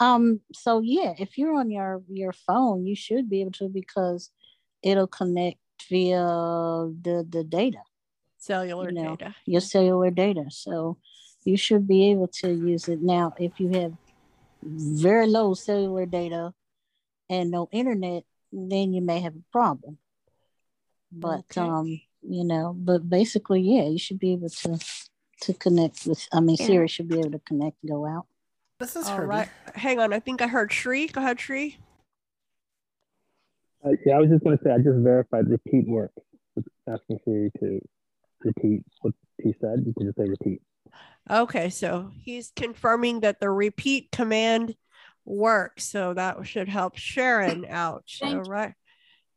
um, 0.01 0.41
so 0.53 0.81
yeah, 0.81 1.15
if 1.19 1.37
you're 1.39 1.55
on 1.59 1.71
your 1.71 2.03
your 2.09 2.33
phone, 2.33 2.87
you 2.87 2.95
should 2.95 3.29
be 3.29 3.41
able 3.41 3.51
to 3.53 3.69
because 3.69 4.31
it'll 4.83 5.09
connect 5.09 5.59
via 5.89 6.19
the 6.21 7.27
the 7.29 7.43
data, 7.43 7.83
Cellular 8.39 8.91
you 8.91 8.95
know, 9.03 9.17
data. 9.17 9.35
your 9.45 9.61
cellular 9.61 10.11
data. 10.11 10.45
So 10.51 10.99
you 11.45 11.57
should 11.57 11.89
be 11.89 12.11
able 12.11 12.29
to 12.29 12.53
use 12.53 12.89
it 12.89 13.03
now. 13.03 13.35
If 13.39 13.59
you 13.59 13.71
have 13.71 13.95
very 14.63 15.27
low 15.27 15.55
cellular 15.55 16.07
data 16.07 16.55
and 17.29 17.51
no 17.51 17.69
internet, 17.73 18.23
then 18.53 18.93
you 18.93 19.03
may 19.03 19.21
have 19.21 19.35
a 19.35 19.43
problem. 19.53 19.99
But 21.13 21.41
Okay. 21.51 21.61
um, 21.61 22.01
you 22.23 22.45
know, 22.45 22.75
but 22.77 23.09
basically, 23.09 23.61
yeah, 23.63 23.85
you 23.85 23.99
should 23.99 24.19
be 24.19 24.33
able 24.33 24.49
to 24.51 24.79
to 25.43 25.55
connect 25.55 26.05
with. 26.07 26.27
I 26.33 26.41
mean, 26.41 26.57
Yeah. 26.59 26.67
Siri 26.67 26.89
should 26.89 27.09
be 27.09 27.19
able 27.21 27.31
to 27.31 27.39
connect 27.41 27.77
and 27.83 27.91
go 27.91 28.07
out. 28.07 28.27
This 28.81 28.97
is 28.97 29.07
All 29.07 29.17
Herbie. 29.17 29.29
right. 29.29 29.49
Hang 29.75 30.01
on. 30.01 30.13
I 30.13 30.21
think 30.21 30.43
I 30.43 30.49
heard 30.49 30.73
Shri. 30.73 31.07
Go 31.07 31.21
ahead, 31.21 31.41
Shri. 31.41 31.79
Uh, 33.85 33.91
yeah, 34.05 34.17
I 34.17 34.19
was 34.21 34.31
just 34.31 34.43
going 34.45 34.59
to 34.59 34.65
say 34.65 34.71
I 34.73 34.79
just 34.79 34.99
verified 34.99 35.49
repeat 35.49 35.87
works. 35.89 36.15
It's 36.57 36.67
asking 36.89 37.21
Siri 37.25 37.51
to 37.61 37.81
repeat 38.41 38.83
what 39.03 39.15
he 39.43 39.55
said. 39.61 39.85
You 39.87 39.95
can 39.97 40.07
just 40.07 40.19
say 40.19 40.25
repeat. 40.25 40.61
Okay, 41.31 41.71
so 41.71 42.11
he's 42.23 42.51
confirming 42.57 43.21
that 43.21 43.39
the 43.39 43.51
repeat 43.51 44.11
command 44.11 44.75
works. 45.29 45.85
So 45.85 46.15
that 46.15 46.47
should 46.47 46.69
help 46.69 46.97
Sharon 46.97 47.65
out. 47.69 48.05
Thank 48.21 48.47
right. 48.49 48.75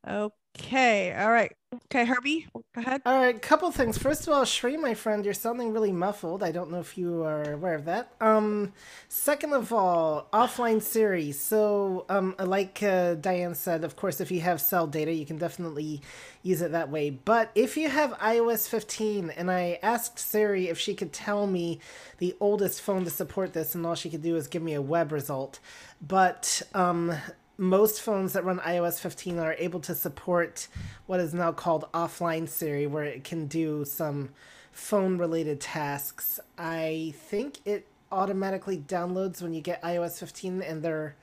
Okay. 0.08 1.14
All 1.14 1.32
right. 1.32 1.54
Okay, 1.74 2.04
Herbie, 2.04 2.48
go 2.54 2.82
ahead. 2.82 3.02
All 3.06 3.18
right, 3.18 3.42
couple 3.42 3.72
things. 3.72 3.98
First 3.98 4.28
of 4.28 4.34
all, 4.34 4.44
Shri, 4.44 4.76
my 4.76 4.94
friend, 4.94 5.24
you're 5.24 5.34
sounding 5.34 5.72
really 5.72 5.94
muffled. 5.94 6.44
I 6.44 6.52
don't 6.52 6.70
know 6.70 6.82
if 6.82 6.98
you 6.98 7.24
are 7.24 7.54
aware 7.54 7.76
of 7.76 7.86
that. 7.86 8.12
Um, 8.20 8.74
second 9.08 9.54
of 9.54 9.72
all, 9.72 10.28
offline 10.34 10.82
Siri. 10.82 11.32
So, 11.32 12.06
um, 12.10 12.36
like 12.40 12.84
uh, 12.84 13.14
Diane 13.14 13.56
said, 13.56 13.86
of 13.86 13.96
course, 13.96 14.20
if 14.20 14.32
you 14.32 14.42
have 14.42 14.60
cell 14.60 14.86
data, 14.86 15.14
you 15.14 15.26
can 15.26 15.38
definitely 15.38 16.02
use 16.44 16.62
it 16.62 16.74
that 16.74 16.90
way. 16.90 17.10
But 17.10 17.52
if 17.56 17.78
you 17.78 17.88
have 17.88 18.12
iOS 18.20 18.68
15, 18.68 19.30
and 19.30 19.50
I 19.50 19.80
asked 19.82 20.20
Siri 20.20 20.68
if 20.68 20.78
she 20.78 20.94
could 20.94 21.14
tell 21.14 21.48
me 21.48 21.80
the 22.18 22.36
oldest 22.42 22.82
phone 22.82 23.06
to 23.06 23.10
support 23.10 23.54
this, 23.54 23.76
and 23.76 23.86
all 23.86 23.96
she 23.96 24.10
could 24.10 24.22
do 24.22 24.36
is 24.36 24.48
give 24.48 24.62
me 24.62 24.74
a 24.74 24.82
web 24.82 25.14
result. 25.14 25.60
But 26.02 26.64
um, 26.74 27.14
most 27.62 28.02
phones 28.02 28.34
that 28.34 28.44
run 28.44 28.58
iOS 28.62 29.00
15 29.00 29.38
are 29.38 29.54
able 29.60 29.80
to 29.82 29.94
support 29.94 30.68
what 31.06 31.20
is 31.20 31.32
now 31.32 31.52
called 31.52 31.86
offline 31.94 32.50
Siri, 32.50 32.88
where 32.88 33.04
it 33.04 33.24
can 33.24 33.46
do 33.46 33.86
some 33.86 34.30
phone 34.72 35.20
related 35.20 35.62
tasks. 35.62 36.40
I 36.58 37.14
think 37.16 37.60
it 37.64 37.86
automatically 38.12 38.80
downloads 38.80 39.44
when 39.44 39.54
you 39.54 39.62
get 39.62 39.80
iOS 39.84 40.18
15, 40.18 40.64
and 40.64 40.82
they're. 40.82 41.16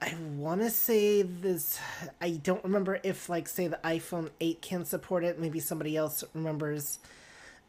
I 0.00 0.14
want 0.36 0.60
to 0.60 0.70
say 0.70 1.22
this. 1.22 1.80
I 2.20 2.30
don't 2.30 2.62
remember 2.62 3.00
if, 3.02 3.28
like, 3.28 3.48
say, 3.48 3.66
the 3.66 3.80
iPhone 3.82 4.30
8 4.40 4.62
can 4.62 4.84
support 4.84 5.24
it. 5.24 5.40
Maybe 5.40 5.58
somebody 5.58 5.96
else 5.96 6.22
remembers. 6.34 7.00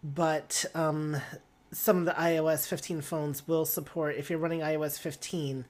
But 0.03 0.63
um, 0.75 1.17
some 1.71 1.97
of 1.97 2.05
the 2.05 2.11
iOS 2.11 2.67
15 2.67 3.01
phones 3.01 3.47
will 3.47 3.65
support, 3.65 4.15
if 4.15 4.29
you're 4.29 4.39
running 4.39 4.59
iOS 4.59 4.99
15, 4.99 5.65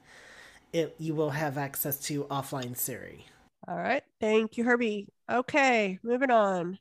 it 0.72 0.94
you 0.98 1.14
will 1.14 1.30
have 1.30 1.58
access 1.58 1.98
to 2.00 2.24
offline 2.24 2.76
Siri. 2.76 3.26
All 3.68 3.76
right. 3.76 4.02
Thank 4.20 4.56
you, 4.56 4.64
Herbie. 4.64 5.08
Okay, 5.30 5.98
moving 6.02 6.30
on. 6.30 6.78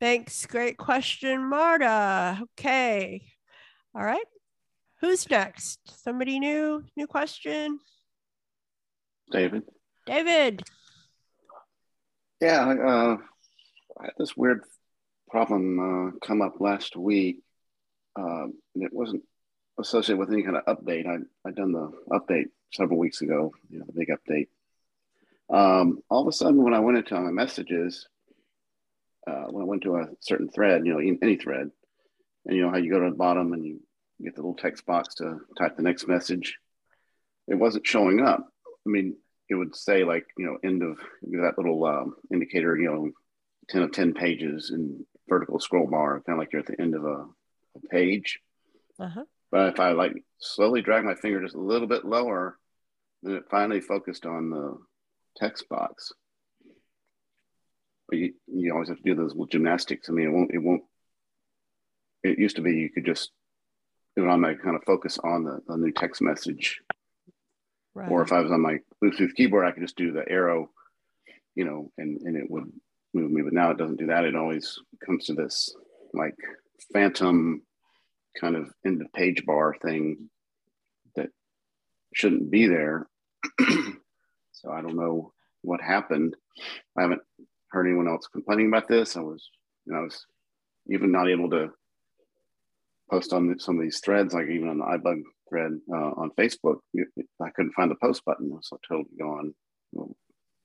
Thanks. 0.00 0.46
Great 0.46 0.76
question, 0.76 1.48
Marta. 1.48 2.40
Okay. 2.58 3.22
All 3.94 4.04
right. 4.04 4.24
Who's 5.00 5.28
next? 5.28 5.80
Somebody 6.02 6.38
new? 6.38 6.84
New 6.96 7.06
question? 7.06 7.78
David. 9.30 9.62
David. 10.06 10.62
Yeah, 12.40 12.68
uh, 12.68 13.16
I 14.00 14.04
had 14.04 14.14
this 14.18 14.36
weird 14.36 14.62
problem 15.30 15.78
uh, 15.78 16.26
come 16.26 16.42
up 16.42 16.60
last 16.60 16.96
week. 16.96 17.38
Uh, 18.18 18.44
and 18.74 18.84
it 18.84 18.92
wasn't 18.92 19.22
associated 19.82 20.18
with 20.18 20.32
any 20.32 20.42
kind 20.42 20.56
of 20.56 20.64
update. 20.64 21.06
I 21.06 21.18
I 21.46 21.52
done 21.52 21.72
the 21.72 21.92
update 22.10 22.46
several 22.72 22.98
weeks 22.98 23.20
ago, 23.20 23.52
you 23.68 23.78
know, 23.78 23.84
the 23.86 23.92
big 23.92 24.08
update. 24.08 24.48
Um, 25.54 26.00
all 26.08 26.22
of 26.22 26.28
a 26.28 26.32
sudden, 26.32 26.62
when 26.62 26.74
I 26.74 26.80
went 26.80 26.98
into 26.98 27.20
my 27.20 27.30
messages, 27.30 28.08
uh, 29.26 29.44
when 29.50 29.62
I 29.62 29.66
went 29.66 29.82
to 29.82 29.96
a 29.96 30.08
certain 30.20 30.48
thread, 30.48 30.86
you 30.86 30.92
know, 30.94 31.00
in- 31.00 31.18
any 31.22 31.36
thread, 31.36 31.70
and 32.46 32.56
you 32.56 32.62
know 32.62 32.70
how 32.70 32.78
you 32.78 32.90
go 32.90 33.00
to 33.00 33.10
the 33.10 33.16
bottom 33.16 33.52
and 33.52 33.64
you 33.64 33.80
get 34.22 34.34
the 34.34 34.40
little 34.40 34.56
text 34.56 34.86
box 34.86 35.14
to 35.16 35.40
type 35.58 35.76
the 35.76 35.82
next 35.82 36.08
message, 36.08 36.58
it 37.48 37.54
wasn't 37.54 37.86
showing 37.86 38.20
up. 38.20 38.48
I 38.86 38.90
mean, 38.90 39.16
it 39.48 39.54
would 39.54 39.76
say 39.76 40.04
like, 40.04 40.26
you 40.38 40.46
know, 40.46 40.58
end 40.64 40.82
of 40.82 40.98
that 41.22 41.54
little 41.56 41.84
um, 41.84 42.16
indicator, 42.32 42.76
you 42.76 42.86
know, 42.90 43.10
10 43.68 43.82
of 43.82 43.92
10 43.92 44.14
pages 44.14 44.70
and 44.70 45.04
vertical 45.28 45.60
scroll 45.60 45.86
bar, 45.86 46.22
kind 46.26 46.36
of 46.36 46.38
like 46.38 46.52
you're 46.52 46.60
at 46.60 46.66
the 46.66 46.80
end 46.80 46.94
of 46.94 47.04
a, 47.04 47.26
a 47.76 47.88
page. 47.90 48.40
Uh-huh. 48.98 49.24
But 49.52 49.74
if 49.74 49.80
I 49.80 49.92
like 49.92 50.14
slowly 50.40 50.80
drag 50.80 51.04
my 51.04 51.14
finger 51.14 51.42
just 51.42 51.54
a 51.54 51.60
little 51.60 51.86
bit 51.86 52.06
lower, 52.06 52.58
then 53.22 53.34
it 53.34 53.44
finally 53.50 53.82
focused 53.82 54.26
on 54.26 54.50
the 54.50 54.78
text 55.36 55.68
box. 55.68 56.12
But 58.08 58.18
you, 58.18 58.32
you 58.46 58.72
always 58.72 58.88
have 58.88 58.96
to 58.96 59.02
do 59.02 59.14
those 59.14 59.32
little 59.32 59.46
gymnastics. 59.46 60.08
I 60.08 60.12
mean, 60.12 60.26
it 60.26 60.32
won't, 60.32 60.50
it 60.54 60.58
won't, 60.58 60.82
it 62.24 62.38
used 62.38 62.56
to 62.56 62.62
be 62.62 62.74
you 62.74 62.90
could 62.90 63.04
just 63.04 63.30
do 64.16 64.24
it 64.24 64.28
on 64.28 64.40
my 64.40 64.54
kind 64.54 64.74
of 64.74 64.84
focus 64.84 65.18
on 65.22 65.44
the, 65.44 65.60
the 65.68 65.76
new 65.76 65.92
text 65.92 66.22
message. 66.22 66.80
Right. 67.94 68.10
Or 68.10 68.22
if 68.22 68.32
I 68.32 68.40
was 68.40 68.50
on 68.50 68.62
my 68.62 68.78
Bluetooth 69.04 69.34
keyboard, 69.34 69.66
I 69.66 69.72
could 69.72 69.82
just 69.82 69.96
do 69.96 70.12
the 70.12 70.26
arrow, 70.28 70.70
you 71.54 71.66
know, 71.66 71.92
and, 71.98 72.20
and 72.22 72.36
it 72.36 72.50
would 72.50 72.72
move 73.12 73.30
me. 73.30 73.42
But 73.42 73.52
now 73.52 73.70
it 73.70 73.76
doesn't 73.76 73.98
do 73.98 74.06
that. 74.06 74.24
It 74.24 74.34
always 74.34 74.78
comes 75.04 75.26
to 75.26 75.34
this 75.34 75.74
like 76.14 76.36
phantom 76.92 77.62
kind 78.38 78.56
of 78.56 78.70
end 78.84 79.00
of 79.02 79.12
page 79.12 79.44
bar 79.44 79.74
thing 79.84 80.28
that 81.16 81.28
shouldn't 82.14 82.50
be 82.50 82.66
there. 82.66 83.06
so 84.52 84.70
I 84.70 84.82
don't 84.82 84.96
know 84.96 85.32
what 85.62 85.80
happened. 85.80 86.36
I 86.96 87.02
haven't 87.02 87.22
heard 87.70 87.86
anyone 87.86 88.08
else 88.08 88.26
complaining 88.26 88.68
about 88.68 88.88
this. 88.88 89.16
I 89.16 89.20
was, 89.20 89.48
you 89.86 89.92
know, 89.92 90.00
I 90.00 90.02
was 90.02 90.26
even 90.88 91.12
not 91.12 91.28
able 91.28 91.50
to 91.50 91.70
post 93.10 93.32
on 93.32 93.58
some 93.58 93.76
of 93.76 93.82
these 93.82 94.00
threads, 94.00 94.34
like 94.34 94.48
even 94.48 94.68
on 94.68 94.78
the 94.78 94.84
iBug 94.84 95.22
thread 95.48 95.72
uh, 95.92 96.12
on 96.16 96.30
Facebook. 96.38 96.78
I 96.96 97.50
couldn't 97.50 97.72
find 97.72 97.90
the 97.90 97.96
post 97.96 98.24
button. 98.24 98.46
It 98.46 98.54
was 98.54 98.70
totally 98.88 99.08
gone. 99.18 99.54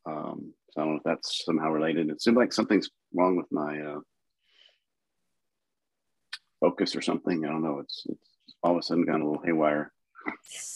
Um, 0.06 0.54
so 0.72 0.82
I 0.82 0.86
don't 0.86 0.94
know 0.94 0.98
if 0.98 1.04
that's 1.04 1.44
somehow 1.46 1.70
related. 1.70 2.10
It 2.10 2.22
seemed 2.22 2.38
like 2.38 2.54
something's 2.54 2.90
wrong 3.14 3.36
with 3.36 3.52
my 3.52 3.80
uh, 3.82 4.00
focus 6.60 6.96
or 6.96 7.02
something. 7.02 7.46
I 7.46 7.50
don't 7.50 7.64
know. 7.64 7.80
It's, 7.80 8.04
it's 8.08 8.56
all 8.64 8.72
of 8.72 8.78
a 8.78 8.82
sudden 8.82 9.06
gone 9.06 9.22
a 9.22 9.26
little 9.26 9.44
haywire. 9.44 9.92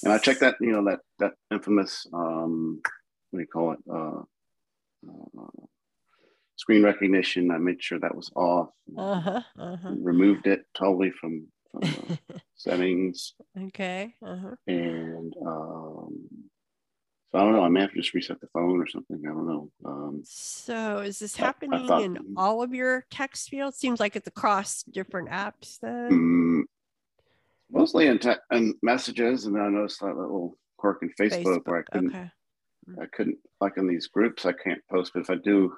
And 0.03 0.13
I 0.13 0.17
checked 0.17 0.39
that, 0.41 0.55
you 0.61 0.71
know, 0.71 0.85
that 0.85 0.99
that 1.19 1.33
infamous, 1.51 2.07
um, 2.13 2.81
what 3.29 3.39
do 3.39 3.41
you 3.41 3.47
call 3.47 3.73
it, 3.73 3.79
uh, 3.91 4.21
uh, 5.07 5.65
screen 6.55 6.83
recognition. 6.83 7.51
I 7.51 7.57
made 7.57 7.83
sure 7.83 7.99
that 7.99 8.15
was 8.15 8.31
off. 8.35 8.69
Uh-huh. 8.97 9.41
Uh-huh. 9.59 9.93
Removed 9.97 10.47
it 10.47 10.61
totally 10.77 11.11
from, 11.11 11.47
from 11.71 12.17
settings. 12.55 13.33
Okay. 13.59 14.13
Uh-huh. 14.25 14.55
And 14.67 15.33
um, 15.45 16.19
so 17.31 17.39
I 17.39 17.43
don't 17.43 17.53
know. 17.53 17.63
I 17.63 17.69
may 17.69 17.81
have 17.81 17.91
to 17.91 17.95
just 17.97 18.13
reset 18.13 18.41
the 18.41 18.47
phone 18.47 18.79
or 18.81 18.87
something. 18.87 19.21
I 19.25 19.29
don't 19.29 19.47
know. 19.47 19.71
Um, 19.85 20.21
So 20.25 20.99
is 20.99 21.19
this 21.19 21.39
I- 21.39 21.43
I 21.43 21.45
happening 21.45 21.87
thought- 21.87 22.03
in 22.03 22.33
all 22.35 22.61
of 22.61 22.73
your 22.73 23.05
text 23.09 23.49
fields? 23.49 23.77
Seems 23.77 23.99
like 23.99 24.15
it's 24.15 24.27
across 24.27 24.83
different 24.83 25.29
apps 25.29 25.79
then. 25.79 26.11
Mm, 26.11 26.63
mostly 27.69 28.07
in, 28.07 28.19
te- 28.19 28.35
in 28.51 28.75
messages, 28.81 29.45
and 29.45 29.55
then 29.55 29.61
I 29.63 29.69
noticed 29.69 30.01
that 30.01 30.17
little 30.17 30.57
quirk 30.77 31.03
in 31.03 31.09
Facebook, 31.13 31.65
where 31.67 31.79
I 31.79 31.83
couldn't, 31.83 32.09
Okay. 32.15 32.31
I 33.01 33.05
couldn't 33.05 33.37
like 33.61 33.77
in 33.77 33.87
these 33.87 34.07
groups, 34.07 34.45
I 34.45 34.51
can't 34.53 34.85
post. 34.89 35.13
But 35.13 35.21
if 35.21 35.29
I 35.29 35.35
do 35.35 35.73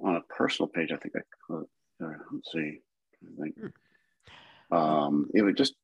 on 0.00 0.16
a 0.16 0.20
personal 0.22 0.68
page, 0.68 0.92
I 0.92 0.96
think 0.98 1.14
I 1.16 1.20
could. 1.46 1.66
Uh, 2.00 2.14
let's 2.32 2.52
see, 2.52 2.80
I 3.22 3.40
think 3.42 3.56
um, 4.70 5.30
it 5.34 5.42
would 5.42 5.56
just 5.56 5.74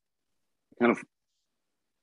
kind 0.81 0.91
of 0.93 0.99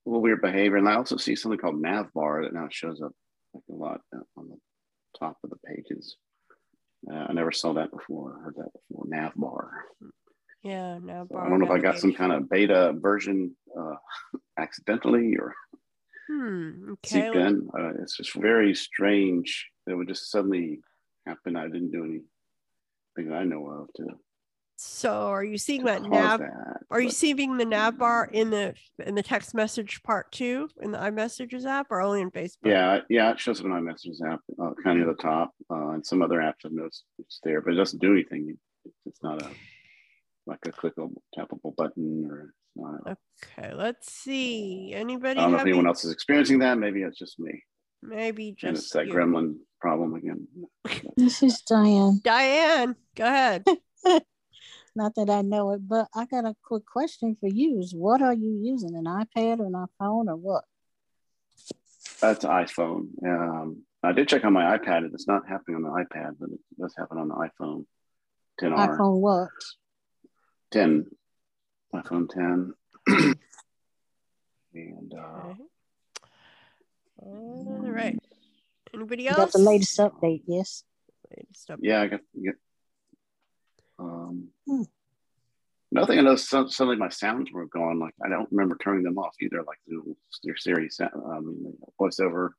little 0.06 0.22
weird 0.22 0.42
behavior. 0.42 0.78
And 0.78 0.88
I 0.90 0.96
also 0.96 1.18
see 1.18 1.36
something 1.36 1.60
called 1.60 1.82
nav 1.82 2.12
bar 2.14 2.44
that 2.44 2.54
now 2.54 2.68
shows 2.72 3.02
up 3.02 3.12
like 3.54 3.64
a 3.70 3.74
lot 3.74 4.02
uh, 4.16 4.20
on 4.38 4.50
the 4.50 4.58
top 5.20 5.38
of 5.44 5.50
the 5.50 5.58
pages. 5.66 6.18
Uh, 7.10 7.26
I 7.30 7.34
never 7.34 7.52
saw 7.52 7.74
that 7.74 7.92
before, 7.92 8.40
heard 8.44 8.56
that 8.58 8.72
before. 8.90 9.06
Nav 9.08 9.34
bar. 9.36 9.72
Yeah, 10.64 10.98
now 11.02 11.28
So 11.32 11.38
I 11.38 11.48
don't 11.50 11.60
know 11.60 11.66
if 11.66 11.72
I 11.72 11.78
got 11.80 12.00
some 12.00 12.14
kind 12.14 12.32
of 12.32 12.50
beta 12.50 12.94
version 12.98 13.56
uh, 13.78 13.96
accidentally 14.58 15.36
or 15.38 15.54
Hmm. 16.28 16.94
Okay. 16.94 17.22
seeped 17.22 17.36
in. 17.36 17.70
Uh, 17.72 18.02
it's 18.02 18.18
just 18.18 18.34
very 18.34 18.74
strange. 18.74 19.68
It 19.86 19.94
would 19.94 20.08
just 20.08 20.32
suddenly 20.32 20.80
happen. 21.28 21.56
I 21.56 21.66
didn't 21.68 21.92
do 21.92 22.04
anything 22.04 23.30
that 23.30 23.36
I 23.36 23.44
know 23.44 23.68
of 23.68 23.94
to 23.98 24.08
So 24.78 25.28
are 25.28 25.44
you 25.44 25.58
seeing 25.58 25.86
that 25.86 26.04
nav? 26.04 26.40
that. 26.40 26.82
Are 26.92 27.02
you 27.02 27.10
seeing 27.10 27.58
the 27.58 27.66
nav 27.66 27.98
bar 27.98 28.30
in 28.32 28.50
the 28.50 28.74
in 29.06 29.16
the 29.16 29.24
text 29.24 29.54
message 29.54 30.04
part 30.04 30.32
too 30.32 30.70
in 30.82 30.92
the 30.92 30.98
iMessages 30.98 31.66
app 31.66 31.88
or 31.90 32.02
only 32.02 32.22
in 32.22 32.30
Facebook? 32.32 32.58
Yeah, 32.66 33.00
yeah, 33.10 33.32
it 33.32 33.40
shows 33.40 33.60
up 33.60 33.66
in 33.66 33.72
iMessages 33.72 34.22
app, 34.26 34.42
uh, 34.62 34.72
kind 34.84 35.00
of 35.00 35.06
near 35.06 35.16
the 35.16 35.22
top, 35.22 35.52
uh, 35.72 35.90
and 35.90 36.06
some 36.06 36.22
other 36.22 36.40
apps 36.40 36.66
I've 36.66 36.74
noticed 36.74 37.06
it's 37.20 37.40
there, 37.44 37.62
but 37.62 37.74
it 37.74 37.78
doesn't 37.78 38.02
do 38.02 38.12
anything. 38.12 38.58
It's 39.06 39.24
not 39.24 39.42
a 39.42 39.50
like 40.46 40.60
a 40.66 40.72
clickable, 40.72 41.14
tappable 41.38 41.76
button, 41.76 42.28
or 42.30 42.54
not. 42.76 43.18
Okay, 43.44 43.74
let's 43.74 44.12
see. 44.12 44.92
Anybody? 44.94 45.40
I 45.40 45.44
don't 45.44 45.52
know 45.54 45.58
if 45.58 45.64
anyone 45.64 45.88
else 45.88 46.04
is 46.04 46.12
experiencing 46.12 46.60
that. 46.60 46.78
Maybe 46.78 47.02
it's 47.02 47.18
just 47.18 47.40
me, 47.40 47.64
maybe 48.02 48.50
and 48.50 48.76
just 48.76 48.88
it's 48.88 48.94
that 48.94 49.08
you. 49.08 49.14
gremlin 49.14 49.56
problem 49.80 50.16
again. 50.16 50.48
This 51.18 51.42
is 51.42 51.62
Diane. 51.62 52.20
Diane, 52.24 52.96
go 53.16 53.26
ahead. 53.26 53.64
Not 54.96 55.16
that 55.16 55.30
I 55.30 55.42
know 55.42 55.72
it, 55.72 55.86
but 55.88 56.08
I 56.16 56.26
got 56.26 56.46
a 56.46 56.56
quick 56.64 56.86
question 56.86 57.36
for 57.40 57.48
you. 57.48 57.80
Is 57.80 57.94
what 57.94 58.22
are 58.22 58.34
you 58.34 58.52
using? 58.64 58.96
An 58.96 59.06
iPad 59.06 59.60
or 59.60 59.66
an 59.66 59.74
iPhone 59.74 60.28
or 60.30 60.38
what? 60.38 60.64
That's 62.22 62.46
iPhone. 62.46 63.10
Um, 63.26 63.84
I 64.02 64.14
did 64.14 64.30
check 64.30 64.46
on 64.46 64.54
my 64.54 64.78
iPad. 64.78 65.00
and 65.00 65.14
It's 65.14 65.28
not 65.28 65.48
happening 65.48 65.76
on 65.78 65.82
the 65.84 65.90
iPad, 65.90 66.36
but 66.40 66.50
it 66.50 66.60
does 66.80 66.96
happen 66.98 67.18
on 67.18 67.28
the 67.28 67.36
iPhone 67.36 67.86
10R, 68.62 68.98
iPhone 68.98 69.20
what? 69.20 69.50
10, 70.72 71.08
iPhone 71.94 72.30
10. 72.30 72.74
and 74.74 75.14
uh, 75.14 75.54
All 77.18 77.82
right. 77.86 78.18
Anybody 78.94 79.24
You 79.24 79.30
else? 79.32 79.38
got 79.40 79.52
the 79.52 79.60
latest 79.60 79.98
update, 80.00 80.44
yes? 80.48 80.84
Latest 81.36 81.68
update. 81.70 81.80
yeah, 81.82 82.02
I 82.02 82.08
got. 82.08 82.22
Yeah. 82.34 82.52
Um, 84.06 84.48
Hmm. 84.68 84.84
Another 85.92 86.08
thing 86.08 86.20
I 86.20 86.24
noticed, 86.24 86.50
some, 86.50 86.68
suddenly 86.70 86.98
my 86.98 87.10
sounds 87.10 87.52
were 87.52 87.68
gone. 87.68 88.00
Like 88.00 88.16
I 88.24 88.30
don't 88.30 88.52
remember 88.52 88.76
turning 88.76 89.04
them 89.04 89.18
off 89.18 89.36
either. 89.40 89.64
Like 89.64 89.80
the, 89.88 90.16
your 90.44 90.58
Siri 90.58 90.90
sound, 90.90 91.12
um, 91.14 91.74
voiceover 92.00 92.50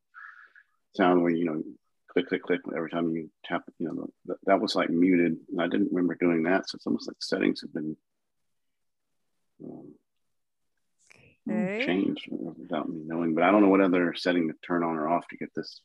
sound 0.95 1.23
where 1.23 1.33
you 1.33 1.45
know 1.45 1.63
click 2.09 2.29
click 2.29 2.43
click 2.43 2.61
every 2.75 2.89
time 2.89 3.11
you 3.15 3.31
tap. 3.45 3.65
You 3.79 3.89
know 3.89 4.11
that, 4.27 4.37
that 4.47 4.61
was 4.61 4.75
like 4.75 4.91
muted, 4.91 5.37
and 5.51 5.61
I 5.61 5.67
didn't 5.67 5.93
remember 5.93 6.15
doing 6.15 6.45
that. 6.45 6.69
So 6.69 6.77
it's 6.77 6.87
almost 6.87 7.09
like 7.09 7.17
settings 7.21 7.61
have 7.61 7.75
been 7.75 7.97
um, 9.65 9.93
Okay. 11.51 11.85
changed 11.85 12.29
without 12.31 12.89
me 12.89 13.03
knowing. 13.05 13.35
But 13.35 13.45
I 13.45 13.51
don't 13.51 13.63
know 13.63 13.69
what 13.69 13.81
other 13.81 14.15
setting 14.15 14.49
to 14.49 14.55
turn 14.67 14.83
on 14.83 14.97
or 14.97 15.09
off 15.09 15.29
to 15.29 15.37
get 15.37 15.51
this 15.55 15.81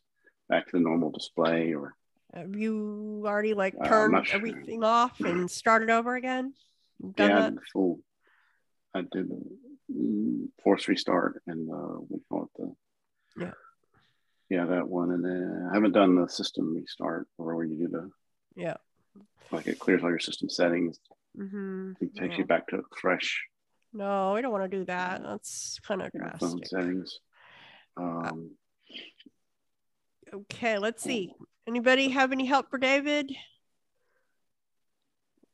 back 0.48 0.68
to 0.68 0.78
the 0.78 0.84
normal 0.84 1.10
display 1.10 1.74
or. 1.74 1.96
Have 2.34 2.56
you 2.56 3.24
already 3.26 3.54
like 3.54 3.76
Uh, 3.80 3.88
turned 3.88 4.14
not 4.14 4.28
sure. 4.28 4.38
everything 4.38 4.84
off 4.84 5.20
and 5.22 5.50
started 5.52 5.90
over 5.90 6.16
again? 6.16 6.54
Done 7.02 7.30
yeah, 7.30 7.38
I 7.38 7.42
that? 7.42 7.54
full. 7.74 8.00
I 8.94 9.02
did 9.12 9.30
mm, 9.92 10.48
force 10.64 10.88
restart 10.88 11.42
and 11.48 11.70
uh, 11.70 12.00
we 12.10 12.20
call 12.30 12.44
it 12.44 12.50
the. 12.58 12.76
Yeah. 13.44 13.52
Yeah, 14.50 14.66
that 14.66 14.88
one, 14.88 15.12
and 15.12 15.24
then 15.24 15.70
I 15.72 15.74
haven't 15.76 15.94
done 15.94 16.16
the 16.16 16.28
system 16.28 16.74
restart 16.76 17.28
or 17.38 17.56
where 17.56 17.66
you 17.66 17.78
do 17.78 17.88
the 17.88 18.12
Yeah. 18.56 18.76
like 19.50 19.68
it 19.68 19.80
clears 19.80 20.04
all 20.04 20.10
your 20.10 20.20
system 20.20 20.50
settings, 20.50 21.00
Mm-hmm. 21.38 21.94
it 22.02 22.14
takes 22.16 22.34
Yeah. 22.34 22.40
you 22.40 22.46
back 22.46 22.68
to 22.68 22.84
fresh 23.00 23.46
No, 23.94 24.34
we 24.34 24.42
don't 24.42 24.52
want 24.52 24.70
to 24.70 24.78
do 24.78 24.84
that. 24.86 25.24
That's 25.24 25.80
kind 25.88 26.02
of 26.02 26.12
phone 26.12 26.60
drastic. 26.60 26.68
settings. 26.68 27.20
Um, 27.98 28.52
Okay, 30.34 30.78
let's 30.78 31.04
see. 31.04 31.34
Anybody 31.72 32.10
have 32.10 32.34
any 32.34 32.46
help 32.46 32.70
for 32.70 32.78
David? 32.78 33.32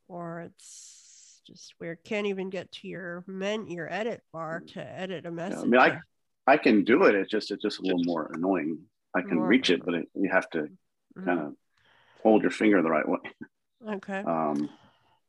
Or 0.08 0.42
it's 0.42 1.42
just 1.46 1.76
weird. 1.80 2.00
Can't 2.04 2.26
even 2.26 2.50
get 2.50 2.72
to 2.72 2.88
your 2.88 3.24
men 3.28 3.68
your 3.68 3.88
edit 3.94 4.24
bar 4.34 4.64
to 4.74 4.82
edit 4.82 5.28
a 5.28 5.30
yeah, 5.30 5.36
message. 5.36 5.60
I 5.60 5.66
mean, 5.68 5.80
I 5.80 6.00
I 6.48 6.58
can 6.58 6.84
do 6.84 7.04
it. 7.04 7.14
It's 7.14 7.30
just 7.30 7.52
it's 7.52 7.62
just 7.62 7.78
a 7.78 7.84
little 7.84 8.04
more 8.04 8.32
annoying. 8.34 8.80
I 9.14 9.22
can 9.22 9.36
More- 9.36 9.46
reach 9.46 9.70
it, 9.70 9.86
but 9.86 9.94
it, 9.94 10.10
you 10.16 10.28
have 10.32 10.50
to 10.52 10.70
Mhm. 11.16 11.26
kind 11.26 11.40
of 11.40 11.56
hold 12.24 12.42
your 12.42 12.50
finger 12.52 12.82
the 12.82 12.90
right 12.90 13.08
way. 13.08 13.20
Okay. 13.88 14.20
Um, 14.22 14.70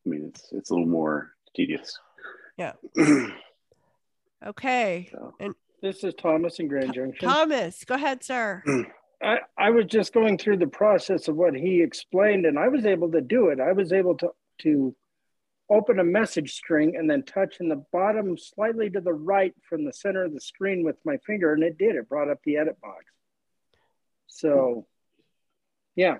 I 0.06 0.08
mean, 0.08 0.24
it's 0.28 0.50
it's 0.52 0.70
a 0.70 0.72
little 0.72 0.88
more 0.88 1.34
tedious. 1.54 1.98
Yeah. 2.56 2.72
Okay. 4.46 5.10
And 5.40 5.52
This 5.82 6.04
is 6.04 6.14
Thomas 6.14 6.60
in 6.60 6.68
Grand 6.68 6.94
Junction. 6.94 7.28
Thomas, 7.28 7.84
go 7.84 7.96
ahead, 7.96 8.22
sir. 8.22 8.62
I, 9.22 9.38
I 9.56 9.70
was 9.70 9.86
just 9.86 10.12
going 10.12 10.38
through 10.38 10.58
the 10.58 10.66
process 10.68 11.28
of 11.28 11.36
what 11.36 11.54
he 11.54 11.82
explained, 11.82 12.46
and 12.46 12.58
I 12.58 12.68
was 12.68 12.86
able 12.86 13.10
to 13.12 13.20
do 13.20 13.48
it. 13.48 13.60
I 13.60 13.72
was 13.72 13.92
able 13.92 14.16
to 14.18 14.30
to 14.62 14.94
open 15.70 15.98
a 15.98 16.04
message 16.04 16.54
string 16.54 16.96
and 16.96 17.10
then 17.10 17.22
touch 17.22 17.56
in 17.60 17.68
the 17.68 17.84
bottom 17.92 18.36
slightly 18.38 18.88
to 18.90 19.00
the 19.00 19.12
right 19.12 19.54
from 19.68 19.84
the 19.84 19.92
center 19.92 20.24
of 20.24 20.32
the 20.32 20.40
screen 20.40 20.82
with 20.84 20.96
my 21.04 21.18
finger, 21.26 21.52
and 21.52 21.62
it 21.62 21.76
did. 21.78 21.96
It 21.96 22.08
brought 22.08 22.30
up 22.30 22.38
the 22.44 22.56
edit 22.56 22.80
box. 22.80 23.04
So, 24.28 24.86
yeah. 25.94 26.16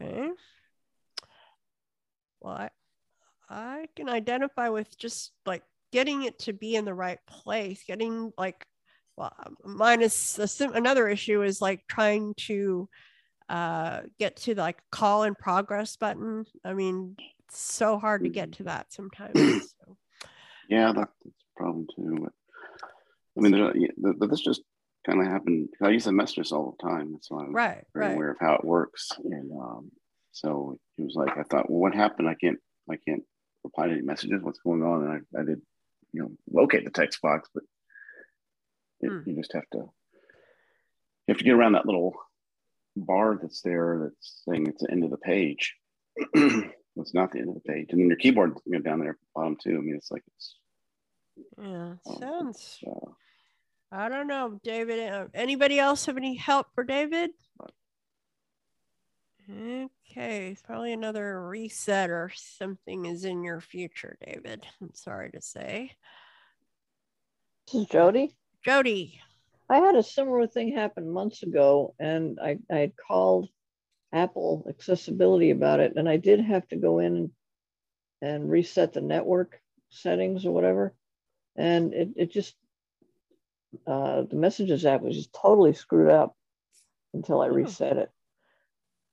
Okay. 0.00 0.30
Well, 2.40 2.54
I, 2.54 2.70
I 3.48 3.86
can 3.94 4.08
identify 4.08 4.68
with 4.70 4.96
just 4.98 5.32
like 5.44 5.62
getting 5.92 6.24
it 6.24 6.38
to 6.40 6.52
be 6.52 6.74
in 6.74 6.84
the 6.84 6.94
right 6.94 7.20
place, 7.26 7.84
getting 7.86 8.32
like, 8.36 8.66
well, 9.16 9.32
minus 9.64 10.38
a 10.38 10.46
sim- 10.46 10.74
another 10.74 11.08
issue 11.08 11.42
is 11.42 11.60
like 11.60 11.86
trying 11.88 12.34
to 12.36 12.88
uh, 13.48 14.00
get 14.18 14.36
to 14.36 14.54
the, 14.54 14.60
like 14.60 14.80
call 14.90 15.22
in 15.22 15.34
progress 15.34 15.96
button. 15.96 16.44
I 16.64 16.74
mean, 16.74 17.16
it's 17.48 17.60
so 17.60 17.98
hard 17.98 18.24
to 18.24 18.28
get 18.28 18.52
to 18.52 18.64
that 18.64 18.92
sometimes. 18.92 19.34
so. 19.86 19.96
Yeah, 20.68 20.92
that, 20.92 21.08
that's 21.24 21.36
a 21.56 21.58
problem 21.58 21.86
too. 21.94 22.18
But 22.22 22.32
I 23.36 23.40
mean, 23.40 23.52
there, 23.52 23.76
yeah, 23.76 23.88
th- 24.02 24.18
th- 24.18 24.30
this 24.30 24.40
just 24.40 24.62
kind 25.06 25.20
of 25.20 25.26
happened. 25.26 25.68
I 25.80 25.90
use 25.90 26.04
the 26.04 26.12
messages 26.12 26.52
all 26.52 26.76
the 26.78 26.88
time, 26.88 27.12
That's 27.12 27.30
why 27.30 27.44
I'm 27.44 27.52
Right, 27.54 27.84
very 27.94 28.06
right. 28.06 28.14
aware 28.14 28.30
of 28.32 28.38
how 28.40 28.54
it 28.54 28.64
works. 28.64 29.10
And 29.24 29.52
um, 29.52 29.90
so 30.32 30.76
it 30.98 31.02
was 31.02 31.14
like 31.14 31.38
I 31.38 31.42
thought, 31.44 31.70
well, 31.70 31.80
what 31.80 31.94
happened? 31.94 32.28
I 32.28 32.34
can't, 32.34 32.58
I 32.90 32.96
can't 33.06 33.22
reply 33.62 33.86
to 33.86 33.92
any 33.92 34.02
messages. 34.02 34.42
What's 34.42 34.58
going 34.58 34.82
on? 34.82 35.04
And 35.04 35.12
I, 35.12 35.40
I 35.40 35.44
did, 35.44 35.62
you 36.12 36.22
know, 36.22 36.30
locate 36.50 36.84
the 36.84 36.90
text 36.90 37.22
box, 37.22 37.48
but 37.54 37.62
it, 39.00 39.08
Hmm. 39.10 39.28
you 39.30 39.36
just 39.36 39.52
have 39.52 39.68
to, 39.72 39.78
you 39.78 39.90
have 41.28 41.38
to 41.38 41.44
get 41.44 41.54
around 41.54 41.72
that 41.72 41.86
little 41.86 42.14
bar 42.96 43.38
that's 43.40 43.60
there 43.62 44.00
that's 44.02 44.42
saying 44.48 44.66
it's 44.66 44.82
the 44.82 44.90
end 44.90 45.04
of 45.04 45.10
the 45.10 45.18
page. 45.18 45.74
it's 46.16 47.14
not 47.14 47.30
the 47.32 47.38
end 47.40 47.48
of 47.48 47.54
the 47.54 47.60
page, 47.72 47.88
and 47.90 48.00
then 48.00 48.08
your 48.08 48.16
keyboard, 48.16 48.56
you 48.64 48.72
know, 48.72 48.78
down 48.80 49.00
there 49.00 49.10
at 49.10 49.16
the 49.20 49.26
bottom 49.34 49.56
too. 49.62 49.76
I 49.76 49.80
mean, 49.80 49.96
it's 49.96 50.10
like 50.10 50.22
it's 50.36 50.56
Yeah, 51.58 51.94
Oh, 52.06 52.18
sounds. 52.20 52.78
uh, 52.86 53.10
I 53.92 54.08
don't 54.08 54.26
know, 54.26 54.58
David. 54.64 55.08
uh, 55.10 55.26
Anybody 55.34 55.78
else 55.78 56.06
have 56.06 56.16
any 56.16 56.34
help 56.34 56.68
for 56.74 56.84
David? 56.84 57.30
Okay, 59.48 60.50
it's 60.50 60.62
probably 60.62 60.92
another 60.92 61.46
reset 61.46 62.10
or 62.10 62.32
something 62.34 63.04
is 63.04 63.24
in 63.24 63.44
your 63.44 63.60
future, 63.60 64.18
David. 64.24 64.66
I'm 64.82 64.92
sorry 64.94 65.30
to 65.32 65.40
say. 65.40 65.92
This 67.66 67.82
is 67.82 67.86
Jody. 67.86 68.34
Jody. 68.66 69.20
I 69.70 69.78
had 69.78 69.94
a 69.94 70.02
similar 70.02 70.48
thing 70.48 70.74
happen 70.74 71.08
months 71.08 71.44
ago, 71.44 71.94
and 72.00 72.40
I, 72.40 72.58
I 72.68 72.78
had 72.78 72.96
called 72.96 73.48
Apple 74.12 74.66
accessibility 74.68 75.50
about 75.52 75.78
it, 75.78 75.92
and 75.94 76.08
I 76.08 76.16
did 76.16 76.40
have 76.40 76.66
to 76.68 76.76
go 76.76 76.98
in 76.98 77.30
and 78.20 78.50
reset 78.50 78.92
the 78.92 79.00
network 79.00 79.60
settings 79.90 80.44
or 80.44 80.50
whatever. 80.50 80.94
And 81.54 81.94
it, 81.94 82.08
it 82.16 82.32
just, 82.32 82.56
uh, 83.86 84.22
the 84.22 84.34
messages 84.36 84.84
app 84.84 85.00
was 85.02 85.14
just 85.14 85.32
totally 85.32 85.72
screwed 85.72 86.10
up 86.10 86.36
until 87.14 87.40
I 87.40 87.46
Oh. 87.46 87.52
reset 87.52 87.96
it. 87.98 88.10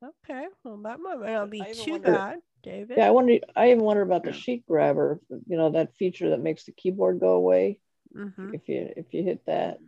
Okay, 0.03 0.47
well, 0.63 0.77
that 0.77 0.99
might 0.99 1.19
not 1.19 1.51
be 1.51 1.63
too 1.73 1.91
wonder- 1.91 2.11
bad, 2.11 2.41
David. 2.63 2.97
Yeah, 2.97 3.07
I 3.07 3.11
wonder, 3.11 3.38
I 3.55 3.69
even 3.69 3.84
wonder 3.84 4.01
about 4.01 4.23
the 4.23 4.34
sheet 4.34 4.65
grabber, 4.65 5.21
you 5.30 5.57
know, 5.57 5.69
that 5.71 5.95
feature 5.95 6.31
that 6.31 6.41
makes 6.41 6.65
the 6.65 6.71
keyboard 6.71 7.19
go 7.19 7.34
away. 7.34 7.77
Mhm. 8.15 8.53
If 8.53 8.68
you, 8.69 8.94
if 8.95 9.14
you 9.14 9.23
hit 9.23 9.45
that. 9.45 9.80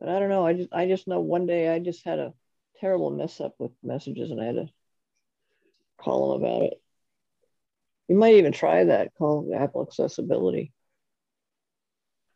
But 0.00 0.08
I 0.08 0.18
don't 0.18 0.28
know, 0.30 0.44
I 0.46 0.54
just, 0.54 0.72
I 0.72 0.86
just 0.86 1.06
know 1.06 1.20
one 1.20 1.46
day 1.46 1.68
I 1.68 1.78
just 1.78 2.04
had 2.04 2.18
a 2.18 2.34
terrible 2.80 3.10
mess 3.10 3.40
up 3.40 3.54
with 3.58 3.72
messages 3.82 4.30
and 4.30 4.40
I 4.40 4.46
had 4.46 4.56
to 4.56 4.68
call 5.98 6.32
them 6.32 6.42
about 6.44 6.62
it. 6.64 6.82
You 8.08 8.16
might 8.16 8.34
even 8.34 8.52
try 8.52 8.84
that, 8.84 9.14
call 9.14 9.50
Apple 9.54 9.82
accessibility. 9.82 10.72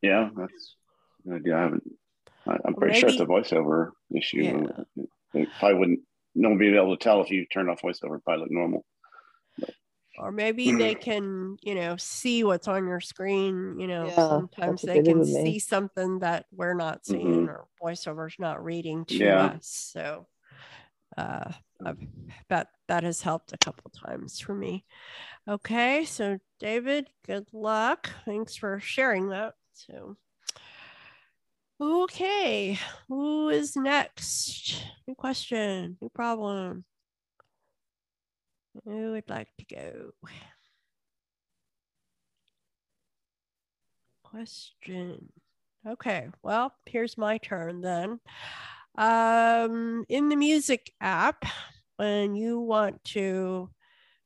yeah, 0.03 0.31
that's 0.37 0.77
a 1.25 1.29
good 1.29 1.37
idea. 1.41 1.57
I 1.57 1.63
haven't. 1.63 1.83
I, 2.47 2.53
I'm 2.53 2.59
Well, 2.65 2.75
pretty 2.75 2.99
sure 3.01 3.09
it's 3.09 3.21
a 3.21 3.27
voiceover 3.27 3.91
issue. 4.15 4.43
Yeah. 4.45 5.05
It 5.35 5.49
probably 5.59 5.79
wouldn't 5.79 6.01
no 6.35 6.51
one 6.51 6.59
will 6.59 6.71
be 6.71 6.77
able 6.77 6.97
to 6.97 7.03
tell 7.03 7.23
if 7.23 7.31
you 7.31 7.47
turn 7.47 7.69
off 7.69 7.83
voiceover 7.83 8.23
pilot 8.25 8.51
normal. 8.51 8.85
Or 10.19 10.33
maybe 10.33 10.73
they 10.73 10.95
can 10.95 11.57
you 11.63 11.75
know 11.75 11.97
see 11.97 12.45
what's 12.45 12.69
on 12.69 12.87
your 12.87 13.01
screen 13.01 13.79
you 13.79 13.87
know 13.87 14.09
Yeah, 14.09 14.29
sometimes 14.29 14.85
they 14.85 15.01
can 15.01 15.23
me. 15.25 15.33
see 15.43 15.59
something 15.59 16.21
that 16.21 16.47
we're 16.53 16.75
not 16.75 17.05
seeing 17.07 17.45
Mhm. 17.45 17.49
or 17.49 17.69
voiceover's 17.83 18.37
not 18.39 18.65
reading 18.65 19.05
to 19.05 19.15
Yeah. 19.25 19.47
us 19.47 19.67
so 19.93 20.27
uh 21.17 21.53
that 22.49 22.69
that 22.89 23.03
has 23.05 23.23
helped 23.23 23.53
a 23.53 23.59
couple 23.59 23.91
times 23.91 24.41
for 24.41 24.55
me 24.55 24.85
okay 25.49 26.05
so 26.05 26.39
david 26.59 27.09
good 27.27 27.47
luck 27.53 28.11
thanks 28.25 28.57
for 28.57 28.81
sharing 28.81 29.29
that 29.31 29.55
so 29.73 30.17
okay 31.81 32.79
who 33.09 33.49
is 33.49 33.77
next 33.77 34.83
new 35.07 35.15
question 35.15 35.97
new 36.01 36.09
problem 36.11 36.85
who 38.85 39.13
would 39.13 39.29
like 39.29 39.49
to 39.59 39.75
go 39.75 40.13
question. 44.37 45.33
Okay, 45.87 46.29
well, 46.43 46.73
here's 46.85 47.17
my 47.17 47.39
turn 47.39 47.81
then. 47.81 48.21
Um, 48.99 50.05
in 50.09 50.29
the 50.29 50.37
music 50.37 50.93
app, 51.01 51.45
when 51.97 52.35
you 52.35 52.61
want 52.61 53.03
to 53.05 53.71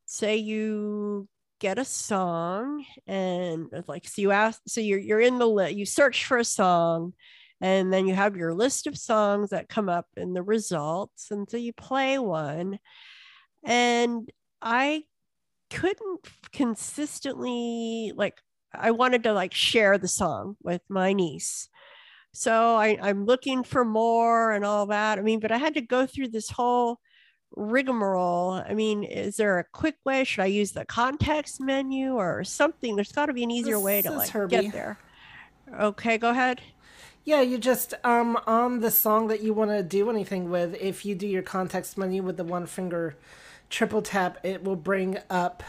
say 0.06 0.36
you 0.36 1.28
get 1.60 1.78
a 1.78 1.84
song 1.84 2.84
and 3.06 3.66
like 3.86 4.08
so 4.08 4.22
you 4.22 4.30
ask 4.30 4.60
so 4.66 4.80
you're 4.80 4.98
you're 4.98 5.20
in 5.20 5.38
the 5.38 5.46
list 5.46 5.74
you 5.74 5.84
search 5.84 6.24
for 6.24 6.38
a 6.38 6.44
song 6.44 7.12
and 7.60 7.92
then 7.92 8.06
you 8.08 8.14
have 8.14 8.34
your 8.34 8.54
list 8.54 8.86
of 8.86 8.96
songs 8.96 9.50
that 9.50 9.68
come 9.68 9.88
up 9.88 10.06
in 10.16 10.32
the 10.32 10.42
results 10.42 11.30
and 11.30 11.48
so 11.50 11.58
you 11.58 11.74
play 11.74 12.18
one 12.18 12.78
and 13.62 14.32
i 14.62 15.02
couldn't 15.70 16.26
consistently 16.52 18.12
like 18.16 18.42
I 18.74 18.90
wanted 18.92 19.24
to 19.24 19.32
like 19.32 19.54
share 19.54 19.98
the 19.98 20.08
song 20.08 20.56
with 20.62 20.82
my 20.88 21.12
niece. 21.12 21.68
So 22.32 22.76
I, 22.76 22.98
I'm 23.02 23.24
looking 23.24 23.64
for 23.64 23.84
more 23.84 24.52
and 24.52 24.64
all 24.64 24.86
that. 24.86 25.18
I 25.18 25.22
mean, 25.22 25.40
but 25.40 25.50
I 25.50 25.58
had 25.58 25.74
to 25.74 25.80
go 25.80 26.06
through 26.06 26.28
this 26.28 26.50
whole 26.50 27.00
rigmarole. 27.56 28.62
I 28.64 28.74
mean, 28.74 29.02
is 29.02 29.36
there 29.36 29.58
a 29.58 29.64
quick 29.64 29.96
way? 30.04 30.22
Should 30.22 30.42
I 30.42 30.46
use 30.46 30.70
the 30.70 30.84
context 30.84 31.60
menu 31.60 32.12
or 32.12 32.44
something? 32.44 32.94
There's 32.94 33.12
got 33.12 33.26
to 33.26 33.32
be 33.32 33.42
an 33.42 33.50
easier 33.50 33.80
way 33.80 34.02
to 34.02 34.12
like 34.12 34.30
Herbie. 34.30 34.60
get 34.60 34.72
there. 34.72 34.98
Okay, 35.80 36.18
go 36.18 36.30
ahead. 36.30 36.60
Yeah, 37.24 37.40
you 37.42 37.58
just 37.58 37.94
um 38.04 38.38
on 38.46 38.80
the 38.80 38.90
song 38.90 39.26
that 39.28 39.42
you 39.42 39.52
want 39.52 39.70
to 39.72 39.82
do 39.82 40.08
anything 40.08 40.50
with. 40.50 40.76
If 40.80 41.04
you 41.04 41.16
do 41.16 41.26
your 41.26 41.42
context 41.42 41.98
menu 41.98 42.22
with 42.22 42.36
the 42.36 42.44
one 42.44 42.66
finger 42.66 43.16
triple 43.70 44.02
tap, 44.02 44.38
it 44.42 44.62
will 44.62 44.76
bring 44.76 45.18
up 45.30 45.62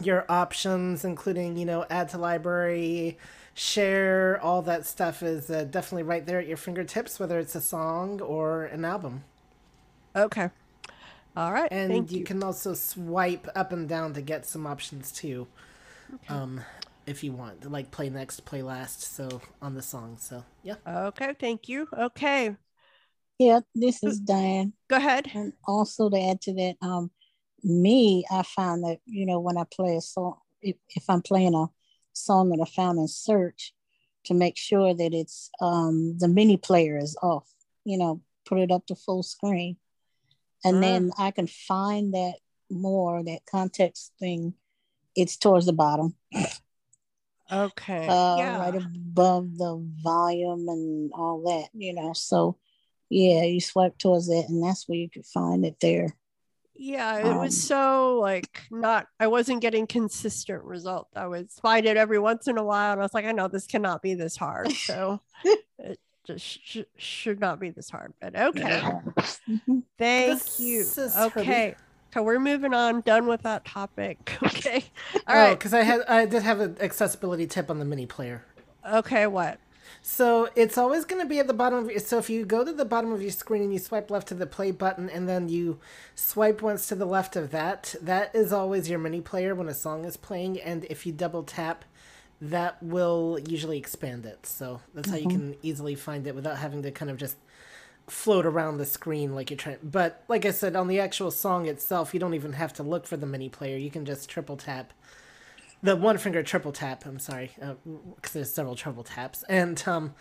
your 0.00 0.24
options, 0.28 1.04
including 1.04 1.56
you 1.56 1.64
know 1.64 1.86
add 1.88 2.08
to 2.10 2.18
library, 2.18 3.18
share. 3.54 4.40
All 4.42 4.62
that 4.62 4.86
stuff 4.86 5.22
is 5.22 5.50
uh, 5.50 5.64
definitely 5.64 6.02
right 6.02 6.26
there 6.26 6.40
at 6.40 6.48
your 6.48 6.56
fingertips, 6.56 7.20
whether 7.20 7.38
it's 7.38 7.54
a 7.54 7.60
song 7.60 8.20
or 8.20 8.64
an 8.64 8.84
album. 8.84 9.22
Okay. 10.16 10.50
All 11.36 11.52
right. 11.52 11.68
And 11.70 11.90
thank 11.90 12.12
you, 12.12 12.18
you. 12.20 12.24
can 12.24 12.42
also 12.42 12.74
swipe 12.74 13.48
up 13.54 13.72
and 13.72 13.88
down 13.88 14.14
to 14.14 14.22
get 14.22 14.46
some 14.46 14.66
options 14.66 15.10
too. 15.10 15.46
Um, 16.28 16.60
if 17.06 17.24
you 17.24 17.32
want, 17.32 17.70
like 17.70 17.90
play 17.90 18.08
next, 18.08 18.44
play 18.44 18.62
last. 18.62 19.02
So 19.02 19.40
on 19.60 19.74
the 19.74 19.82
song. 19.82 20.16
So 20.18 20.44
yeah. 20.62 20.76
Okay, 20.86 21.34
thank 21.38 21.68
you. 21.68 21.88
Okay. 21.92 22.56
Yeah, 23.38 23.60
this 23.74 24.02
is 24.02 24.20
Diane. 24.20 24.72
Go 24.88 24.96
ahead. 24.96 25.30
And 25.34 25.52
also 25.66 26.08
to 26.08 26.20
add 26.20 26.40
to 26.42 26.54
that, 26.54 26.76
um, 26.82 27.10
me, 27.62 28.24
I 28.30 28.42
find 28.42 28.84
that 28.84 28.98
you 29.06 29.26
know 29.26 29.40
when 29.40 29.56
I 29.56 29.64
play 29.64 29.96
a 29.96 30.00
song, 30.00 30.38
if, 30.62 30.76
if 30.90 31.04
I'm 31.08 31.22
playing 31.22 31.54
a 31.54 31.66
song 32.12 32.50
that 32.50 32.62
I 32.62 32.68
found 32.70 32.98
in 32.98 33.08
search, 33.08 33.74
to 34.24 34.34
make 34.34 34.56
sure 34.56 34.94
that 34.94 35.12
it's 35.12 35.50
um 35.60 36.16
the 36.18 36.28
mini 36.28 36.56
player 36.56 36.98
is 36.98 37.16
off. 37.22 37.48
You 37.84 37.98
know, 37.98 38.22
put 38.46 38.58
it 38.58 38.70
up 38.70 38.86
to 38.86 38.94
full 38.94 39.22
screen, 39.22 39.76
and 40.64 40.82
then 40.82 41.10
I 41.18 41.30
can 41.30 41.46
find 41.46 42.14
that 42.14 42.34
more 42.70 43.22
that 43.24 43.46
context 43.50 44.12
thing. 44.18 44.54
It's 45.16 45.36
towards 45.36 45.66
the 45.66 45.72
bottom. 45.72 46.14
Okay. 47.52 48.08
uh, 48.08 48.36
yeah. 48.38 48.58
right 48.58 48.74
above 48.74 49.56
the 49.58 49.86
volume 50.02 50.68
and 50.68 51.12
all 51.14 51.42
that, 51.42 51.68
you 51.74 51.92
know. 51.92 52.12
So, 52.14 52.56
yeah, 53.14 53.42
you 53.44 53.60
swipe 53.60 53.96
towards 53.98 54.28
it, 54.28 54.48
and 54.48 54.62
that's 54.62 54.88
where 54.88 54.98
you 54.98 55.08
could 55.08 55.24
find 55.26 55.64
it 55.64 55.76
there. 55.80 56.14
Yeah, 56.76 57.18
it 57.18 57.26
Um, 57.26 57.38
was 57.38 57.62
so 57.62 58.18
like 58.20 58.62
not, 58.72 59.06
I 59.20 59.28
wasn't 59.28 59.60
getting 59.60 59.86
consistent 59.86 60.64
result. 60.64 61.06
I 61.14 61.26
would 61.26 61.48
find 61.50 61.86
it 61.86 61.96
every 61.96 62.18
once 62.18 62.48
in 62.48 62.58
a 62.58 62.64
while. 62.64 62.92
And 62.92 63.00
I 63.00 63.04
was 63.04 63.14
like, 63.14 63.24
I 63.24 63.30
know 63.30 63.46
this 63.46 63.68
cannot 63.68 64.02
be 64.02 64.14
this 64.14 64.36
hard. 64.36 64.72
So 64.72 65.20
it 65.78 66.00
just 66.26 66.44
sh- 66.44 66.78
should 66.96 67.38
not 67.38 67.60
be 67.60 67.70
this 67.70 67.88
hard, 67.90 68.12
but 68.20 68.34
okay. 68.34 68.82
Thank 69.98 70.40
This 70.40 70.58
you. 70.58 70.80
is 70.80 71.14
Herbie. 71.14 71.40
Okay. 71.40 71.74
So 72.12 72.22
we're 72.24 72.40
moving 72.40 72.74
on. 72.74 73.00
Done 73.02 73.26
with 73.28 73.42
that 73.42 73.64
topic. 73.64 74.36
Okay. 74.44 74.84
All 75.14 75.20
oh, 75.28 75.34
right. 75.34 75.58
because 75.58 75.74
I 75.74 75.82
had 75.82 76.00
I 76.08 76.26
did 76.26 76.42
have 76.42 76.58
an 76.60 76.76
accessibility 76.80 77.46
tip 77.46 77.70
on 77.70 77.78
the 77.78 77.84
mini 77.84 78.06
player. 78.06 78.44
Okay. 78.88 79.26
What? 79.28 79.58
So 80.06 80.50
it's 80.54 80.76
always 80.76 81.06
going 81.06 81.22
to 81.22 81.26
be 81.26 81.38
at 81.38 81.46
the 81.46 81.54
bottom 81.54 81.78
of 81.78 81.90
your. 81.90 81.98
So 81.98 82.18
if 82.18 82.28
you 82.28 82.44
go 82.44 82.62
to 82.62 82.74
the 82.74 82.84
bottom 82.84 83.10
of 83.10 83.22
your 83.22 83.30
screen 83.30 83.62
and 83.62 83.72
you 83.72 83.78
swipe 83.78 84.10
left 84.10 84.28
to 84.28 84.34
the 84.34 84.44
play 84.44 84.70
button, 84.70 85.08
and 85.08 85.26
then 85.26 85.48
you 85.48 85.80
swipe 86.14 86.60
once 86.60 86.86
to 86.88 86.94
the 86.94 87.06
left 87.06 87.36
of 87.36 87.50
that, 87.52 87.94
that 88.02 88.34
is 88.34 88.52
always 88.52 88.90
your 88.90 88.98
mini 88.98 89.22
player 89.22 89.54
when 89.54 89.66
a 89.66 89.72
song 89.72 90.04
is 90.04 90.18
playing. 90.18 90.60
And 90.60 90.84
if 90.90 91.06
you 91.06 91.12
double 91.12 91.42
tap, 91.42 91.86
that 92.38 92.82
will 92.82 93.38
usually 93.48 93.78
expand 93.78 94.26
it. 94.26 94.44
So 94.44 94.82
that's 94.92 95.08
how 95.08 95.16
you 95.16 95.26
Mhm. 95.26 95.30
can 95.30 95.56
easily 95.62 95.94
find 95.94 96.26
it 96.26 96.34
without 96.34 96.58
having 96.58 96.82
to 96.82 96.90
kind 96.90 97.10
of 97.10 97.16
just 97.16 97.38
float 98.06 98.44
around 98.44 98.76
the 98.76 98.84
screen 98.84 99.34
like 99.34 99.48
you're 99.48 99.56
trying. 99.56 99.78
But 99.82 100.22
like 100.28 100.44
I 100.44 100.50
said, 100.50 100.76
on 100.76 100.88
the 100.88 101.00
actual 101.00 101.30
song 101.30 101.64
itself, 101.66 102.12
you 102.12 102.20
don't 102.20 102.34
even 102.34 102.52
have 102.52 102.74
to 102.74 102.82
look 102.82 103.06
for 103.06 103.16
the 103.16 103.24
mini 103.24 103.48
player. 103.48 103.78
You 103.78 103.90
can 103.90 104.04
just 104.04 104.28
triple 104.28 104.58
tap 104.58 104.92
the 105.84 105.94
one 105.94 106.18
finger 106.18 106.42
triple 106.42 106.72
tap. 106.72 107.04
I'm 107.06 107.18
sorry, 107.18 107.52
because 108.16 108.32
there's 108.32 108.50
several 108.52 108.74
triple 108.74 109.04
taps, 109.04 109.44
and 109.48 109.80
um, 109.86 110.14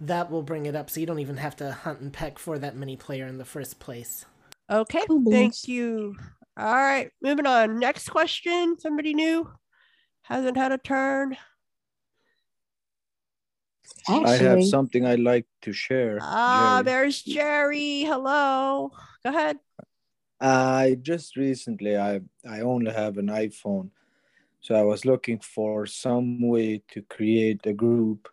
that 0.00 0.30
will 0.30 0.42
bring 0.42 0.66
it 0.66 0.76
up. 0.76 0.90
So 0.90 1.00
you 1.00 1.06
don't 1.06 1.18
even 1.18 1.38
have 1.38 1.56
to 1.56 1.72
hunt 1.72 2.00
and 2.00 2.12
peck 2.12 2.38
for 2.38 2.58
that 2.58 2.76
mini 2.76 2.96
player 2.96 3.26
in 3.26 3.38
the 3.38 3.44
first 3.44 3.80
place. 3.80 4.26
Okay. 4.70 5.02
Thank 5.30 5.66
you. 5.66 6.16
All 6.56 6.74
right. 6.74 7.10
Moving 7.22 7.46
on. 7.46 7.78
Next 7.78 8.08
question. 8.08 8.76
Somebody 8.78 9.14
new 9.14 9.50
hasn't 10.22 10.56
had 10.56 10.72
a 10.72 10.78
turn. 10.78 11.36
I 14.08 14.36
have 14.36 14.64
something 14.64 15.04
I'd 15.06 15.20
like 15.20 15.46
to 15.62 15.72
share. 15.72 16.18
Ah, 16.20 16.76
Jerry. 16.76 16.84
there's 16.84 17.22
Jerry. 17.22 18.02
Hello. 18.02 18.90
Go 19.24 19.30
ahead. 19.30 19.58
I 20.40 20.98
just 21.00 21.36
recently 21.36 21.96
I 21.96 22.20
I 22.48 22.60
only 22.60 22.92
have 22.92 23.16
an 23.18 23.28
iPhone, 23.28 23.90
so 24.66 24.74
I 24.74 24.82
was 24.82 25.04
looking 25.04 25.38
for 25.38 25.86
some 25.86 26.40
way 26.40 26.82
to 26.88 27.00
create 27.02 27.64
a 27.66 27.72
group 27.72 28.28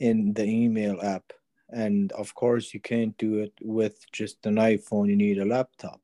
in 0.00 0.32
the 0.32 0.42
email 0.42 1.00
app, 1.00 1.32
and 1.70 2.10
of 2.10 2.34
course 2.34 2.74
you 2.74 2.80
can't 2.80 3.16
do 3.18 3.38
it 3.38 3.52
with 3.62 4.04
just 4.10 4.44
an 4.46 4.56
iPhone. 4.56 5.08
You 5.08 5.14
need 5.14 5.38
a 5.38 5.44
laptop 5.44 6.00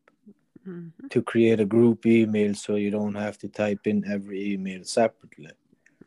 to 1.11 1.21
create 1.23 1.59
a 1.59 1.65
group 1.65 2.07
email, 2.07 2.55
so 2.55 2.77
you 2.77 2.93
don't 2.93 3.17
have 3.17 3.39
to 3.39 3.49
type 3.49 3.89
in 3.89 4.05
every 4.09 4.53
email 4.53 4.85
separately. 4.85 5.51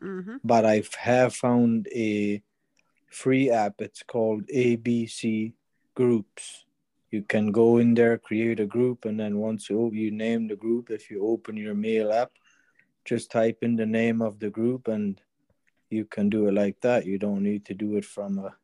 Mm-hmm. 0.00 0.36
But 0.42 0.64
I 0.64 0.82
have 1.00 1.34
found 1.34 1.86
a 1.94 2.42
free 3.10 3.50
app. 3.50 3.74
It's 3.80 4.02
called 4.02 4.46
ABC 4.46 5.52
Groups. 5.94 6.64
You 7.10 7.20
can 7.22 7.52
go 7.52 7.76
in 7.76 7.92
there, 7.92 8.16
create 8.16 8.60
a 8.60 8.66
group, 8.76 9.04
and 9.04 9.20
then 9.20 9.36
once 9.36 9.68
you 9.68 9.90
you 9.92 10.10
name 10.10 10.48
the 10.48 10.56
group, 10.56 10.90
if 10.90 11.10
you 11.10 11.26
open 11.26 11.58
your 11.58 11.74
mail 11.74 12.10
app, 12.10 12.32
just 13.04 13.30
type 13.30 13.58
in 13.62 13.76
the 13.76 13.86
name 13.86 14.22
of 14.22 14.38
the 14.38 14.50
group, 14.50 14.88
and 14.88 15.20
you 15.90 16.04
can 16.04 16.28
do 16.28 16.48
it 16.48 16.54
like 16.54 16.80
that. 16.80 17.06
You 17.06 17.18
don't 17.18 17.42
need 17.42 17.64
to 17.66 17.74
do 17.74 17.96
it 17.96 18.04
from 18.04 18.38
a 18.38 18.54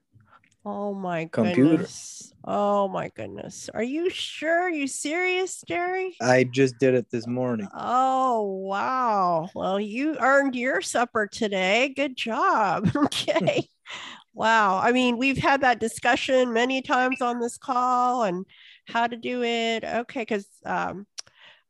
Oh 0.64 0.92
my 0.92 1.24
Computer. 1.26 1.76
goodness. 1.76 2.32
Oh 2.44 2.86
my 2.88 3.10
goodness. 3.16 3.70
Are 3.72 3.82
you 3.82 4.10
sure? 4.10 4.62
Are 4.62 4.70
you 4.70 4.86
serious, 4.86 5.62
Jerry? 5.66 6.16
I 6.20 6.44
just 6.44 6.78
did 6.78 6.94
it 6.94 7.10
this 7.10 7.26
morning. 7.26 7.68
Oh, 7.74 8.42
wow. 8.42 9.48
Well, 9.54 9.80
you 9.80 10.16
earned 10.18 10.54
your 10.54 10.82
supper 10.82 11.26
today. 11.26 11.92
Good 11.94 12.16
job. 12.16 12.90
Okay. 12.96 13.68
wow. 14.34 14.78
I 14.78 14.92
mean, 14.92 15.16
we've 15.16 15.38
had 15.38 15.62
that 15.62 15.80
discussion 15.80 16.52
many 16.52 16.82
times 16.82 17.20
on 17.22 17.40
this 17.40 17.56
call 17.56 18.24
and 18.24 18.44
how 18.86 19.06
to 19.06 19.16
do 19.16 19.42
it. 19.42 19.82
Okay. 19.82 20.20
Because, 20.20 20.46
um, 20.66 21.06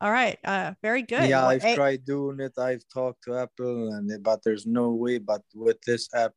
all 0.01 0.11
right. 0.11 0.39
Uh, 0.45 0.73
very 0.83 1.03
good. 1.03 1.29
Yeah, 1.29 1.47
I've 1.47 1.65
eh, 1.65 1.75
tried 1.75 2.05
doing 2.05 2.41
it. 2.41 2.59
I've 2.59 2.85
talked 2.93 3.25
to 3.25 3.37
Apple, 3.37 3.93
and 3.93 4.11
but 4.23 4.43
there's 4.43 4.67
no 4.67 4.91
way. 4.91 5.19
But 5.19 5.43
with 5.55 5.81
this 5.83 6.09
app, 6.15 6.33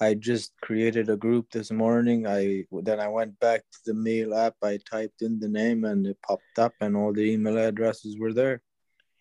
I 0.00 0.14
just 0.14 0.52
created 0.62 1.10
a 1.10 1.16
group 1.16 1.50
this 1.50 1.70
morning. 1.70 2.26
I 2.26 2.64
then 2.72 3.00
I 3.00 3.08
went 3.08 3.38
back 3.40 3.60
to 3.60 3.78
the 3.86 3.94
mail 3.94 4.34
app. 4.34 4.54
I 4.62 4.78
typed 4.90 5.22
in 5.22 5.38
the 5.38 5.48
name 5.48 5.84
and 5.84 6.06
it 6.06 6.18
popped 6.26 6.58
up, 6.58 6.72
and 6.80 6.96
all 6.96 7.12
the 7.12 7.22
email 7.22 7.58
addresses 7.58 8.18
were 8.18 8.32
there. 8.32 8.62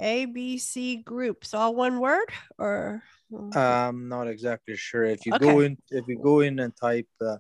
ABC 0.02 1.04
groups, 1.04 1.54
all 1.54 1.76
one 1.76 2.00
word 2.00 2.28
or? 2.58 3.04
I'm 3.56 4.10
not 4.10 4.28
exactly 4.28 4.76
sure. 4.76 5.04
If 5.06 5.26
you 5.26 5.34
Okay. 5.34 5.46
go 5.46 5.60
in, 5.60 5.78
if 5.92 6.08
you 6.08 6.18
go 6.18 6.40
in 6.42 6.60
and 6.60 6.76
type 6.76 7.08
uh, 7.22 7.38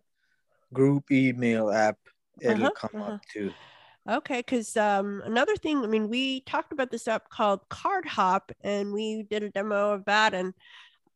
group 0.71 1.11
email 1.11 1.71
app, 1.71 1.97
it'll 2.41 2.69
Uh-huh, 2.69 2.71
come 2.75 3.01
uh-huh. 3.01 3.11
up 3.13 3.21
too. 3.31 3.53
Okay, 4.09 4.39
because 4.39 4.75
um, 4.75 5.21
another 5.25 5.55
thing, 5.55 5.81
I 5.83 5.87
mean, 5.87 6.09
we 6.09 6.41
talked 6.41 6.73
about 6.73 6.91
this 6.91 7.07
app 7.07 7.29
called 7.29 7.61
Cardhop, 7.69 8.51
and 8.61 8.91
we 8.91 9.23
did 9.23 9.43
a 9.43 9.49
demo 9.49 9.93
of 9.93 10.05
that, 10.05 10.33
and 10.33 10.53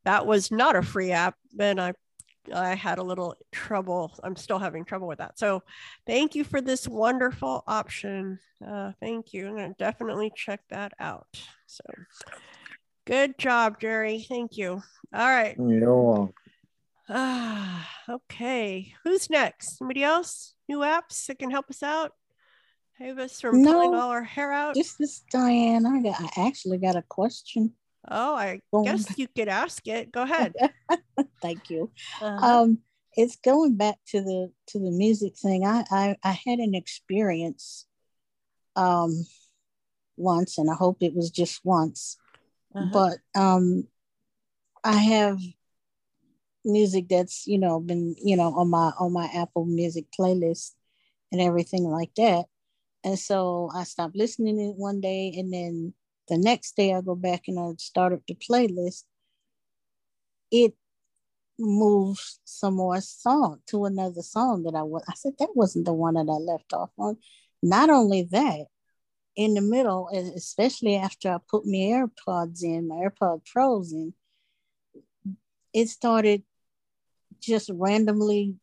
that 0.06 0.26
was 0.26 0.52
not 0.52 0.78
a 0.78 0.82
free 0.82 1.12
app. 1.12 1.36
And 1.60 1.82
I, 1.82 1.94
I 2.54 2.76
had 2.76 2.98
a 2.98 3.04
little 3.04 3.36
trouble. 3.52 4.18
I'm 4.24 4.38
still 4.38 4.60
having 4.60 4.86
trouble 4.86 5.08
with 5.08 5.18
that. 5.18 5.38
So, 5.38 5.64
thank 6.06 6.34
you 6.34 6.46
for 6.46 6.62
this 6.62 6.88
wonderful 6.88 7.66
option. 7.68 8.40
Uh, 8.66 8.94
thank 9.02 9.34
you. 9.34 9.48
I'm 9.48 9.56
gonna 9.56 9.76
definitely 9.78 10.32
check 10.34 10.62
that 10.70 10.94
out. 10.98 11.28
So, 11.66 11.84
good 13.06 13.38
job, 13.38 13.82
Jerry. 13.82 14.26
Thank 14.30 14.56
you. 14.56 14.82
All 15.14 15.28
right. 15.28 15.58
You're 15.60 15.94
welcome. 15.94 16.34
Ah, 17.10 17.90
okay. 18.10 18.94
Who's 19.04 19.30
next? 19.30 19.78
Somebody 19.78 20.04
else? 20.04 20.56
New 20.70 20.80
apps 20.80 21.26
that 21.28 21.40
can 21.40 21.52
help 21.52 21.70
us 21.70 21.84
out? 21.84 22.14
Save 23.00 23.20
us 23.20 23.40
from 23.40 23.64
pulling 23.64 23.92
No, 23.92 24.00
all 24.00 24.10
our 24.10 24.24
hair 24.24 24.52
out? 24.52 24.74
This 24.74 25.00
is 25.00 25.24
Diane. 25.32 25.86
I 25.86 26.02
got. 26.02 26.20
I 26.20 26.48
actually 26.48 26.80
got 26.80 26.96
a 26.96 27.04
question. 27.04 27.74
Oh, 28.10 28.36
I 28.36 28.62
Going 28.72 28.86
guess 28.86 29.18
you 29.18 29.28
could 29.28 29.50
ask 29.50 29.88
it. 29.88 30.12
Go 30.12 30.24
ahead. 30.24 30.54
Thank 31.42 31.70
you. 31.70 31.92
Uh-huh. 32.22 32.62
Um, 32.62 32.80
it's 33.14 33.36
going 33.36 33.76
back 33.76 33.98
to 34.08 34.22
the 34.22 34.52
to 34.68 34.80
the 34.80 34.90
music 34.90 35.38
thing. 35.38 35.64
I 35.66 35.84
I, 35.92 36.16
I 36.24 36.40
had 36.46 36.60
an 36.60 36.74
experience 36.74 37.86
um 38.76 39.26
once, 40.16 40.58
and 40.58 40.70
I 40.70 40.74
hope 40.74 40.98
it 41.02 41.14
was 41.14 41.30
just 41.30 41.62
once. 41.64 42.18
Uh-huh. 42.76 42.90
But 42.92 43.40
um, 43.40 43.88
I 44.84 44.94
have 44.98 45.40
music 46.66 47.10
that's 47.10 47.46
you 47.46 47.60
know 47.60 47.80
been 47.80 48.16
you 48.18 48.38
know 48.38 48.56
on 48.56 48.70
my 48.70 48.92
on 49.00 49.14
my 49.14 49.30
Apple 49.36 49.66
Music 49.66 50.06
playlist 50.18 50.72
and 51.32 51.40
everything 51.40 51.84
like 51.84 52.12
that. 52.18 52.46
And 53.04 53.18
so 53.18 53.70
I 53.74 53.84
stopped 53.84 54.16
listening 54.16 54.58
to 54.58 54.64
it 54.70 54.76
one 54.76 55.00
day, 55.02 55.34
and 55.38 55.54
then 55.54 55.94
the 56.28 56.38
next 56.38 56.76
day 56.76 56.94
I 56.94 57.02
go 57.02 57.16
back 57.16 57.44
and 57.48 57.60
I 57.60 57.72
start 57.78 58.14
up 58.14 58.22
the 58.28 58.36
playlist. 58.36 59.04
It 60.52 60.74
moves 61.60 62.40
some 62.44 62.76
more 62.76 63.02
song 63.02 63.60
to 63.68 63.86
another 63.86 64.22
song 64.22 64.64
that 64.64 64.76
I 64.76 64.84
was. 64.84 65.04
I 65.08 65.14
said 65.16 65.34
that 65.40 65.56
wasn't 65.56 65.86
the 65.86 65.94
one 65.94 66.16
that 66.16 66.30
I 66.30 66.38
left 66.38 66.74
off 66.74 66.92
on. 66.98 67.18
Not 67.64 67.90
only 67.90 68.24
that, 68.32 68.66
in 69.36 69.54
the 69.54 69.62
middle, 69.62 70.10
especially 70.36 70.96
after 70.96 71.30
I 71.30 71.38
put 71.50 71.66
my 71.66 71.78
AirPods 71.78 72.64
in, 72.64 72.88
my 72.88 72.96
AirPod 72.96 73.46
Pros 73.46 73.94
in, 73.94 74.14
it 75.74 75.90
started 75.90 76.44
just 77.40 77.70
randomly 77.72 78.56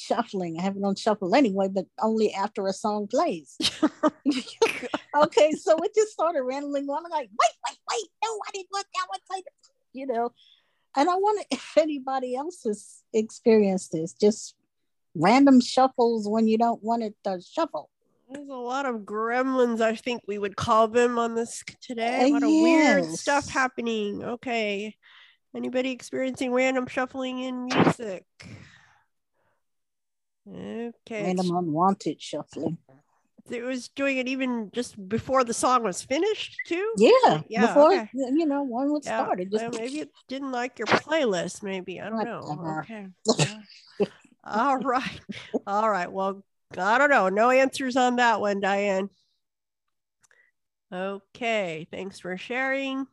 shuffling. 0.00 0.58
I 0.58 0.62
have 0.62 0.76
it 0.76 0.84
on 0.84 0.96
shuffle 0.96 1.34
anyway, 1.34 1.68
but 1.68 1.86
only 2.00 2.32
after 2.32 2.66
a 2.66 2.72
song 2.72 3.06
plays. 3.06 3.56
okay, 5.22 5.52
so 5.52 5.76
it 5.78 5.94
just 5.94 6.12
started 6.12 6.42
going 6.42 6.64
I'm 6.74 6.86
like, 6.86 7.30
wait, 7.30 7.56
wait, 7.66 7.78
wait, 7.90 8.08
no, 8.24 8.30
I 8.46 8.50
didn't 8.52 8.68
want 8.72 8.86
that 8.94 9.06
one. 9.08 9.20
Play 9.30 9.42
the-" 9.42 9.98
You 9.98 10.06
know, 10.06 10.32
and 10.96 11.08
I 11.08 11.14
wonder 11.16 11.42
if 11.50 11.72
anybody 11.78 12.34
else 12.34 12.62
has 12.64 13.02
experienced 13.12 13.92
this, 13.92 14.12
just 14.12 14.54
random 15.14 15.60
shuffles 15.60 16.28
when 16.28 16.48
you 16.48 16.58
don't 16.58 16.82
want 16.82 17.02
it 17.02 17.14
to 17.24 17.40
shuffle. 17.40 17.90
There's 18.30 18.48
a 18.48 18.54
lot 18.54 18.86
of 18.86 19.00
gremlins, 19.00 19.80
I 19.80 19.96
think 19.96 20.22
we 20.28 20.38
would 20.38 20.54
call 20.54 20.86
them 20.86 21.18
on 21.18 21.34
this 21.34 21.64
today. 21.80 22.20
Uh, 22.22 22.26
A 22.26 22.32
lot 22.32 22.42
of 22.44 22.50
weird 22.50 23.04
stuff 23.06 23.48
happening. 23.48 24.22
Okay. 24.22 24.94
Anybody 25.54 25.90
experiencing 25.90 26.52
random 26.52 26.86
shuffling 26.86 27.40
in 27.40 27.64
music? 27.64 28.24
Okay. 30.50 31.24
Random 31.24 31.56
unwanted 31.56 32.20
shuffling. 32.20 32.78
It 33.50 33.62
was 33.62 33.88
doing 33.88 34.18
it 34.18 34.28
even 34.28 34.70
just 34.72 35.08
before 35.08 35.44
the 35.44 35.54
song 35.54 35.82
was 35.82 36.02
finished, 36.02 36.56
too? 36.66 36.94
Yeah, 36.98 37.40
Yeah. 37.48 37.66
before 37.66 37.92
okay. 37.94 38.08
you 38.12 38.46
know 38.46 38.62
one 38.62 38.92
would 38.92 39.04
Yeah, 39.04 39.24
start. 39.24 39.40
It 39.40 39.50
just 39.50 39.64
well, 39.64 39.72
maybe 39.72 40.00
it 40.00 40.10
didn't 40.28 40.52
like 40.52 40.78
your 40.78 40.86
playlist. 40.86 41.62
Maybe 41.62 42.00
I 42.00 42.10
don't 42.10 42.24
know. 42.24 42.80
Okay. 42.82 43.06
All 44.44 44.78
right. 44.78 45.20
All 45.66 45.90
right. 45.90 46.10
Well, 46.10 46.44
I 46.78 46.98
don't 46.98 47.10
know. 47.10 47.28
No 47.28 47.50
answers 47.50 47.96
on 47.96 48.16
that 48.16 48.40
one, 48.40 48.60
Diane. 48.60 49.10
Okay. 50.92 51.86
Thanks 51.90 52.20
for 52.20 52.36
sharing. 52.36 53.06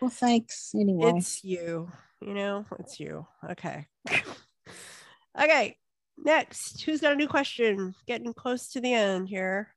Well, 0.00 0.10
thanks 0.10 0.72
anyway. 0.74 1.12
It's 1.16 1.44
you. 1.44 1.90
You 2.20 2.34
know, 2.34 2.66
it's 2.78 3.00
you. 3.00 3.26
Okay. 3.50 3.86
okay. 5.40 5.76
Next, 6.24 6.82
who's 6.82 7.00
got 7.00 7.12
a 7.12 7.16
new 7.16 7.26
question? 7.26 7.96
Getting 8.06 8.32
close 8.32 8.68
to 8.68 8.80
the 8.80 8.94
end 8.94 9.28
here. 9.28 9.74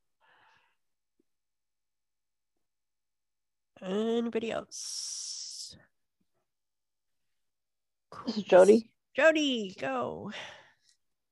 Anybody 3.81 4.51
else? 4.51 5.75
This 8.27 8.37
is 8.37 8.43
Jody. 8.43 8.91
Jody, 9.15 9.75
go. 9.79 10.31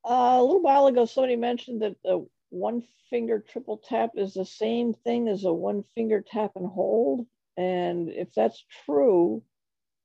Uh, 0.03 0.38
a 0.40 0.41
little 0.41 0.61
while 0.61 0.88
ago, 0.88 1.06
somebody 1.06 1.35
mentioned 1.35 1.84
that 1.84 1.95
the 2.03 2.26
one 2.49 2.84
finger 3.11 3.44
triple 3.48 3.77
tap 3.77 4.11
is 4.15 4.34
the 4.34 4.45
same 4.45 4.94
thing 4.94 5.27
as 5.27 5.44
a 5.44 5.53
one 5.53 5.84
finger 5.94 6.23
tap 6.26 6.53
and 6.56 6.65
hold. 6.68 7.27
And 7.56 8.10
if 8.10 8.34
that's 8.34 8.65
true, 8.85 9.44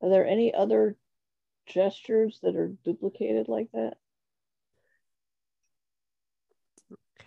are 0.03 0.11
there 0.11 0.27
any 0.27 0.53
other 0.53 0.97
gestures 1.67 2.41
that 2.43 2.57
are 2.57 2.75
duplicated 2.85 3.49
like 3.49 3.69
that? 3.73 3.97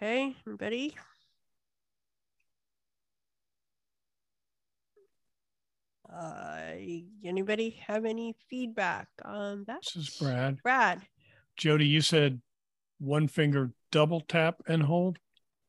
Okay, 0.02 0.36
anybody? 0.48 0.96
Uh, 6.12 6.74
anybody 7.24 7.80
have 7.88 8.06
any 8.06 8.36
feedback 8.50 9.08
on 9.24 9.64
that? 9.68 9.82
This 9.94 10.08
is 10.08 10.18
Brad. 10.20 10.58
Brad. 10.64 11.02
Jody, 11.56 11.86
you 11.86 12.02
said 12.02 12.42
one 13.00 13.28
finger 13.28 13.72
double 13.92 14.22
tap 14.22 14.56
and 14.68 14.82
hold. 14.82 15.20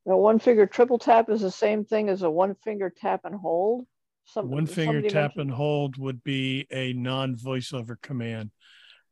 A 0.07 0.17
one 0.17 0.39
finger 0.39 0.67
triple 0.67 0.99
tap 0.99 1.29
is 1.29 1.43
the 1.43 1.51
same 1.51 1.85
thing 1.85 2.09
as 2.09 2.23
a 2.23 2.31
one 2.31 2.55
finger 2.55 2.91
tap 2.91 3.21
and 3.25 3.35
hold. 3.35 3.87
Some, 4.25 4.49
One 4.51 4.67
finger 4.67 5.03
tap 5.03 5.13
mentioned- 5.37 5.41
and 5.43 5.51
hold 5.51 5.99
would 5.99 6.25
be 6.25 6.67
a 6.71 6.93
non 6.93 7.37
voiceover 7.37 8.01
command. 8.01 8.51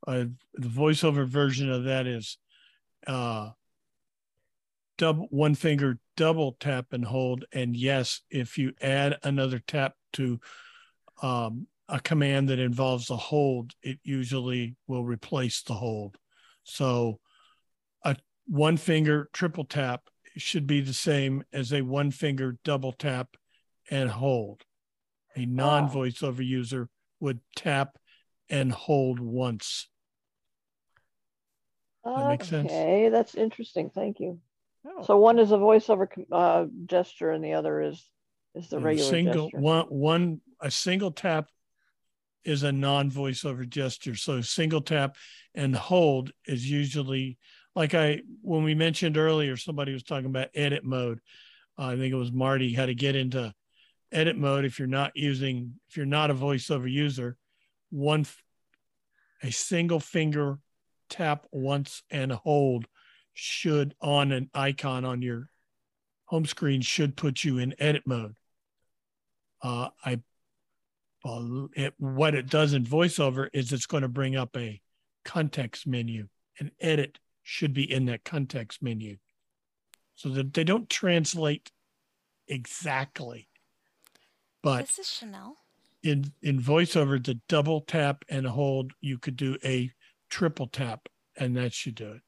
Uh, 0.06 0.24
the 0.54 0.68
voiceover 0.68 1.26
version 1.26 1.70
of 1.70 1.84
that 1.84 2.06
is 2.06 2.38
uh, 3.06 3.50
double 5.00 5.26
one 5.30 5.54
finger 5.54 5.98
double 6.14 6.58
tap 6.60 6.92
and 6.92 7.06
hold. 7.06 7.46
And 7.52 7.74
yes, 7.74 8.20
if 8.30 8.58
you 8.58 8.74
add 8.82 9.16
another 9.22 9.58
tap 9.58 9.94
to 10.12 10.38
um, 11.22 11.66
a 11.88 11.98
command 11.98 12.50
that 12.50 12.58
involves 12.58 13.08
a 13.08 13.16
hold, 13.16 13.72
it 13.82 13.98
usually 14.02 14.76
will 14.86 15.02
replace 15.02 15.62
the 15.62 15.72
hold. 15.72 16.18
So 16.64 17.18
a 18.04 18.14
one 18.46 18.76
finger 18.76 19.30
triple 19.32 19.64
tap 19.64 20.02
should 20.36 20.66
be 20.66 20.82
the 20.82 20.92
same 20.92 21.44
as 21.50 21.72
a 21.72 21.80
one 21.80 22.10
finger 22.10 22.58
double 22.62 22.92
tap 22.92 23.38
and 23.90 24.10
hold. 24.10 24.64
A 25.34 25.46
non 25.46 25.88
voiceover 25.88 26.46
user 26.46 26.90
would 27.20 27.40
tap 27.56 27.96
and 28.50 28.70
hold 28.70 29.18
once. 29.18 29.88
That 32.04 32.28
makes 32.28 32.48
sense? 32.48 32.70
Okay, 32.70 33.08
that's 33.08 33.34
interesting. 33.34 33.88
Thank 33.88 34.20
you. 34.20 34.40
Oh. 34.86 35.02
So 35.02 35.18
one 35.18 35.38
is 35.38 35.52
a 35.52 35.56
voiceover 35.56 36.08
uh, 36.32 36.66
gesture, 36.86 37.30
and 37.30 37.44
the 37.44 37.54
other 37.54 37.82
is 37.82 38.08
is 38.54 38.68
the 38.68 38.78
A 38.78 38.80
regular 38.80 39.10
single 39.10 39.46
gesture. 39.46 39.58
one 39.58 39.86
one 39.86 40.40
a 40.60 40.70
single 40.70 41.10
tap 41.10 41.48
is 42.44 42.62
a 42.62 42.72
non-voiceover 42.72 43.68
gesture. 43.68 44.14
So 44.14 44.40
single 44.40 44.80
tap 44.80 45.16
and 45.54 45.76
hold 45.76 46.32
is 46.46 46.68
usually 46.68 47.38
like 47.76 47.94
I 47.94 48.22
when 48.42 48.64
we 48.64 48.74
mentioned 48.74 49.16
earlier, 49.16 49.56
somebody 49.56 49.92
was 49.92 50.02
talking 50.02 50.26
about 50.26 50.48
edit 50.54 50.84
mode. 50.84 51.20
Uh, 51.78 51.88
I 51.88 51.96
think 51.96 52.12
it 52.12 52.16
was 52.16 52.32
Marty 52.32 52.72
how 52.72 52.86
to 52.86 52.94
get 52.94 53.16
into 53.16 53.54
edit 54.12 54.36
mode 54.36 54.64
if 54.64 54.78
you're 54.78 54.88
not 54.88 55.12
using 55.14 55.74
if 55.88 55.96
you're 55.96 56.06
not 56.06 56.30
a 56.30 56.34
voiceover 56.34 56.90
user. 56.90 57.36
One 57.90 58.24
a 59.42 59.50
single 59.50 60.00
finger 60.00 60.58
tap 61.08 61.46
once 61.52 62.02
and 62.10 62.32
hold 62.32 62.86
should 63.34 63.94
on 64.00 64.32
an 64.32 64.50
icon 64.54 65.04
on 65.04 65.22
your 65.22 65.48
home 66.26 66.46
screen 66.46 66.80
should 66.80 67.16
put 67.16 67.42
you 67.42 67.58
in 67.58 67.74
edit 67.78 68.02
mode. 68.06 68.36
Uh, 69.62 69.88
I, 70.04 70.20
it, 71.74 71.94
what 71.98 72.34
it 72.34 72.48
does 72.48 72.72
in 72.72 72.84
voiceover 72.84 73.48
is 73.52 73.72
it's 73.72 73.86
going 73.86 74.02
to 74.02 74.08
bring 74.08 74.36
up 74.36 74.56
a 74.56 74.80
context 75.24 75.86
menu, 75.86 76.28
and 76.58 76.70
edit 76.80 77.18
should 77.42 77.74
be 77.74 77.90
in 77.90 78.06
that 78.06 78.24
context 78.24 78.82
menu. 78.82 79.16
So 80.14 80.28
that 80.30 80.54
they 80.54 80.64
don't 80.64 80.88
translate 80.88 81.70
exactly. 82.46 83.48
But 84.62 84.86
This 84.86 84.98
is 84.98 85.08
Chanel. 85.08 85.56
in 86.02 86.32
in 86.42 86.60
voiceover, 86.60 87.22
the 87.22 87.40
double 87.48 87.80
tap 87.80 88.24
and 88.28 88.46
hold, 88.46 88.92
you 89.00 89.18
could 89.18 89.36
do 89.36 89.56
a 89.64 89.90
triple 90.28 90.66
tap, 90.66 91.08
and 91.36 91.56
that 91.56 91.72
should 91.72 91.94
do 91.94 92.12
it. 92.12 92.20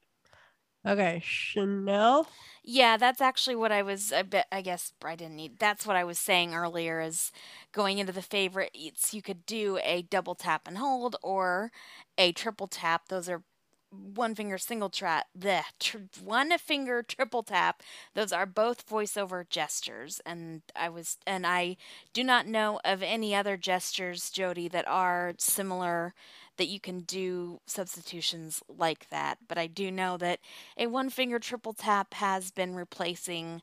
Okay, 0.85 1.21
Chanel. 1.23 2.27
Yeah, 2.63 2.97
that's 2.97 3.21
actually 3.21 3.55
what 3.55 3.71
I 3.71 3.81
was. 3.81 4.11
I 4.13 4.21
bet. 4.23 4.47
I 4.51 4.61
guess 4.61 4.93
I 5.03 5.15
didn't 5.15 5.35
need. 5.35 5.59
That's 5.59 5.85
what 5.85 5.95
I 5.95 6.03
was 6.03 6.17
saying 6.19 6.53
earlier. 6.53 7.01
Is 7.01 7.31
going 7.71 7.97
into 7.99 8.13
the 8.13 8.21
favorite 8.21 8.71
eats. 8.73 9.13
you 9.13 9.21
could 9.21 9.45
do 9.45 9.79
a 9.83 10.03
double 10.03 10.35
tap 10.35 10.67
and 10.67 10.77
hold 10.77 11.15
or 11.23 11.71
a 12.17 12.31
triple 12.31 12.67
tap. 12.67 13.09
Those 13.09 13.27
are 13.29 13.43
one 13.91 14.33
finger 14.35 14.57
single 14.57 14.89
tap. 14.89 15.27
The 15.35 15.63
tr- 15.79 15.97
one 16.23 16.57
finger 16.57 17.03
triple 17.03 17.43
tap. 17.43 17.83
Those 18.13 18.31
are 18.31 18.45
both 18.45 18.87
voiceover 18.87 19.47
gestures, 19.49 20.21
and 20.25 20.61
I 20.75 20.89
was 20.89 21.17
and 21.27 21.45
I 21.45 21.77
do 22.13 22.23
not 22.23 22.47
know 22.47 22.79
of 22.85 23.03
any 23.03 23.35
other 23.35 23.57
gestures, 23.57 24.29
Jody, 24.29 24.67
that 24.69 24.87
are 24.87 25.33
similar 25.37 26.13
that 26.57 26.67
you 26.67 26.79
can 26.79 27.01
do 27.01 27.59
substitutions 27.65 28.61
like 28.67 29.09
that. 29.09 29.39
But 29.47 29.57
I 29.57 29.67
do 29.67 29.91
know 29.91 30.17
that 30.17 30.39
a 30.77 30.87
one 30.87 31.09
finger 31.09 31.39
triple 31.39 31.73
tap 31.73 32.13
has 32.15 32.51
been 32.51 32.75
replacing 32.75 33.61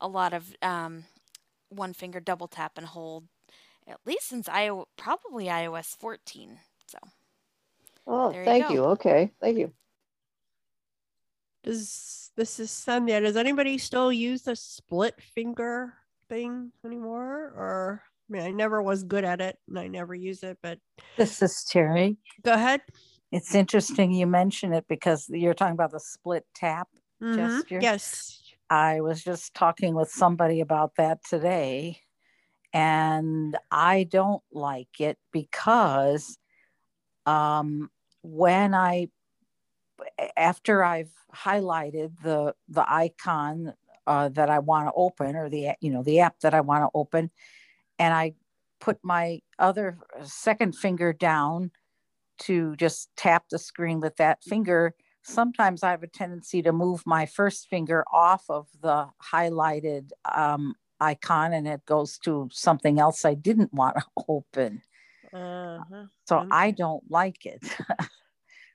a 0.00 0.08
lot 0.08 0.32
of 0.32 0.54
um, 0.62 1.04
one 1.68 1.92
finger 1.92 2.20
double 2.20 2.48
tap 2.48 2.72
and 2.76 2.86
hold, 2.86 3.24
at 3.86 3.98
least 4.04 4.28
since 4.28 4.48
I 4.48 4.70
probably 4.96 5.46
iOS 5.46 5.96
14. 5.96 6.58
So 6.86 6.98
Oh, 8.06 8.32
There 8.32 8.44
thank 8.44 8.68
go. 8.68 8.74
you. 8.74 8.84
Okay, 8.84 9.30
thank 9.40 9.58
you. 9.58 9.72
Does 11.62 12.30
this 12.36 12.58
is 12.58 12.70
Sandhya? 12.70 13.20
Does 13.20 13.36
anybody 13.36 13.78
still 13.78 14.12
use 14.12 14.42
the 14.42 14.56
split 14.56 15.20
finger 15.22 15.94
thing 16.28 16.72
anymore? 16.84 17.52
Or 17.54 18.02
I 18.32 18.38
mean, 18.38 18.46
I 18.46 18.50
never 18.50 18.80
was 18.80 19.02
good 19.02 19.24
at 19.24 19.42
it, 19.42 19.58
and 19.68 19.78
I 19.78 19.88
never 19.88 20.14
use 20.14 20.42
it. 20.42 20.56
But 20.62 20.78
This 21.18 21.42
is 21.42 21.64
Terry. 21.64 22.16
go 22.42 22.52
ahead. 22.54 22.80
It's 23.30 23.54
interesting 23.54 24.12
you 24.12 24.26
mention 24.26 24.72
it 24.72 24.86
because 24.88 25.26
you're 25.28 25.54
talking 25.54 25.74
about 25.74 25.90
the 25.90 26.00
split 26.00 26.46
tap 26.54 26.88
Mhm. 27.22 27.36
gesture. 27.36 27.78
Yes. 27.82 28.42
I 28.70 29.02
was 29.02 29.22
just 29.22 29.52
talking 29.54 29.94
with 29.94 30.10
somebody 30.10 30.60
about 30.60 30.96
that 30.96 31.22
today, 31.24 32.00
and 32.72 33.56
I 33.70 34.04
don't 34.04 34.42
like 34.50 34.98
it 34.98 35.18
because 35.30 36.38
um, 37.26 37.90
when 38.22 38.72
I 38.72 39.08
after 40.38 40.82
I've 40.82 41.12
highlighted 41.34 42.22
the 42.22 42.54
the 42.68 42.90
icon 42.90 43.74
uh, 44.06 44.30
that 44.30 44.48
I 44.48 44.58
want 44.58 44.88
to 44.88 44.92
open 44.94 45.36
or 45.36 45.50
the 45.50 45.72
you 45.82 45.90
know 45.90 46.02
the 46.02 46.20
app 46.20 46.40
that 46.40 46.54
I 46.54 46.62
want 46.62 46.84
to 46.84 46.90
open, 46.94 47.30
and 48.02 48.12
I 48.12 48.32
put 48.80 48.98
my 49.04 49.40
other 49.60 49.96
second 50.24 50.74
finger 50.74 51.12
down 51.12 51.70
to 52.40 52.74
just 52.74 53.10
tap 53.16 53.44
the 53.48 53.60
screen 53.60 54.00
with 54.00 54.16
that 54.16 54.42
finger. 54.42 54.94
Sometimes 55.22 55.84
I 55.84 55.90
have 55.92 56.02
a 56.02 56.08
tendency 56.08 56.62
to 56.62 56.72
move 56.72 57.04
my 57.06 57.26
first 57.26 57.68
finger 57.68 58.04
off 58.12 58.42
of 58.48 58.66
the 58.82 59.06
highlighted 59.32 60.10
um, 60.34 60.74
icon 60.98 61.52
and 61.52 61.68
it 61.68 61.86
goes 61.86 62.18
to 62.24 62.48
something 62.50 62.98
else 62.98 63.24
I 63.24 63.34
didn't 63.34 63.72
want 63.72 63.96
to 63.98 64.04
open. 64.28 64.82
Uh-huh. 65.32 66.06
So 66.26 66.44
I 66.50 66.72
don't 66.72 67.04
like 67.08 67.46
it. 67.46 67.62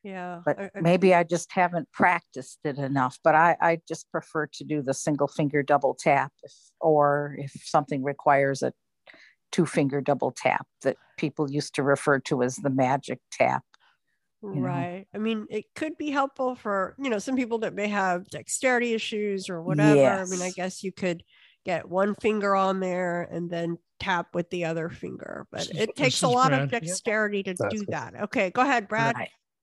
Yeah. 0.03 0.41
but 0.45 0.57
I- 0.57 0.71
I- 0.73 0.79
maybe 0.79 1.13
I 1.13 1.23
just 1.23 1.51
haven't 1.51 1.91
practiced 1.91 2.59
it 2.63 2.77
enough. 2.77 3.19
But 3.25 3.35
I, 3.35 3.57
I 3.59 3.81
just 3.89 4.09
prefer 4.09 4.47
to 4.53 4.63
do 4.63 4.81
the 4.81 4.93
single 4.93 5.27
finger 5.27 5.63
double 5.63 5.95
tap, 5.95 6.31
if, 6.43 6.53
or 6.79 7.35
if 7.37 7.51
something 7.65 8.03
requires 8.03 8.63
a 8.63 8.71
two 9.51 9.65
finger 9.65 10.01
double 10.01 10.31
tap 10.31 10.67
that 10.83 10.97
people 11.17 11.49
used 11.49 11.75
to 11.75 11.83
refer 11.83 12.19
to 12.19 12.43
as 12.43 12.57
the 12.57 12.69
magic 12.69 13.19
tap. 13.31 13.63
you 14.43 14.55
know. 14.55 14.61
Right. 14.61 15.05
I 15.13 15.17
mean, 15.17 15.45
it 15.49 15.65
could 15.75 15.97
be 15.97 16.11
helpful 16.11 16.55
for, 16.55 16.95
you 16.99 17.09
know, 17.09 17.19
some 17.19 17.35
people 17.35 17.59
that 17.59 17.73
may 17.73 17.87
have 17.87 18.27
dexterity 18.29 18.93
issues 18.93 19.49
or 19.49 19.61
whatever. 19.61 20.21
I 20.21 20.25
mean, 20.25 20.41
I 20.41 20.51
guess 20.51 20.83
you 20.83 20.91
could 20.91 21.23
get 21.65 21.89
one 21.89 22.15
finger 22.15 22.55
on 22.55 22.79
there 22.79 23.23
and 23.23 23.49
then 23.49 23.77
tap 23.99 24.35
with 24.35 24.49
the 24.51 24.65
other 24.65 24.89
finger, 24.89 25.47
but 25.51 25.67
it 25.75 25.95
takes 25.95 26.21
a 26.21 26.27
lot 26.27 26.49
Brad. 26.49 26.61
of 26.63 26.71
Yep. 26.71 26.81
dexterity 26.81 27.43
to 27.43 27.55
That's 27.57 27.73
do 27.73 27.79
good. 27.79 27.93
that. 27.93 28.13
Okay, 28.23 28.51
go 28.51 28.61
ahead, 28.61 28.87
Brad. 28.87 29.15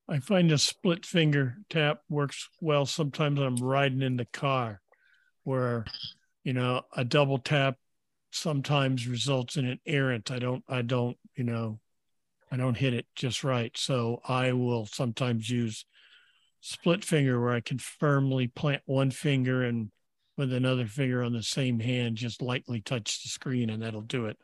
I 0.08 0.18
find 0.18 0.50
a 0.52 0.58
split 0.58 1.06
finger 1.06 1.56
tap 1.70 2.00
works 2.10 2.48
well 2.60 2.84
sometimes 2.84 3.40
I'm 3.40 3.56
riding 3.56 4.02
in 4.02 4.16
the 4.16 4.26
car 4.26 4.82
where, 5.44 5.86
you 6.42 6.52
know, 6.52 6.82
a 6.94 7.04
double 7.04 7.38
tap 7.38 7.76
sometimes 8.34 9.06
results 9.06 9.56
in 9.56 9.66
an 9.66 9.80
errant. 9.86 10.30
I 10.30 10.38
don't, 10.38 10.64
I 10.68 10.82
don't, 10.82 11.16
you 11.36 11.44
know, 11.44 11.80
I 12.50 12.56
don't 12.56 12.76
hit 12.76 12.94
it 12.94 13.06
just 13.14 13.44
right. 13.44 13.76
So 13.76 14.20
I 14.28 14.52
will 14.52 14.86
sometimes 14.86 15.48
use 15.48 15.84
split 16.60 17.04
finger 17.04 17.40
where 17.40 17.52
I 17.52 17.60
can 17.60 17.78
firmly 17.78 18.48
plant 18.48 18.82
one 18.86 19.10
finger 19.10 19.62
and 19.62 19.90
with 20.36 20.52
another 20.52 20.86
finger 20.86 21.22
on 21.22 21.32
the 21.32 21.42
same 21.42 21.78
hand, 21.78 22.16
just 22.16 22.42
lightly 22.42 22.80
touch 22.80 23.22
the 23.22 23.28
screen 23.28 23.70
and 23.70 23.82
that'll 23.82 24.00
do 24.00 24.26
it. 24.26 24.36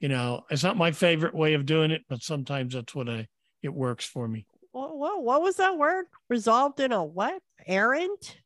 You 0.00 0.08
know, 0.08 0.44
it's 0.50 0.64
not 0.64 0.76
my 0.76 0.90
favorite 0.90 1.34
way 1.34 1.54
of 1.54 1.66
doing 1.66 1.90
it, 1.90 2.02
but 2.08 2.22
sometimes 2.22 2.74
that's 2.74 2.94
what 2.94 3.08
I, 3.08 3.28
it 3.62 3.72
works 3.72 4.04
for 4.04 4.26
me. 4.26 4.46
What, 4.72 4.96
what, 4.96 5.22
what 5.22 5.42
was 5.42 5.56
that 5.56 5.78
word? 5.78 6.06
Resolved 6.28 6.80
in 6.80 6.92
a 6.92 7.04
what? 7.04 7.40
Errant? 7.66 8.38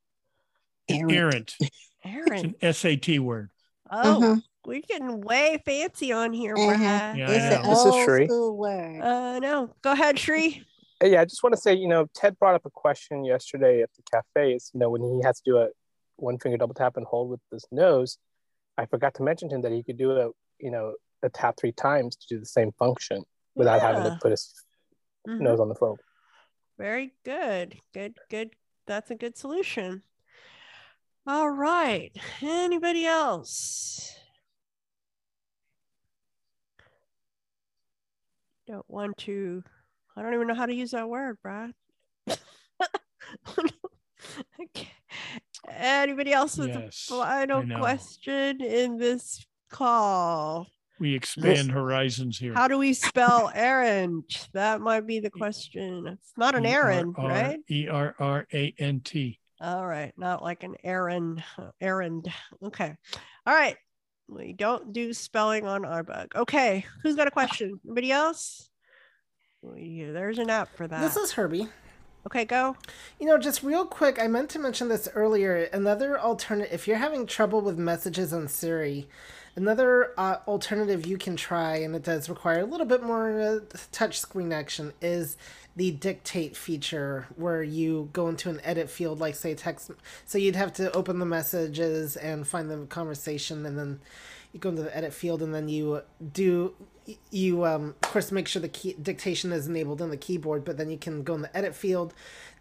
Errant. 0.88 1.56
Errant. 2.04 2.54
It's 2.60 2.82
an 2.82 3.00
SAT 3.00 3.18
word. 3.20 3.50
Oh, 3.90 4.20
Mhm. 4.20 4.42
We're 4.66 4.80
getting 4.80 5.20
way 5.20 5.62
fancy 5.64 6.12
on 6.12 6.32
here, 6.32 6.54
Uh-huh. 6.56 6.76
Brad. 6.76 7.18
Yeah, 7.18 7.28
I 7.28 7.34
It's 7.34 7.44
an 7.44 7.62
know. 7.62 7.68
This 7.70 7.78
is 7.80 7.86
old 7.86 8.04
Shri. 8.04 8.28
word. 8.28 9.00
Uh, 9.00 9.38
no. 9.40 9.70
Go 9.82 9.92
ahead, 9.92 10.18
Shri. 10.18 10.62
Uh, 11.02 11.08
Yeah, 11.08 11.22
I 11.22 11.24
just 11.24 11.42
want 11.42 11.52
to 11.54 11.60
say, 11.60 11.74
you 11.74 11.88
know, 11.88 12.06
Ted 12.14 12.38
brought 12.38 12.54
up 12.54 12.64
a 12.64 12.70
question 12.70 13.24
yesterday 13.24 13.82
at 13.82 13.90
the 13.96 14.02
cafe. 14.10 14.52
Is 14.54 14.70
you 14.72 14.78
know 14.78 14.90
when 14.90 15.02
he 15.02 15.22
has 15.24 15.40
to 15.40 15.50
do 15.50 15.58
a 15.58 15.68
one 16.16 16.38
finger 16.38 16.56
double 16.56 16.72
tap 16.74 16.96
and 16.96 17.04
hold 17.04 17.30
with 17.30 17.40
his 17.50 17.66
nose. 17.72 18.16
I 18.78 18.86
forgot 18.86 19.14
to 19.14 19.24
mention 19.24 19.48
to 19.48 19.56
him 19.56 19.62
that 19.62 19.72
he 19.72 19.82
could 19.82 19.98
do 19.98 20.12
a 20.12 20.30
you 20.60 20.70
know 20.70 20.94
a 21.24 21.28
tap 21.30 21.56
three 21.58 21.72
times 21.72 22.14
to 22.16 22.26
do 22.28 22.38
the 22.38 22.46
same 22.46 22.70
function 22.78 23.24
without 23.56 23.80
having 23.80 24.04
to 24.04 24.16
put 24.22 24.30
his 24.30 24.54
Mhm. 25.28 25.40
nose 25.40 25.58
on 25.58 25.68
the 25.68 25.74
phone. 25.74 25.96
Very 26.78 27.12
good. 27.24 27.76
Good, 27.92 28.14
good. 28.30 28.50
That's 28.86 29.10
a 29.10 29.16
good 29.16 29.36
solution. 29.36 30.04
All 31.26 31.50
right. 31.50 32.12
Anybody 32.40 33.04
else? 33.04 34.14
Don't 38.66 38.84
want 38.88 39.16
to. 39.18 39.62
I 40.16 40.22
don't 40.22 40.34
even 40.34 40.46
know 40.46 40.54
how 40.54 40.66
to 40.66 40.74
use 40.74 40.92
that 40.92 41.08
word, 41.08 41.38
Brad. 41.42 41.72
okay. 43.58 44.88
Anybody 45.68 46.32
else 46.32 46.56
with 46.56 46.68
Yes, 46.68 47.08
a 47.10 47.20
final 47.20 47.64
question 47.78 48.62
in 48.62 48.96
this 48.96 49.44
call? 49.70 50.66
We 51.00 51.14
expand 51.14 51.72
horizons 51.72 52.38
here. 52.38 52.54
How 52.54 52.68
do 52.68 52.78
we 52.78 52.94
spell 52.94 53.50
errand? 53.54 54.24
That 54.52 54.80
might 54.80 55.06
be 55.06 55.18
the 55.18 55.30
question. 55.30 56.06
It's 56.06 56.32
not 56.36 56.54
an 56.54 56.64
errand, 56.64 57.16
right? 57.18 57.58
E 57.68 57.88
R 57.88 58.14
R 58.18 58.46
A 58.52 58.74
N 58.78 59.00
T. 59.00 59.40
All 59.60 59.86
right, 59.86 60.12
not 60.16 60.42
like 60.42 60.62
an 60.62 60.76
errand. 60.84 61.42
Errand. 61.80 62.32
Okay. 62.62 62.94
All 63.46 63.54
right. 63.54 63.76
We 64.28 64.52
don't 64.52 64.92
do 64.92 65.12
spelling 65.12 65.66
on 65.66 65.82
iBug. 65.82 66.34
Okay. 66.34 66.84
Who's 67.02 67.16
got 67.16 67.28
a 67.28 67.30
question? 67.30 67.80
Anybody 67.84 68.10
else? 68.12 68.70
Yeah, 69.76 70.12
there's 70.12 70.38
an 70.38 70.50
app 70.50 70.74
for 70.76 70.86
that. 70.86 71.00
This 71.00 71.16
is 71.16 71.32
Herbie. 71.32 71.68
Okay, 72.26 72.44
go. 72.44 72.76
You 73.20 73.26
know, 73.26 73.38
just 73.38 73.62
real 73.62 73.84
quick, 73.84 74.18
I 74.20 74.28
meant 74.28 74.48
to 74.50 74.58
mention 74.58 74.88
this 74.88 75.08
earlier. 75.14 75.64
Another 75.72 76.18
alternative, 76.18 76.72
if 76.72 76.88
you're 76.88 76.96
having 76.96 77.26
trouble 77.26 77.60
with 77.60 77.78
messages 77.78 78.32
on 78.32 78.48
Siri, 78.48 79.08
another 79.56 80.12
uh, 80.18 80.38
alternative 80.46 81.06
you 81.06 81.16
can 81.16 81.36
try, 81.36 81.76
and 81.76 81.94
it 81.94 82.02
does 82.02 82.28
require 82.28 82.60
a 82.60 82.64
little 82.64 82.86
bit 82.86 83.02
more 83.02 83.40
uh, 83.40 83.58
touch 83.92 84.20
screen 84.20 84.52
action, 84.52 84.92
is 85.00 85.36
the 85.76 85.90
dictate 85.90 86.56
feature 86.56 87.26
where 87.36 87.62
you 87.62 88.08
go 88.12 88.28
into 88.28 88.50
an 88.50 88.60
edit 88.64 88.90
field, 88.90 89.20
like 89.20 89.34
say 89.34 89.54
text. 89.54 89.90
So 90.24 90.38
you'd 90.38 90.56
have 90.56 90.72
to 90.74 90.92
open 90.92 91.18
the 91.18 91.26
messages 91.26 92.16
and 92.16 92.46
find 92.46 92.70
the 92.70 92.86
conversation, 92.86 93.64
and 93.66 93.78
then 93.78 94.00
you 94.52 94.60
go 94.60 94.70
into 94.70 94.82
the 94.82 94.96
edit 94.96 95.12
field, 95.12 95.42
and 95.42 95.54
then 95.54 95.68
you 95.68 96.02
do 96.32 96.74
you 97.30 97.64
um, 97.64 97.94
of 98.02 98.10
course 98.10 98.32
make 98.32 98.48
sure 98.48 98.62
the 98.62 98.68
key 98.68 98.96
dictation 99.00 99.52
is 99.52 99.66
enabled 99.66 100.00
on 100.00 100.10
the 100.10 100.16
keyboard 100.16 100.64
but 100.64 100.78
then 100.78 100.90
you 100.90 100.96
can 100.96 101.22
go 101.22 101.34
in 101.34 101.42
the 101.42 101.56
edit 101.56 101.74
field 101.74 102.14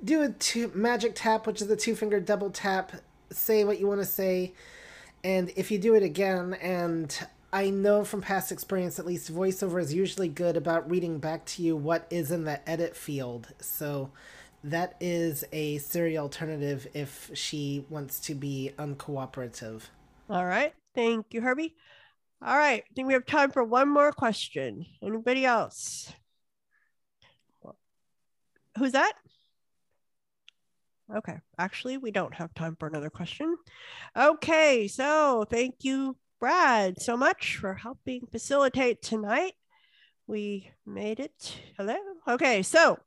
do 0.03 0.21
a 0.21 0.29
two 0.29 0.69
magic 0.75 1.13
tap 1.15 1.47
which 1.47 1.61
is 1.61 1.67
the 1.67 1.75
two 1.77 1.95
finger 1.95 2.19
double 2.19 2.49
tap 2.49 2.91
say 3.31 3.63
what 3.63 3.79
you 3.79 3.87
want 3.87 4.01
to 4.01 4.05
say 4.05 4.51
and 5.23 5.51
if 5.55 5.71
you 5.71 5.77
do 5.77 5.95
it 5.95 6.03
again 6.03 6.53
and 6.55 7.17
I 7.53 7.69
know 7.69 8.03
from 8.03 8.21
past 8.21 8.51
experience, 8.51 8.97
at 8.97 9.05
least 9.05 9.31
voiceover 9.31 9.79
is 9.79 9.93
usually 9.93 10.27
good 10.27 10.57
about 10.57 10.89
reading 10.89 11.19
back 11.19 11.45
to 11.45 11.61
you 11.61 11.75
what 11.75 12.07
is 12.09 12.31
in 12.31 12.45
the 12.45 12.67
edit 12.67 12.95
field. 12.95 13.49
So 13.59 14.09
that 14.63 14.95
is 14.99 15.43
a 15.51 15.77
Siri 15.77 16.17
alternative 16.17 16.87
if 16.95 17.29
she 17.35 17.85
wants 17.89 18.19
to 18.21 18.33
be 18.33 18.71
uncooperative. 18.79 19.83
All 20.29 20.45
right. 20.45 20.73
Thank 20.95 21.27
you, 21.31 21.41
Herbie. 21.41 21.75
All 22.41 22.57
right. 22.57 22.83
I 22.89 22.93
think 22.95 23.07
we 23.07 23.13
have 23.13 23.25
time 23.27 23.51
for 23.51 23.63
one 23.63 23.87
more 23.87 24.11
question. 24.11 24.87
Anybody 25.03 25.45
else? 25.45 26.11
Who's 28.79 28.93
that? 28.93 29.13
Okay. 31.13 31.37
Actually, 31.57 31.97
we 31.97 32.11
don't 32.11 32.33
have 32.33 32.53
time 32.53 32.75
for 32.79 32.87
another 32.87 33.09
question. 33.09 33.55
Okay. 34.17 34.87
So 34.87 35.45
thank 35.49 35.83
you, 35.83 36.17
Brad, 36.39 37.01
so 37.01 37.15
much 37.15 37.57
for 37.57 37.75
helping 37.75 38.27
facilitate 38.31 39.01
tonight. 39.01 39.53
We 40.27 40.71
made 40.85 41.19
it. 41.19 41.59
Hello. 41.77 41.95
Okay. 42.27 42.63
So 42.63 42.97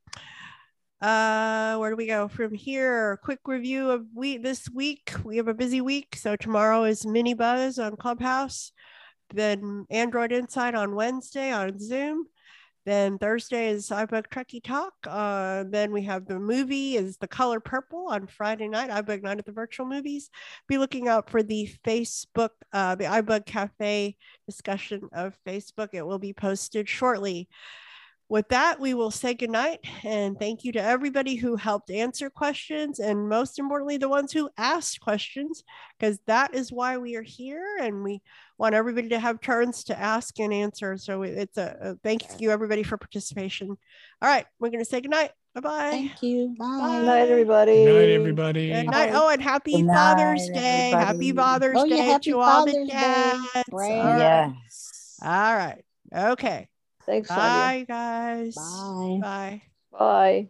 uh 0.99 1.77
where 1.77 1.91
do 1.91 1.95
we 1.95 2.07
go 2.07 2.27
from 2.27 2.51
here 2.55 3.19
quick 3.23 3.39
review 3.45 3.91
of 3.91 4.03
we 4.15 4.37
this 4.37 4.67
week 4.73 5.13
we 5.23 5.37
have 5.37 5.47
a 5.47 5.53
busy 5.53 5.79
week 5.79 6.15
so 6.15 6.35
tomorrow 6.35 6.85
is 6.85 7.05
mini 7.05 7.35
buzz 7.35 7.77
on 7.77 7.95
clubhouse 7.95 8.71
then 9.31 9.85
android 9.91 10.31
insight 10.31 10.73
on 10.73 10.95
wednesday 10.95 11.51
on 11.51 11.77
zoom 11.77 12.25
then 12.87 13.17
thursday 13.17 13.69
is 13.69 13.89
ibug 13.89 14.27
trekkie 14.29 14.63
talk 14.63 14.93
uh 15.07 15.65
then 15.67 15.91
we 15.91 16.01
have 16.03 16.25
the 16.25 16.39
movie 16.39 16.95
is 16.95 17.17
the 17.17 17.27
color 17.27 17.59
purple 17.59 18.07
on 18.07 18.25
friday 18.25 18.67
night 18.67 18.89
ibug 18.89 19.21
night 19.21 19.37
at 19.37 19.45
the 19.45 19.51
virtual 19.51 19.85
movies. 19.85 20.29
Be 20.67 20.77
looking 20.77 21.07
out 21.07 21.29
for 21.29 21.43
the 21.43 21.69
facebook 21.85 22.51
uh 22.73 22.95
the 22.95 23.05
ibug 23.05 23.45
cafe 23.45 24.15
discussion 24.45 25.01
of 25.13 25.37
facebook. 25.45 25.89
It 25.93 26.05
will 26.05 26.19
be 26.19 26.33
posted 26.33 26.87
shortly. 26.87 27.49
With 28.29 28.49
that, 28.49 28.81
we 28.81 28.93
will 28.93 29.11
say 29.11 29.33
goodnight 29.33 29.79
and 30.03 30.37
thank 30.37 30.65
you 30.65 30.73
to 30.73 30.81
everybody 30.81 31.35
who 31.35 31.55
helped 31.55 31.89
answer 31.89 32.29
questions 32.29 32.99
and 32.99 33.29
most 33.29 33.57
importantly, 33.57 33.95
the 33.95 34.09
ones 34.09 34.33
who 34.33 34.49
asked 34.57 34.99
questions, 34.99 35.63
because 35.97 36.19
that 36.27 36.53
is 36.53 36.69
why 36.69 36.97
we 36.97 37.15
are 37.15 37.21
here 37.21 37.77
and 37.79 38.03
we 38.03 38.21
want 38.57 38.75
everybody 38.75 39.09
to 39.09 39.19
have 39.19 39.39
turns 39.41 39.83
to 39.85 39.99
ask 39.99 40.39
and 40.39 40.53
answer. 40.53 40.97
So 40.97 41.23
it's 41.23 41.57
a, 41.57 41.77
a 41.81 41.95
thank 42.03 42.23
you 42.39 42.51
everybody 42.51 42.83
for 42.83 42.97
participation. 42.97 43.69
All 43.69 43.77
right, 44.29 44.45
we're 44.59 44.69
going 44.69 44.83
to 44.83 44.89
say 44.89 45.01
goodnight. 45.01 45.31
Bye 45.55 45.61
bye. 45.61 45.89
Thank 45.91 46.23
you. 46.23 46.55
Bye. 46.57 46.65
Good 46.99 47.05
night, 47.05 47.29
everybody. 47.29 47.85
Good 47.85 47.95
night, 47.95 48.13
everybody. 48.13 48.69
Good 48.69 48.85
night. 48.87 49.09
Oh, 49.13 49.29
and 49.29 49.41
happy 49.41 49.81
night, 49.81 49.95
Father's 49.95 50.49
Day. 50.49 50.91
Happy. 50.91 51.31
Father's 51.31 51.77
Oh, 51.77 51.85
yeah, 51.85 51.95
Day 51.95 52.01
happy 52.03 52.31
to 52.31 52.39
all 52.39 52.65
the 52.65 52.71
Father's 52.73 52.87
Day, 52.87 52.93
dads. 52.93 53.69
All 53.71 53.79
right. 53.79 54.19
Yes. 54.19 55.19
All 55.23 55.55
right. 55.55 55.83
Okay. 56.15 56.67
Thanks, 57.05 57.29
Sandhya. 57.29 57.37
Bye, 57.37 57.85
guys. 57.87 58.55
Bye. 58.55 59.19
Bye. 59.21 59.61
Bye. 59.91 60.49